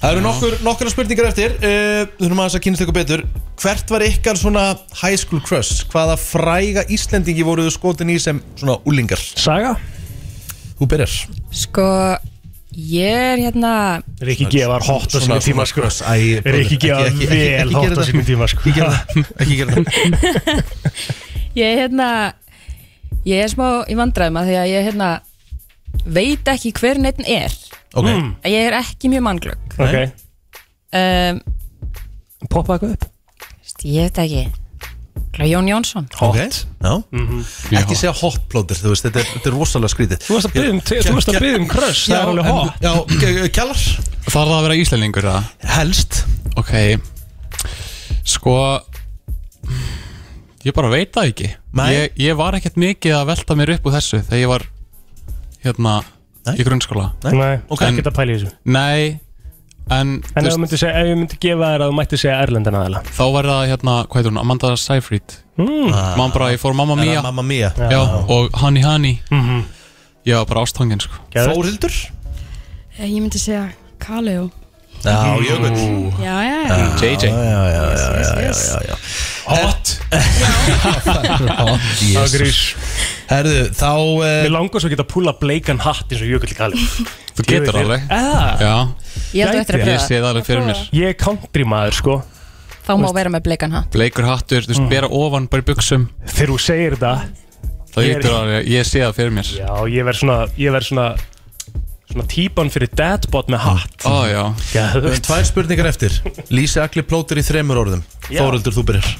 Það 0.00 0.10
eru 0.10 0.22
nokkur, 0.24 0.56
nokkur 0.66 0.88
spurningar 0.90 1.28
eftir. 1.30 1.52
Uh, 1.60 2.06
Þú 2.18 2.26
erum 2.26 2.40
aðeins 2.42 2.56
að 2.58 2.64
kynast 2.66 2.82
ykkur 2.82 2.96
betur. 2.96 3.22
Hvert 3.62 3.92
var 3.94 4.04
ykkar 4.06 4.40
svona 4.40 4.64
high 5.02 5.16
school 5.20 5.40
crush? 5.46 5.84
Hvaða 5.92 6.16
fræga 6.18 6.82
Íslendingi 6.92 7.44
voruðu 7.46 7.70
skotin 7.76 8.10
í 8.10 8.16
sem 8.22 8.40
svona 8.58 8.80
úlingar? 8.88 9.22
Saga? 9.38 9.76
Þú 10.80 10.88
byrjar. 10.90 11.14
Sko, 11.56 11.86
ég 12.76 13.14
er 13.30 13.44
hérna 13.46 13.70
Rikki 14.20 14.48
G 14.52 14.66
var 14.68 14.82
hot 14.84 15.06
á 15.14 15.22
Svona- 15.22 15.38
sínum 15.38 15.46
tíma 15.46 15.68
sko. 15.70 15.86
var 15.86 16.58
ekki- 16.60 16.76
ekki- 16.76 16.90
ekki- 17.06 17.30
vel 17.30 17.70
ekki 17.70 17.78
hot 17.78 17.96
á 17.96 18.04
sínum 18.10 18.26
tíma 18.26 18.50
sko. 18.50 18.60
Ekki 18.66 18.74
gera 18.76 18.90
það. 18.90 19.30
Ekki 19.40 19.56
gera 19.62 19.72
það. 19.78 20.74
Ég 21.62 21.64
er 21.70 21.78
hérna 21.86 22.10
Ég 23.26 23.40
er 23.42 23.48
smá 23.54 23.70
í 23.88 23.94
vandræðum 23.96 24.36
að 24.42 24.50
því 24.50 24.58
að 24.60 24.68
ég 24.74 24.84
hérna 24.90 25.08
veit 26.04 26.48
ekki 26.52 26.72
hver 26.76 26.98
neitt 27.00 27.20
er. 27.26 27.52
Ok. 27.96 28.04
Mm. 28.06 28.30
Ég 28.44 28.68
er 28.68 28.76
ekki 28.82 29.08
mjög 29.12 29.22
mannglögg. 29.26 29.76
Ok. 29.78 29.96
Um, 30.96 31.40
Poppa 32.52 32.76
eitthvað 32.76 32.92
upp? 32.96 33.06
Veist, 33.62 33.84
Ég 33.84 34.06
veit 34.10 34.18
ekki. 34.26 34.44
Kla 35.36 35.44
Jón 35.48 35.66
Jónsson. 35.68 36.06
Ok, 36.24 36.36
já. 36.36 36.92
Ekki 37.80 37.96
segja 37.96 38.12
hot 38.16 38.38
plóter, 38.48 38.76
þú 38.80 38.92
veist, 38.92 39.04
þetta 39.04 39.20
er, 39.20 39.26
þetta 39.34 39.50
er 39.50 39.56
rosalega 39.56 39.92
skrítið. 39.92 40.22
Þú 40.24 40.36
varst 40.36 40.48
að 40.48 40.54
biðja 40.56 40.70
um- 40.72 40.80
þú 40.86 41.14
varst 41.16 41.28
að 41.32 41.38
biðja 41.44 41.58
um 41.60 41.66
crush, 41.68 42.04
það 42.08 42.16
er 42.20 42.30
alveg 42.30 42.46
hot. 42.46 42.78
Já, 42.80 42.92
g- 43.20 43.50
kjallar. 43.56 43.82
Þarf 44.26 44.36
það 44.36 44.54
að 44.56 44.62
vera 44.66 44.78
Íslendingur 44.80 45.28
eða? 45.28 45.42
Helst. 45.76 46.24
Ok. 46.56 46.72
Sko 48.26 48.54
Ég 50.66 50.74
bara 50.74 50.88
veit 50.90 51.12
það 51.14 51.28
ekki. 51.30 51.50
Nei. 51.78 51.90
ég, 51.94 52.16
ég 52.26 52.36
var 52.38 52.56
ekkert 52.58 52.78
mikið 52.80 53.14
að 53.20 53.26
velta 53.30 53.54
mér 53.58 53.74
upp 53.76 53.84
úr 53.86 53.92
þessu 53.94 54.18
Þegar 54.24 54.40
ég 54.40 54.48
var 54.50 54.64
Hérna 55.66 56.02
Í 56.56 56.62
grunnskóla. 56.62 57.08
Nei, 57.26 57.56
Ok. 57.68 57.80
það 57.80 57.86
er 57.88 57.94
ekki 57.96 58.02
að 58.06 58.14
pæla 58.20 58.32
í 58.32 58.36
þessu. 58.38 58.52
Nei 58.64 59.20
En, 59.88 60.20
En 60.34 60.46
ef 60.46 60.52
þú 60.54 60.58
myndir 60.58 60.78
segja, 60.80 60.94
ef 60.98 61.06
ég 61.06 61.14
myndi 61.18 61.36
gefa 61.38 61.66
þér 61.70 61.82
að 61.84 61.90
þú 61.92 61.94
mætti 61.94 62.18
segja 62.18 62.38
Erlendan 62.42 62.74
aðeila 62.74 63.02
Þá 63.06 63.22
var 63.36 63.44
það 63.46 63.68
hérna, 63.70 63.92
hvað 64.10 64.16
heitur 64.18 64.32
hún, 64.32 64.40
Amanda 64.40 64.70
Seyfried. 64.82 65.34
Mm. 65.58 65.92
Man 66.18 66.32
bara, 66.34 66.48
ég 66.50 66.58
fór 66.58 66.74
Mamma 66.74 66.96
Mia 66.98 67.22
Mamma 67.22 67.42
Mia? 67.46 67.70
Já, 67.78 67.90
Já. 67.92 68.00
og 68.28 68.50
Honey 68.62 68.82
Honey. 68.82 69.20
Mhm. 69.30 69.62
Ég 70.26 70.34
var 70.40 70.44
bara 70.50 70.62
ástfangin 70.66 71.00
sko. 71.00 71.14
Þórhildur? 71.30 71.94
Eh, 72.98 73.06
Ég 73.06 73.20
myndi 73.22 73.38
segja 73.38 73.68
Kaleo 74.00 74.50
Já, 75.06 75.36
jökull. 75.46 76.12
Já, 76.22 76.36
já, 76.42 76.58
já. 76.66 76.76
JJ 77.00 77.30
Já, 77.30 77.36
já, 77.36 77.62
já, 77.70 77.84
já, 77.94 78.08
já, 78.18 78.32
já, 78.42 78.52
já, 78.52 78.78
já. 78.90 78.96
Hot. 79.46 79.92
Það 82.16 82.32
grís. 82.34 82.60
Herðu, 83.30 83.58
þá 83.74 83.90
uh, 83.90 84.22
Mér 84.46 84.52
langar 84.54 84.82
svo 84.82 84.88
að 84.88 84.94
geta 84.96 85.06
púla 85.10 85.32
bleikan 85.38 85.80
hatt 85.82 86.10
eins 86.14 86.22
og 86.22 86.30
Jökull 86.30 86.54
Kali 86.58 86.82
Þú 87.36 87.46
getur 87.50 87.78
alveg. 87.82 88.06
Ég 88.10 89.46
held 89.46 89.60
eftir 89.60 89.78
að 89.78 89.82
Ég 89.82 89.86
pröfa. 89.86 90.06
Sé 90.06 90.18
það 90.18 90.28
alveg 90.30 90.46
fyrir 90.48 90.66
mér. 90.66 90.82
Ég 90.96 91.10
er 91.12 91.16
country 91.20 91.66
maður 91.68 91.98
sko. 92.00 92.16
Þá 92.86 92.92
má 93.02 93.08
vera 93.16 93.32
með 93.34 93.46
bleikan 93.48 93.74
hatt. 93.74 93.90
Bleikur 93.94 94.26
hattur, 94.28 94.62
þú 94.66 94.72
veist, 94.74 94.86
bera 94.90 95.08
ofan 95.10 95.48
bara 95.50 95.64
í 95.64 95.66
buksum 95.66 96.04
Þegar 96.30 96.52
þú 96.52 96.58
segir 96.62 96.94
þetta 96.94 97.14
Það 97.96 98.04
Ég 98.06 98.12
er- 98.12 98.20
getur 98.20 98.36
alveg, 98.36 98.68
ég 98.70 98.86
sé 98.86 99.02
það 99.02 99.16
fyrir 99.18 99.34
mér. 99.38 99.50
Já, 99.58 99.70
ég 99.90 100.06
verð 100.06 100.20
svona 100.22 100.38
Ég 100.60 100.74
verð 100.76 100.86
svona 102.16 102.28
típan 102.32 102.70
fyrir 102.72 102.88
deadbot 102.96 103.50
með 103.52 103.60
hatt. 103.66 104.06
Ó, 104.08 104.24
já. 104.24 104.42
Við 104.72 105.04
höfum 105.04 105.24
tvær 105.26 105.44
spurningar 105.44 105.88
eftir. 105.90 106.14
Lýsi 106.48 106.80
Agli 106.80 107.04
Plóter 107.04 107.36
í 107.40 107.44
þremur 107.44 107.76
orðum. 107.82 108.02
Já. 108.30 108.40
Þórhildur, 108.40 108.72
þú 108.76 108.84
byrjar. 108.88 109.10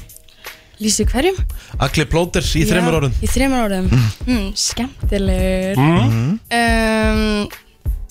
Lýsi 0.81 1.05
hverjum? 1.09 1.37
Agli 1.81 2.05
Plóter 2.09 2.41
í 2.41 2.63
Já, 2.63 2.69
þremur 2.71 2.97
orðum. 2.99 3.13
Í 3.21 3.29
þreymur 3.29 3.63
orðum. 3.67 3.87
Mm. 4.25 4.49
Skemmtilegur. 4.57 5.77
Mm. 5.77 6.39
um, 6.57 7.65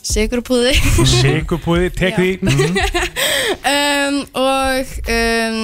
Sigurpúði 0.07 0.71
Sigurpúði, 1.11 1.91
tek 1.91 2.15
því. 2.21 2.31
Um, 3.67 4.17
Og 4.39 4.87
um, 5.11 5.59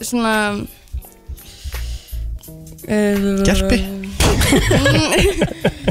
Svona 0.00 0.36
um, 2.88 3.44
Gerpi? 3.44 3.84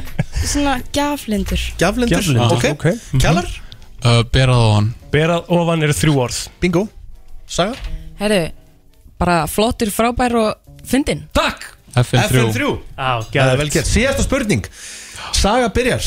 Svona 0.42 0.80
gaflindur 0.94 1.60
Gjaflindur, 1.80 2.18
Gjaflindur, 2.18 2.56
ok, 2.58 2.66
ok. 2.76 3.20
Kjallar? 3.22 3.48
uh, 4.06 4.22
Berað 4.34 4.64
ofan. 4.66 4.88
Berað 5.14 5.52
ofan 5.54 5.86
eru 5.86 5.96
þrjú 5.96 6.16
orð. 6.24 6.40
Bingo. 6.64 6.86
Saga? 7.52 7.76
Herru, 8.22 8.42
bara 9.22 9.44
flottur, 9.52 9.92
frábær 9.94 10.36
og 10.40 10.76
fyndin. 10.88 11.26
Takk! 11.36 11.68
FN3 11.92 12.46
FN3 12.48 12.68
Á, 12.96 13.20
Það 13.28 13.50
er 13.52 13.58
vel 13.60 13.72
gert. 13.74 13.90
Síðasta 13.90 14.24
spurning. 14.24 14.64
Saga 15.36 15.68
byrjar. 15.76 16.06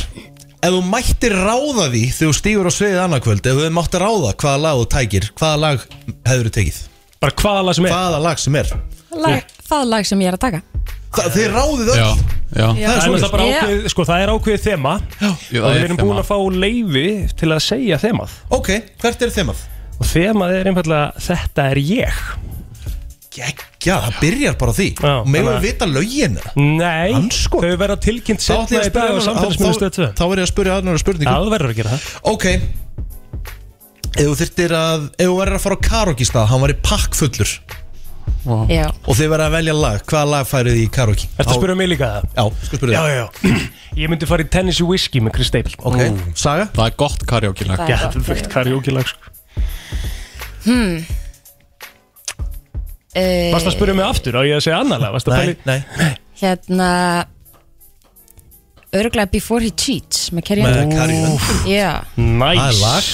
Ef 0.65 0.73
þú 0.73 0.81
mættir 0.89 1.35
ráða 1.36 1.90
því 1.93 2.02
þegar 2.09 2.31
þú 2.31 2.36
stígur 2.39 2.69
á 2.69 2.73
sviðið 2.73 3.01
annarkvöld 3.02 3.47
Ef 3.51 3.59
þú 3.59 3.66
mátti 3.77 3.98
ráða 4.01 4.31
hvaða 4.40 4.61
lag 4.62 4.78
þú 4.81 4.86
tækir 4.94 5.27
Hvaða 5.36 5.59
lag 5.61 5.82
hefur 6.24 6.48
þú 6.48 6.52
tekið? 6.56 6.78
Bara 7.20 7.35
hvaða 7.43 7.65
lag 7.66 7.77
sem 7.77 7.85
er. 7.85 7.93
Hvaða 7.93 8.23
lag 8.24 8.40
sem 8.40 8.56
er. 8.62 8.70
Lag, 9.12 9.52
Það 9.69 9.85
lag 9.89 10.07
sem 10.07 10.20
ég 10.20 10.28
er 10.32 10.36
að 10.39 10.43
taka. 10.45 10.62
Þa, 11.15 11.24
Þið 11.35 11.47
ráðið 11.55 11.91
öll. 11.93 11.99
Já, 11.99 12.09
já. 12.55 12.66
Það 12.66 12.81
Það 12.85 12.95
er 12.95 13.05
svoleiðis. 13.05 13.23
náttúrulega 13.24 13.31
bara 13.35 13.45
Já. 13.45 13.61
ákveðið, 13.62 13.85
sko 13.95 14.05
það 14.09 14.23
er 14.24 14.32
ákveðið 14.35 14.65
þema 14.65 14.95
Já, 15.20 15.28
og 15.31 15.45
það 15.55 15.69
við 15.69 15.77
er 15.78 15.85
erum 15.85 15.97
búin 16.01 16.11
þema. 16.11 16.23
að 16.24 16.28
fá 16.31 16.39
leifi 16.65 17.07
til 17.39 17.49
að 17.55 17.62
segja 17.65 17.99
þemað. 18.03 18.31
Ok, 18.59 18.69
hvert 19.01 19.23
er 19.23 19.31
þemað? 19.39 19.62
og 19.95 20.07
þemað 20.11 20.51
er 20.59 20.65
einfallega 20.73 21.23
þetta 21.28 21.66
er 21.70 21.78
ég. 21.78 22.16
Gekkja, 23.35 23.95
það 24.05 24.19
byrjar 24.23 24.57
bara 24.59 24.70
á 24.70 24.74
því. 24.78 24.89
Já, 24.95 25.12
Og 25.20 25.27
megum 25.27 25.49
þannig 25.49 25.55
við 25.55 25.55
að- 25.55 25.65
vita 25.66 25.86
lögin 25.91 26.36
Nei, 26.78 27.12
Andskot. 27.15 27.62
þau 27.65 27.77
verða 27.78 27.97
tilkynnt 27.99 28.41
Þá 28.43 28.51
ætla 28.55 28.66
setna 28.66 28.74
ég 28.74 28.74
í 28.74 28.85
að 28.85 28.91
spyrja 28.91 29.09
dag 29.09 29.15
á 29.15 29.27
samfélagsmiðlu 29.27 29.74
þá- 29.74 29.78
stöð 29.81 29.91
2 29.95 30.05
þá- 30.05 30.15
Þá 30.15 30.24
er 30.24 30.39
ég 30.39 30.45
að 30.45 30.53
spyrja 30.55 30.74
aðnara 30.78 30.95
Já, 30.99 31.03
spurningu. 31.03 31.35
Þú 31.35 31.51
verður 31.55 31.70
að 31.70 31.78
gera 31.81 31.91
það. 31.91 32.03
Ok. 32.24 32.45
Ef 34.15 34.27
þú 34.28 34.35
þyrftir 34.39 34.70
að 34.78 35.01
Ef 35.19 35.27
þú 35.27 35.35
verður 35.41 35.57
að 35.59 35.65
fara 35.65 35.74
á 35.74 35.81
karaoke 35.89 36.24
stað 36.28 36.47
Hann 36.53 36.61
var 36.62 36.70
í 36.70 36.78
pakkfullur 36.82 37.51
Já, 38.44 38.84
Og 39.08 39.16
þið 39.16 39.28
verður 39.32 39.44
að 39.46 39.54
velja 39.54 39.74
lag. 39.78 40.02
Hvaða 40.10 40.28
lag 40.34 40.48
færið 40.50 40.74
þið 40.76 40.82
í 40.82 40.88
karaoke? 40.92 41.28
Ertu 41.38 41.50
að 41.54 41.58
spyrja 41.58 41.76
mig 41.80 41.88
líka? 41.88 42.08
Það? 42.12 42.26
Já, 42.36 42.66
sko 42.68 42.80
spyrja. 42.80 42.94
Já, 42.94 43.02
já, 43.08 43.16
já. 43.16 43.60
Ég 44.04 44.10
myndi 44.12 44.28
fara 44.28 44.44
í 44.44 44.48
Tennessee 44.52 44.86
Whiskey 44.88 45.22
með 45.24 45.36
Chris 45.38 45.48
Staples 45.52 45.76
Ok, 45.80 46.00
Saga? 46.36 46.66
Það 46.74 46.88
er 46.90 46.96
gott 47.04 47.24
karaoke 47.30 47.66
lag 47.68 47.78
Það 47.80 47.86
er 47.86 47.94
Já, 47.94 48.00
gott, 48.04 48.16
það 48.26 48.40
er 48.42 48.48
karaoke 48.54 48.94
lag 48.96 49.06
sko. 49.12 49.34
hmm. 50.64 50.96
uh, 53.14 53.52
Varst 53.54 53.70
að 53.70 53.76
spyrja 53.78 53.94
mig 54.00 54.06
aftur? 54.08 54.36
Á 54.36 54.42
ég 54.44 54.58
að 54.58 54.64
segja 54.66 54.80
annar 54.82 55.04
lag? 55.04 55.14
Varst 55.14 55.30
að 55.30 55.38
Nei, 55.38 55.44
pæli 55.44 55.54
nei. 55.70 56.10
Hérna 56.42 56.90
Örglega 58.94 59.30
Before 59.32 59.62
He 59.64 59.70
Cheats 59.74 60.28
með 60.34 60.44
Carrie 60.50 60.66
Með 60.66 60.82
Underwood. 60.84 60.98
Carrie 61.00 61.22
Underwood. 61.22 61.70
Já, 61.70 61.92
Það 62.14 62.68
er 62.68 62.82
lag. 62.82 62.98
Næs 62.98 63.12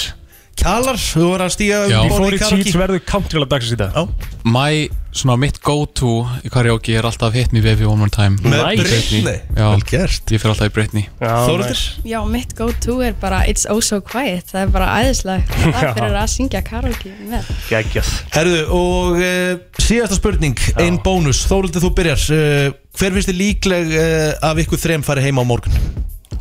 Kjalar, 0.61 0.97
þú 1.01 1.23
verður 1.31 1.43
að 1.47 1.53
stíga 1.55 1.77
Já. 1.89 1.99
um 2.03 2.09
Before 2.11 2.27
í 2.29 2.35
it 2.37 2.41
cheats 2.43 2.51
karaoke 2.53 2.79
verður 2.83 2.99
country 3.09 3.39
lag 3.41 3.49
dagsins 3.49 3.73
í 3.73 3.77
dag. 3.79 3.95
Já. 3.97 4.27
My, 4.45 4.73
svona 5.15 5.35
mitt 5.41 5.57
go-to 5.65 6.11
í 6.45 6.51
karaoke 6.53 6.93
er 6.99 7.07
alltaf 7.09 7.33
Hit 7.33 7.55
Me 7.55 7.63
Baby 7.65 7.87
One 7.89 7.97
More 8.03 8.13
Time. 8.13 8.37
Með 8.45 8.61
Nice. 8.67 8.83
Britney. 8.85 9.39
Já. 9.57 9.63
Vel 9.71 9.85
gert. 9.89 10.33
Ég 10.35 10.43
fyrir 10.43 10.53
alltaf 10.53 10.69
í 10.69 10.73
Britney. 10.75 11.07
Já, 11.17 11.31
Þóruldur? 11.49 11.81
Já, 12.11 12.19
mitt 12.35 12.53
go-to 12.59 12.99
er 13.07 13.17
bara 13.23 13.41
It's 13.49 13.65
Oh 13.73 13.81
So 13.81 13.97
Quiet. 14.05 14.53
Það 14.53 14.67
er 14.67 14.75
bara 14.77 14.91
æðislega 15.01 15.57
Það 15.73 15.81
er 15.81 15.97
fyrir 15.97 16.19
að 16.21 16.29
syngja 16.35 16.63
karaoke 16.69 17.15
með. 17.31 17.51
Geggjað. 17.71 18.13
Herðu, 18.37 18.61
og 18.77 19.17
uh, 19.17 19.81
síðasta 19.81 20.19
spurning 20.21 20.61
Ein 20.77 21.01
bónus, 21.01 21.41
Þóruldur 21.49 21.87
þú 21.87 21.93
byrjar. 21.97 22.27
Uh, 22.37 22.79
Hver 23.01 23.17
finnst 23.17 23.33
þið 23.33 23.41
líkleg 23.41 23.93
uh, 23.97 24.31
af 24.51 24.61
ykkur 24.61 24.85
þrem 24.85 25.09
farið 25.09 25.31
heima 25.31 25.41
á 25.41 25.45
morgun? 25.55 25.81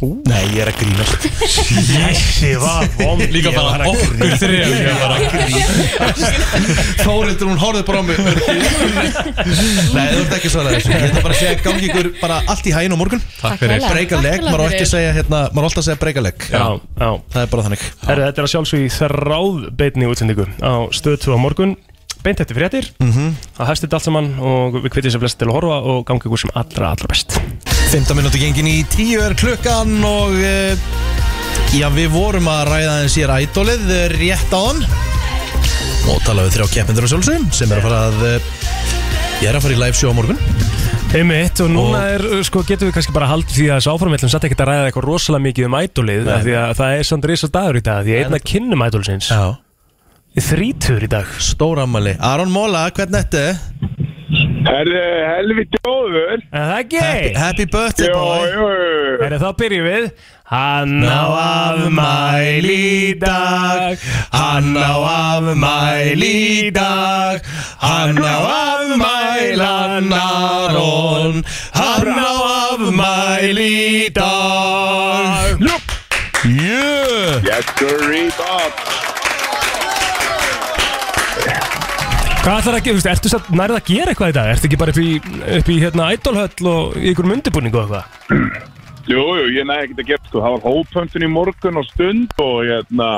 Nei, 0.00 0.44
ég 0.54 0.62
er 0.64 0.70
að 0.70 0.78
grínast 0.80 1.26
Þessi 1.44 2.54
var 2.60 2.86
vond. 2.96 3.20
Líka 3.34 3.50
bara 3.52 3.84
okkur 3.90 4.30
þrjum 4.40 4.72
Ég 4.80 5.00
var 5.02 5.12
að 5.12 5.24
grínast 5.34 7.02
Þórildur, 7.02 7.50
hún 7.50 7.60
horfði 7.60 7.82
bara 7.88 8.00
á 8.00 8.04
mig. 8.04 8.16
Nei, 9.90 10.06
þú 10.14 10.22
ert 10.22 10.34
ekki 10.36 10.50
svarað 10.52 10.76
þessu. 10.76 10.92
Ég 10.94 11.04
ætla 11.08 11.22
bara 11.24 11.34
að 11.34 11.40
segja 11.40 11.58
gangi 11.64 11.88
ykkur 11.90 12.08
bara 12.20 12.38
allt 12.52 12.68
í 12.68 12.74
hægin 12.74 12.94
á 12.94 12.98
morgun. 13.00 13.22
Takk 13.40 13.60
fyrir. 13.60 13.84
Breyka 13.90 14.20
leg, 14.22 14.38
Takk 14.40 14.48
maður 14.48 14.64
á 14.64 14.66
ekki 14.70 14.84
að 14.86 14.90
segja 14.92 15.12
hérna 15.18 15.40
Maður 15.50 15.64
á 15.64 15.68
alltaf 15.70 15.82
að 15.82 15.88
segja 15.88 16.00
breyka 16.04 16.24
leg. 16.26 16.48
Já, 16.52 16.64
já. 17.00 17.10
Það 17.34 17.42
er 17.44 17.52
bara 17.54 17.66
þannig. 17.68 17.86
Herri, 18.06 18.26
þetta 18.28 18.42
er 18.42 18.48
að 18.48 18.52
sjálfsög 18.54 18.84
í 18.86 18.90
þráð 18.96 19.62
beinni 19.80 20.10
útsendingu 20.10 20.48
á 20.60 20.72
stöð 20.96 21.18
2 21.26 21.36
á 21.36 21.38
morgun 21.40 21.76
beint 22.24 22.40
eftir 22.42 22.58
fréttir. 22.58 22.88
Mhm. 23.00 23.34
það 23.56 23.70
hefst 23.70 23.84
þetta 23.84 23.98
allt 23.98 24.08
saman 24.08 24.30
og 24.38 24.80
við 24.80 24.92
kvittum 24.94 25.14
sér 25.14 25.22
flest 25.22 25.38
til 25.40 25.48
að 25.48 25.56
horfa 25.58 25.78
og 25.92 26.02
gangi 26.08 26.26
ykkur 26.28 26.42
sem 26.42 26.52
allra, 26.54 26.92
allra 26.94 27.10
best. 27.10 27.38
15 27.90 28.16
minúti 28.18 28.40
gengin 28.42 28.68
í 28.70 28.80
10 28.84 29.24
er 29.24 29.34
klukkan 29.34 29.96
og 30.06 30.36
uh, 30.36 30.90
já, 31.74 31.88
við 31.94 32.10
vorum 32.14 32.50
að 32.50 32.66
ræða 32.70 32.98
eins 33.02 33.16
í 33.18 33.24
rædólið 33.28 33.86
rétt 34.16 34.52
á 34.54 34.60
hann 34.60 34.84
og 36.10 36.20
tala 36.24 36.46
við 36.46 36.56
þrjá 36.56 36.68
keppindur 36.74 37.06
og 37.06 37.12
sjálfsögum 37.12 37.48
sem 37.54 37.70
er 37.70 37.80
að 37.80 37.88
fara 37.88 38.02
að 38.10 38.22
uh, 38.26 38.52
ég 39.40 39.48
er 39.50 39.58
að 39.58 39.64
fara 39.66 39.76
í 39.76 39.80
live 39.80 39.96
show 39.98 40.12
á 40.12 40.14
morgun. 40.16 40.38
Einmitt, 41.10 41.58
og 41.64 41.72
núna 41.72 42.04
er, 42.12 42.22
sko, 42.46 42.62
getum 42.62 42.86
við 42.86 42.94
kannski 42.94 43.14
bara 43.16 43.26
haldið 43.32 43.56
því 43.56 43.64
að 43.66 43.80
þessu 43.80 43.94
áframvillum 43.96 44.30
satt 44.30 44.46
ekkert 44.46 44.62
að 44.62 44.70
ræða 44.70 44.84
eitthvað 44.90 45.08
rosalega 45.08 45.44
mikið 45.48 45.66
um 45.66 45.74
af 45.74 46.44
því 46.44 46.54
að 46.60 46.76
það 46.78 46.94
er 47.00 47.08
samt 47.08 47.26
risa 47.26 47.50
dagur 47.50 47.80
í 47.80 47.82
dag 47.82 48.06
því 48.06 48.14
að 48.14 48.22
einn 48.22 48.38
að 48.38 48.46
kynnum 48.52 48.86
ædolsins 48.86 49.32
Já 49.32 49.42
þrítur 50.38 51.02
í 51.06 51.10
dag. 51.10 51.26
Stóramali 51.42 52.14
Aron 52.20 52.52
Móla, 52.54 52.86
hvernig 52.94 53.26
þetta? 53.26 53.58
Herri, 54.60 55.00
helviti 55.26 55.78
góður. 55.82 56.42
Er 56.52 56.66
það 56.68 56.74
ekki? 56.76 57.00
Happy, 57.00 57.32
happy 57.34 57.66
birthday 57.66 58.12
boy. 58.14 58.50
Herri, 59.24 59.40
þá 59.40 59.48
byrjum 59.58 59.88
við. 59.88 60.10
Hann 60.50 61.04
á 61.06 61.24
afmæli 61.40 62.78
í 63.10 63.18
dag. 63.18 63.98
Hann 64.34 64.74
á 64.78 64.94
afmæli 65.38 66.32
í 66.66 66.70
dag. 66.74 67.42
Hann 67.82 68.18
á 68.18 68.38
afmælan 68.60 70.12
Aron 70.12 71.44
Hann 71.74 72.10
á 72.18 72.34
afmæli 72.74 73.70
í 74.06 74.14
dag. 74.14 75.60
Yeah 76.44 77.44
Yes, 77.44 77.66
sir, 77.76 78.30
Bob 78.38 79.09
Hvað 82.40 82.56
ætlar 82.62 82.76
að 82.78 82.84
gera, 82.86 82.94
þú 82.94 82.96
veist, 82.96 83.08
ertu 83.10 83.30
satt 83.30 83.48
nærið 83.52 83.76
að 83.76 83.88
gera 83.90 84.12
eitthvað 84.14 84.30
í 84.30 84.34
dag? 84.36 84.50
Ertu 84.54 84.68
ekki 84.68 84.78
bara 84.80 84.92
upp 84.94 85.00
í, 85.02 85.10
upp 85.58 85.68
í 85.70 85.74
hérna 85.82 86.06
ædolhöll 86.14 86.68
og 86.70 86.94
í 86.96 87.10
ykkur 87.12 87.28
undirbúningu 87.34 87.80
og 87.82 87.90
eitthvað? 87.90 88.70
Jú, 89.10 89.24
jú, 89.36 89.44
ég 89.58 89.66
næði 89.68 89.84
ekkert 89.90 90.00
að 90.04 90.08
gera 90.10 90.28
sko 90.30 90.42
Það 90.44 90.54
var 90.54 90.64
hópöntun 90.64 91.26
í 91.26 91.30
morgun 91.34 91.80
og 91.80 91.86
stund 91.90 92.32
og 92.40 92.56
hérna 92.68 93.08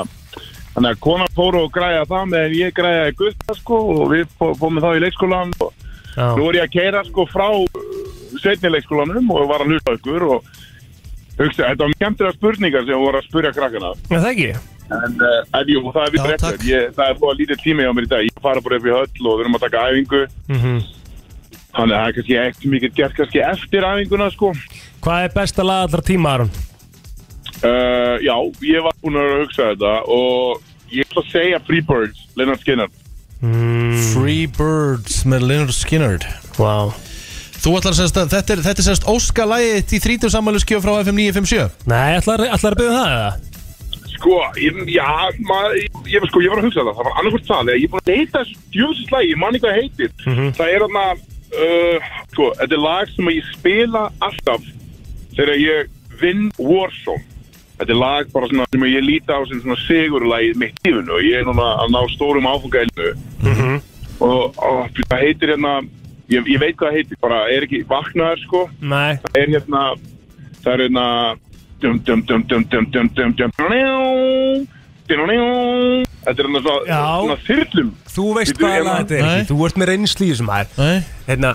Þannig 0.73 0.89
að 0.95 1.01
konan 1.05 1.33
fóru 1.37 1.63
og 1.67 1.73
græja 1.75 2.03
það 2.09 2.29
meðan 2.33 2.57
ég 2.59 2.75
græjaði 2.79 3.15
gutta 3.21 3.57
sko 3.59 3.79
og 3.93 4.03
við 4.15 4.23
fó- 4.41 4.55
fórum 4.59 4.81
þá 4.83 4.89
í 4.97 5.03
leikskólan 5.05 5.53
og 5.61 5.73
Já. 6.17 6.27
nú 6.39 6.47
er 6.49 6.59
ég 6.59 6.65
að 6.67 6.73
keira 6.79 7.03
sko 7.07 7.27
frá 7.29 7.47
setni 8.43 8.71
leikskólanum 8.73 9.29
og 9.37 9.51
var 9.53 9.63
að 9.67 9.75
hlusta 9.75 9.93
á 9.93 9.97
ykkur 10.01 10.25
og 10.33 10.49
hugsa, 11.37 11.67
þetta 11.69 11.85
var 11.85 11.93
skemmtilega 11.99 12.37
spurningar 12.39 12.89
sem 12.89 13.05
voru 13.05 13.21
að 13.21 13.29
spurja 13.29 13.53
krakkana 13.53 13.93
Já, 14.09 14.17
það 14.17 14.31
ekki? 14.33 14.49
En, 14.93 15.15
uh, 15.25 15.39
en 15.59 15.71
jú, 15.73 15.83
það 15.95 16.03
er 16.05 16.13
við 16.15 16.27
brettur 16.27 16.67
ég, 16.69 16.89
Það 16.97 17.13
er 17.13 17.21
búið 17.21 17.39
lítið 17.43 17.63
tími 17.63 17.87
á 17.89 17.93
mér 17.97 18.07
í 18.07 18.11
dag. 18.11 18.27
Ég 18.27 18.43
fara 18.45 18.65
bara 18.65 18.81
upp 18.81 18.89
í 18.89 18.93
höll 18.93 19.29
og 19.31 19.39
við 19.39 19.45
erum 19.45 19.57
að 19.59 19.65
taka 19.69 19.87
æfingu. 19.91 20.25
Mm 20.53 20.83
Þannig 21.73 21.97
að 21.97 22.03
það 22.03 22.09
er 22.11 22.17
kannski 22.19 22.35
ekki 22.37 22.71
mikið 22.73 22.91
gert 22.99 23.15
kannski 23.17 23.41
eftir 23.47 23.85
æfinguna 23.89 24.27
sko. 24.35 24.51
Hvað 25.01 25.23
er 25.25 25.31
besta 25.33 25.65
lag 25.65 25.87
allra 25.87 26.05
tíma, 26.05 26.35
Aron? 26.37 26.51
uh, 27.63 28.17
Já, 28.21 28.35
ég 28.69 28.85
var 28.85 28.99
búin 29.01 29.17
að 29.17 29.33
hugsa 29.41 29.71
þetta 29.71 29.93
Og 30.13 30.61
ég 30.93 31.09
ætla 31.09 31.23
að 31.23 31.31
segja 31.31 31.63
Freebirds, 31.65 32.27
Leonard 32.37 32.61
Skinner. 32.61 32.93
Mm. 33.41 33.97
Free 34.13 34.45
Birds 34.59 35.23
með 35.25 35.49
Leonard 35.49 35.75
Skinner. 35.75 36.29
Wow 36.61 36.93
Þú 37.63 37.77
ætlar 37.79 37.95
að 37.95 37.99
segja 38.01 38.23
að 38.25 38.33
þetta 38.35 38.53
er, 38.53 38.61
þetta 38.67 38.83
er 38.83 38.87
sérst 38.89 39.09
óska 39.11 39.47
lagið 39.47 39.97
í 39.97 40.03
30 40.03 40.33
sammæluskjöf 40.35 40.85
frá 40.85 40.97
FM 41.05 41.19
957 41.23 41.89
Nei, 41.91 42.19
ætlar, 42.19 42.43
ætlar 42.51 42.75
að 42.75 42.81
byggja 42.81 42.97
það 42.99 43.13
eða? 43.17 43.52
Sko, 44.23 44.37
ég, 44.63 44.77
já, 44.95 45.07
maður, 45.49 45.73
ég, 46.07 46.27
sko, 46.31 46.41
ég 46.45 46.53
var 46.53 46.61
að 46.63 46.67
hugsa 46.69 46.85
það 46.87 46.95
Það 47.01 47.07
var 47.09 47.17
annarkvært 47.19 47.49
það 47.51 47.71
Ég 47.75 47.83
er 47.89 47.91
búin 47.91 48.05
að 48.07 48.15
heita 48.21 48.43
þessu 48.45 48.61
djöfislega 48.77 49.27
Ég 49.33 49.41
man 49.43 49.57
ekki 49.59 49.65
hvað 49.67 49.79
heitir. 49.81 50.13
Mhm. 50.31 50.53
Það 50.59 50.71
er 50.77 50.85
þarna 50.87 51.05
uh, 51.13 52.11
Sko, 52.31 52.47
þetta 52.61 52.77
er 52.79 52.83
lag 52.87 53.11
sem 53.17 53.31
ég 53.35 53.51
spila 53.57 54.03
alltaf 54.23 54.69
Þegar 55.35 55.55
ég 55.59 55.91
vinn 56.23 56.45
Warzone. 56.61 57.25
Þetta 57.81 57.91
er 57.97 57.99
lag 57.99 58.29
bara 58.31 58.47
svona 58.53 58.67
sem 58.71 58.85
ég 58.87 59.03
líti 59.03 59.33
á 59.35 59.41
sem 59.49 59.59
svona 59.65 59.79
sigurlagið 59.89 60.59
mitt 60.61 60.77
í 60.87 60.93
lífinu 60.93 61.17
og 61.17 61.25
ég 61.27 61.41
er 61.41 61.47
núna 61.49 61.67
að 61.83 61.91
ná 61.97 62.01
stórum 62.15 62.47
áfangælinu 62.47 63.09
Mhm. 63.43 63.81
og, 64.23 64.55
og 64.63 65.01
það 65.09 65.19
heitir 65.25 65.51
hérna 65.57 65.73
ég, 66.31 66.47
ég 66.47 66.61
veit 66.63 66.77
hvað 66.77 66.93
það 66.93 66.99
heitir, 67.01 67.19
bara 67.25 67.41
er 67.51 67.65
ekki 67.67 67.81
vaknaður 67.91 68.39
sko? 68.45 68.61
Nei. 68.81 69.17
Það 69.25 69.41
er 69.43 69.49
hérna 69.57 69.81
það 70.63 70.73
er 70.77 70.85
hérna 70.85 71.07
Þetta 76.23 76.39
er 76.39 76.47
hann 76.47 76.63
svona 76.63 77.37
þyrlum 77.49 77.89
Þú 78.13 78.27
veist 78.39 78.57
hvað 78.61 78.89
þetta 78.89 79.17
er 79.19 79.29
ekki, 79.33 79.47
þú 79.51 79.57
ert 79.67 79.79
með 79.83 79.91
reynsli 79.93 80.29
í 80.29 80.33
þessum 80.33 80.51
hær 80.53 80.67
Hérna 81.27 81.51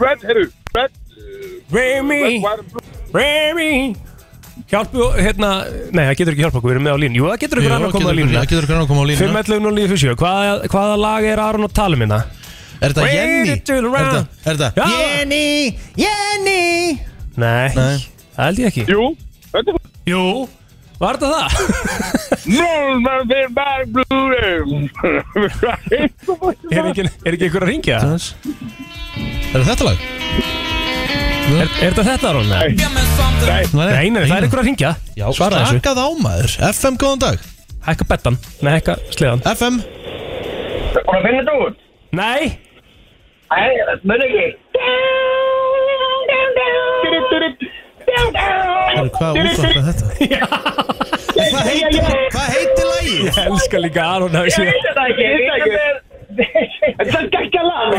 Red, 0.00 0.24
herru 0.26 0.44
Red 0.74 0.92
Remy 1.70 2.22
Remy 3.14 3.70
Hjálpu, 4.70 5.06
hérna, 5.18 5.48
nei 5.94 6.02
það 6.04 6.16
getur 6.18 6.34
ekki 6.34 6.44
hjálpa 6.44 6.58
okkur, 6.60 6.68
við 6.70 6.76
erum 6.76 6.84
með 6.86 6.94
á 6.94 6.98
línu 7.02 7.18
Jú, 7.18 7.24
það 7.30 7.40
getur 7.42 7.60
okkur 7.62 7.72
annar 7.74 7.88
að 7.88 7.94
koma 7.96 8.10
á 8.10 8.18
línu 8.18 8.34
5.11 9.22 9.70
og 9.70 9.74
línu 9.78 9.88
47, 9.94 10.68
hvaða 10.74 10.98
lag 11.00 11.26
er 11.30 11.42
Aron 11.42 11.66
og 11.66 11.72
talum 11.74 12.04
hérna? 12.04 12.20
Er 12.80 12.94
þetta 12.94 13.08
Jenny? 13.12 13.50
Er 13.52 13.58
þetta, 13.60 14.20
er 14.48 14.56
þetta. 14.56 14.86
Jenny, 14.88 15.76
Jenny? 16.00 16.96
Nei, 17.40 17.68
það 17.76 18.40
held 18.40 18.62
ég 18.62 18.70
ekki. 18.70 18.84
Jú, 18.88 19.10
þetta 19.52 19.74
er 19.74 19.76
Jú, 20.08 20.22
var 21.00 21.18
þetta 21.20 21.28
það? 21.34 21.50
No, 22.50 22.70
man, 23.04 23.28
they're 23.28 23.52
back 23.52 23.84
blue 23.92 24.32
er 26.72 26.88
ekki, 26.88 27.04
er 27.04 27.36
ekki 27.36 27.46
ykkur 27.50 27.66
að 27.66 27.70
ringja? 27.74 27.98
Er 29.50 29.66
þetta 29.68 29.86
lag? 29.90 30.00
Er, 31.50 31.66
er 31.66 31.68
þetta 31.92 32.04
þetta, 32.06 32.32
Aron? 32.32 32.48
Nei, 32.48 32.72
Nei, 33.40 33.62
nei, 33.76 34.08
nei, 34.14 34.24
það 34.24 34.36
er 34.38 34.46
ykkur 34.48 34.60
að 34.62 34.66
ringja 34.68 34.90
Já, 35.18 35.26
Svara 35.36 35.60
þessu. 35.62 35.76
slakað 35.76 36.00
á 36.00 36.08
maður. 36.24 36.56
FM, 36.70 36.96
góðan 37.00 37.22
dag. 37.26 37.44
Hækka 37.86 38.04
bettan, 38.08 38.36
nei, 38.64 38.72
hækka 38.78 38.96
sleðan. 39.12 39.44
FM 39.52 39.80
Búin 40.96 41.16
að 41.16 41.22
finna 41.28 41.40
þetta 41.44 41.54
út? 41.68 41.86
Nei 42.16 42.42
Nei, 43.50 43.70
mun 44.06 44.20
ekki. 44.24 44.46
Hvað 48.90 49.04
útvarp 49.06 49.36
er 49.40 49.84
þetta? 49.86 50.04
Hvað 51.40 51.64
heitir, 51.70 52.02
hvað 52.34 52.48
heitir 52.54 52.86
lagið? 52.90 53.20
Ég 53.26 53.38
elska 53.46 53.76
líka 53.84 54.00
Aron 54.16 54.34
að 54.40 54.44
Ég 54.50 54.54
veit 54.60 54.84
þetta 54.86 55.02
ekki, 55.10 55.24
ég 55.24 55.30
veit 55.40 55.64
þetta 55.66 56.08
Þetta 57.00 57.18
er 57.20 57.26
geggja 57.34 57.62
lag. 57.66 57.90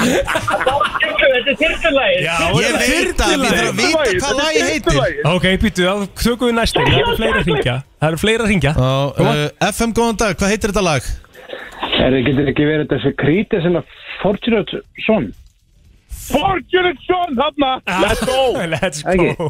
Þetta 0.00 1.36
er 1.36 1.56
þyrftulægir 1.60 2.22
Já, 2.24 2.36
Ég 2.56 2.76
veit 2.80 3.20
að 3.24 3.30
við 3.30 3.50
þurfum 3.54 3.70
að 3.70 3.80
vita 3.80 4.20
hvað 4.24 4.34
lagið 4.40 4.64
heitir. 4.70 4.94
Ok, 5.30 5.46
býttu, 5.64 5.82
þá 5.86 5.94
tökum 6.24 6.46
við 6.50 6.56
næstu 6.60 6.78
Það 6.84 6.94
eru 7.00 7.16
fleira 7.20 7.38
að 7.40 7.50
ringja 7.50 7.76
Það 8.00 8.08
eru 8.12 8.18
fleira 8.24 8.42
að 8.46 8.52
ringja 8.54 8.72
Já, 8.76 8.92
uh, 9.24 9.42
FM, 9.70 9.90
góðan 10.00 10.20
dag, 10.24 10.32
hvað 10.40 10.54
heitir 10.54 10.72
þetta 10.72 10.86
lag? 10.88 11.10
Er 12.00 12.14
það 12.16 12.24
getur 12.30 12.48
ekki 12.54 12.64
verið 12.68 12.88
þessi 12.94 13.10
krítið 13.20 13.64
sem 13.66 13.74
að 13.80 13.94
Fortunate 14.22 14.80
Son? 15.06 15.30
Fortunate 16.30 17.00
Son, 17.06 17.36
þarna! 17.38 17.70
Let's 18.04 18.22
go! 18.26 18.40
Let's 18.74 19.02
go. 19.04 19.48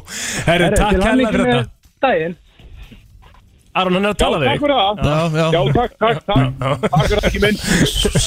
Herru, 0.49 0.71
takk 0.77 1.03
hella 1.05 1.31
fyrir 1.35 1.51
þetta. 1.51 1.67
Daginn. 2.05 2.39
Aron, 3.81 3.95
hann 3.95 4.07
er 4.09 4.11
að 4.11 4.17
Já, 4.17 4.23
tala 4.25 4.39
við 4.41 4.49
takk 4.49 4.57
þig. 4.57 4.63
fyrir 4.65 4.79
það. 4.81 4.95
Já, 5.07 5.19
já. 5.39 5.45
Já, 5.55 5.61
takk, 5.77 5.93
takk, 6.03 6.23
takk. 6.31 6.87
Takk 6.91 7.05
fyrir 7.13 7.27
ekki 7.29 7.43
minn. 7.45 7.61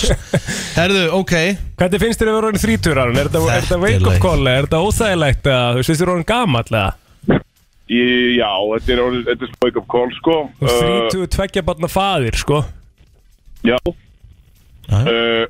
Herðu, 0.79 1.01
ok. 1.19 1.33
Hvernig 1.81 2.03
finnst 2.05 2.21
þér 2.23 2.31
að 2.31 2.37
vera 2.37 2.49
orðin 2.51 2.63
þrítur, 2.63 3.01
Aron? 3.03 3.19
Er 3.19 3.27
þetta, 3.27 3.41
þetta 3.49 3.65
Þetta 3.65 3.79
wake 3.83 3.99
up 3.99 4.07
leið. 4.13 4.21
call? 4.23 4.39
eða 4.47 4.53
Er 4.61 4.67
þetta 4.69 4.81
óþægilegt? 4.87 5.49
eða 5.51 5.65
Þú 5.75 5.81
veist, 5.81 5.93
þér 6.03 6.13
orðin 6.13 6.29
gamall 6.31 6.69
eða? 6.71 6.85
Í- 7.91 8.37
Já, 8.39 8.51
þetta 8.77 8.95
er 8.95 9.03
orðið, 9.03 9.25
þetta 9.33 9.49
er 9.49 9.53
wake 9.67 9.83
up 9.83 9.89
call, 9.97 10.07
sko. 10.21 10.37
Uh, 10.63 10.77
þrítu 10.79 11.27
tveggja 11.35 11.65
barna 11.67 11.91
faðir, 11.91 12.39
sko. 12.39 12.61
Já 13.67 13.77
uh, 15.07 15.43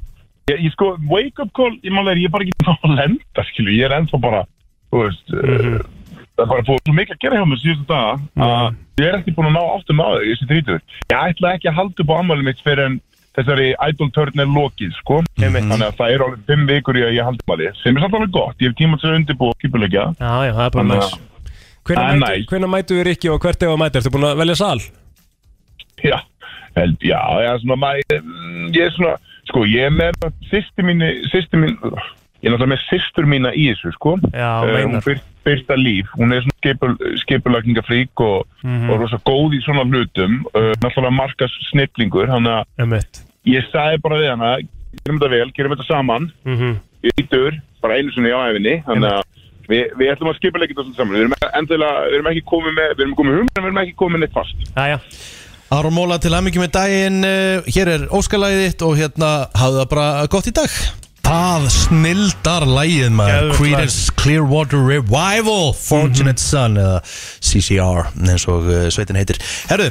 ég, 0.51 0.63
ég 0.67 0.71
sko, 0.75 0.93
wake 1.09 1.43
up 1.43 1.51
call 1.57 1.75
Ég 1.81 1.93
málega 1.93 2.17
er 2.17 2.23
ég 2.25 2.33
bara 2.33 2.47
ekki 2.47 2.69
að 2.73 2.95
lenda, 2.97 3.45
skilu 3.51 3.75
Ég 3.75 3.87
er 3.87 3.97
ennþá 3.99 4.21
bara, 4.23 4.43
þú 4.91 5.03
veist 5.05 5.35
uh, 5.37 5.81
Það 6.33 6.45
er 6.45 6.49
bara 6.49 6.65
búið 6.65 6.79
svo 6.81 6.93
mikið 6.97 7.13
að 7.13 7.23
gera 7.23 7.39
hjá 7.39 7.45
mér 7.45 7.59
síðustu 7.61 7.83
daga 7.89 8.13
að 8.41 9.01
ég 9.03 9.07
er 9.07 9.17
ekki 9.19 9.33
búin 9.37 9.49
að 9.51 9.53
ná 9.53 9.63
áttum 9.75 9.99
á 10.01 10.07
þau, 10.09 10.23
þessi 10.25 10.47
þrítur. 10.49 10.79
Ég 11.11 11.17
ætla 11.19 11.51
ekki 11.53 11.69
að 11.69 11.75
halda 11.77 12.01
upp 12.03 12.13
á 12.13 12.15
ammálið 12.17 12.47
mitt 12.47 12.63
fyrir 12.65 12.87
en 12.87 12.95
þessari 13.37 13.67
idol 13.89 14.09
turn 14.15 14.41
er 14.41 14.49
lokið 14.49 14.95
sko. 14.97 15.19
Þannig 15.37 15.75
að 15.77 15.99
það 15.99 16.15
er 16.15 16.23
alveg 16.25 16.47
fimm 16.49 16.65
vikur 16.71 16.97
í 16.97 17.05
að 17.05 17.13
ég 17.19 17.29
haldi 17.29 17.45
maður 17.49 17.77
sem 17.83 17.93
er 17.93 18.05
samt 18.05 18.17
alveg 18.17 18.33
gott, 18.33 18.57
ég 18.57 18.73
hef 18.73 18.79
tíma 18.81 18.97
til 18.97 19.11
að 19.11 19.19
undirbúa 19.19 19.57
skipulegja 19.59 20.07
Já, 20.17 20.33
já, 20.47 20.51
það 20.57 20.65
er 20.65 20.73
bara 20.77 20.87
næs 20.89 21.13
Hvenær 21.83 22.03
Það 22.03 22.13
er 22.13 22.21
mætu, 22.23 22.67
mætu 22.73 22.97
við 22.97 23.07
Rikki 23.09 23.31
og 23.33 23.41
hvert 23.43 23.65
ef 23.65 23.73
að 23.73 23.79
mæta? 23.81 23.99
Ertu 23.99 24.13
búin 24.13 24.27
að 24.29 24.37
velja 24.39 24.55
sal? 24.55 24.83
Já, 26.03 26.17
held, 26.77 26.97
já, 27.03 27.19
já, 27.43 27.51
svona 27.61 27.93
mm, 27.99 28.69
ég 28.73 28.87
er 28.87 28.93
svona, 28.95 29.17
sko, 29.49 29.65
ég 29.69 29.89
er 29.89 29.91
með 29.91 30.13
sýsti 30.51 30.85
mín, 30.85 31.01
ég 31.03 32.47
er 32.47 32.53
náttúrulega 32.53 32.71
með 32.73 32.83
sýstur 32.89 33.25
mína 33.29 33.51
í 33.55 33.69
þessu, 33.73 33.91
sko. 33.97 34.17
Já, 34.33 34.49
meinar. 34.65 34.87
Hún 34.99 35.03
byrt, 35.05 35.23
byrta 35.43 35.75
líf, 35.79 36.07
hún 36.19 36.31
er 36.35 36.41
svona 36.43 36.57
skipul, 36.61 36.93
skipulagningafrík 37.23 38.21
og, 38.23 38.47
Mhm. 38.63 38.89
og 38.89 38.99
rosa 39.01 39.17
góð 39.27 39.57
í 39.57 39.61
svona 39.65 39.83
hlutum, 39.83 40.45
uh, 40.55 40.71
náttúrulega 40.79 41.11
markas 41.11 41.51
snillingur, 41.71 42.27
hann 42.29 42.43
að 42.47 42.63
ég 43.45 43.63
sagði 43.71 44.01
bara 44.01 44.15
við 44.15 44.29
hana, 44.29 44.57
gerum 45.03 45.19
þetta 45.19 45.29
vel, 45.29 45.51
gerum 45.51 45.71
þetta 45.75 45.87
saman, 45.87 46.31
Mhm. 46.45 46.79
ég 47.03 47.11
lítur, 47.19 47.61
bara 47.81 47.95
einu 47.95 48.11
sinni 48.11 48.29
á 48.31 48.39
æfinni, 48.47 48.83
þannig 48.85 49.11
að 49.11 49.23
við, 49.67 49.83
við 49.99 50.11
ætlum 50.15 50.31
að 50.31 50.39
skipulegja 50.39 50.75
þetta 50.75 50.95
saman, 50.95 51.15
við 51.15 51.21
erum, 51.23 51.33
endilega, 51.53 52.07
við 52.07 52.13
erum 52.15 52.31
ekki 52.31 52.43
komið 52.47 52.73
með, 52.79 52.89
við 52.95 53.01
erum 53.03 53.15
komið 53.15 53.33
hugmynd, 53.35 53.55
við 53.55 53.63
erum 53.63 53.81
ekki 53.83 53.95
komið 53.95 54.19
neitt 54.19 54.33
fast. 54.33 54.55
Jæja 54.75 54.99
Aron 55.73 55.95
Móla 55.95 56.19
til 56.21 56.29
aðmyggjum 56.37 56.67
með 56.67 56.73
daginn. 56.75 57.23
Uh, 57.25 57.69
Hér 57.73 57.89
er 57.95 58.03
óskalæðið 58.13 58.83
og 58.85 58.97
hérna 58.99 59.29
hafðu 59.57 59.79
það 59.81 59.87
bara 59.89 60.27
gott 60.29 60.49
í 60.51 60.53
dag. 60.53 60.75
Það 61.23 61.65
snildar 61.73 62.65
lægið 62.69 63.13
maður. 63.17 63.53
Creedence 63.57 64.13
Clearwater 64.19 64.83
Revival 64.85 65.71
Fortunate 65.73 66.41
Son 66.43 66.77
eða 66.77 66.99
CCR 67.41 68.11
eins 68.27 68.45
og 68.51 68.69
uh, 68.69 68.83
sveitin 68.93 69.17
heitir. 69.17 69.39
Herru, 69.71 69.89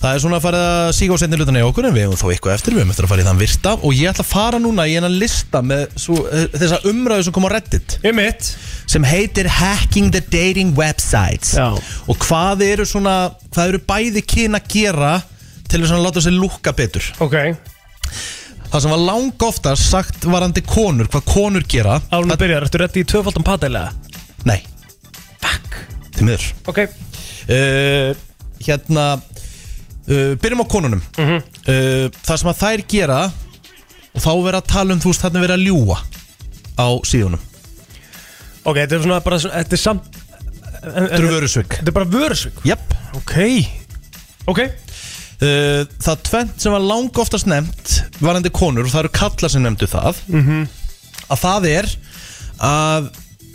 það 0.00 0.10
er 0.14 0.20
svona 0.24 0.38
að 0.38 0.44
fara 0.44 0.60
að 0.84 0.90
síga 0.98 1.16
á 1.16 1.18
setni 1.22 1.38
hlutana 1.40 1.60
í 1.62 1.64
okkur 1.64 1.86
en 1.88 1.94
við 1.96 2.04
hefum 2.06 2.18
þó 2.20 2.26
eitthvað 2.34 2.54
eftir, 2.58 2.74
við 2.76 2.82
hefum 2.82 2.92
eftir 2.94 3.06
að 3.06 3.12
fara 3.14 3.24
í 3.24 3.26
þann 3.28 3.40
virta 3.40 3.74
og 3.78 3.94
ég 3.96 4.10
ætla 4.10 4.24
að 4.26 4.30
fara 4.34 4.60
núna 4.60 4.86
í 4.90 4.96
enan 5.00 5.16
lista 5.20 5.62
með 5.64 5.84
svo, 6.04 6.18
uh, 6.28 6.46
þessa 6.52 6.80
umræðu 6.90 7.26
sem 7.28 7.36
kom 7.36 7.46
á 7.48 7.50
Reddit. 7.54 7.96
Einmitt. 8.04 8.50
sem 8.90 9.06
heitir 9.08 9.48
Hacking 9.48 10.10
the 10.12 10.20
Dating 10.20 10.74
Websites. 10.76 11.54
Já. 11.56 11.70
og 12.06 12.18
hvað 12.26 12.64
eru 12.66 12.84
svona 12.88 13.14
hvað 13.54 13.70
eru 13.72 13.80
bæði 13.88 14.24
kyn 14.34 14.58
að 14.58 14.68
gera 14.74 15.14
til 15.70 15.80
þess 15.80 15.94
að 15.96 16.04
láta 16.04 16.24
sér 16.24 16.36
lúkka 16.36 16.74
betur? 16.76 17.06
Ok. 17.24 17.38
Það 18.74 18.82
sem 18.82 18.90
var 18.92 19.02
lang 19.06 19.42
oftast 19.46 19.88
sagt 19.88 20.24
varandi 20.28 20.60
konur, 20.66 21.06
hvað 21.08 21.24
konur 21.30 21.64
gera. 21.70 22.00
Árun 22.10 22.34
að 22.34 22.40
byrja, 22.42 22.60
ertu 22.64 22.80
reddi 22.82 23.04
í 23.04 23.08
tvöfaldan 23.08 23.46
padælega? 23.46 23.92
Nei. 24.44 24.58
Fuck. 25.40 25.76
Til 26.16 26.26
miður. 26.28 26.46
Ok. 26.68 26.84
Uh, 27.48 28.12
Hérna 28.64 29.06
uh, 30.08 30.34
Byrjum 30.40 30.62
á 30.64 30.66
konunum. 30.68 31.02
Mhm. 31.18 31.38
uh, 31.68 32.08
Það 32.24 32.36
sem 32.42 32.50
að 32.52 32.60
þær 32.62 32.84
gera 32.88 33.20
Og 34.14 34.22
þá 34.22 34.30
verið 34.44 34.58
að 34.60 34.68
tala 34.70 34.94
um 34.94 35.00
þú 35.02 35.10
veist 35.12 35.24
Þarna 35.24 35.40
verið 35.44 35.56
að 35.58 35.66
ljúa 35.68 35.98
Á 36.74 36.88
síðunum. 37.06 37.42
Ok, 38.64 38.76
þetta 38.80 38.94
er 38.96 39.02
svona 39.04 39.20
bara 39.24 39.38
svona, 39.42 39.62
Þetta 39.64 39.76
er 39.78 39.82
samt 39.84 40.20
Þetta 40.84 41.16
eru 41.16 41.28
vörusvik. 41.32 41.76
Þetta 41.80 41.88
er 41.92 41.96
bara 41.96 42.10
vörusvik? 42.12 42.58
Jep. 42.68 42.94
Ok. 43.16 43.34
Ok. 44.52 44.60
Uh, 45.40 45.82
Það 46.04 46.22
tvent 46.28 46.60
sem 46.62 46.72
var 46.74 46.82
lang 46.84 47.08
oftast 47.22 47.48
nefnt 47.50 47.94
Varandi 48.22 48.50
konur 48.54 48.84
og 48.86 48.92
það 48.92 49.04
eru 49.06 49.12
kallar 49.16 49.50
sem 49.52 49.62
nefndu 49.64 49.88
það 49.90 50.20
Mhm. 50.28 50.64
Að 51.32 51.40
það 51.46 51.68
er 51.72 51.88
Að 52.64 53.08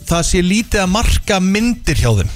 það 0.09 0.23
sé 0.26 0.41
lítið 0.41 0.81
að 0.84 0.89
marka 0.89 1.38
myndir 1.39 1.99
hjá 2.01 2.09
þeim 2.17 2.30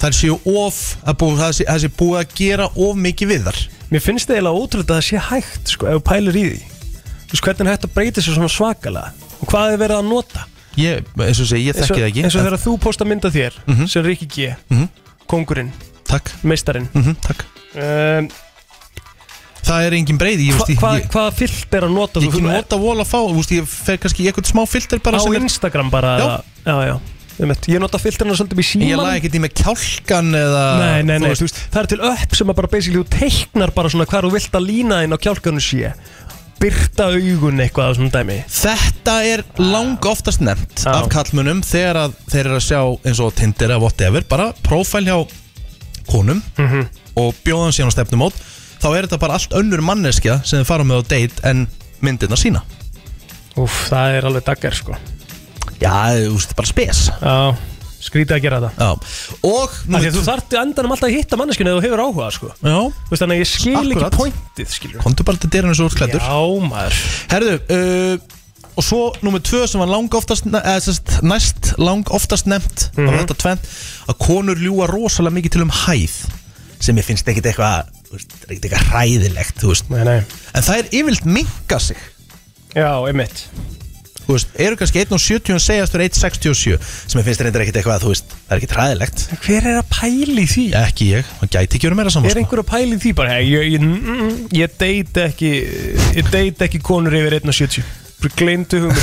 Það 0.00 0.14
séu 0.16 0.36
of 0.56 0.76
að 1.04 1.16
bú, 1.20 1.26
það, 1.36 1.50
sé, 1.58 1.64
það 1.68 1.80
sé 1.84 1.90
búið 2.00 2.18
að 2.22 2.34
gera 2.40 2.66
of 2.72 2.96
mikið 2.96 3.28
við 3.34 3.42
þar 3.50 3.58
Mér 3.90 4.00
finnst 4.04 4.28
það 4.30 4.36
eiginlega 4.38 4.60
ótrúlega 4.62 4.94
að 4.94 5.00
það 5.00 5.06
sé 5.10 5.22
hægt 5.28 5.72
sko, 5.74 5.86
ef 5.90 5.96
þú 5.98 6.02
pælir 6.06 6.36
í 6.38 6.44
því. 6.46 6.60
Þú 7.26 7.34
veist 7.34 7.44
hvernig 7.46 7.66
er 7.66 7.72
hægt 7.74 7.86
að 7.88 7.94
breyta 7.96 8.22
sér 8.22 8.36
svona 8.36 8.50
svakalega? 8.54 9.10
Og 9.42 9.48
hvað 9.50 9.72
er 9.74 9.80
verið 9.82 9.96
að 9.98 10.08
nota? 10.10 10.44
Ég, 10.78 11.08
eins 11.26 11.40
og 11.42 11.48
segi, 11.50 11.64
ég 11.66 11.74
þekki 11.80 11.98
það 11.98 12.06
ekki 12.06 12.22
eins 12.24 12.36
og 12.38 12.44
þegar 12.46 12.62
þú 12.62 12.74
posta 12.86 13.04
mynd 13.10 13.24
af 13.26 13.34
þér 13.34 13.58
Mhm. 13.66 13.86
sem 13.90 14.04
Rikki 14.06 14.26
G. 14.30 14.54
Mhm. 14.70 14.88
kongurinn, 15.26 15.72
Takk. 16.06 16.30
Meistarinn. 16.42 16.88
Mhm, 16.94 17.16
Takk. 17.20 17.44
Um, 17.74 18.30
Það 19.60 19.84
er 19.86 19.92
engin 19.92 20.18
breyði 20.18 20.46
ég, 20.48 20.56
hva, 20.56 20.66
ég, 20.66 20.78
hva, 20.80 20.90
ég, 20.98 21.08
Hvaða 21.12 21.32
filter 21.36 21.84
að 21.86 21.92
nota 21.94 22.20
ég 22.20 22.30
ekki 22.32 22.42
nota 22.42 22.76
vola 22.80 23.04
fá 23.04 23.18
þú 23.20 23.34
veist, 23.36 23.50
Ég 23.54 23.66
fer 23.68 23.98
kannski 23.98 24.24
eitthvað 24.26 24.48
smá 24.50 24.64
bara 25.02 25.18
á 25.18 25.22
sem 25.22 25.34
er- 25.34 25.42
Instagram 25.42 25.90
bara 25.90 26.18
Já. 26.18 26.42
já, 26.64 26.86
já. 26.88 27.00
Ég 27.40 27.78
nota 27.80 27.98
filterna 28.00 28.34
svolítið 28.36 28.60
í 28.60 28.64
síman 28.68 28.88
Ég 28.90 28.98
laði 29.00 29.20
ekkert 29.20 29.36
í 29.38 29.40
með 29.40 29.52
kjálkan 29.62 30.34
eða 30.36 30.64
Nei, 30.80 31.02
nei, 31.08 31.18
nei, 31.22 31.30
þú 31.38 31.46
veist, 31.46 31.60
það 31.72 31.80
er 31.82 31.88
til 31.92 32.00
upp 32.10 32.34
sem 32.36 32.50
að 32.52 32.58
bara 32.60 32.68
basically 32.74 33.00
þú 33.00 33.06
teiknar 33.16 33.72
bara 33.76 33.92
svona 33.92 34.06
hvað 34.10 34.26
þú 34.26 34.32
vilt 34.34 34.58
að 34.60 34.66
lína 34.68 34.98
inn 35.06 35.16
á 35.16 35.18
kjálkanu 35.24 35.62
sé. 35.64 35.92
Byrta 36.60 37.06
augun 37.16 37.62
eitthvað 37.64 37.88
á 37.88 37.92
svona 37.96 38.12
dæmi. 38.12 38.34
Þetta 38.52 39.14
er 39.24 39.42
lang 39.56 40.08
oftast 40.10 40.42
nefnt 40.44 40.82
af 40.92 41.08
kallmunum 41.08 41.62
þegar 41.64 41.96
að 42.02 42.18
þeir 42.28 42.42
eru 42.50 42.58
að 42.58 42.66
sjá 42.66 42.80
eins 43.08 43.22
og 43.24 43.32
Tinder 43.38 43.72
eða 43.72 43.80
whatever 43.86 44.26
bara 44.28 44.50
prófæl 44.66 45.06
hjá 45.08 45.16
konum 46.10 46.42
Mhm. 46.58 46.84
og 47.16 47.32
bjóðan 47.44 47.72
síðan 47.72 47.88
á 47.88 47.96
stefnumót 47.96 48.36
þá 48.82 48.88
er 48.98 49.06
þetta 49.08 49.18
bara 49.22 49.38
allt 49.40 49.56
önnur 49.56 49.80
manneskja 49.80 50.42
sem 50.44 50.60
þið 50.60 50.66
fara 50.68 50.84
með 50.84 51.00
á 51.00 51.02
date 51.08 51.40
en 51.48 51.64
myndirna 52.04 52.36
sína. 52.36 52.60
Úf, 53.56 53.88
það 53.88 54.18
er 54.18 54.28
alveg 54.28 54.44
daggar 54.44 54.76
sko 54.76 54.96
Já, 55.80 55.94
þú 56.26 56.32
veist, 56.36 56.56
bara 56.58 56.68
spes. 56.68 57.02
Já, 57.20 57.36
skrítið 58.00 58.34
að 58.36 58.42
gera 58.44 58.58
Já, 58.80 58.90
og 59.44 59.76
því 59.86 60.00
að 60.08 60.16
þú 60.16 60.24
þarft 60.26 60.56
endanum 60.60 60.94
alltaf 60.94 61.08
að 61.10 61.16
hitta 61.18 61.38
manneskinu 61.40 61.70
eða 61.72 61.80
þú 61.80 61.86
hefur 61.88 62.02
áhuga 62.06 62.28
sko. 62.36 62.50
Já. 62.60 62.76
Þú 62.80 63.12
veist 63.12 63.22
þannig 63.24 63.36
að 63.36 63.42
ég 63.42 63.50
skil 63.50 63.76
Akkurat. 63.76 64.02
ekki 64.10 64.20
pointið 64.20 64.74
skilur 64.74 65.02
Kontu 65.04 65.26
bara 65.28 65.40
til 65.42 65.50
dyrinu 65.54 65.76
svo 65.76 65.88
útklættur 65.90 66.20
Já, 66.24 66.38
maður. 66.70 67.00
Herðu, 67.32 67.56
uh, 67.76 68.36
og 68.80 68.86
svo 68.86 69.00
nummer 69.24 69.42
tvö 69.44 69.62
sem 69.68 69.82
var 69.82 69.90
lang 69.90 70.14
oftast 70.16 70.46
eða, 70.48 70.76
sest, 70.80 71.16
næst 71.26 71.72
lang 71.80 72.04
oftast 72.16 72.46
nefnt 72.48 72.90
Mhm. 72.96 73.08
af 73.08 73.20
þetta 73.24 73.38
tvent 73.44 73.66
að 74.08 74.18
konur 74.24 74.56
ljúa 74.56 74.86
rosalega 74.88 75.36
mikið 75.36 75.50
til 75.56 75.62
um 75.66 75.70
hæð 75.84 76.14
sem 76.80 76.96
ég 76.96 77.04
finnst 77.04 77.28
ekkit 77.28 77.50
eitthvað 77.50 77.90
þú 78.08 78.16
veist, 78.16 78.32
er 78.40 78.54
ekkit 78.54 78.64
eitthvað 78.70 78.86
hræðilegt 78.94 79.60
þú 79.60 79.68
veist. 79.74 79.90
Nei, 79.90 80.04
nei. 80.04 80.20
en 80.54 80.62
það 80.62 80.78
er 80.78 80.88
yfirlt 81.02 81.24
minka 81.26 81.78
sig. 81.78 81.96
Já, 82.74 82.88
einmitt 83.06 83.44
þú 84.30 84.36
veist, 84.36 84.52
eru 84.62 84.78
kannski 84.78 85.02
1.70 85.02 85.54
og 85.56 85.62
segjast 85.64 85.94
fyrir 85.94 86.10
1.67 86.10 86.76
sem 87.10 87.20
ég 87.20 87.26
finnst 87.26 87.42
reyndar 87.42 87.64
ekkit 87.64 87.80
eitthvað 87.80 88.04
þú 88.04 88.12
veist, 88.12 88.34
það 88.46 88.54
er 88.54 88.60
ekkit 88.60 88.74
hræðilegt 88.76 89.24
Hver 89.44 89.66
er 89.70 89.78
að 89.80 89.88
pæli 89.90 90.44
því? 90.50 90.66
ekki 90.80 91.08
ég, 91.16 91.32
það 91.40 91.52
gæti 91.56 91.78
ekki 91.78 91.88
verið 91.88 92.00
meira 92.00 92.12
saman 92.14 92.30
Er 92.30 92.40
einhver 92.42 92.62
að 92.62 92.68
pæli 92.70 93.00
því 93.02 93.14
bara 93.18 93.40
Ég, 93.42 93.66
ég, 93.74 93.82
mm, 93.82 94.14
mm, 94.14 94.38
ég 94.54 94.76
deit 94.80 95.20
ekki 95.24 95.50
Ég 96.20 96.30
deit 96.30 96.64
ekki 96.66 96.82
konur 96.84 97.16
yfir 97.18 97.40
1.70 97.40 97.90
Bara 98.20 98.38
gleymdu 98.38 98.84
hugum 98.84 98.96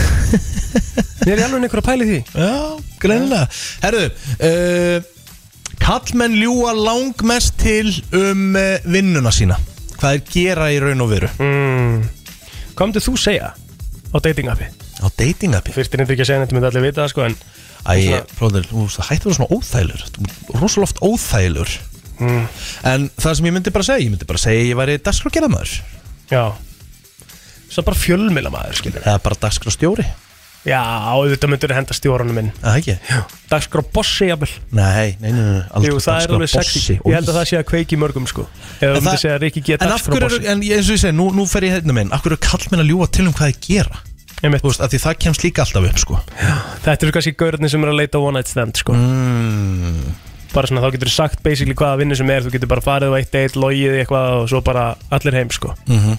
Er 1.27 1.33
ég 1.33 1.43
alveg 1.43 1.67
einhver 1.67 1.83
að 1.83 1.87
pæli 1.89 2.07
því? 2.07 2.19
Já, 2.31 2.51
greinilega 3.03 3.47
Herðu, 3.83 4.05
uh, 4.47 5.73
kallmenn 5.83 6.39
ljúa 6.39 6.71
langmest 6.77 7.57
til 7.59 7.91
um 8.15 8.55
uh, 8.55 8.77
vinnuna 8.87 9.33
sína 9.35 9.59
Hvað 9.97 10.19
er 10.19 10.25
gera 10.31 10.71
í 10.71 10.81
raun 10.83 11.03
og 11.03 11.11
veru 11.11 11.31
mm. 11.41 12.03
Hvað 12.77 12.85
myndir 12.85 13.09
þú 13.09 13.17
segja 13.19 13.55
á 13.57 14.17
dating 14.23 14.53
appi? 14.53 14.76
Á 14.97 15.07
dating 15.17 15.55
appi? 15.57 15.73
Fyrst 15.75 15.93
er 15.93 16.03
ekki 16.05 16.23
að 16.23 16.29
segja 16.29 16.43
þetta 16.43 16.57
myndi 16.57 16.69
allir 16.71 16.85
vita 16.87 17.03
það 17.03 17.11
sko 17.13 17.25
en 17.27 17.37
Æ, 17.87 17.95
bróður, 18.35 18.65
þú 18.67 18.83
veist, 18.83 18.97
það 18.99 19.09
hætti 19.11 19.23
að 19.23 19.29
vera 19.29 19.37
svona 19.37 19.55
óþælur 19.55 20.05
Rosalega 20.57 20.87
oft 20.87 21.01
óþælur 21.05 21.73
mm. 22.19 22.45
En 22.91 23.09
það 23.15 23.37
sem 23.39 23.49
ég 23.49 23.57
myndi 23.57 23.75
bara 23.75 23.87
segja 23.87 24.03
Ég 24.03 24.13
myndi 24.13 24.29
bara 24.29 24.43
segja 24.43 24.63
að 24.63 24.71
ég 24.71 24.79
væri 24.81 25.01
dagskrágerðamaður 25.05 25.75
Já. 26.27 26.43
Svo 27.71 27.83
bara 27.87 27.99
fjölmila 27.99 28.51
maður 28.51 28.81
skilur 28.81 29.05
Eða 29.05 29.21
bara 29.23 29.39
dagskrástjóri 29.45 30.07
Já, 30.67 30.81
auðvitað 31.13 31.51
myndir 31.53 31.71
henda 31.71 31.95
stjóranum 31.95 32.35
minn. 32.35 32.49
Það 32.59 32.79
ekki? 32.81 32.95
Dagskrá 33.47 33.83
bossi 33.93 34.27
jafnvel. 34.27 34.49
Nei, 34.75 35.13
nei, 35.21 35.29
nei, 35.31 35.37
nei 35.39 35.61
aldrei. 35.71 35.93
Jú, 35.93 36.01
það 36.03 36.25
er 36.25 36.33
alveg 36.35 36.51
sexy. 36.51 36.97
Ég 36.97 37.15
held 37.15 37.31
að 37.31 37.37
það 37.37 37.47
sé 37.47 37.59
að 37.61 37.67
kveiki 37.69 37.99
mörgum 38.01 38.27
sko. 38.27 38.43
En 38.81 38.97
það- 39.05 39.23
að 39.31 39.45
En 39.77 39.93
af 39.95 40.03
hverju, 40.09 40.41
en 40.43 40.65
ég- 40.67 40.75
eins 40.75 40.89
og 40.89 40.97
ég 40.97 41.03
segi, 41.05 41.15
nú, 41.15 41.29
nú 41.31 41.47
fer 41.47 41.63
ég 41.63 41.77
hérna 41.77 41.93
minn. 41.93 42.11
Af 42.11 42.23
hverju 42.23 42.35
er 42.35 42.43
kallmenn 42.49 42.83
að 42.83 42.89
ljúa 42.91 43.07
til 43.09 43.27
um 43.27 43.33
hvað 43.33 43.53
þið 43.53 43.59
gera 43.69 44.01
veist, 44.43 44.81
af 44.81 44.91
því 44.93 45.01
það 45.01 45.19
kemst 45.25 45.43
líka 45.45 45.63
alltaf 45.63 45.89
upp 45.89 46.01
sko. 46.01 46.21
Þetta 46.85 47.07
eru 47.07 47.13
kannski 47.15 47.35
gaurarnir 47.39 47.73
sem 47.73 47.83
eru 47.83 47.93
að 47.95 48.01
leita 48.03 48.21
one 48.21 48.37
night 48.37 48.51
stand 48.51 48.77
sko. 48.77 48.93
Mm. 48.93 50.15
Bara 50.53 50.69
svona 50.69 50.83
þá 50.85 50.93
getur 50.95 51.11
þú 51.11 51.15
sagt 51.15 51.43
basically 51.45 51.75
hvaða 51.77 51.99
vinnu 52.01 52.15
sem 52.15 52.29
er 52.31 52.45
Þú 52.45 52.53
getur 52.53 52.69
bara 52.71 52.85
farið 52.85 53.11
á 53.13 53.17
eitt 53.19 53.35
eitt, 53.35 53.57
logið 53.59 53.97
eitthvað 53.99 54.35
og 54.37 54.49
svo 54.53 54.61
bara 54.65 54.89
allir 55.13 55.39
heim 55.41 55.53
sko. 55.53 55.75
Mm 55.89 56.17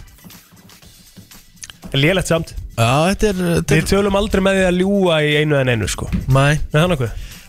Lélegt 1.96 2.28
samt. 2.28 2.50
Já, 2.76 3.08
þetta 3.08 3.28
er, 3.30 3.38
þetta 3.62 3.76
Við 3.78 3.86
tölum 3.88 4.16
aldrei 4.18 4.42
með 4.44 4.58
því 4.58 4.64
að 4.66 4.80
ljúa 4.82 5.14
í 5.24 5.30
einu 5.40 5.56
en 5.56 5.70
einu 5.72 5.86
sko. 5.88 6.10
Nei. 6.28 6.58
Nei, 6.74 6.84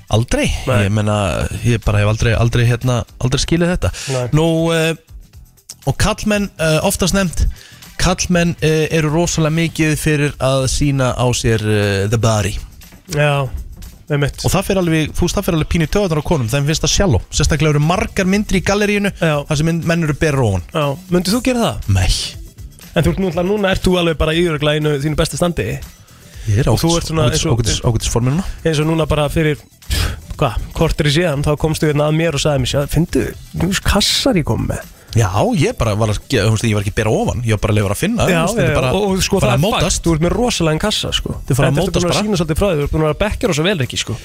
Aldrei, 0.09 0.47
ég 0.65 0.89
menna, 0.89 1.15
ég 1.61 1.83
bara 1.83 1.99
hef 2.01 2.09
aldrei, 2.09 2.31
aldrei, 2.33 2.63
hérna, 2.65 3.03
aldrei 3.21 3.43
skilið 3.43 3.75
þetta. 3.75 3.91
Nei. 4.15 4.23
Nú, 4.33 4.45
uh, 4.73 4.95
og 5.85 5.97
kallmenn, 6.01 6.47
uh, 6.57 6.79
oftast 6.87 7.13
nefnt 7.13 7.43
Kallmenn 7.99 8.55
uh, 8.63 8.85
eru 8.95 9.09
rosalega 9.13 9.55
mikið 9.57 9.95
fyrir 9.99 10.35
að 10.43 10.67
sína 10.71 11.11
á 11.19 11.26
sér 11.35 11.63
uh, 11.65 12.07
the 12.11 12.19
body. 12.21 12.53
Já, 13.15 13.45
einmitt. 14.09 14.41
Og 14.45 14.53
það 14.53 14.65
fyrir 14.69 14.81
alveg, 14.84 15.13
þú 15.17 15.26
veist, 15.27 15.38
það 15.38 15.47
fyrir 15.49 15.57
alveg 15.59 15.71
pínu 15.73 15.88
töðunar 15.91 16.21
á 16.21 16.30
konum. 16.31 16.49
Þeim 16.51 16.67
finnst 16.69 16.85
það 16.85 16.93
sjálf 16.95 17.27
Sérstaklega 17.35 17.73
eru 17.76 17.81
margar 17.84 18.30
myndri 18.30 18.61
í 18.61 18.65
gallerínu 18.65 19.11
Já. 19.19 19.35
Það 19.49 19.61
sem 19.61 19.71
menn 19.91 20.05
eru 20.07 20.15
berur 20.21 20.45
ofan. 20.47 20.67
Já, 20.73 20.85
myndið 21.13 21.35
þú 21.38 21.41
gera 21.49 21.63
það? 21.65 21.89
Nei. 21.97 22.11
En 22.95 23.05
þú 23.05 23.11
ert 23.13 23.23
núna, 23.26 23.43
núna 23.45 23.73
ert 23.76 23.84
þú 23.85 23.97
alveg 24.01 24.17
bara 24.21 24.34
í 24.38 24.45
örugglega 24.49 24.80
einu 24.81 24.95
þínu 25.03 25.19
besta 25.19 25.38
standi. 25.39 25.67
Ég 26.49 26.63
er 26.63 26.69
Og 26.71 26.80
þú 26.81 26.93
ert 26.97 27.09
svona 27.11 27.27
eins 27.30 27.43
og- 27.45 27.59
ágætisforminu 27.85 28.41
eins 28.63 28.80
og 28.81 28.88
núna 28.89 29.05
bara 29.09 29.27
fyrir 29.30 29.59
hvað, 30.39 30.55
kortir 30.73 31.09
í 31.09 31.13
síðan 31.19 31.43
þá 31.45 31.51
komstu 31.59 31.89
hérna 31.89 32.07
að 32.09 32.15
mér 32.17 32.38
og 32.38 32.41
sagði 32.41 32.63
mér 32.63 32.88
fyndu, 32.89 33.26
þú 33.59 33.67
veist 33.67 33.84
kassar 33.85 34.39
ég 34.39 34.47
kom 34.47 34.63
með 34.69 34.81
Já, 35.18 35.30
ég 35.57 35.73
bara 35.80 35.95
var 35.98 36.14
að, 36.14 36.19
þú 36.30 36.69
ég 36.69 36.76
var 36.77 36.84
ekki 36.86 36.94
að 36.94 36.99
bera 36.99 37.14
ofan 37.15 37.41
Ég 37.41 37.56
var 37.56 37.64
bara 37.64 37.73
að 37.73 37.80
lefa 37.80 37.95
að 37.95 38.02
finna 38.03 38.27
Já, 38.30 38.44
þú 38.44 38.45
veist, 38.45 38.60
þetta 38.60 38.68
já, 38.68 38.69
er 38.69 38.77
bara, 38.77 38.91
og, 38.94 39.07
og 39.10 39.26
sko 39.26 39.41
það 39.41 39.49
að 39.49 39.57
er 39.57 39.64
mótast. 39.64 40.03
þú 40.06 40.14
ert 40.14 40.27
með 40.27 40.36
rosalega 40.38 40.84
kassa 40.86 41.11
sko. 41.15 41.34
Að 41.40 41.49
ertu 41.49 41.57
búin 41.57 41.73
bara. 41.73 42.14
að 42.14 42.22
sína 42.22 42.40
svolítið 42.44 42.61
frá 42.61 42.69
því, 42.69 42.77
þú 42.80 42.86
ert 42.86 42.94
búin 42.94 43.03
að 43.03 43.10
vera 43.10 43.22
bekkjar 43.26 43.49
og 43.53 43.57
svo 43.57 43.65
vel 43.65 43.80
ekki 43.88 43.99
sko. 44.06 44.18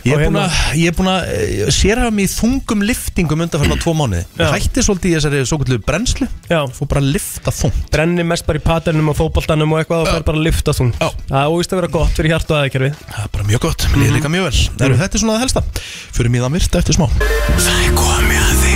Ég 0.00 0.16
er 0.16 0.20
búin 0.22 0.32
hérna- 0.32 0.46
að, 0.48 0.76
ég 0.80 0.88
er 0.88 0.94
búin 0.96 1.10
að 1.12 1.72
sérhafa 1.76 2.12
mig 2.16 2.24
í 2.24 2.32
þungum 2.32 2.84
liftingum 2.88 3.42
undanferna 3.44 3.76
tvo 3.82 3.92
mánuði. 3.98 4.22
Ég 4.40 4.54
hætti 4.54 4.84
svolítið 4.86 5.10
í 5.10 5.14
þessari 5.18 5.42
svo 5.44 5.58
kvöldu 5.60 5.76
brennslu. 5.84 6.28
Fór 6.48 6.88
bara 6.88 7.02
að 7.04 7.10
lifta 7.18 7.52
þungt. 7.52 7.82
Brenni 7.92 8.24
mest 8.24 8.48
bara 8.48 8.56
í 8.56 8.64
paternum 8.64 9.12
og 9.12 9.18
fótboltanum 9.20 9.76
og 9.76 9.82
eitthvað 9.82 10.06
og 10.06 10.08
fer 10.14 10.24
bara 10.24 10.40
að 10.40 10.46
lyfta 10.48 10.72
þung 10.72 10.94
Já. 10.96 11.08
Það 11.28 11.40
er 11.44 11.52
óvist 11.52 11.72
að 11.76 11.80
vera 11.82 11.92
gott 11.98 12.16
fyrir 12.16 12.32
hjart 12.32 12.48
og 12.48 12.56
aðeinkjörfi 12.62 12.90
Það 12.96 13.22
er 13.26 13.32
bara 13.36 13.48
mjög 13.52 13.60
gott, 13.68 13.86
mér 13.92 14.16
líka 14.16 14.32
mjög 14.32 14.48
vel. 14.48 14.58
Mm. 14.80 14.98
Þetta 15.04 15.12
er 15.12 15.24
svona 15.26 15.36
það 15.36 15.44
helsta? 15.44 15.64
Fyrir 16.16 16.32
mig 16.32 16.40
það 16.40 16.56
virta 16.56 16.80
eftir 16.80 16.96
smá 16.96 18.69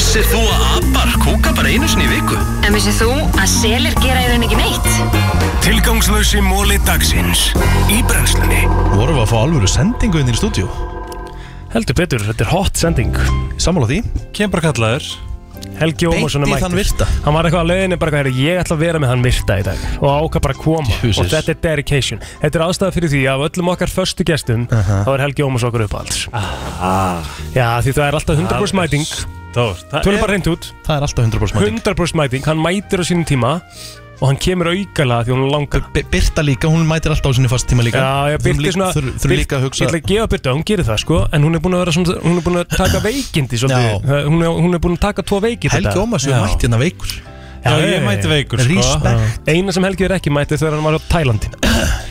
Vissir 0.00 0.24
þú 0.30 0.38
að 0.48 0.62
abar 0.78 1.10
kúka 1.20 1.50
bara 1.52 1.68
einu 1.68 1.84
sinni 1.84 2.06
í 2.06 2.08
viku? 2.08 2.38
En 2.64 2.72
vissið 2.72 3.02
þú 3.02 3.08
að 3.36 3.50
selir 3.52 3.96
gera 4.00 4.22
í 4.24 4.30
raun 4.30 4.44
ekki 4.46 4.56
neitt? 4.56 4.86
Tilgangslösi 5.60 6.40
móli 6.40 6.78
dagsins. 6.86 7.42
Í 7.92 7.98
brennslunni. 8.08 8.62
Vorum 8.94 9.18
við 9.18 9.26
að 9.26 9.28
fá 9.28 9.36
alvöru 9.42 9.68
sendingu 9.68 10.22
inn 10.22 10.30
í 10.32 10.36
stúdíu 10.38 10.70
Heldur 11.74 11.98
betur, 11.98 12.24
þetta 12.30 12.46
er 12.46 12.48
hot 12.48 12.80
sending. 12.80 13.18
Sammála 13.60 13.90
því. 13.90 13.98
Kem 14.38 14.48
bara 14.54 14.70
kallaður. 14.70 15.10
Helgi 15.82 16.08
Ómarsson 16.08 16.46
er 16.46 16.48
Beint 16.48 16.48
í 16.48 16.54
mættur. 16.54 16.64
þann 16.64 16.78
virta. 16.80 17.08
Hann 17.26 17.36
var 17.36 17.48
eitthvað 17.50 17.60
að 17.60 17.68
leiðinni 17.74 17.98
bara 18.00 18.14
hvað 18.14 18.30
er 18.30 18.38
Ég 18.40 18.60
ætla 18.62 18.78
að 18.78 18.84
vera 18.86 19.02
með 19.04 19.12
hann 19.12 19.24
virta 19.26 19.58
í 19.60 19.66
dag. 19.68 19.82
Og 20.00 20.08
ákvað 20.08 20.44
bara 20.46 20.56
að 20.56 20.62
koma. 20.64 20.94
Jesus. 21.02 21.20
Og 21.20 21.28
þetta 21.34 21.52
er 21.52 21.60
dedication. 21.66 22.24
Þetta 22.40 22.56
er 22.56 22.64
aðstæða 22.70 22.96
fyrir 22.96 23.12
því 23.12 23.20
að 23.26 23.44
af 23.44 23.50
öllum 23.50 23.70
okkar 23.74 23.92
föstu 23.92 24.24
gestum 24.24 24.64
Þá 24.72 25.12
er 25.12 25.26
Helgi 25.26 25.44
Ómarsson 25.44 25.68
okkur 25.68 25.84
upp 25.90 25.98
alls 26.00 26.24
ah. 26.32 27.20
Já 27.52 27.68
því 27.84 27.94
það 28.00 28.08
er 28.08 28.18
alltaf 28.18 28.40
100% 28.40 28.80
mæting 28.80 29.06
Tölum 29.54 30.14
er 30.14 30.20
bara 30.22 30.32
reynd 30.36 30.46
út. 30.50 30.70
Það 30.86 30.96
er 30.96 31.06
alltaf 31.08 31.24
100% 31.24 31.56
mæting. 31.58 31.80
100% 31.82 32.14
mæting, 32.20 32.44
hann 32.46 32.58
mætir 32.62 33.02
á 33.02 33.04
sínum 33.04 33.26
tíma 33.26 33.60
Og 34.20 34.28
hann 34.28 34.36
kemur 34.36 34.68
aukala 34.68 35.22
því 35.24 35.32
hún 35.32 35.46
langar. 35.48 35.80
B 35.94 36.02
Birta 36.12 36.42
líka, 36.44 36.68
hún 36.68 36.82
mætir 36.84 37.08
alltaf 37.14 37.32
á 37.32 37.34
sinni 37.38 37.48
fast 37.48 37.66
tíma 37.70 37.80
líka. 37.82 37.96
Já, 38.04 38.36
ég 38.36 38.42
Þurfum 38.42 38.44
byrti 38.44 38.62
líka- 38.66 38.74
svona 38.76 38.92
þurfum- 38.92 39.32
líka 39.32 39.56
að 39.56 39.60
Ég 39.60 39.64
hugsa 39.64 39.84
ætla 39.86 40.00
að 40.00 40.06
gefa 40.10 40.26
Birta, 40.34 40.52
hún 40.52 40.64
gerir 40.68 40.84
það 40.84 40.98
sko 41.00 41.28
En 41.32 41.42
hún 41.42 41.54
er 41.56 41.60
búin 41.64 41.74
að 41.74 41.80
vera 41.80 41.92
svona, 41.96 42.20
hún 42.20 42.36
er 42.36 42.44
búin 42.44 42.58
að 42.60 42.68
taka 42.76 43.00
veikindi 43.00 43.56
svolítið. 43.56 44.04
Hún 44.28 44.42
er, 44.44 44.50
hún 44.60 44.74
er 44.74 44.78
búin 44.78 44.96
að 44.96 45.00
taka 45.00 45.22
tvo 45.22 45.40
veiki 45.40 45.70
Helgi 45.72 45.96
Ómars 45.98 46.26
er 46.28 46.36
mætt 46.36 46.60
hérna 46.60 46.78
veikur. 46.78 47.08
Já, 47.64 47.72
ég 47.80 48.04
mæti 48.04 48.28
veikur, 48.28 48.58
sko. 48.60 49.08
Eina 49.48 49.72
sem 49.72 49.84
Helgi 49.84 50.04
er 50.04 50.12
ekki 50.20 50.30
mætti 50.30 50.56
þegar 50.60 50.76
hann 50.76 50.84
var 50.84 50.94
á 50.96 51.00
Tælandi. 51.08 51.48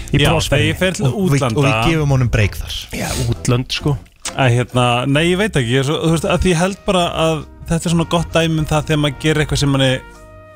Í 0.09 0.17
Já, 0.17 0.29
brosferði. 0.33 0.49
þegar 0.49 0.73
ég 0.73 0.77
fer 0.77 0.91
til 0.97 1.05
Og 1.05 1.13
við- 1.29 1.37
útlanda 1.37 1.57
og 1.57 1.63
við 1.63 1.91
gefum 1.93 2.09
honum 2.09 2.29
breyk 2.29 2.55
þar. 2.57 2.73
Já, 2.97 3.09
útlönd 3.29 3.69
sko 3.71 3.97
Að 4.39 4.53
hérna, 4.55 4.85
nei 5.09 5.23
ég 5.31 5.39
veit 5.39 5.55
ekki 5.57 5.73
ég, 5.73 5.83
er 5.83 5.87
svo, 5.89 5.97
þú 6.05 6.13
veist, 6.13 6.27
að 6.29 6.43
því 6.43 6.53
ég 6.53 6.61
held 6.61 6.81
bara 6.85 7.03
að 7.25 7.43
þetta 7.69 7.89
er 7.89 7.93
svona 7.95 8.09
gott 8.09 8.33
dæmi 8.35 8.61
um 8.61 8.67
það 8.69 8.89
þegar 8.89 9.01
maður 9.03 9.21
gerir 9.25 9.43
eitthvað 9.43 9.61
sem 9.63 9.73
manni 9.73 9.91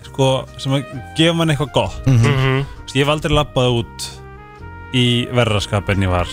sko, 0.07 0.29
sem 0.61 0.75
að 0.77 0.97
gefa 1.17 1.37
manni 1.39 1.55
eitthvað 1.55 1.73
gott. 1.77 2.01
Mhm. 2.07 2.23
Þú 2.23 2.83
veist, 2.83 2.95
ég 2.95 3.05
hef 3.05 3.13
aldrei 3.15 3.37
labbað 3.37 3.77
út 3.81 4.09
í 4.93 5.05
verðraskap 5.33 5.89
en 5.89 6.05
ég 6.05 6.13
var 6.13 6.27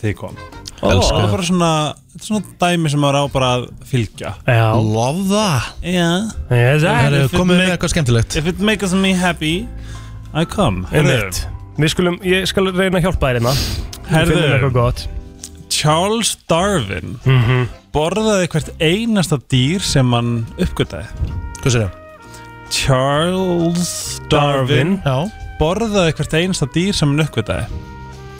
þegar 0.00 0.12
ég 0.12 0.20
kom. 0.20 0.36
Elska. 0.84 1.16
það 1.16 1.24
er 1.24 1.30
bara 1.32 1.46
svona, 1.48 1.70
þetta 2.12 2.20
er 2.20 2.28
svona 2.28 2.54
dæmi 2.60 2.90
sem 2.92 3.00
maður 3.00 3.16
á 3.16 3.24
bara 3.32 3.50
að 3.56 3.64
fylgja. 3.88 4.34
Já. 4.44 4.66
Love 4.76 5.24
það 5.30 5.68
Já. 5.80 6.10
Yes, 6.50 6.82
Það 6.84 7.06
er 7.06 7.16
If 7.16 7.32
it 7.32 7.38
komið 7.40 7.60
með 7.62 7.72
eitthvað 7.72 7.94
skemmtilegt. 7.94 8.36
If 8.36 8.46
it 8.52 8.60
makes 8.60 8.92
me 8.92 9.12
happy 9.16 9.54
I 10.34 10.44
come. 10.44 10.84
Einmitt. 10.92 11.46
Við 11.78 11.90
skulum, 11.94 12.20
ég 12.26 12.46
skal 12.50 12.68
reyna 12.70 13.00
að 13.00 13.08
hjálpa 13.08 13.32
þér 13.32 13.40
hérna. 13.40 13.54
Herðu. 14.12 15.23
Charles 15.84 16.30
Darwin 16.48 17.18
Mhm. 17.28 17.66
borðaði 17.92 18.46
hvert 18.48 18.70
einasta 18.80 19.36
dýr 19.52 19.82
sem 19.84 20.12
hann 20.16 20.46
uppgötaði 20.56 21.04
Hvað 21.60 21.74
sér 21.74 21.82
það? 21.84 22.00
Charles 22.74 24.20
Darwin 24.32 24.96
Já 25.04 25.16
borðaði 25.60 26.14
hvert 26.18 26.34
einasta 26.40 26.66
dýr 26.74 26.96
sem 26.96 27.12
hann 27.12 27.20
uppgötaði 27.26 27.66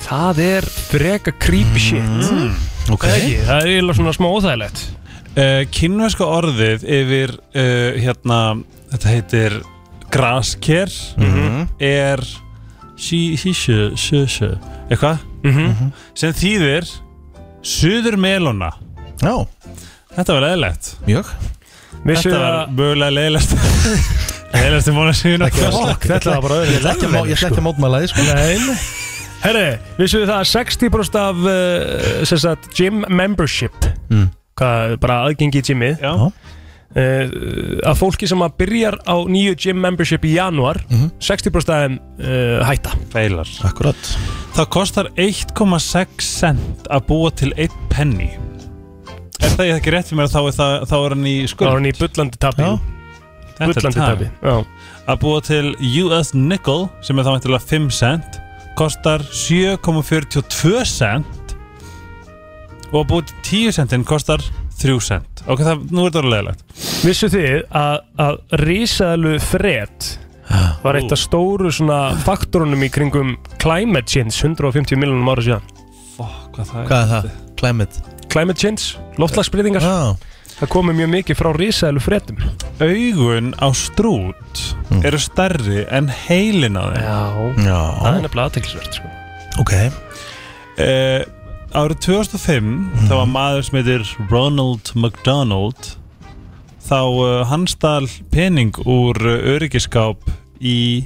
Það 0.05 0.41
er 0.45 0.67
freka 0.91 1.33
creepy 1.41 1.81
shit 1.81 2.01
Mm. 2.25 2.55
Ok 2.93 3.05
Það 3.05 3.13
er 3.13 3.21
ekki, 3.21 3.37
það 3.47 3.61
er 3.61 3.69
eiginlega 3.75 3.99
svona 4.01 4.15
smá 4.17 4.27
óþægilegt 4.33 4.83
uh, 5.37 5.61
Kínverska 5.77 6.27
orðið 6.29 6.85
yfir 6.97 7.33
uh, 7.37 8.01
hérna, 8.05 8.41
þetta 8.95 9.13
heitir 9.15 9.61
grasker 10.15 10.93
Mhm. 11.19 11.69
er 11.81 12.21
sí, 12.97 13.37
sí, 13.37 13.53
sí, 13.53 13.79
sí, 13.97 14.25
sí, 14.29 14.51
eitthvað 14.91 15.19
Mhm. 15.45 15.93
sem 16.15 16.33
þýðir 16.33 16.89
suður 17.65 18.17
melóna 18.21 18.71
Já. 19.23 19.35
Þetta 20.15 20.37
var 20.37 20.45
leðilegt 20.49 20.91
Mjög. 21.09 21.31
Vissu 22.05 22.29
Þetta 22.29 22.41
var 22.43 22.57
að 22.59 22.75
mögulega 22.79 23.15
leðilegt 23.17 23.55
leðilegst 24.55 24.89
í 24.93 24.95
mánu 24.99 25.15
síðan 25.19 25.47
Fokk, 25.55 26.07
þetta 26.11 26.35
var 26.37 26.45
bara 26.45 26.59
Ég 26.69 26.77
ætla 26.81 26.93
ekki 26.95 27.09
að 27.09 27.15
má- 27.15 27.25
ég 27.25 27.39
ætla 27.39 27.51
ekki 27.51 27.63
að 27.63 27.67
mótmæla 27.69 28.03
því 28.03 28.11
sko. 28.13 28.27
Nei. 28.29 28.77
Herri, 29.45 29.65
vissu 29.99 30.21
þið 30.23 30.31
það 30.31 30.39
að 30.41 30.51
60% 30.55 31.17
af 31.21 31.41
uh, 31.45 32.21
sem 32.31 32.39
sagt, 32.41 32.69
gym 32.79 33.03
membership. 33.13 33.75
Mm. 34.09 34.29
hvað, 34.57 34.95
bara 35.03 35.19
aðgengi 35.27 35.61
í 35.61 35.67
gymmið 35.69 36.01
Já. 36.05 36.13
Uh, 36.95 37.35
að 37.91 37.99
fólki 38.01 38.29
sem 38.31 38.43
að 38.45 38.57
byrjar 38.63 38.99
á 39.07 39.17
nýju 39.29 39.59
gym 39.67 39.83
membership 39.83 40.25
í 40.27 40.37
januar 40.37 40.81
60% 41.19 41.75
af 41.75 41.85
þeim 41.85 41.99
uh, 42.23 42.65
hætta. 42.69 42.95
Feilar. 43.13 43.51
Akkurat. 43.67 44.11
Það 44.55 44.73
kostar 44.79 45.13
1,6 45.19 46.25
cent 46.25 46.91
að 46.91 47.07
búa 47.11 47.35
til 47.35 47.53
1 47.59 47.79
penny. 47.93 48.33
Er 49.45 49.55
það 49.59 49.77
ekki 49.77 49.93
rétt 49.95 50.09
fyrir 50.09 50.23
mér 50.23 50.29
að 50.31 50.35
þá 50.35 50.41
er, 50.41 50.57
það, 50.57 50.75
þá 50.91 50.97
er 50.99 51.15
hann 51.17 51.27
í 51.29 51.37
skuld? 51.51 51.69
þá 51.69 51.71
er 51.71 51.79
hann 51.79 51.89
í 51.89 51.95
bullandi 51.99 52.41
tabi 52.41 52.69
bullandi 53.59 53.99
tabi 53.99 54.29
Já. 54.43 54.57
Að 55.05 55.21
búa 55.21 55.43
til 55.45 55.75
US 56.05 56.33
nickel 56.35 56.87
sem 57.05 57.19
er 57.19 57.27
þá 57.27 57.33
mæntilega 57.35 57.69
5 57.71 57.89
cent 57.95 58.39
kostar 58.79 59.23
7,42 59.31 60.85
cent 60.89 61.55
og 62.91 63.01
að 63.03 63.09
búa 63.11 63.27
til 63.29 63.37
10 63.69 63.77
centin 63.79 64.07
kostar 64.07 64.43
3 64.83 64.99
cent 65.05 65.45
Ok, 65.47 65.63
það, 65.63 65.87
nú 65.91 66.03
er 66.05 66.11
þetta 66.11 66.23
orðið 66.23 66.35
leðilegt 66.35 66.85
Vissu 67.05 67.31
þið 67.33 67.57
að, 67.81 67.97
að 68.27 68.39
risaðalu 68.65 69.35
fred 69.45 70.11
var 70.85 70.99
eitt 70.99 71.15
af 71.15 71.21
stóru 71.23 71.71
svona 71.73 71.99
faktorunum 72.25 72.83
í 72.85 72.91
kringum 72.93 73.35
climate 73.63 74.11
change 74.11 74.37
150 74.45 75.01
miljonum 75.01 75.31
ára 75.33 75.45
síðan? 75.47 75.73
Fuck, 76.19 76.51
hvað 76.59 76.71
það 76.71 76.83
er 76.83 76.89
Hvað 76.91 77.01
er 77.01 77.11
það? 77.15 77.31
Climate. 77.65 78.03
Climate 78.35 78.61
change, 78.61 79.01
loftlagsbreytingar 79.23 79.85
Já. 79.87 79.99
Það 80.55 80.71
komið 80.71 80.99
mjög 81.01 81.09
mikið 81.11 81.39
frá 81.41 81.49
risaðalu 81.57 82.01
fredum. 82.05 82.43
Augun 82.79 83.49
á 83.59 83.69
strút 83.75 84.61
eru 85.03 85.19
stærri 85.19 85.83
en 85.91 86.07
heilin 86.07 86.79
á 86.79 86.85
þeim. 86.95 87.01
Já, 87.03 87.23
Já. 87.59 87.79
Það 87.99 88.11
er 88.13 88.21
nefnilega 88.23 88.45
aðteklisvert 88.51 88.99
sko. 89.01 89.11
Ok. 89.65 89.73
Uh, 90.79 91.25
Árið 91.75 92.05
2005 92.07 92.67
þá 93.09 93.13
var 93.19 93.31
maður 93.33 93.65
sem 93.67 93.77
heitir 93.81 94.03
Ronald 94.31 94.93
McDonald 94.95 95.89
þá 96.87 97.01
uh, 97.03 97.25
hann 97.51 97.65
stal 97.67 98.07
pening 98.31 98.71
úr 98.87 99.19
uh, 99.19 99.41
öryggiskáp 99.57 100.23
í 100.63 101.03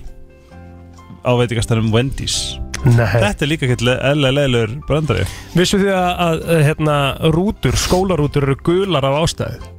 á 1.24 1.32
veitingastæðum 1.40 1.88
Wendy's. 1.94 2.58
Nei. 2.84 3.08
Þetta 3.16 3.46
er 3.46 3.50
líka 3.50 3.70
eðla 3.72 4.34
leilur 4.36 4.76
brandari 4.84 5.24
Vissu 5.56 5.80
þið 5.80 5.96
að, 5.96 6.44
að 6.52 6.62
hérna, 6.68 6.98
rútur, 7.32 7.80
skólarútur 7.80 8.50
eru 8.50 8.60
gular 8.68 9.08
af 9.08 9.22
ástæðu 9.24 9.77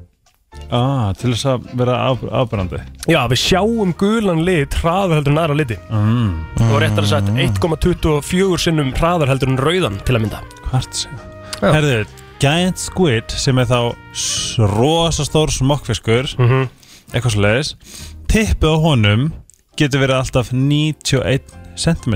ah, 0.71 1.11
Til 1.17 1.31
þess 1.33 1.45
að 1.53 1.67
vera 1.79 1.95
af, 2.09 2.23
afbrandi. 2.41 2.79
Já, 3.09 3.21
við 3.31 3.41
sjáum 3.41 3.93
gulan 3.99 4.43
lit 4.45 4.73
hraðar 4.81 5.19
heldur 5.19 5.33
en 5.35 5.41
aðra 5.43 5.57
liti. 5.59 5.77
Mm. 5.89 6.31
og 6.69 6.77
réttar 6.83 7.05
að 7.05 7.11
sagt 7.13 7.29
1,24 7.33 8.57
sinnum 8.65 8.93
hraðar 8.97 9.31
heldur 9.33 9.49
en 9.53 9.57
rauðan 9.61 9.99
til 10.05 10.15
að 10.17 10.25
mynda. 10.25 10.41
Hvart 10.69 10.93
sé 11.03 11.09
Herðu, 11.59 12.05
Giant 12.39 12.79
Squid 12.79 13.33
sem 13.35 13.57
er 13.59 13.65
þá 13.67 13.95
rosastór 14.77 15.51
smokkfiskur 15.51 16.29
Mhm. 16.39 16.69
eitthvað 17.13 17.33
svo 17.33 17.41
leiðis 17.43 17.73
tippið 18.31 18.69
á 18.71 18.77
honum 18.83 19.33
getur 19.75 19.99
verið 20.05 20.19
alltaf 20.21 20.51
91 20.53 21.41
cm 21.75 22.15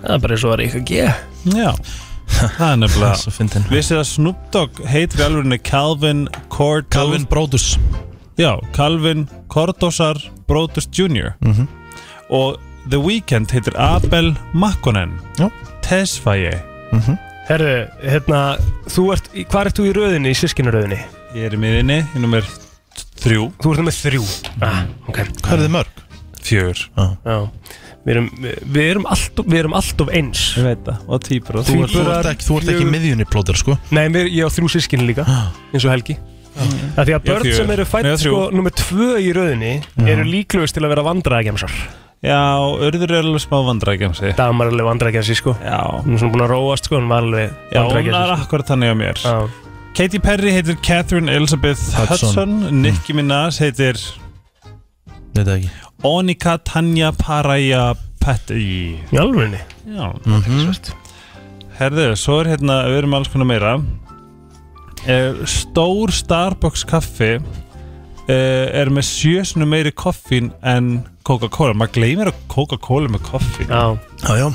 Það 0.00 0.14
er 0.14 0.18
bara 0.18 0.34
eins 0.34 0.44
og 0.44 0.52
að 0.54 0.58
reyka 0.62 0.80
G. 0.86 1.04
Já, 1.52 1.70
það 2.30 2.66
er 2.72 2.78
nefnilega 2.80 3.68
Vissið 3.70 3.98
að 4.00 4.06
Snoop 4.10 4.40
Dogg 4.54 4.80
heitir 4.88 5.22
alvörinni 5.26 5.58
Calvin 5.66 6.24
Cordos 6.52 6.88
Calvin 6.94 7.26
Brodus 7.30 7.66
Já, 8.40 8.54
Calvin 8.76 9.26
Cordosar 9.52 10.16
Brodus 10.48 10.86
Jr. 10.96 11.34
Mhm. 11.44 11.66
og 12.30 12.58
The 12.90 12.98
Weeknd 13.02 13.50
heitir 13.52 13.76
Abel 13.76 14.32
Makkonen 14.54 15.16
Já. 15.38 15.50
Tesfaye 15.84 16.56
Herðu, 17.50 17.88
hérna, 18.06 18.40
þú 18.86 19.04
ert, 19.12 19.26
í- 19.34 19.44
hvar 19.50 19.66
ert 19.66 19.74
þú 19.78 19.88
í 19.90 19.94
röðinni, 19.96 20.30
í 20.30 20.38
sískinaröðinni? 20.38 20.98
Ég 21.34 21.48
er 21.48 21.54
í 21.56 21.58
miðinni, 21.58 21.96
í 22.14 22.20
nummer 22.22 22.46
þrjú 23.20 23.48
Þú 23.58 23.72
ert 23.72 23.80
nummer 23.82 23.96
þrjú 23.96 24.22
ah, 24.62 24.84
okay. 25.08 25.24
Hvað 25.42 25.52
er 25.58 25.64
þið 25.66 25.74
mörg? 25.74 26.04
fjögur 26.40 26.80
Já 27.26 27.38
Við 28.00 28.14
erum, 28.14 28.28
við 28.72 28.82
erum, 28.86 29.06
alltof, 29.12 29.44
við 29.52 29.58
erum 29.60 29.74
alltof 29.76 30.08
eins. 30.16 30.42
Ég 30.56 30.64
veit 30.70 30.84
það, 30.86 31.00
og 31.12 31.24
týpur 31.26 31.58
Þú, 31.60 31.74
þú, 31.92 32.04
ert 32.14 32.28
ekki, 32.30 32.46
þú 32.48 32.54
ert 32.60 32.70
ekki 32.72 32.86
miðjunni 32.88 33.26
plóter 33.28 33.58
sko. 33.60 33.76
Nei, 33.92 34.06
mér, 34.08 34.30
ég 34.32 34.48
á 34.48 34.50
þrjú 34.54 34.70
sískinni 34.72 35.04
líka 35.10 35.26
eins 35.28 35.84
og 35.84 35.92
Helgi. 35.92 36.16
Það 36.96 37.04
því 37.10 37.14
að 37.14 37.26
börn 37.28 37.44
fjögur. 37.44 37.56
sem 37.60 37.70
eru 37.76 37.84
Nei, 37.84 37.90
fætt 37.92 38.08
á 38.08 38.16
þrjú. 38.16 38.30
sko 38.32 38.40
nummer 38.56 38.72
tvö 38.80 39.10
í 39.20 39.28
rauðinni 39.36 39.72
eru 40.14 40.24
líklegust 40.26 40.74
til 40.76 40.82
að 40.86 40.94
vera 40.94 41.04
vandræðagemsar. 41.06 41.76
Já, 42.20 42.40
Urður 42.84 43.14
er 43.16 43.22
alveg 43.24 43.40
smá 43.40 43.54
vandræðgemsi 43.64 44.34
Dagmar 44.36 44.68
er 44.68 44.74
alveg 44.74 44.88
vandræðagemsi 44.90 45.36
sko. 45.38 45.54
Já. 45.64 45.78
Hún 46.04 46.16
er 46.16 46.20
svona 46.20 46.34
búin 46.34 46.42
að 46.44 46.50
róast 46.52 46.88
sko, 46.88 46.98
hún 47.00 47.08
var 47.08 47.22
alveg 47.24 47.46
Já, 47.72 47.80
hún 47.80 47.94
er 47.96 47.96
vandræðagemsi 47.96 48.44
akkurat 48.44 48.72
þannig 48.72 48.92
á 48.92 48.96
mér. 49.00 49.22
Já. 49.24 49.36
Katy 49.96 50.18
Perry 50.22 50.52
heitir 50.52 50.76
Catherine 50.84 51.32
Elizabeth 51.32 51.80
Hudson. 51.96 52.28
Hudson, 52.28 52.82
Nicki 52.82 53.16
Minaj 53.16 53.56
heitir 53.64 53.96
Það 55.34 55.52
ekki. 55.56 55.70
Onika 56.10 56.56
Tanya 56.64 57.12
Paraya 57.16 57.94
Petty 58.20 58.60
Í 59.12 59.18
alvegni 59.20 59.60
Já 59.88 60.10
Mhm. 60.26 60.74
Herðu, 61.80 62.10
svo 62.20 62.40
er 62.42 62.50
hérna, 62.52 62.82
við 62.90 62.98
erum 62.98 63.14
alls 63.16 63.28
konar 63.32 63.46
meira. 63.48 63.70
Eh, 65.08 65.32
Stór 65.48 66.10
Starbucks 66.12 66.82
kaffi 66.84 67.38
eh, 68.28 68.66
er 68.82 68.90
með 68.92 69.06
sjösinu 69.08 69.64
meiri 69.66 69.90
koffín 69.96 70.50
en 70.62 71.06
Coca-Cola. 71.24 71.72
Maður 71.72 71.94
gleymir 71.96 72.28
að 72.28 72.42
Coca-Cola 72.52 73.08
er 73.08 73.14
með 73.14 73.24
koffín. 73.30 73.70
Já. 73.72 73.96
Já, 74.26 74.36
já. 74.36 74.50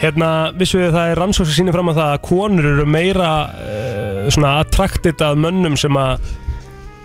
Hérna, 0.00 0.28
vissu 0.56 0.78
við 0.80 0.92
það 0.94 1.10
er 1.14 1.18
rannsók 1.20 1.48
sem 1.48 1.56
sýnir 1.64 1.74
fram 1.76 1.90
að 1.92 1.98
það 2.02 2.12
að 2.12 2.22
konur 2.28 2.68
eru 2.74 2.86
meira 2.88 3.30
uh, 3.52 4.28
svona 4.32 4.52
attracted 4.60 5.20
að 5.24 5.40
mönnum 5.42 5.76
sem 5.80 5.96
að 6.00 6.22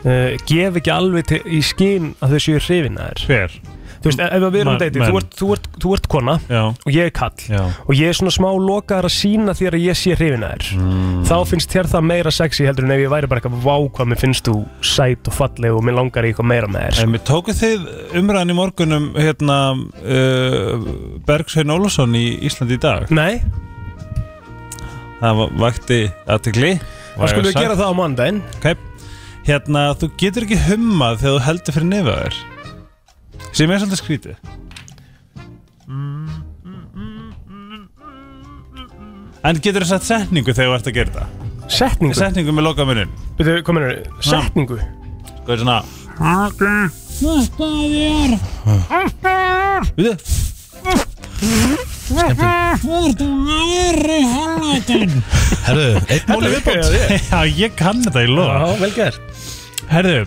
uh, 0.06 0.36
gef 0.50 0.82
ekki 0.82 0.94
alveg 0.94 1.26
til, 1.34 1.42
í 1.46 1.62
skinn 1.66 2.14
að 2.22 2.36
þau 2.38 2.44
séu 2.50 2.60
hrifin 2.62 2.98
að 3.02 3.16
þér 3.16 3.26
Hver? 3.32 3.58
Þú 4.06 4.10
veist, 4.12 4.20
ef 4.22 4.44
við 4.44 4.56
erum 4.60 4.68
Ma- 4.70 4.74
að 4.76 4.82
deyti, 4.84 5.00
menn. 5.02 5.10
þú, 5.10 5.18
ert- 5.18 5.36
þú, 5.40 5.48
ert- 5.56 5.78
þú 5.82 5.92
ert 5.96 6.08
kona 6.14 6.34
Já. 6.46 6.60
og 6.86 6.92
ég 6.94 7.08
er 7.08 7.14
kall 7.16 7.46
Já. 7.50 7.62
og 7.88 7.94
ég 7.98 8.12
er 8.12 8.18
svona 8.20 8.34
smá 8.36 8.50
lokaðar 8.54 9.08
að 9.10 9.14
sína 9.16 9.56
þér 9.58 9.78
að 9.80 9.86
ég 9.88 9.98
sé 9.98 10.14
hrifin 10.20 10.44
að 10.46 10.52
þér 10.54 10.68
Mm. 10.76 11.24
þá 11.26 11.36
finnst 11.50 11.74
þér 11.74 11.90
það 11.90 12.04
meira 12.12 12.32
sexy 12.38 12.68
heldur 12.68 12.86
en 12.86 12.92
ef 12.94 13.02
ég 13.02 13.10
væri 13.16 13.30
bara 13.32 13.42
eitthvað 13.42 13.64
vá 13.66 13.76
hvað 13.98 14.10
mér 14.12 14.22
finnst 14.22 14.46
þú 14.46 14.56
sæt 14.86 15.26
og 15.32 15.34
falleg 15.40 15.74
og 15.74 15.82
mér 15.88 15.98
langar 15.98 16.22
í 16.28 16.30
eitthvað 16.36 16.50
meira 16.52 16.68
með 16.70 16.86
þér 16.86 17.02
En 17.08 17.16
við 17.18 17.24
tókuð 17.32 17.62
þið 17.64 17.90
umræðan 18.22 18.54
í 18.54 18.58
morgunum 18.62 19.08
hérna 19.18 19.58
uh, 19.74 20.86
Bergsvein 21.26 21.74
Ólafsson 21.74 22.14
í 22.20 22.26
Íslandi 22.46 22.78
í 22.78 22.84
dag 22.86 23.10
Nei 23.10 23.42
Það 25.22 25.38
va- 25.40 25.50
vakti 25.66 26.00
aðtegli 26.30 26.74
Þá 27.16 27.26
skulum 27.32 27.48
við 27.50 27.58
gera 27.64 27.78
það 27.80 27.90
á 27.90 27.94
mandaginn 27.98 28.42
okay. 28.60 28.76
Hérna, 29.46 29.82
þú 30.00 30.10
getur 30.20 30.46
ekki 30.48 30.58
hummað 30.66 31.20
þegar 31.22 31.36
þú 31.36 31.44
heldur 31.46 31.76
fyrir 31.78 31.90
nefið 31.92 32.14
á 32.14 32.18
þér. 32.26 32.38
Sem 33.56 33.72
er 33.72 33.82
svolítið 33.82 34.02
skrítið. 34.02 34.36
En 39.46 39.60
getur 39.62 39.84
þú 39.86 39.90
satt 39.92 40.08
setningu 40.08 40.56
þegar 40.58 40.72
þú 40.72 40.76
ert 40.80 40.88
að 40.90 40.96
gera 40.96 41.12
það? 41.14 41.28
Setningu? 41.76 42.16
Setningu 42.18 42.54
með 42.56 42.66
loka 42.66 42.86
munin 42.90 43.12
Byrju, 43.38 43.62
hvað 43.66 43.78
mennur, 43.78 44.00
setningu? 44.26 44.78
Sko 45.44 45.54
er 45.54 45.62
svona 45.62 45.78
Þetta 48.96 49.36
er 49.36 49.86
Við 50.00 50.12
Herðu, 55.66 55.88
eitt 56.14 56.28
móli 56.30 56.52
viðbót. 56.54 56.92
Já, 57.30 57.40
ég 57.50 57.78
kann 57.78 58.02
þetta 58.06 58.26
í 58.26 58.30
loð 58.34 58.50
Já, 58.50 58.76
vel 58.82 58.92
gert 58.98 59.35
Herðu 59.92 60.26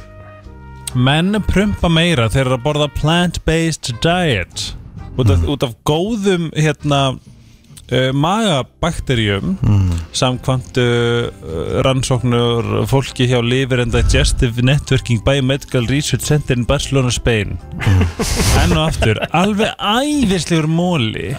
Menn 0.96 1.36
prumpa 1.44 1.90
meira 1.92 2.30
þegar 2.32 2.48
þeir 2.48 2.54
að 2.56 2.62
borða 2.64 2.86
plant-based 2.96 3.90
diet. 4.04 4.62
Út 5.20 5.28
af, 5.34 5.42
út 5.44 5.66
af 5.66 5.74
góðum 5.86 6.46
hérna 6.56 7.00
uh, 7.92 8.10
magabakterjum 8.12 9.56
samkvæmt 10.16 10.78
uh, 10.80 11.28
rannsóknur 11.86 12.86
fólki 12.90 13.28
hjá 13.30 13.40
Liver 13.44 13.82
and 13.84 13.94
Digestive 13.94 14.62
Networking 14.62 15.22
Biomedical 15.24 15.86
Research 15.88 16.24
Center 16.26 16.56
in 16.56 16.66
Barcelona, 16.68 17.10
Spain. 17.10 17.56
Enn 18.62 18.74
og 18.76 18.84
aftur 18.88 19.20
alveg 19.36 19.72
æðislegur 19.78 20.68
móli 20.70 21.32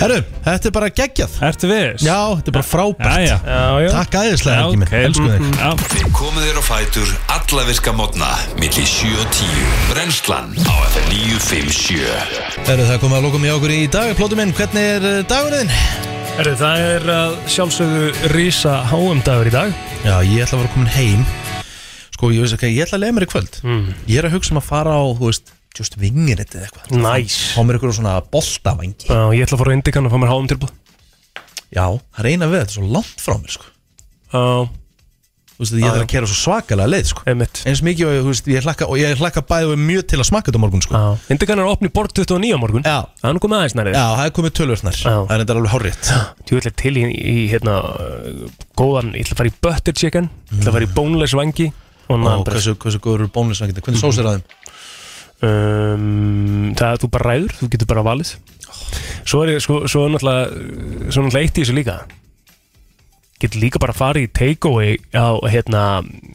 Herru, 0.00 0.20
þetta 0.44 0.70
er 0.70 0.74
bara 0.74 0.90
geggjað. 0.92 1.38
Ertu 1.48 1.70
viss? 1.70 2.06
Já, 2.06 2.18
þetta 2.38 2.52
er 2.52 2.56
bara 2.58 2.68
frábært. 2.68 3.26
Já, 3.26 3.38
já. 3.82 3.90
Takk 3.96 4.18
æðislega, 4.22 4.58
Helgi 4.62 4.82
minn, 4.82 4.94
elsku 5.02 5.28
þig. 5.28 5.48
Já. 5.58 5.70
Við 5.92 6.08
komum 6.18 6.42
þér 6.42 6.60
á 6.60 6.64
fætur 6.66 7.14
alla 7.36 7.66
virka 7.68 7.94
mótna 7.96 8.30
milli 8.60 8.86
7 8.88 9.12
og 9.20 9.28
10 9.38 9.72
Brennslan 9.92 10.54
á 10.64 10.74
FM 10.92 11.08
957 11.12 12.00
Herru, 12.68 12.86
það 12.88 13.02
komið 13.04 13.18
að 13.18 13.26
lókum 13.28 13.46
í 13.46 13.52
okkur 13.56 13.74
í 13.74 13.80
dag 13.92 14.14
Plóti 14.18 14.38
minn, 14.38 14.54
hvernig 14.56 14.90
er 14.96 15.08
dagurinn? 15.28 15.72
Herru, 16.36 16.52
það 16.58 16.82
er 16.88 17.06
að 17.12 17.34
sjálfsögðu 17.54 18.30
rísa 18.32 18.74
HM 18.90 19.22
dagur 19.26 19.50
í 19.50 19.54
dag. 19.54 19.72
Já, 20.02 20.14
ég 20.24 20.44
ætla 20.44 20.58
að 20.58 20.62
vera 20.62 20.72
komin 20.74 20.92
heim. 20.94 21.24
Sko, 22.16 22.30
ég 22.32 22.44
veist 22.44 22.56
ekki, 22.56 22.70
ég 22.72 22.86
ætla 22.86 22.98
að 22.98 23.04
leiða 23.04 23.16
mér 23.18 23.26
í 23.26 23.30
kvöld. 23.32 23.58
Mm. 23.62 23.88
Ég 24.08 24.20
er 24.20 24.28
að 24.28 24.36
hugsa 24.38 24.54
um 24.54 24.60
að 24.62 24.68
fara 24.68 24.96
á, 24.96 25.02
þú 25.18 25.28
veist, 25.28 25.54
just 25.78 25.98
vingir 26.00 26.42
eða 26.44 26.66
eitthvað. 26.66 26.92
Næs. 27.04 27.38
Fá 27.54 27.62
mér 27.62 27.78
eitthvað 27.78 27.96
svona 28.00 28.18
boltavangi. 28.32 29.08
Já, 29.08 29.22
ég 29.36 29.46
ætla 29.46 29.58
að 29.58 29.64
fara 29.64 29.72
á 29.72 29.76
Indikan 29.78 30.08
og 30.08 30.14
fá 30.14 30.20
mér 30.22 30.32
HM 30.34 30.52
tilbúð 30.52 30.78
Já, 31.72 31.86
það 31.88 32.22
er 32.24 32.30
eina 32.32 32.48
við, 32.52 32.62
þetta 32.62 32.72
er 32.72 32.78
svo 32.78 32.88
langt 32.98 33.24
frá 33.24 33.36
mér, 33.38 33.56
sko. 33.56 33.68
Já 34.32 34.46
Þú 35.52 35.62
veist, 35.62 35.74
ég 35.78 35.84
ætla 35.86 36.02
að 36.02 36.10
kera 36.10 36.28
svo 36.30 36.36
svakalega 36.40 36.88
leið, 36.90 37.08
sko. 37.12 37.22
Einmitt. 37.28 37.60
Eins 37.68 37.82
mikið 37.86 38.08
og, 38.08 38.14
þú 38.24 38.30
veist, 38.32 38.48
ég 38.50 38.64
hlakka, 38.66 38.86
og 38.90 38.98
ég 38.98 39.20
hlakka 39.20 39.42
bæði 39.46 39.76
mjög 39.78 40.06
til 40.10 40.18
að 40.18 40.26
smakka 40.30 40.48
þetta 40.50 40.58
á 40.58 40.64
morgun, 40.64 40.82
sko. 40.82 40.96
Já, 40.96 41.32
Indikan 41.34 41.62
að 41.62 41.70
opna 41.74 41.90
í 41.90 41.92
borg 41.94 42.14
29 42.16 42.50
á 42.50 42.58
morgun. 42.62 42.86
Já. 42.88 42.96
Það 43.20 43.28
er 43.30 43.36
nú 43.36 43.42
komið 43.44 43.58
aðeins 43.60 43.76
nærið 43.78 43.98
Já, 43.98 44.04
það 44.16 44.24
er 44.26 44.34
komið 44.38 44.54
tölvöldnar 44.58 44.98
Það 45.02 45.34
er 45.36 45.42
þetta 45.44 45.56
alveg 45.58 45.74
horrið 45.76 46.10
Þú 46.48 46.58
ætla 46.62 46.72
til 46.82 46.94
í, 46.96 47.04
í 47.12 47.36
hérna 47.52 47.76
uh, 47.84 48.42
góðan, 48.80 49.12
ég 49.14 49.26
ætla 49.28 49.36
að 49.36 49.42
fara 49.42 49.52
í 49.52 49.56
butter 49.68 49.98
chicken 50.02 50.30
ég 50.32 50.58
ætla 50.62 50.72
að 50.72 50.78
fara 50.80 50.88
í 50.88 50.92
boneless 50.96 51.36
vangi 51.38 51.68
naan 52.12 52.42
hversu, 52.48 52.74
hversu 52.76 52.98
góður 53.04 53.22
eru 53.26 53.30
bónlisvangindi 53.32 53.84
Hvernig 53.86 54.02
sós 54.02 54.18
er 54.20 54.26
að 54.28 54.40
þeim? 54.40 54.58
um, 55.46 56.72
Það 56.78 56.88
er 56.96 57.00
þú 57.02 57.10
bara 57.14 57.28
ræður, 57.32 57.54
þú 57.60 57.68
getur 57.72 57.88
bara 57.92 58.04
valið. 58.06 58.32
Svo 59.28 59.42
er, 59.46 59.54
sko, 59.62 59.82
svo 59.90 60.06
er 60.06 60.12
náttúrulega 60.14 60.44
svo 61.12 61.22
er 61.22 61.26
náttúrulega 61.28 61.44
eitt 61.46 61.58
í 61.60 61.62
þessu 61.64 61.76
líka 61.76 61.96
getur 63.44 63.62
líka 63.62 63.80
bara 63.82 63.94
fara 63.96 64.20
í 64.22 64.28
takeaway 64.30 64.96
á 65.12 65.36
hérna 65.52 65.82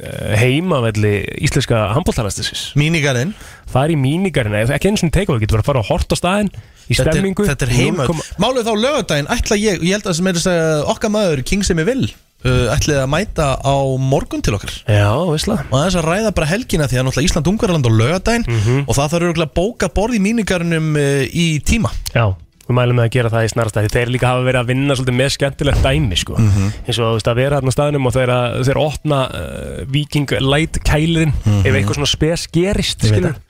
eh, 0.01 0.35
heimavelli 0.41 1.13
íslenska 1.47 1.88
handbóltalastisins 1.95 2.71
Mínigarinn 2.79 3.34
fara 3.67 3.91
í 3.93 3.97
mínigarinn, 3.99 4.55
ekki 4.67 4.91
eins 4.91 5.03
og 5.05 5.11
takeaway 5.15 5.43
getur 5.43 5.63
bara 5.65 5.84
horta 5.88 6.15
á 6.15 6.21
staðinn 6.21 6.51
í 6.88 6.95
Þetta 6.95 7.09
er- 7.09 7.17
stemmingu 7.17 7.47
Þetta 7.49 7.67
er 7.67 7.73
heima 7.75 8.05
0,- 8.07 8.29
Málið 8.39 8.69
þá 8.69 8.73
lögadaginn 8.85 9.27
ætla 9.35 9.57
ég 9.59 9.84
Ég 9.84 9.97
held 9.97 10.07
að 10.07 10.17
sem 10.21 10.29
er 10.31 10.38
þess 10.39 10.51
að 10.53 10.88
okkar 10.95 11.11
maður 11.17 11.43
King 11.49 11.65
sem 11.67 11.81
ég 11.84 11.88
vil 11.89 12.05
uh, 12.07 12.69
ætlið 12.77 13.01
að 13.01 13.09
mæta 13.11 13.47
á 13.59 13.75
morgun 13.99 14.43
til 14.45 14.53
okkar. 14.55 14.71
Já, 14.88 15.09
veistla. 15.27 15.57
Og 15.67 15.75
þess 15.84 15.97
að 15.99 16.07
ræða 16.07 16.31
bara 16.38 16.47
helgina 16.53 16.88
Því 16.88 16.99
að 17.01 17.07
náttúrulega 17.09 17.27
Ísland 17.31 17.49
Ungarland 17.51 17.89
á 17.89 17.91
lögadaginn 17.91 18.45
Mhm. 18.47 18.85
Og 18.88 18.95
það 18.95 19.11
þarf 19.17 19.41
að 19.43 19.53
bóka 19.57 19.89
borð 19.91 20.15
í 20.15 20.21
mínigarnum 20.23 20.93
uh, 20.95 21.23
Í 21.27 21.47
tíma. 21.67 21.91
Já, 22.15 22.29
við 22.68 22.77
mælum 22.77 22.99
með 22.99 23.07
að 23.07 23.14
gera 23.18 23.31
það 23.34 23.48
í 23.48 23.52
snarstæði 23.53 23.91
Þeir 23.95 24.14
líka 24.14 24.31
hafa 24.34 24.45
verið 24.48 24.61
að 24.61 24.72
vinna 24.73 24.98
svolítið 24.99 25.18
með 25.22 25.34
skemmtilegt 25.38 25.84
dæmi 25.88 26.18
sko. 26.19 26.38
Mhm. 26.38 26.69
eins 26.88 26.99
og 26.99 27.03
þú 27.07 27.15
veist 27.18 27.31
að 27.31 27.39
vera 27.41 27.60
hérna 27.61 27.72
á 27.72 27.77
staðnum 27.77 28.07
og 28.10 28.14
þeir, 28.18 28.34
að, 28.38 28.61
þeir 28.68 28.81
opna 28.84 29.19
uh, 29.27 29.84
Viking 29.88 30.31
Light 30.44 30.80
kælirinn 30.84 31.34
ef 31.64 31.73
eitthvað 31.73 31.99
svona 32.02 32.14
spes 32.14 32.48
gerist 32.52 33.03
Mhm. 33.07 33.44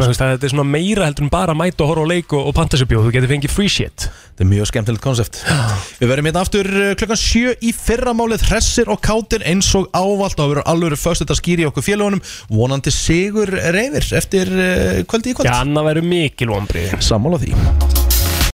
Að 0.00 0.14
Þetta 0.16 0.46
er 0.46 0.52
svona 0.54 0.64
meira 0.64 1.04
heldur 1.04 1.26
en 1.26 1.28
bara 1.28 1.52
að 1.52 1.58
mæta 1.60 1.84
og 1.84 1.90
horfa 1.90 2.04
á 2.08 2.12
leik 2.12 2.32
og, 2.32 2.46
og 2.48 2.54
pantasubjóð, 2.56 3.04
þú 3.04 3.10
getur 3.12 3.28
fengið 3.28 3.52
free 3.52 3.68
shit. 3.68 4.06
Þetta 4.32 4.44
er 4.46 4.48
mjög 4.48 4.68
skemmtilegt 4.70 5.02
konsept 5.04 5.42
Við 6.00 6.08
verðum 6.08 6.28
hérna 6.30 6.40
aftur 6.40 6.70
uh, 6.72 6.94
klukkan 6.96 7.20
sjö 7.20 7.52
í 7.60 7.74
fyrramálið 7.76 8.46
Hressir 8.48 8.88
og 8.88 9.02
kátir 9.04 9.44
eins 9.44 9.68
og 9.76 9.90
ávalt 9.92 10.38
Og 10.38 10.40
það 10.40 10.54
verður 10.54 10.70
alveg 10.72 10.96
först 11.02 11.20
þetta 11.26 11.36
skýri 11.36 11.66
okkur 11.68 11.84
félagunum 11.84 12.22
Vonandi 12.48 12.94
sigur 12.96 13.52
reyfir 13.52 14.08
eftir 14.22 14.48
uh, 14.56 15.02
kvöldi 15.04 15.34
í 15.34 15.36
kvöld. 15.36 15.52
Já, 15.52 15.60